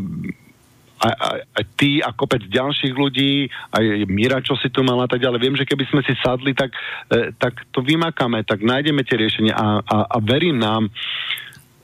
aj, 1.01 1.13
aj, 1.17 1.39
aj 1.57 1.63
ty 1.75 1.91
a 1.99 2.13
kopec 2.13 2.45
ďalších 2.45 2.93
ľudí, 2.93 3.49
aj 3.73 3.83
Mira, 4.05 4.39
čo 4.45 4.53
si 4.57 4.69
tu 4.69 4.85
mala 4.85 5.09
tak 5.09 5.21
ďalej. 5.21 5.39
Viem, 5.41 5.57
že 5.57 5.65
keby 5.65 5.89
sme 5.89 6.01
si 6.05 6.13
sadli, 6.21 6.53
tak, 6.53 6.71
e, 7.09 7.33
tak 7.35 7.65
to 7.73 7.81
vymakáme, 7.81 8.45
tak 8.45 8.61
nájdeme 8.61 9.01
tie 9.01 9.17
riešenia 9.17 9.53
a, 9.57 9.81
a, 9.81 9.97
a 10.13 10.17
verím 10.21 10.61
nám, 10.61 10.93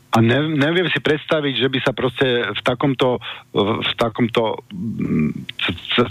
a 0.07 0.17
ne, 0.23 0.39
neviem 0.55 0.87
si 0.89 0.97
predstaviť, 0.97 1.53
že 1.61 1.67
by 1.69 1.79
sa 1.83 1.91
proste 1.91 2.25
v 2.49 2.61
takomto, 2.65 3.21
v 3.53 3.91
takomto 3.99 4.65
mm, 4.73 5.29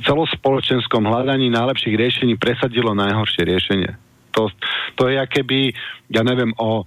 celospoločenskom 0.05 1.03
hľadaní 1.03 1.49
najlepších 1.51 1.97
riešení 1.97 2.37
presadilo 2.37 2.93
najhoršie 2.93 3.43
riešenie. 3.43 4.06
To, 4.37 4.53
to 5.01 5.09
je 5.09 5.17
keby, 5.17 5.73
ja 6.13 6.21
neviem, 6.21 6.53
o 6.61 6.85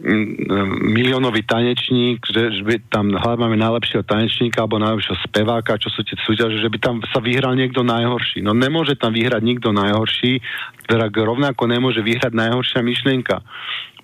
mm, 0.00 0.80
miliónový 0.96 1.44
tanečník, 1.44 2.24
že, 2.24 2.56
že 2.56 2.62
by 2.64 2.88
tam 2.88 3.12
hľadáme 3.12 3.52
najlepšieho 3.60 4.00
tanečníka 4.00 4.64
alebo 4.64 4.80
najlepšieho 4.80 5.20
speváka, 5.28 5.76
čo 5.76 5.92
sú 5.92 6.00
tie 6.08 6.16
súťaže, 6.24 6.56
že 6.56 6.72
by 6.72 6.78
tam 6.80 6.96
sa 7.12 7.20
vyhral 7.20 7.52
niekto 7.52 7.84
najhorší. 7.84 8.40
No 8.40 8.56
nemôže 8.56 8.96
tam 8.96 9.12
vyhrať 9.12 9.44
nikto 9.44 9.76
najhorší, 9.76 10.40
teda 10.88 11.12
rovnako 11.12 11.68
nemôže 11.68 12.00
vyhrať 12.00 12.32
najhoršia 12.32 12.80
myšlienka. 12.80 13.44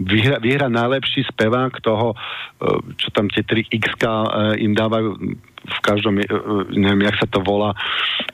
Vyhra, 0.03 0.37
vyhrať 0.37 0.73
najlepší 0.73 1.21
spevák 1.33 1.73
toho, 1.81 2.13
e, 2.13 2.17
čo 3.01 3.09
tam 3.13 3.33
tie 3.33 3.41
3x 3.41 4.05
e, 4.05 4.09
im 4.69 4.77
dávajú 4.77 5.17
v 5.63 5.79
každom, 5.81 6.21
e, 6.21 6.27
neviem, 6.77 7.07
jak 7.09 7.17
sa 7.23 7.29
to 7.31 7.41
volá, 7.41 7.73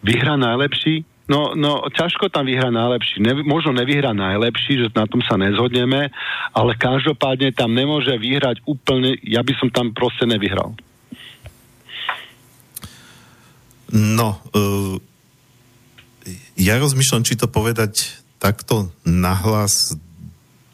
vyhra 0.03 0.35
najlepší, 0.35 1.05
No, 1.29 1.53
no 1.53 1.85
ťažko 1.93 2.33
tam 2.33 2.49
vyhrá 2.49 2.73
najlepší. 2.73 3.21
Ne, 3.21 3.45
možno 3.45 3.77
nevyhrá 3.77 4.17
najlepší, 4.17 4.81
že 4.81 4.89
na 4.97 5.05
tom 5.05 5.21
sa 5.21 5.37
nezhodneme, 5.37 6.09
ale 6.57 6.73
každopádne 6.81 7.53
tam 7.53 7.77
nemôže 7.77 8.17
vyhrať 8.17 8.65
úplne, 8.65 9.21
ja 9.21 9.45
by 9.45 9.53
som 9.61 9.69
tam 9.69 9.93
proste 9.93 10.25
nevyhral. 10.25 10.73
No, 13.93 14.41
uh, 14.57 14.97
ja 16.57 16.81
rozmýšľam, 16.81 17.25
či 17.29 17.37
to 17.37 17.49
povedať 17.49 18.25
takto 18.41 18.89
nahlas 19.05 19.97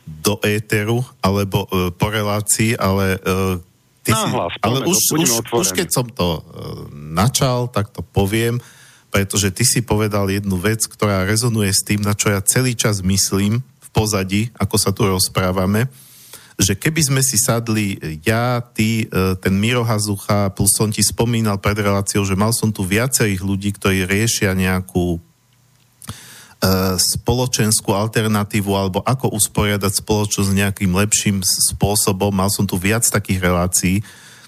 do 0.07 0.39
éteru, 0.47 1.03
alebo 1.19 1.67
uh, 1.67 1.91
po 1.91 2.15
relácii, 2.15 2.79
ale 2.79 3.19
uh, 3.19 3.59
ty 4.07 4.15
nahlas, 4.15 4.55
si, 4.55 4.63
ale 4.63 4.79
už, 4.87 4.99
už, 5.19 5.31
už 5.51 5.69
keď 5.75 5.89
som 5.91 6.07
to 6.07 6.39
uh, 6.39 6.43
načal, 6.95 7.67
tak 7.67 7.91
to 7.91 8.07
poviem 8.07 8.63
pretože 9.15 9.55
ty 9.55 9.63
si 9.63 9.79
povedal 9.79 10.27
jednu 10.27 10.59
vec, 10.59 10.91
ktorá 10.91 11.23
rezonuje 11.23 11.71
s 11.71 11.87
tým, 11.87 12.03
na 12.03 12.19
čo 12.19 12.35
ja 12.35 12.43
celý 12.43 12.75
čas 12.75 12.99
myslím 12.99 13.63
v 13.63 13.89
pozadí, 13.95 14.51
ako 14.59 14.75
sa 14.75 14.91
tu 14.91 15.07
rozprávame, 15.07 15.87
že 16.59 16.75
keby 16.75 16.99
sme 16.99 17.23
si 17.23 17.39
sadli 17.39 17.95
ja, 18.27 18.59
ty, 18.59 19.07
e, 19.07 19.39
ten 19.39 19.55
Miro 19.55 19.87
Hazucha, 19.87 20.51
plus 20.51 20.75
som 20.75 20.91
ti 20.91 20.99
spomínal 21.07 21.63
pred 21.63 21.79
reláciou, 21.79 22.27
že 22.27 22.35
mal 22.35 22.51
som 22.51 22.75
tu 22.75 22.83
viacerých 22.83 23.39
ľudí, 23.39 23.71
ktorí 23.79 24.03
riešia 24.03 24.51
nejakú 24.51 25.15
e, 25.15 25.19
spoločenskú 26.99 27.95
alternatívu 27.95 28.71
alebo 28.75 28.99
ako 29.07 29.31
usporiadať 29.31 30.03
spoločnosť 30.03 30.51
nejakým 30.51 30.91
lepším 30.91 31.39
spôsobom. 31.71 32.35
Mal 32.35 32.51
som 32.51 32.67
tu 32.67 32.75
viac 32.83 33.07
takých 33.07 33.47
relácií 33.47 34.03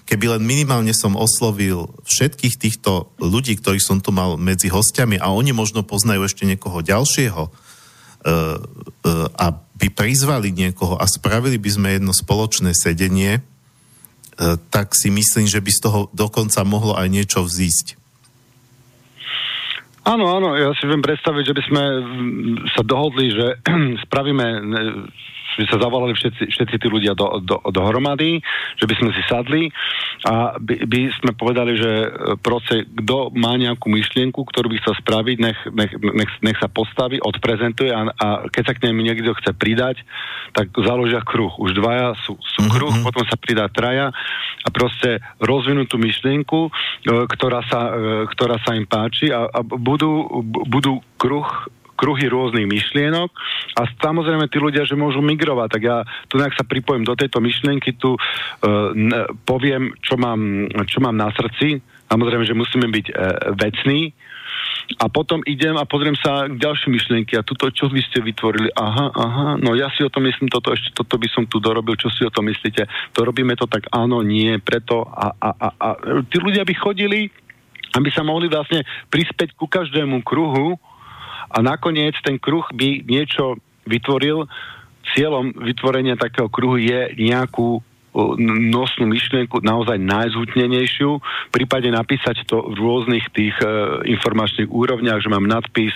keby 0.07 0.39
len 0.39 0.43
minimálne 0.47 0.95
som 0.95 1.19
oslovil 1.19 1.91
všetkých 2.07 2.55
týchto 2.55 3.11
ľudí, 3.19 3.59
ktorých 3.59 3.83
som 3.83 3.99
tu 3.99 4.15
mal 4.15 4.39
medzi 4.39 4.71
hostiami 4.71 5.19
a 5.19 5.35
oni 5.35 5.51
možno 5.51 5.83
poznajú 5.83 6.23
ešte 6.23 6.47
niekoho 6.47 6.79
ďalšieho 6.79 7.43
uh, 7.43 7.51
uh, 7.51 9.27
a 9.35 9.45
by 9.51 9.87
prizvali 9.91 10.55
niekoho 10.55 10.95
a 10.95 11.05
spravili 11.05 11.59
by 11.59 11.69
sme 11.69 11.87
jedno 11.99 12.15
spoločné 12.15 12.71
sedenie, 12.71 13.43
uh, 13.43 14.55
tak 14.71 14.95
si 14.95 15.11
myslím, 15.11 15.45
že 15.45 15.59
by 15.59 15.71
z 15.75 15.79
toho 15.83 15.99
dokonca 16.15 16.63
mohlo 16.63 16.95
aj 16.95 17.11
niečo 17.11 17.43
vzísť. 17.43 17.99
Áno, 20.07 20.23
áno, 20.39 20.55
ja 20.55 20.71
si 20.79 20.87
viem 20.87 21.03
predstaviť, 21.03 21.51
že 21.51 21.55
by 21.59 21.63
sme 21.67 21.83
sa 22.71 22.79
dohodli, 22.79 23.27
že 23.27 23.59
spravíme 24.07 24.47
by 25.57 25.65
sa 25.67 25.81
zavolali 25.81 26.13
všetci, 26.13 26.43
všetci 26.53 26.75
tí 26.77 26.87
ľudia 26.87 27.17
do, 27.17 27.41
do, 27.41 27.57
dohromady, 27.73 28.39
že 28.77 28.85
by 28.85 28.95
sme 28.97 29.09
si 29.11 29.21
sadli 29.25 29.63
a 30.29 30.55
by, 30.61 30.85
by 30.85 30.99
sme 31.17 31.31
povedali, 31.33 31.73
že 31.77 31.91
e, 32.05 32.07
proste, 32.37 32.85
kto 32.85 33.33
má 33.33 33.57
nejakú 33.57 33.89
myšlienku, 33.89 34.37
ktorú 34.45 34.69
by 34.69 34.77
chcel 34.81 34.95
spraviť, 35.01 35.37
nech, 35.41 35.59
nech, 35.73 35.91
nech, 35.97 36.31
nech 36.45 36.57
sa 36.61 36.69
postaví, 36.69 37.17
odprezentuje 37.21 37.89
a, 37.89 38.13
a 38.13 38.27
keď 38.49 38.63
sa 38.63 38.73
k 38.77 38.83
nemu 38.89 39.01
niekto 39.01 39.33
chce 39.37 39.51
pridať, 39.57 40.01
tak 40.53 40.69
založia 40.77 41.21
kruh. 41.25 41.53
Už 41.57 41.73
dvaja 41.77 42.13
sú, 42.21 42.37
sú 42.37 42.61
mhm, 42.65 42.71
kruh, 42.71 42.93
mm-hmm. 42.93 43.07
potom 43.07 43.23
sa 43.25 43.37
pridá 43.37 43.65
traja 43.69 44.13
a 44.65 44.69
proste 44.69 45.23
rozvinú 45.41 45.87
tú 45.89 45.97
myšlienku, 45.97 46.67
e, 46.67 46.71
ktorá 47.29 47.65
sa, 47.65 47.81
e, 47.89 48.29
ktorá 48.29 48.61
sa 48.61 48.77
im 48.77 48.85
páči 48.85 49.33
a, 49.33 49.49
a 49.49 49.59
budú, 49.63 50.43
budú 50.45 51.01
kruh 51.17 51.47
kruhy 51.97 52.29
rôznych 52.29 52.69
myšlienok 52.69 53.29
a 53.75 53.81
samozrejme 53.97 54.45
tí 54.47 54.61
ľudia, 54.61 54.85
že 54.85 54.93
môžu 54.93 55.19
migrovať, 55.25 55.67
tak 55.73 55.81
ja 55.81 55.97
tu 56.29 56.37
nejak 56.37 56.53
sa 56.53 56.63
pripojím 56.63 57.03
do 57.03 57.17
tejto 57.17 57.41
myšlienky, 57.41 57.97
tu 57.97 58.13
uh, 58.13 58.19
poviem, 59.43 59.97
čo 60.05 60.15
mám, 60.15 60.69
čo 60.85 61.01
mám 61.01 61.17
na 61.17 61.33
srdci, 61.33 61.81
samozrejme, 62.07 62.45
že 62.45 62.53
musíme 62.53 62.87
byť 62.87 63.05
uh, 63.09 63.17
vecní, 63.57 64.13
a 65.03 65.11
potom 65.11 65.43
idem 65.43 65.75
a 65.75 65.83
pozriem 65.83 66.15
sa 66.15 66.47
k 66.47 66.55
ďalším 66.55 66.95
myšlienky 66.95 67.35
a 67.35 67.43
tuto, 67.43 67.67
čo 67.75 67.91
vy 67.91 67.99
ste 68.07 68.23
vytvorili, 68.23 68.71
aha, 68.71 69.11
aha, 69.11 69.47
no 69.59 69.75
ja 69.75 69.91
si 69.91 69.99
o 69.99 70.11
tom 70.11 70.23
myslím 70.23 70.47
toto, 70.47 70.71
ešte 70.71 70.95
toto 70.95 71.19
by 71.19 71.27
som 71.27 71.43
tu 71.43 71.59
dorobil, 71.59 71.99
čo 71.99 72.07
si 72.07 72.23
o 72.23 72.31
tom 72.31 72.47
myslíte, 72.47 72.87
to 73.11 73.19
robíme 73.27 73.51
to 73.59 73.67
tak, 73.67 73.83
áno, 73.91 74.23
nie, 74.23 74.55
preto 74.63 75.03
a, 75.03 75.35
a, 75.35 75.49
a, 75.51 75.67
a 75.75 75.87
tí 76.31 76.39
ľudia 76.39 76.63
by 76.63 76.73
chodili, 76.79 77.27
aby 77.95 78.09
sa 78.15 78.23
mohli 78.23 78.47
vlastne 78.47 78.87
prispäť 79.11 79.55
ku 79.59 79.67
každému 79.67 80.23
kruhu 80.23 80.79
a 81.47 81.57
nakoniec 81.63 82.15
ten 82.23 82.37
kruh 82.37 82.65
by 82.75 83.03
niečo 83.07 83.59
vytvoril. 83.87 84.47
Cieľom 85.15 85.55
vytvorenia 85.55 86.19
takého 86.19 86.51
kruhu 86.51 86.75
je 86.75 87.15
nejakú 87.15 87.79
nosnú 88.73 89.05
myšlienku 89.13 89.61
naozaj 89.61 90.01
najzhutnenejšiu, 90.01 91.21
prípade 91.53 91.85
napísať 91.93 92.49
to 92.49 92.65
v 92.73 92.77
rôznych 92.77 93.25
tých 93.29 93.53
e, 93.61 93.69
informačných 94.17 94.73
úrovniach, 94.73 95.21
že 95.21 95.29
mám 95.29 95.45
nadpis 95.45 95.93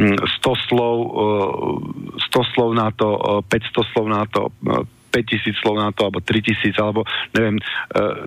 100 0.00 0.68
slov, 0.68 0.96
e, 2.16 2.24
100 2.32 2.52
slov 2.56 2.70
na 2.72 2.88
to, 2.96 3.44
500 3.52 3.92
slov 3.92 4.06
na 4.08 4.24
to, 4.24 4.48
5000 5.08 5.60
slov 5.60 5.80
na 5.80 5.90
to, 5.90 6.06
alebo 6.06 6.20
3000, 6.20 6.72
alebo 6.78 7.02
neviem, 7.32 7.56
e, 7.58 7.62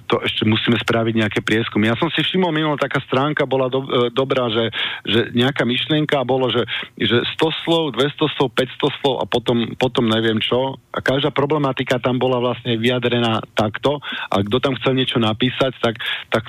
to 0.10 0.20
ešte 0.22 0.44
musíme 0.44 0.78
spraviť 0.82 1.14
nejaké 1.22 1.40
prieskumy. 1.46 1.88
Ja 1.88 1.98
som 1.98 2.10
si 2.10 2.26
všimol 2.26 2.52
minulá 2.52 2.78
taká 2.78 3.00
stránka 3.06 3.46
bola 3.46 3.70
do, 3.70 3.86
e, 3.86 4.10
dobrá, 4.12 4.50
že, 4.50 4.74
že 5.06 5.20
nejaká 5.32 5.64
myšlienka 5.64 6.22
bolo, 6.26 6.50
že, 6.50 6.66
že 6.98 7.22
100 7.38 7.64
slov, 7.66 7.84
200 7.96 8.36
slov, 8.38 8.50
500 8.54 9.00
slov 9.02 9.16
a 9.22 9.26
potom, 9.30 9.78
potom 9.78 10.06
neviem 10.10 10.42
čo. 10.42 10.78
A 10.92 11.00
každá 11.00 11.30
problematika 11.32 12.02
tam 12.02 12.18
bola 12.18 12.42
vlastne 12.42 12.76
vyjadrená 12.76 13.42
takto 13.54 14.02
a 14.30 14.36
kto 14.42 14.58
tam 14.60 14.74
chcel 14.82 14.98
niečo 14.98 15.22
napísať, 15.22 15.78
tak, 15.80 15.96
tak 16.34 16.44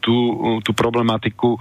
tú, 0.00 0.16
tú 0.62 0.70
problematiku 0.72 1.56
e, 1.56 1.60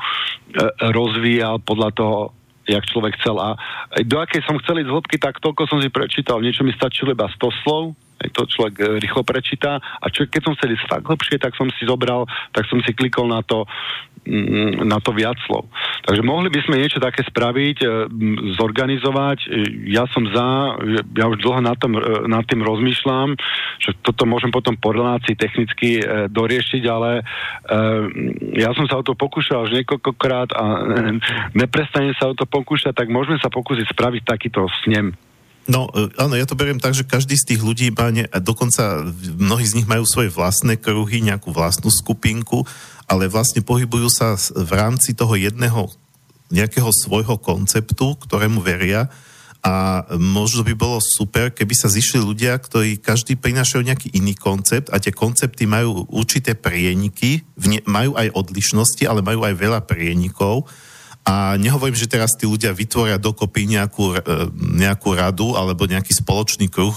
rozvíjal 0.94 1.62
podľa 1.62 1.90
toho, 1.96 2.20
jak 2.68 2.84
človek 2.88 3.20
chcel. 3.20 3.36
A 3.40 3.60
do 4.08 4.20
akej 4.24 4.44
som 4.48 4.60
chcel 4.64 4.84
ísť 4.84 4.92
hĺbky, 4.92 5.18
tak 5.20 5.44
toľko 5.44 5.68
som 5.68 5.80
si 5.84 5.92
prečítal. 5.92 6.40
Niečo 6.40 6.64
mi 6.64 6.72
stačilo 6.72 7.12
iba 7.12 7.28
100 7.28 7.64
slov, 7.64 7.96
to 8.32 8.48
človek 8.48 8.76
e, 8.80 8.84
rýchlo 9.04 9.26
prečíta 9.28 9.82
a 9.82 10.06
čo, 10.08 10.30
keď 10.30 10.42
som 10.46 10.54
chcel 10.56 10.78
ísť 10.78 10.88
fakt 10.88 11.08
hlbšie, 11.10 11.36
tak 11.42 11.58
som 11.60 11.68
si 11.74 11.84
zobral, 11.84 12.30
tak 12.56 12.70
som 12.72 12.80
si 12.86 12.96
klikol 12.96 13.28
na 13.28 13.44
to, 13.44 13.68
mm, 14.24 14.88
na 14.88 15.02
to 15.04 15.12
viac 15.12 15.36
slov. 15.44 15.68
Takže 16.08 16.22
mohli 16.24 16.48
by 16.48 16.60
sme 16.64 16.80
niečo 16.80 17.04
také 17.04 17.26
spraviť, 17.28 17.78
e, 17.84 17.88
zorganizovať. 18.56 19.40
E, 19.44 19.48
ja 19.92 20.08
som 20.08 20.24
za, 20.32 20.80
ja 21.18 21.26
už 21.28 21.44
dlho 21.44 21.60
nad, 21.60 21.76
tom, 21.76 22.00
nad 22.30 22.48
tým 22.48 22.64
rozmýšľam, 22.64 23.36
že 23.82 23.98
toto 24.00 24.24
môžem 24.24 24.54
potom 24.54 24.78
po 24.80 24.96
relácii 24.96 25.36
technicky 25.36 26.00
doriešiť, 26.30 26.84
ale 26.88 27.26
ja 28.54 28.70
som 28.76 28.86
sa 28.88 29.00
o 29.00 29.06
to 29.06 29.18
pokúšal 29.18 29.68
už 29.68 29.76
niekoľkokrát 29.82 30.54
a 30.56 30.64
neprestane 31.58 32.16
sa 32.16 32.32
o 32.32 32.38
to 32.38 32.46
pokúšať, 32.48 32.96
tak 32.96 33.12
môžeme 33.12 33.40
sa 33.42 33.52
pokúsiť 33.52 33.88
spraviť 33.92 34.24
takýto 34.24 34.68
snem. 34.86 35.16
No, 35.64 35.88
e, 35.96 36.12
áno, 36.20 36.36
ja 36.36 36.44
to 36.44 36.60
beriem 36.60 36.80
tak, 36.80 36.92
že 36.92 37.08
každý 37.08 37.40
z 37.40 37.56
tých 37.56 37.62
ľudí 37.64 37.88
má, 37.96 38.12
ne, 38.12 38.28
a 38.28 38.38
dokonca 38.44 39.08
mnohí 39.40 39.64
z 39.64 39.80
nich 39.80 39.88
majú 39.88 40.04
svoje 40.04 40.28
vlastné 40.28 40.76
kruhy, 40.76 41.24
nejakú 41.24 41.56
vlastnú 41.56 41.88
skupinku, 41.88 42.68
ale 43.08 43.32
vlastne 43.32 43.64
pohybujú 43.64 44.12
sa 44.12 44.36
v 44.36 44.72
rámci 44.76 45.16
toho 45.16 45.36
jedného 45.40 45.88
nejakého 46.52 46.92
svojho 46.92 47.40
konceptu, 47.40 48.20
ktorému 48.28 48.60
veria. 48.60 49.08
A 49.64 50.04
možno 50.20 50.68
by 50.68 50.76
bolo 50.76 51.00
super, 51.00 51.48
keby 51.48 51.72
sa 51.72 51.88
zišli 51.88 52.20
ľudia, 52.20 52.60
ktorí 52.60 53.00
každý 53.00 53.40
prinášajú 53.40 53.80
nejaký 53.80 54.12
iný 54.12 54.36
koncept 54.36 54.92
a 54.92 55.00
tie 55.00 55.16
koncepty 55.16 55.64
majú 55.64 56.04
určité 56.12 56.52
prieniky, 56.52 57.48
majú 57.88 58.20
aj 58.20 58.36
odlišnosti, 58.36 59.08
ale 59.08 59.24
majú 59.24 59.48
aj 59.48 59.56
veľa 59.56 59.80
prienikov 59.88 60.68
a 61.24 61.56
nehovorím, 61.56 61.96
že 61.96 62.12
teraz 62.12 62.36
tí 62.36 62.44
ľudia 62.44 62.76
vytvoria 62.76 63.16
dokopy 63.16 63.64
nejakú, 63.64 64.12
e, 64.12 64.20
nejakú 64.76 65.16
radu 65.16 65.56
alebo 65.56 65.88
nejaký 65.88 66.12
spoločný 66.12 66.68
kruh, 66.68 66.92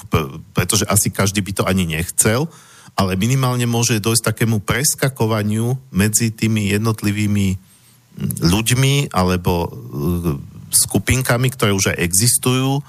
pretože 0.50 0.82
asi 0.90 1.14
každý 1.14 1.46
by 1.46 1.52
to 1.54 1.62
ani 1.62 1.86
nechcel, 1.86 2.50
ale 2.98 3.14
minimálne 3.14 3.70
môže 3.70 4.02
dojsť 4.02 4.34
takému 4.34 4.58
preskakovaniu 4.66 5.78
medzi 5.94 6.34
tými 6.34 6.74
jednotlivými 6.74 7.54
ľuďmi 8.42 9.14
alebo 9.14 9.52
e, 9.62 9.68
skupinkami, 10.74 11.46
ktoré 11.54 11.70
už 11.70 11.94
aj 11.94 12.02
existujú. 12.02 12.82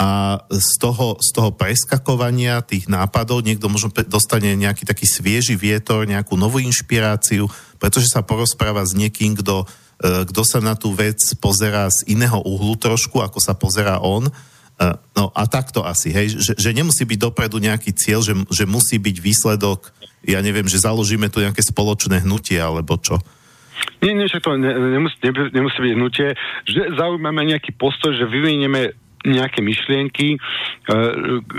A 0.00 0.40
z 0.48 0.80
toho, 0.80 1.20
z 1.20 1.28
toho 1.36 1.52
preskakovania 1.52 2.64
tých 2.64 2.88
nápadov 2.88 3.44
niekto 3.44 3.68
možno 3.68 3.92
dostane 4.08 4.56
nejaký 4.56 4.88
taký 4.88 5.04
svieži 5.04 5.60
vietor, 5.60 6.08
nejakú 6.08 6.40
novú 6.40 6.56
inšpiráciu, 6.56 7.52
pretože 7.76 8.08
sa 8.08 8.24
porozpráva 8.24 8.80
s 8.80 8.96
niekým, 8.96 9.36
kto 9.36 9.68
kto 10.00 10.42
sa 10.48 10.64
na 10.64 10.72
tú 10.72 10.96
vec 10.96 11.20
pozerá 11.36 11.84
z 11.92 12.08
iného 12.16 12.40
uhlu 12.40 12.72
trošku, 12.80 13.20
ako 13.20 13.36
sa 13.36 13.52
pozerá 13.52 14.00
on. 14.00 14.28
E, 14.28 14.32
no 15.12 15.28
a 15.36 15.44
takto 15.44 15.84
asi, 15.84 16.08
hej, 16.08 16.40
že, 16.40 16.52
že 16.56 16.70
nemusí 16.72 17.04
byť 17.04 17.18
dopredu 17.20 17.60
nejaký 17.60 17.92
cieľ, 17.92 18.24
že, 18.24 18.32
že 18.48 18.64
musí 18.64 18.96
byť 18.96 19.16
výsledok, 19.20 19.92
ja 20.24 20.40
neviem, 20.40 20.64
že 20.64 20.80
založíme 20.80 21.28
tu 21.28 21.44
nejaké 21.44 21.60
spoločné 21.60 22.24
hnutie, 22.24 22.56
alebo 22.56 22.96
čo. 22.96 23.20
Nie, 24.00 24.16
nie, 24.16 24.28
že 24.28 24.40
to 24.40 24.56
ne, 24.56 24.72
nemusí, 24.72 25.16
ne, 25.20 25.32
nemusí 25.52 25.78
byť 25.80 25.92
hnutie, 25.96 26.28
že 26.64 26.80
zaujímame 26.96 27.44
nejaký 27.44 27.76
postoj, 27.76 28.16
že 28.16 28.24
vyvinieme 28.24 28.96
nejaké 29.20 29.60
myšlienky 29.60 30.28
e, 30.32 30.38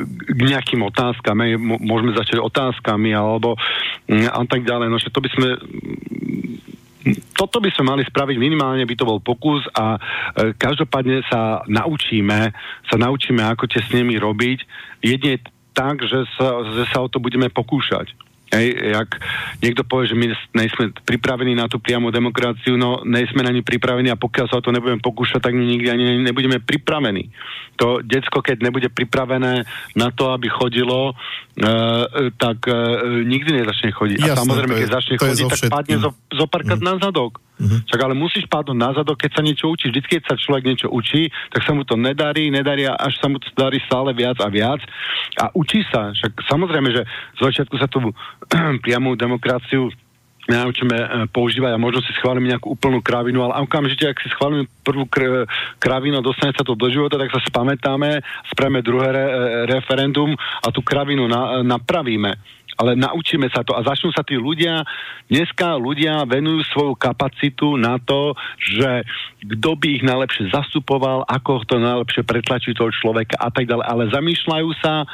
k 0.10 0.42
nejakým 0.42 0.82
otázkam. 0.82 1.46
Môžeme 1.62 2.18
začať 2.18 2.42
otázkami 2.42 3.14
alebo 3.14 3.54
mm, 4.10 4.34
a 4.34 4.42
tak 4.50 4.66
ďalej. 4.66 4.90
No, 4.90 4.98
že 4.98 5.14
to 5.14 5.22
by 5.22 5.30
sme 5.30 5.50
toto 7.34 7.58
by 7.58 7.70
sme 7.74 7.98
mali 7.98 8.04
spraviť, 8.06 8.38
minimálne 8.38 8.86
by 8.86 8.96
to 8.96 9.06
bol 9.10 9.18
pokus 9.18 9.66
a 9.74 9.98
e, 9.98 10.00
každopádne 10.54 11.26
sa 11.26 11.66
naučíme, 11.66 12.54
sa 12.86 12.96
naučíme, 12.98 13.42
ako 13.42 13.66
tie 13.66 13.82
s 13.82 13.90
nimi 13.90 14.22
robiť, 14.22 14.60
jedne 15.02 15.42
tak, 15.74 16.06
že 16.06 16.28
sa, 16.38 16.62
že 16.62 16.84
sa 16.94 17.02
o 17.02 17.10
to 17.10 17.18
budeme 17.18 17.50
pokúšať. 17.50 18.14
Hej, 18.52 18.76
jak 18.76 19.10
niekto 19.64 19.88
povie, 19.88 20.12
že 20.12 20.20
my 20.20 20.28
nejsme 20.60 20.92
pripravení 21.08 21.56
na 21.56 21.72
tú 21.72 21.80
priamu 21.80 22.12
demokraciu, 22.12 22.76
no 22.76 23.00
nejsme 23.08 23.48
na 23.48 23.56
ní 23.56 23.64
pripravení 23.64 24.12
a 24.12 24.20
pokiaľ 24.20 24.46
sa 24.52 24.60
o 24.60 24.64
to 24.64 24.76
nebudeme 24.76 25.00
pokúšať, 25.00 25.40
tak 25.40 25.56
nikdy 25.56 25.88
ani 25.88 26.20
nebudeme 26.20 26.60
pripravení. 26.60 27.32
To 27.82 28.06
decko, 28.06 28.46
keď 28.46 28.62
nebude 28.62 28.94
pripravené 28.94 29.66
na 29.98 30.08
to, 30.14 30.30
aby 30.30 30.54
chodilo, 30.54 31.12
e, 31.12 31.14
tak 32.38 32.70
e, 32.70 32.78
nikdy 33.26 33.66
nezačne 33.66 33.90
chodiť. 33.90 34.22
Jasné, 34.22 34.38
a 34.38 34.42
samozrejme, 34.46 34.74
keď 34.78 34.90
začne 35.02 35.16
chodiť, 35.18 35.46
tak 35.50 35.62
padne 35.74 35.98
zo, 35.98 36.14
zo 36.30 36.46
párkrát 36.46 36.78
mm. 36.78 36.86
na 36.86 36.94
zadok. 37.02 37.42
Mm-hmm. 37.62 37.82
Čak 37.94 38.00
ale 38.02 38.18
musíš 38.18 38.50
padnúť 38.50 38.78
na 38.78 38.90
zadok, 38.90 39.22
keď 39.22 39.32
sa 39.38 39.42
niečo 39.46 39.70
učí. 39.70 39.94
Vždy, 39.94 40.02
keď 40.02 40.22
sa 40.30 40.36
človek 40.38 40.66
niečo 40.66 40.90
učí, 40.90 41.30
tak 41.54 41.62
sa 41.62 41.78
mu 41.78 41.86
to 41.86 41.94
nedarí, 41.94 42.50
nedarí 42.50 42.90
a 42.90 42.98
až 42.98 43.22
sa 43.22 43.30
mu 43.30 43.38
to 43.38 43.54
darí 43.54 43.78
stále 43.86 44.10
viac 44.18 44.42
a 44.42 44.50
viac. 44.50 44.82
A 45.38 45.54
učí 45.54 45.86
sa. 45.94 46.10
Však 46.10 46.42
samozrejme, 46.50 46.90
že 46.90 47.06
z 47.38 47.40
začiatku 47.46 47.78
sa 47.78 47.86
tú 47.86 48.02
priamú 48.86 49.14
demokraciu 49.14 49.94
naučíme 50.56 50.98
e, 50.98 51.08
používať 51.32 51.72
a 51.76 51.82
možno 51.82 52.04
si 52.04 52.12
schválime 52.18 52.52
nejakú 52.52 52.74
úplnú 52.74 53.00
kravinu, 53.00 53.46
ale 53.46 53.64
okamžite, 53.64 54.10
ak 54.10 54.20
si 54.20 54.28
schválime 54.34 54.68
prvú 54.84 55.08
kr- 55.08 55.48
kravinu 55.78 56.20
a 56.20 56.26
dostane 56.26 56.52
sa 56.56 56.66
to 56.66 56.76
do 56.76 56.88
života, 56.92 57.16
tak 57.16 57.32
sa 57.32 57.40
spamätáme, 57.44 58.24
spravíme 58.52 58.84
druhé 58.84 59.10
re- 59.14 59.32
referendum 59.70 60.34
a 60.36 60.68
tú 60.74 60.84
kravinu 60.84 61.30
na- 61.30 61.64
napravíme. 61.64 62.36
Ale 62.80 62.98
naučíme 62.98 63.46
sa 63.52 63.62
to 63.62 63.78
a 63.78 63.86
začnú 63.86 64.10
sa 64.16 64.26
tí 64.26 64.40
ľudia, 64.40 64.82
dneska 65.30 65.78
ľudia 65.78 66.26
venujú 66.26 66.66
svoju 66.72 66.94
kapacitu 66.98 67.78
na 67.78 68.02
to, 68.02 68.34
že 68.58 69.06
kto 69.44 69.78
by 69.78 69.88
ich 70.02 70.04
najlepšie 70.08 70.50
zastupoval, 70.50 71.28
ako 71.28 71.62
to 71.68 71.78
najlepšie 71.78 72.26
pretlačiť 72.26 72.74
toho 72.74 72.90
človeka 72.90 73.38
a 73.38 73.54
tak 73.54 73.70
ďalej, 73.70 73.86
ale 73.86 74.04
zamýšľajú 74.10 74.70
sa 74.82 75.04
uh, 75.04 75.08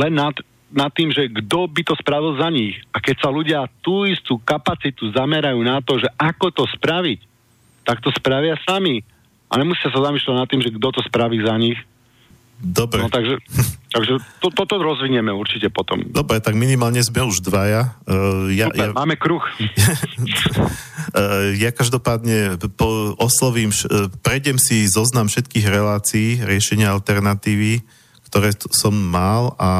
len 0.00 0.16
nad 0.16 0.32
nad 0.72 0.90
tým, 0.92 1.12
že 1.12 1.28
kto 1.28 1.68
by 1.68 1.82
to 1.84 1.94
spravil 2.00 2.36
za 2.40 2.48
nich. 2.48 2.80
A 2.90 2.98
keď 2.98 3.16
sa 3.20 3.28
ľudia 3.28 3.68
tú 3.84 4.08
istú 4.08 4.40
kapacitu 4.40 5.12
zamerajú 5.12 5.60
na 5.60 5.84
to, 5.84 6.00
že 6.00 6.08
ako 6.16 6.48
to 6.52 6.64
spraviť, 6.76 7.20
tak 7.84 8.00
to 8.00 8.08
spravia 8.16 8.56
sami. 8.64 9.04
A 9.52 9.60
nemusia 9.60 9.92
sa 9.92 10.00
zamýšľať 10.00 10.36
nad 10.36 10.48
tým, 10.48 10.64
že 10.64 10.72
kto 10.72 10.88
to 10.96 11.00
spraví 11.04 11.44
za 11.44 11.52
nich. 11.60 11.76
Dobre. 12.62 13.04
No, 13.04 13.12
takže 13.12 13.36
takže 13.94 14.16
to, 14.40 14.48
toto 14.54 14.80
rozvinieme 14.80 15.34
určite 15.34 15.68
potom. 15.68 16.00
Dobre, 16.08 16.40
tak 16.40 16.56
minimálne 16.56 17.02
sme 17.04 17.26
už 17.26 17.44
dvaja. 17.44 17.92
Uh, 18.08 18.48
ja, 18.54 18.72
Super, 18.72 18.88
ja, 18.88 18.96
máme 18.96 19.20
kruh. 19.20 19.44
uh, 19.44 21.52
ja 21.62 21.68
každopádne 21.74 22.56
po, 22.78 23.12
oslovím, 23.20 23.74
uh, 23.74 24.08
prejdem 24.24 24.56
si 24.56 24.88
zoznam 24.88 25.28
všetkých 25.28 25.66
relácií, 25.68 26.40
riešenia 26.40 26.94
alternatívy, 26.94 27.84
ktoré 28.32 28.48
som 28.72 28.96
mal 28.96 29.52
a 29.60 29.70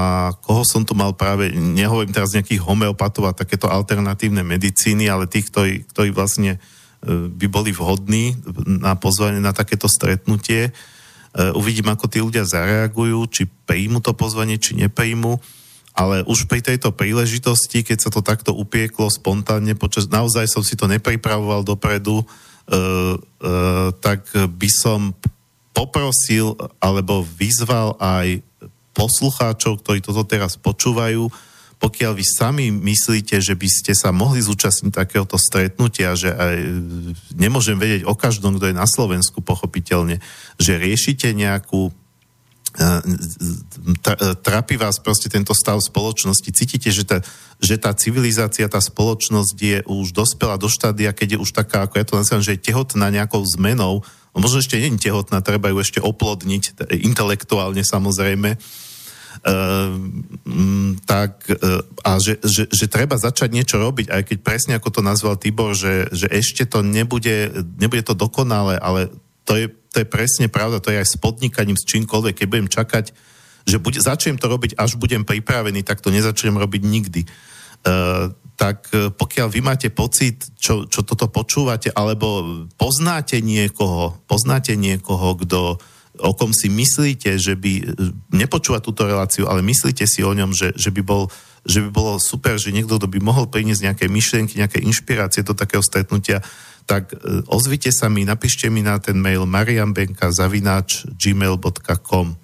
koho 0.44 0.60
som 0.68 0.84
tu 0.84 0.92
mal 0.92 1.16
práve, 1.16 1.48
nehovorím 1.56 2.12
teraz 2.12 2.36
nejakých 2.36 2.60
homeopatov 2.60 3.32
a 3.32 3.32
takéto 3.32 3.64
alternatívne 3.64 4.44
medicíny, 4.44 5.08
ale 5.08 5.24
tých, 5.24 5.48
ktorí, 5.48 5.88
ktorí 5.88 6.12
vlastne 6.12 6.60
by 7.08 7.46
boli 7.50 7.72
vhodní 7.72 8.36
na 8.62 8.94
pozvanie 8.94 9.42
na 9.42 9.50
takéto 9.50 9.90
stretnutie. 9.90 10.70
E, 10.70 10.72
uvidím, 11.56 11.90
ako 11.90 12.06
tí 12.06 12.22
ľudia 12.22 12.46
zareagujú, 12.46 13.26
či 13.26 13.42
príjmu 13.48 13.98
to 13.98 14.14
pozvanie, 14.14 14.60
či 14.60 14.78
nepríjmu. 14.78 15.40
Ale 15.98 16.22
už 16.24 16.46
pri 16.46 16.62
tejto 16.62 16.94
príležitosti, 16.94 17.82
keď 17.82 17.98
sa 18.04 18.10
to 18.12 18.22
takto 18.22 18.54
upieklo 18.54 19.10
spontánne, 19.10 19.74
počas, 19.74 20.06
naozaj 20.08 20.46
som 20.46 20.62
si 20.62 20.78
to 20.78 20.88
nepripravoval 20.88 21.66
dopredu, 21.66 22.22
uh, 22.22 22.24
uh, 22.72 23.92
tak 24.00 24.24
by 24.32 24.68
som 24.72 25.12
poprosil 25.72 26.54
alebo 26.78 27.24
vyzval 27.24 27.96
aj 27.98 28.44
poslucháčov, 28.92 29.80
ktorí 29.80 30.04
toto 30.04 30.22
teraz 30.28 30.60
počúvajú, 30.60 31.32
pokiaľ 31.82 32.12
vy 32.14 32.22
sami 32.22 32.70
myslíte, 32.70 33.42
že 33.42 33.58
by 33.58 33.66
ste 33.66 33.92
sa 33.98 34.14
mohli 34.14 34.38
zúčastniť 34.38 34.94
takéhoto 34.94 35.34
stretnutia, 35.34 36.14
že 36.14 36.30
aj, 36.30 36.56
nemôžem 37.34 37.74
vedieť 37.74 38.06
o 38.06 38.14
každom, 38.14 38.54
kto 38.54 38.70
je 38.70 38.78
na 38.78 38.86
Slovensku 38.86 39.42
pochopiteľne, 39.42 40.22
že 40.62 40.78
riešite 40.78 41.34
nejakú 41.34 41.90
e, 41.90 41.92
trápi 44.46 44.78
vás 44.78 45.02
proste 45.02 45.26
tento 45.26 45.50
stav 45.58 45.82
spoločnosti. 45.82 46.54
Cítite, 46.54 46.94
že 46.94 47.02
tá, 47.02 47.18
že 47.58 47.74
tá 47.74 47.90
civilizácia, 47.98 48.70
tá 48.70 48.78
spoločnosť 48.78 49.56
je 49.58 49.78
už 49.82 50.14
dospela 50.14 50.54
do 50.54 50.70
štádia, 50.70 51.10
keď 51.10 51.34
je 51.34 51.42
už 51.42 51.50
taká, 51.50 51.90
ako 51.90 51.98
ja 51.98 52.06
to 52.06 52.14
nazývam, 52.14 52.46
že 52.46 52.54
je 52.54 52.62
tehotná 52.62 53.10
nejakou 53.10 53.42
zmenou, 53.42 54.06
možno 54.32 54.64
ešte 54.64 54.80
nie 54.80 54.96
je 54.96 55.08
tehotná, 55.08 55.44
treba 55.44 55.68
ju 55.68 55.78
ešte 55.80 56.00
oplodniť, 56.00 56.88
intelektuálne 57.04 57.84
samozrejme, 57.84 58.56
tak 61.08 61.32
a 62.04 62.10
že, 62.20 62.38
že, 62.44 62.68
že 62.68 62.86
treba 62.86 63.16
začať 63.18 63.50
niečo 63.50 63.80
robiť, 63.80 64.12
aj 64.12 64.22
keď 64.28 64.38
presne 64.44 64.72
ako 64.78 64.88
to 64.92 65.00
nazval 65.02 65.34
Tibor, 65.36 65.74
že, 65.74 66.08
že 66.14 66.30
ešte 66.30 66.68
to 66.68 66.84
nebude, 66.84 67.50
nebude 67.80 68.04
to 68.06 68.14
dokonalé, 68.14 68.78
ale 68.78 69.10
to 69.42 69.58
je, 69.58 69.66
to 69.90 70.04
je 70.04 70.06
presne 70.06 70.46
pravda, 70.46 70.78
to 70.78 70.94
je 70.94 71.00
aj 71.02 71.08
s 71.12 71.16
podnikaním, 71.18 71.74
s 71.74 71.88
čímkoľvek, 71.88 72.44
keď 72.44 72.46
budem 72.46 72.68
čakať, 72.70 73.04
že 73.66 73.76
bude, 73.82 73.98
začnem 73.98 74.38
to 74.38 74.46
robiť, 74.46 74.78
až 74.78 74.94
budem 74.94 75.26
pripravený, 75.26 75.82
tak 75.82 75.98
to 76.00 76.14
nezačnem 76.14 76.54
robiť 76.54 76.82
nikdy. 76.82 77.22
Uh, 77.26 77.51
tak 78.62 78.94
e, 78.94 79.10
pokiaľ 79.10 79.48
vy 79.50 79.60
máte 79.64 79.88
pocit, 79.90 80.46
čo, 80.54 80.86
čo 80.86 81.02
toto 81.02 81.26
počúvate, 81.26 81.90
alebo 81.90 82.62
poznáte 82.78 83.42
niekoho, 83.42 84.22
poznáte 84.30 84.78
niekoho, 84.78 85.34
kto 85.34 85.82
o 86.20 86.32
kom 86.36 86.52
si 86.52 86.68
myslíte, 86.68 87.40
že 87.40 87.56
by 87.56 87.72
e, 87.80 87.84
nepočúva 88.36 88.78
túto 88.78 89.02
reláciu, 89.02 89.48
ale 89.48 89.64
myslíte 89.64 90.06
si 90.06 90.22
o 90.22 90.30
ňom, 90.30 90.54
že, 90.54 90.70
že, 90.78 90.94
by 90.94 91.02
bol, 91.02 91.32
že 91.66 91.82
by 91.82 91.90
bolo 91.90 92.20
super, 92.20 92.60
že 92.60 92.70
niekto 92.70 93.00
by 93.00 93.18
mohol 93.18 93.48
priniesť 93.48 93.82
nejaké 93.90 94.06
myšlienky, 94.06 94.60
nejaké 94.60 94.78
inšpirácie 94.84 95.42
do 95.42 95.56
takého 95.56 95.82
stretnutia, 95.82 96.44
tak 96.84 97.16
e, 97.16 97.42
ozvite 97.48 97.90
sa 97.90 98.12
mi, 98.12 98.22
napíšte 98.22 98.68
mi 98.68 98.84
na 98.84 99.00
ten 99.00 99.16
mail 99.16 99.48
mariambenka 99.48 100.30
zavináč 100.30 101.08
gmail.com 101.18 102.41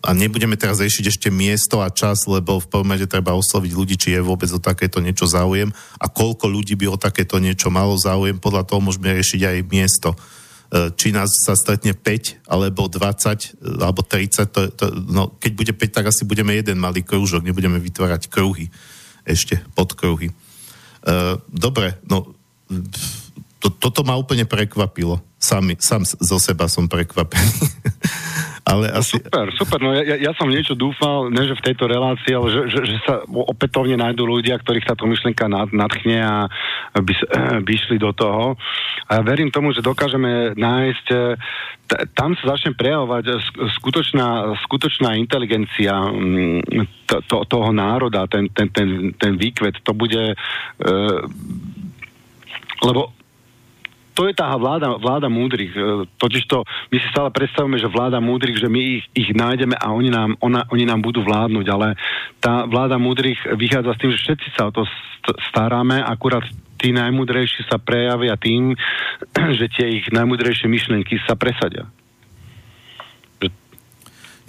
a 0.00 0.10
nebudeme 0.16 0.56
teraz 0.56 0.80
riešiť 0.80 1.04
ešte 1.12 1.28
miesto 1.28 1.84
a 1.84 1.92
čas, 1.92 2.24
lebo 2.24 2.56
v 2.56 2.68
prvom 2.72 2.96
rade 2.96 3.04
treba 3.04 3.36
osloviť 3.36 3.72
ľudí, 3.76 3.94
či 4.00 4.16
je 4.16 4.24
vôbec 4.24 4.48
o 4.56 4.60
takéto 4.60 5.04
niečo 5.04 5.28
záujem 5.28 5.68
a 6.00 6.06
koľko 6.08 6.48
ľudí 6.48 6.80
by 6.80 6.88
o 6.88 6.96
takéto 6.96 7.36
niečo 7.36 7.68
malo 7.68 7.92
záujem, 8.00 8.40
podľa 8.40 8.64
toho 8.64 8.80
môžeme 8.80 9.12
riešiť 9.12 9.40
aj 9.44 9.56
miesto. 9.68 10.16
E, 10.72 10.88
či 10.96 11.12
nás 11.12 11.28
sa 11.44 11.52
stretne 11.52 11.92
5, 11.92 12.48
alebo 12.48 12.88
20, 12.88 13.60
e, 13.60 13.84
alebo 13.84 14.00
30, 14.00 14.48
to, 14.48 14.60
to, 14.72 14.84
no, 15.12 15.36
keď 15.36 15.52
bude 15.52 15.72
5, 15.76 15.92
tak 15.92 16.08
asi 16.08 16.24
budeme 16.24 16.56
jeden 16.56 16.80
malý 16.80 17.04
krúžok, 17.04 17.44
nebudeme 17.44 17.76
vytvárať 17.76 18.32
kruhy, 18.32 18.72
ešte 19.28 19.60
podkruhy. 19.76 20.32
E, 20.32 20.34
dobre, 21.52 22.00
no 22.08 22.32
to, 23.60 23.68
toto 23.76 24.08
ma 24.08 24.16
úplne 24.16 24.48
prekvapilo. 24.48 25.20
Sám, 25.36 25.76
sám 25.76 26.08
zo 26.08 26.40
seba 26.40 26.64
som 26.64 26.88
prekvapený. 26.88 27.44
ale 28.64 28.92
no 28.92 28.98
asi... 29.00 29.16
Super, 29.20 29.46
super. 29.56 29.78
No 29.80 29.96
ja, 29.96 30.16
ja 30.16 30.32
som 30.36 30.50
niečo 30.50 30.76
dúfal, 30.76 31.32
ne 31.32 31.42
že 31.46 31.56
v 31.56 31.66
tejto 31.72 31.88
relácii, 31.88 32.32
ale 32.34 32.48
že, 32.52 32.62
že, 32.72 32.80
že 32.86 32.96
sa 33.04 33.24
opätovne 33.26 33.96
nájdú 33.96 34.26
ľudia, 34.26 34.60
ktorých 34.60 34.88
táto 34.88 35.08
myšlienka 35.08 35.48
nadchne 35.50 36.18
a 36.20 36.36
by, 36.96 37.12
by 37.64 37.72
išli 37.80 37.96
do 37.96 38.12
toho. 38.12 38.54
A 39.08 39.18
ja 39.18 39.22
verím 39.22 39.50
tomu, 39.52 39.72
že 39.72 39.84
dokážeme 39.84 40.54
nájsť 40.54 41.06
t- 41.90 42.06
tam 42.14 42.38
sa 42.38 42.54
začne 42.54 42.78
prejavovať 42.78 43.24
skutočná, 43.82 44.54
skutočná 44.68 45.18
inteligencia 45.18 45.98
mm, 45.98 47.06
to, 47.10 47.16
to, 47.26 47.36
toho 47.50 47.74
národa, 47.74 48.30
ten, 48.30 48.46
ten, 48.54 48.70
ten, 48.70 49.10
ten 49.18 49.34
výkvet. 49.34 49.82
To 49.82 49.92
bude... 49.92 50.34
E, 50.34 50.92
lebo 52.80 53.12
to 54.14 54.26
je 54.28 54.34
tá 54.34 54.50
vláda, 54.58 54.98
vláda 54.98 55.28
múdrych. 55.30 55.72
E, 55.72 56.06
totiž 56.18 56.44
to, 56.50 56.66
my 56.90 56.96
si 56.98 57.06
stále 57.10 57.30
predstavujeme, 57.30 57.78
že 57.78 57.90
vláda 57.90 58.18
múdrych, 58.18 58.58
že 58.58 58.68
my 58.68 58.80
ich, 58.80 59.04
ich 59.14 59.30
nájdeme 59.32 59.78
a 59.78 59.92
oni 59.94 60.10
nám, 60.10 60.36
ona, 60.42 60.66
oni 60.70 60.84
nám 60.84 61.00
budú 61.00 61.22
vládnuť, 61.22 61.66
ale 61.70 61.94
tá 62.42 62.66
vláda 62.66 62.98
múdrych 62.98 63.38
vychádza 63.54 63.94
s 63.94 64.00
tým, 64.00 64.10
že 64.14 64.22
všetci 64.22 64.48
sa 64.54 64.68
o 64.68 64.74
to 64.74 64.82
staráme, 65.50 66.00
akurát 66.02 66.44
tí 66.80 66.96
najmúdrejší 66.96 67.68
sa 67.68 67.76
prejavia 67.76 68.34
tým, 68.40 68.72
že 69.58 69.66
tie 69.68 70.00
ich 70.00 70.06
najmúdrejšie 70.08 70.66
myšlienky 70.66 71.20
sa 71.28 71.36
presadia. 71.36 71.86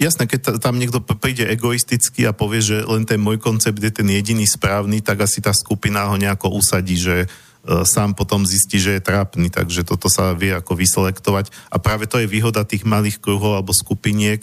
Jasné, 0.02 0.26
keď 0.26 0.58
tam 0.58 0.82
niekto 0.82 0.98
príde 0.98 1.46
egoisticky 1.46 2.26
a 2.26 2.34
povie, 2.34 2.58
že 2.58 2.82
len 2.82 3.06
ten 3.06 3.22
môj 3.22 3.38
koncept 3.38 3.78
je 3.78 3.92
ten 3.94 4.08
jediný 4.10 4.42
správny, 4.42 4.98
tak 4.98 5.22
asi 5.22 5.38
tá 5.38 5.54
skupina 5.54 6.10
ho 6.10 6.18
nejako 6.18 6.58
usadí, 6.58 6.98
že 6.98 7.30
sám 7.66 8.18
potom 8.18 8.42
zistí, 8.42 8.82
že 8.82 8.98
je 8.98 9.06
trápny, 9.06 9.46
takže 9.46 9.86
toto 9.86 10.10
sa 10.10 10.34
vie 10.34 10.50
ako 10.50 10.74
vyselektovať. 10.74 11.54
A 11.70 11.78
práve 11.78 12.10
to 12.10 12.18
je 12.18 12.26
výhoda 12.26 12.66
tých 12.66 12.82
malých 12.82 13.22
kruhov 13.22 13.54
alebo 13.54 13.70
skupiniek, 13.70 14.42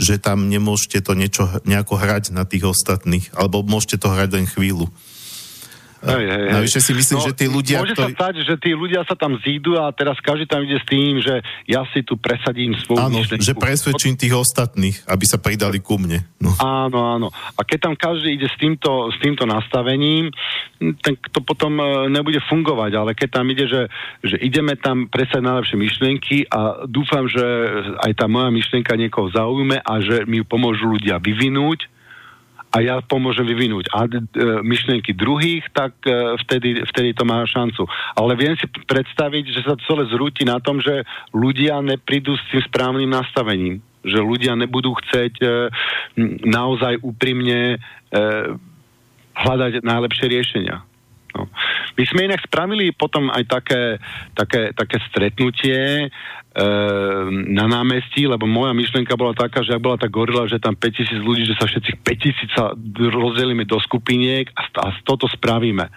že 0.00 0.16
tam 0.16 0.48
nemôžete 0.48 1.04
to 1.04 1.12
niečo 1.12 1.44
nejako 1.68 2.00
hrať 2.00 2.32
na 2.32 2.48
tých 2.48 2.64
ostatných, 2.64 3.28
alebo 3.36 3.60
môžete 3.66 4.00
to 4.00 4.08
hrať 4.08 4.30
len 4.32 4.46
chvíľu. 4.48 4.88
Hej, 6.00 6.24
hej, 6.24 6.42
hej. 6.48 6.52
Navyše 6.56 6.80
si 6.80 6.92
myslím, 6.96 7.18
no, 7.20 7.26
že 7.28 7.32
tí 7.36 7.44
ľudia... 7.44 7.76
Môže 7.84 7.92
ktorí... 7.92 8.16
sa 8.16 8.16
stať, 8.16 8.34
že 8.48 8.54
tí 8.56 8.70
ľudia 8.72 9.04
sa 9.04 9.12
tam 9.12 9.36
zídu 9.44 9.76
a 9.76 9.92
teraz 9.92 10.16
každý 10.24 10.48
tam 10.48 10.64
ide 10.64 10.80
s 10.80 10.86
tým, 10.88 11.20
že 11.20 11.44
ja 11.68 11.84
si 11.92 12.00
tu 12.00 12.16
presadím 12.16 12.72
svoju 12.72 13.04
Áno, 13.04 13.20
myšlenku. 13.20 13.44
že 13.44 13.52
presvedčím 13.52 14.16
tých 14.16 14.32
ostatných, 14.32 14.96
aby 15.04 15.24
sa 15.28 15.36
pridali 15.36 15.84
ku 15.84 16.00
mne. 16.00 16.24
No. 16.40 16.56
Áno, 16.56 16.98
áno. 17.04 17.28
A 17.52 17.60
keď 17.68 17.92
tam 17.92 17.94
každý 18.00 18.32
ide 18.32 18.48
s 18.48 18.56
týmto, 18.56 19.12
s 19.12 19.16
týmto 19.20 19.44
nastavením, 19.44 20.32
tak 21.04 21.20
to 21.36 21.44
potom 21.44 21.76
e, 21.76 22.08
nebude 22.08 22.40
fungovať, 22.48 22.96
ale 22.96 23.12
keď 23.12 23.28
tam 23.36 23.46
ide, 23.52 23.68
že, 23.68 23.92
že 24.24 24.40
ideme 24.40 24.80
tam 24.80 25.04
presať 25.12 25.44
najlepšie 25.44 25.76
myšlienky 25.76 26.36
a 26.48 26.88
dúfam, 26.88 27.28
že 27.28 27.44
aj 28.00 28.16
tá 28.16 28.24
moja 28.24 28.48
myšlienka 28.48 28.96
niekoho 28.96 29.28
zaujme 29.28 29.76
a 29.84 29.92
že 30.00 30.24
mi 30.24 30.40
ju 30.40 30.44
pomôžu 30.48 30.96
ľudia 30.96 31.20
vyvinúť, 31.20 31.99
a 32.70 32.76
ja 32.78 33.02
pomôžem 33.02 33.42
vyvinúť 33.42 33.90
a, 33.90 34.06
e, 34.06 34.22
myšlienky 34.62 35.10
druhých, 35.10 35.66
tak 35.74 35.98
e, 36.06 36.38
vtedy, 36.46 36.86
vtedy 36.86 37.10
to 37.18 37.26
má 37.26 37.42
šancu. 37.42 37.82
Ale 38.14 38.38
viem 38.38 38.54
si 38.54 38.70
predstaviť, 38.70 39.44
že 39.50 39.60
sa 39.66 39.74
celé 39.90 40.06
zrúti 40.06 40.46
na 40.46 40.62
tom, 40.62 40.78
že 40.78 41.02
ľudia 41.34 41.82
neprídu 41.82 42.38
s 42.38 42.42
tým 42.54 42.62
správnym 42.62 43.10
nastavením. 43.10 43.82
Že 44.06 44.18
ľudia 44.22 44.54
nebudú 44.54 44.94
chcieť 45.02 45.34
e, 45.42 45.46
naozaj 46.46 47.02
úprimne 47.02 47.74
e, 47.74 47.78
hľadať 49.34 49.82
najlepšie 49.82 50.26
riešenia. 50.30 50.86
No. 51.34 51.46
My 51.94 52.04
sme 52.06 52.26
inak 52.26 52.42
spravili 52.42 52.90
potom 52.90 53.30
aj 53.30 53.44
také, 53.46 53.82
také, 54.34 54.74
také 54.74 54.98
stretnutie 55.10 56.10
na 57.30 57.64
námestí, 57.64 58.28
lebo 58.28 58.44
moja 58.44 58.76
myšlienka 58.76 59.16
bola 59.16 59.32
taká, 59.32 59.64
že 59.64 59.72
ak 59.72 59.80
bola 59.80 59.96
tá 59.96 60.10
gorila, 60.10 60.44
že 60.44 60.60
tam 60.60 60.76
5000 60.76 61.16
ľudí, 61.22 61.48
že 61.48 61.56
sa 61.56 61.64
všetci 61.64 61.90
5000 62.04 62.56
sa 62.56 62.64
rozdelíme 62.96 63.64
do 63.64 63.80
skupiniek 63.80 64.50
a, 64.52 64.68
a 64.84 64.88
toto 65.06 65.24
spravíme. 65.30 65.88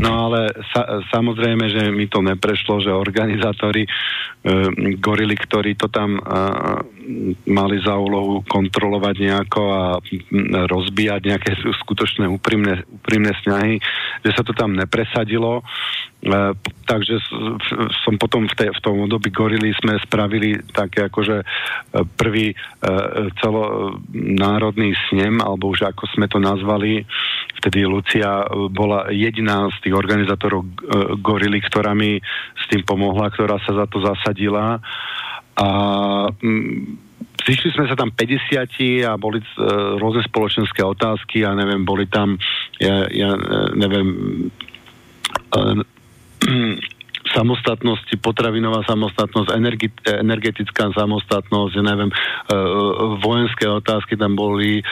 No 0.00 0.30
ale 0.30 0.54
sa, 0.72 1.02
samozrejme, 1.12 1.64
že 1.68 1.82
mi 1.92 2.06
to 2.08 2.24
neprešlo, 2.24 2.80
že 2.80 2.94
organizátori 2.94 3.84
e, 3.84 3.90
gorily, 4.96 5.36
ktorí 5.36 5.76
to 5.76 5.92
tam 5.92 6.16
e, 6.16 6.22
mali 7.50 7.76
za 7.82 7.98
úlohu 7.98 8.46
kontrolovať 8.46 9.16
nejako 9.18 9.62
a 9.68 9.82
rozbíjať 10.68 11.20
nejaké 11.24 11.50
skutočné 11.84 12.24
úprimné, 12.30 12.86
úprimné 12.88 13.34
snahy, 13.44 13.82
že 14.24 14.30
sa 14.32 14.46
to 14.46 14.56
tam 14.56 14.72
nepresadilo. 14.72 15.60
E, 15.60 15.62
takže 16.88 17.20
som 18.00 18.16
potom 18.16 18.48
v, 18.48 18.54
tej, 18.56 18.68
v 18.72 18.80
tom 18.80 19.04
období 19.04 19.28
gorily 19.28 19.76
sme 19.76 20.00
spravili 20.00 20.56
také 20.72 21.04
akože 21.12 21.36
e, 21.36 21.44
prvý 22.16 22.48
e, 22.50 22.56
celonárodný 23.36 24.96
snem, 25.12 25.44
alebo 25.44 25.68
už 25.68 25.92
ako 25.92 26.08
sme 26.16 26.24
to 26.32 26.40
nazvali, 26.40 27.04
vtedy 27.60 27.84
Lucia 27.84 28.40
e, 28.40 28.72
bola 28.72 29.12
jediná 29.12 29.68
z 29.76 29.76
tých 29.84 29.94
organizátorov 29.94 30.64
Gorily, 31.20 31.60
ktorá 31.60 31.92
mi 31.92 32.16
s 32.56 32.64
tým 32.72 32.80
pomohla, 32.88 33.28
ktorá 33.28 33.60
sa 33.68 33.84
za 33.84 33.86
to 33.86 34.00
zasadila. 34.00 34.80
A 35.60 35.68
mm, 36.32 37.04
Zišli 37.38 37.70
sme 37.70 37.86
sa 37.88 37.96
tam 37.96 38.10
50 38.12 39.06
a 39.08 39.14
boli 39.16 39.40
uh, 39.40 39.96
rôzne 39.96 40.20
spoločenské 40.26 40.84
otázky 40.84 41.46
a 41.48 41.56
neviem, 41.56 41.80
boli 41.86 42.04
tam, 42.10 42.36
ja, 42.76 43.08
ja 43.08 43.30
neviem, 43.72 44.08
samostatnosti, 47.34 48.14
potravinová 48.20 48.84
samostatnosť, 48.88 49.48
energi- 49.52 49.92
energetická 50.06 50.88
samostatnosť, 50.96 51.72
ja 51.76 51.84
neviem, 51.84 52.10
e, 52.10 52.16
vojenské 53.20 53.68
otázky 53.68 54.16
tam 54.16 54.32
boli, 54.32 54.80
e, 54.80 54.82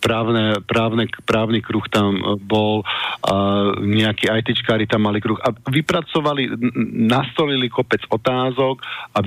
právne, 0.00 0.64
právne, 0.64 1.10
právny 1.28 1.60
kruh 1.60 1.84
tam 1.92 2.40
bol, 2.40 2.86
a 3.18 3.34
nejakí 3.82 4.30
ITčkári 4.30 4.88
tam 4.88 5.10
mali 5.10 5.20
kruh. 5.20 5.36
A 5.42 5.52
vypracovali, 5.52 6.48
nastolili 6.94 7.68
kopec 7.68 8.00
otázok 8.08 8.80
a 9.12 9.18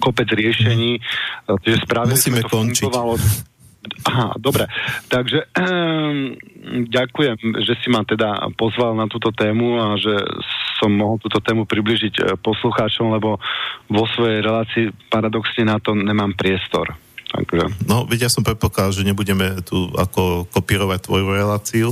kopec 0.00 0.28
riešení, 0.32 0.98
čiže 1.46 1.84
spravili 1.84 2.18
Musíme 2.18 2.42
končiť. 2.42 2.82
fungovalo 2.88 3.14
Aha, 4.08 4.36
dobre. 4.38 4.66
Takže 5.08 5.50
um, 5.54 6.34
ďakujem, 6.88 7.36
že 7.62 7.72
si 7.80 7.88
ma 7.88 8.04
teda 8.04 8.48
pozval 8.54 8.94
na 8.94 9.06
túto 9.10 9.32
tému 9.34 9.78
a 9.78 9.96
že 9.98 10.14
som 10.78 10.94
mohol 10.94 11.18
túto 11.18 11.42
tému 11.42 11.66
približiť 11.66 12.14
e, 12.14 12.22
poslucháčom, 12.38 13.10
lebo 13.10 13.42
vo 13.90 14.04
svojej 14.14 14.46
relácii 14.46 15.10
paradoxne 15.10 15.66
na 15.66 15.82
to 15.82 15.92
nemám 15.98 16.38
priestor. 16.38 16.94
Takže... 17.28 17.84
No, 17.84 18.08
ja 18.14 18.30
som 18.32 18.46
predpokladal, 18.46 18.94
že 18.94 19.04
nebudeme 19.04 19.60
tu 19.66 19.90
ako 19.92 20.48
kopírovať 20.48 21.04
tvoju 21.04 21.26
reláciu, 21.28 21.88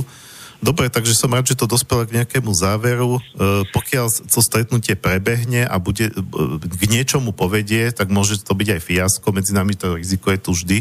Dobre, 0.57 0.89
takže 0.89 1.13
som 1.13 1.29
rád, 1.29 1.53
že 1.53 1.59
to 1.59 1.69
dospelo 1.69 2.01
k 2.09 2.17
nejakému 2.17 2.49
záveru. 2.49 3.17
E, 3.17 3.21
pokiaľ 3.69 4.09
to 4.25 4.41
stretnutie 4.41 4.97
prebehne 4.97 5.69
a 5.69 5.77
bude 5.77 6.09
e, 6.09 6.13
k 6.57 6.83
niečomu 6.89 7.29
povedie, 7.29 7.93
tak 7.93 8.09
môže 8.09 8.41
to 8.41 8.57
byť 8.57 8.67
aj 8.77 8.81
fiasko, 8.81 9.27
medzi 9.29 9.53
nami 9.53 9.77
to 9.77 10.01
riziko 10.01 10.33
je 10.33 10.39
tu 10.41 10.51
vždy. 10.57 10.77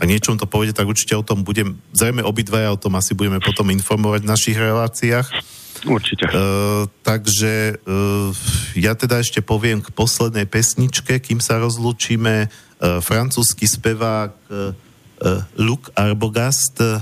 A 0.00 0.08
niečom 0.08 0.34
to 0.34 0.50
povedie, 0.50 0.74
tak 0.74 0.88
určite 0.88 1.14
o 1.14 1.22
tom 1.22 1.46
budem, 1.46 1.78
zrejme 1.94 2.26
obidvaja 2.26 2.74
o 2.74 2.80
tom 2.80 2.96
asi 2.98 3.14
budeme 3.14 3.38
potom 3.38 3.68
informovať 3.70 4.26
v 4.26 4.32
našich 4.32 4.56
reláciách. 4.58 5.28
Určite. 5.86 6.26
E, 6.26 6.34
takže 7.06 7.78
e, 7.78 7.94
ja 8.82 8.98
teda 8.98 9.22
ešte 9.22 9.40
poviem 9.40 9.78
k 9.80 9.94
poslednej 9.94 10.44
pesničke, 10.44 11.22
kým 11.22 11.38
sa 11.38 11.62
rozlúčime. 11.62 12.48
E, 12.80 12.98
francúzsky 13.00 13.70
spevák 13.70 14.32
e, 14.50 14.89
Luke 15.60 15.92
Arbogast, 15.92 16.80
eh, 16.80 16.96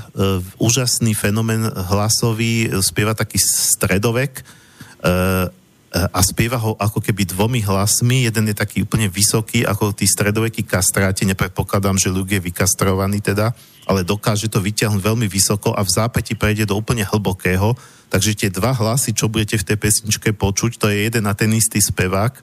úžasný 0.58 1.14
fenomén 1.14 1.62
hlasový, 1.62 2.66
spieva 2.82 3.14
taký 3.14 3.38
stredovek 3.38 4.42
eh, 4.42 5.46
a 5.88 6.20
spieva 6.20 6.60
ho 6.60 6.76
ako 6.76 7.00
keby 7.00 7.24
dvomi 7.24 7.64
hlasmi. 7.64 8.28
Jeden 8.28 8.50
je 8.52 8.56
taký 8.58 8.84
úplne 8.84 9.08
vysoký, 9.08 9.64
ako 9.64 9.96
tí 9.96 10.04
stredovekí 10.04 10.66
kastráti. 10.66 11.24
Nepredpokladám, 11.24 11.96
že 11.96 12.12
Luke 12.12 12.36
je 12.36 12.44
vykastrovaný 12.44 13.24
teda, 13.24 13.56
ale 13.88 14.04
dokáže 14.04 14.52
to 14.52 14.60
vyťahnuť 14.60 15.00
veľmi 15.00 15.24
vysoko 15.30 15.72
a 15.72 15.80
v 15.80 15.88
zápäti 15.88 16.36
prejde 16.36 16.68
do 16.68 16.76
úplne 16.76 17.08
hlbokého. 17.08 17.72
Takže 18.12 18.36
tie 18.36 18.50
dva 18.52 18.76
hlasy, 18.76 19.16
čo 19.16 19.32
budete 19.32 19.56
v 19.56 19.64
tej 19.64 19.78
pesničke 19.80 20.36
počuť, 20.36 20.76
to 20.76 20.92
je 20.92 21.08
jeden 21.08 21.24
a 21.24 21.32
ten 21.32 21.48
istý 21.56 21.80
spevák. 21.80 22.36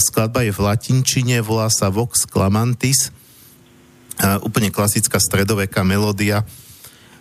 Skladba 0.00 0.48
je 0.48 0.52
v 0.54 0.64
latinčine, 0.64 1.44
volá 1.44 1.68
sa 1.68 1.92
Vox 1.92 2.24
Clamantis 2.24 3.12
úplne 4.42 4.70
klasická 4.70 5.18
stredoveká 5.18 5.82
melódia. 5.82 6.46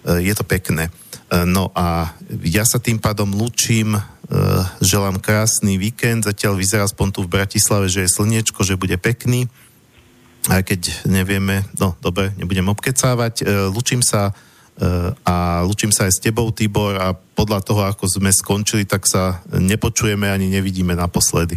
E, 0.03 0.29
je 0.29 0.33
to 0.35 0.43
pekné. 0.43 0.87
E, 0.87 0.91
no 1.47 1.71
a 1.73 2.11
ja 2.43 2.63
sa 2.67 2.77
tým 2.77 2.99
pádom 2.99 3.31
lúčim, 3.31 3.95
e, 3.95 4.01
želám 4.83 5.19
krásny 5.23 5.79
víkend, 5.79 6.27
zatiaľ 6.27 6.59
vyzerá 6.59 6.83
aspoň 6.85 7.07
tu 7.15 7.19
v 7.23 7.33
Bratislave, 7.39 7.87
že 7.87 8.05
je 8.05 8.13
slniečko, 8.13 8.61
že 8.67 8.79
bude 8.79 8.95
pekný, 8.99 9.47
aj 10.51 10.61
keď 10.67 11.07
nevieme, 11.07 11.63
no 11.79 11.95
dobre, 12.03 12.35
nebudem 12.35 12.67
obkecávať. 12.67 13.47
Lúčim 13.71 14.03
sa 14.03 14.35
a 15.23 15.63
lúčim 15.63 15.87
sa 15.87 16.03
aj 16.03 16.17
s 16.17 16.19
tebou, 16.19 16.51
Tibor, 16.51 16.99
a 16.99 17.15
podľa 17.15 17.63
toho, 17.63 17.87
ako 17.87 18.11
sme 18.11 18.27
skončili, 18.27 18.83
tak 18.83 19.07
sa 19.07 19.39
nepočujeme 19.47 20.27
ani 20.27 20.51
nevidíme 20.51 20.99
naposledy. 20.99 21.55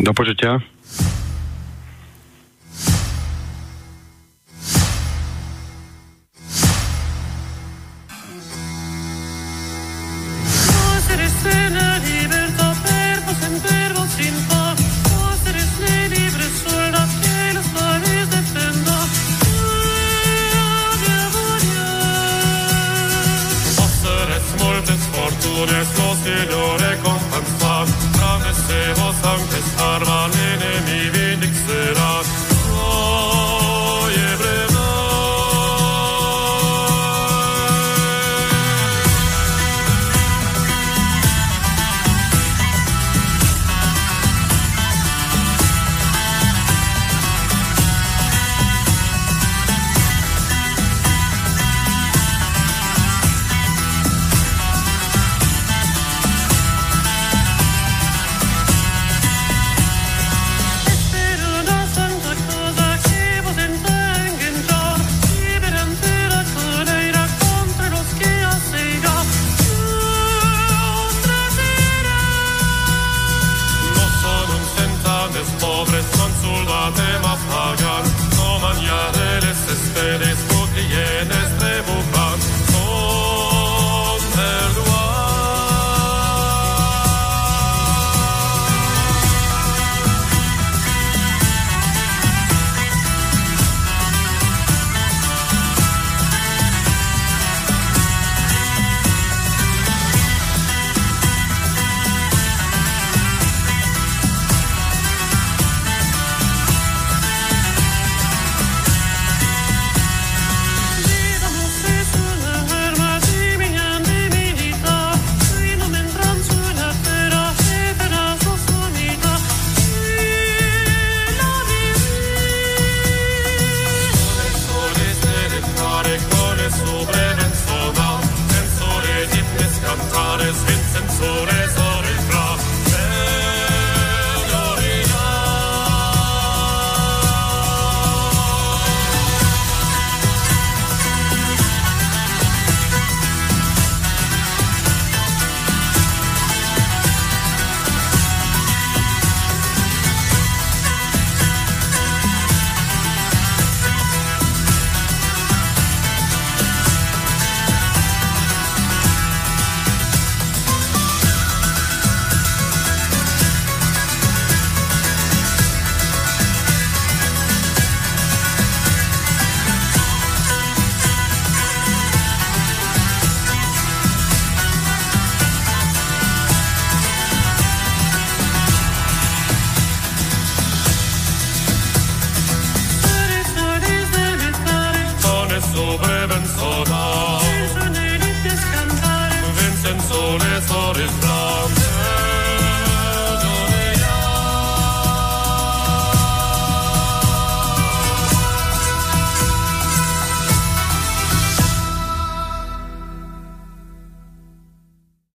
Do 0.00 0.16
počutia. 0.16 0.64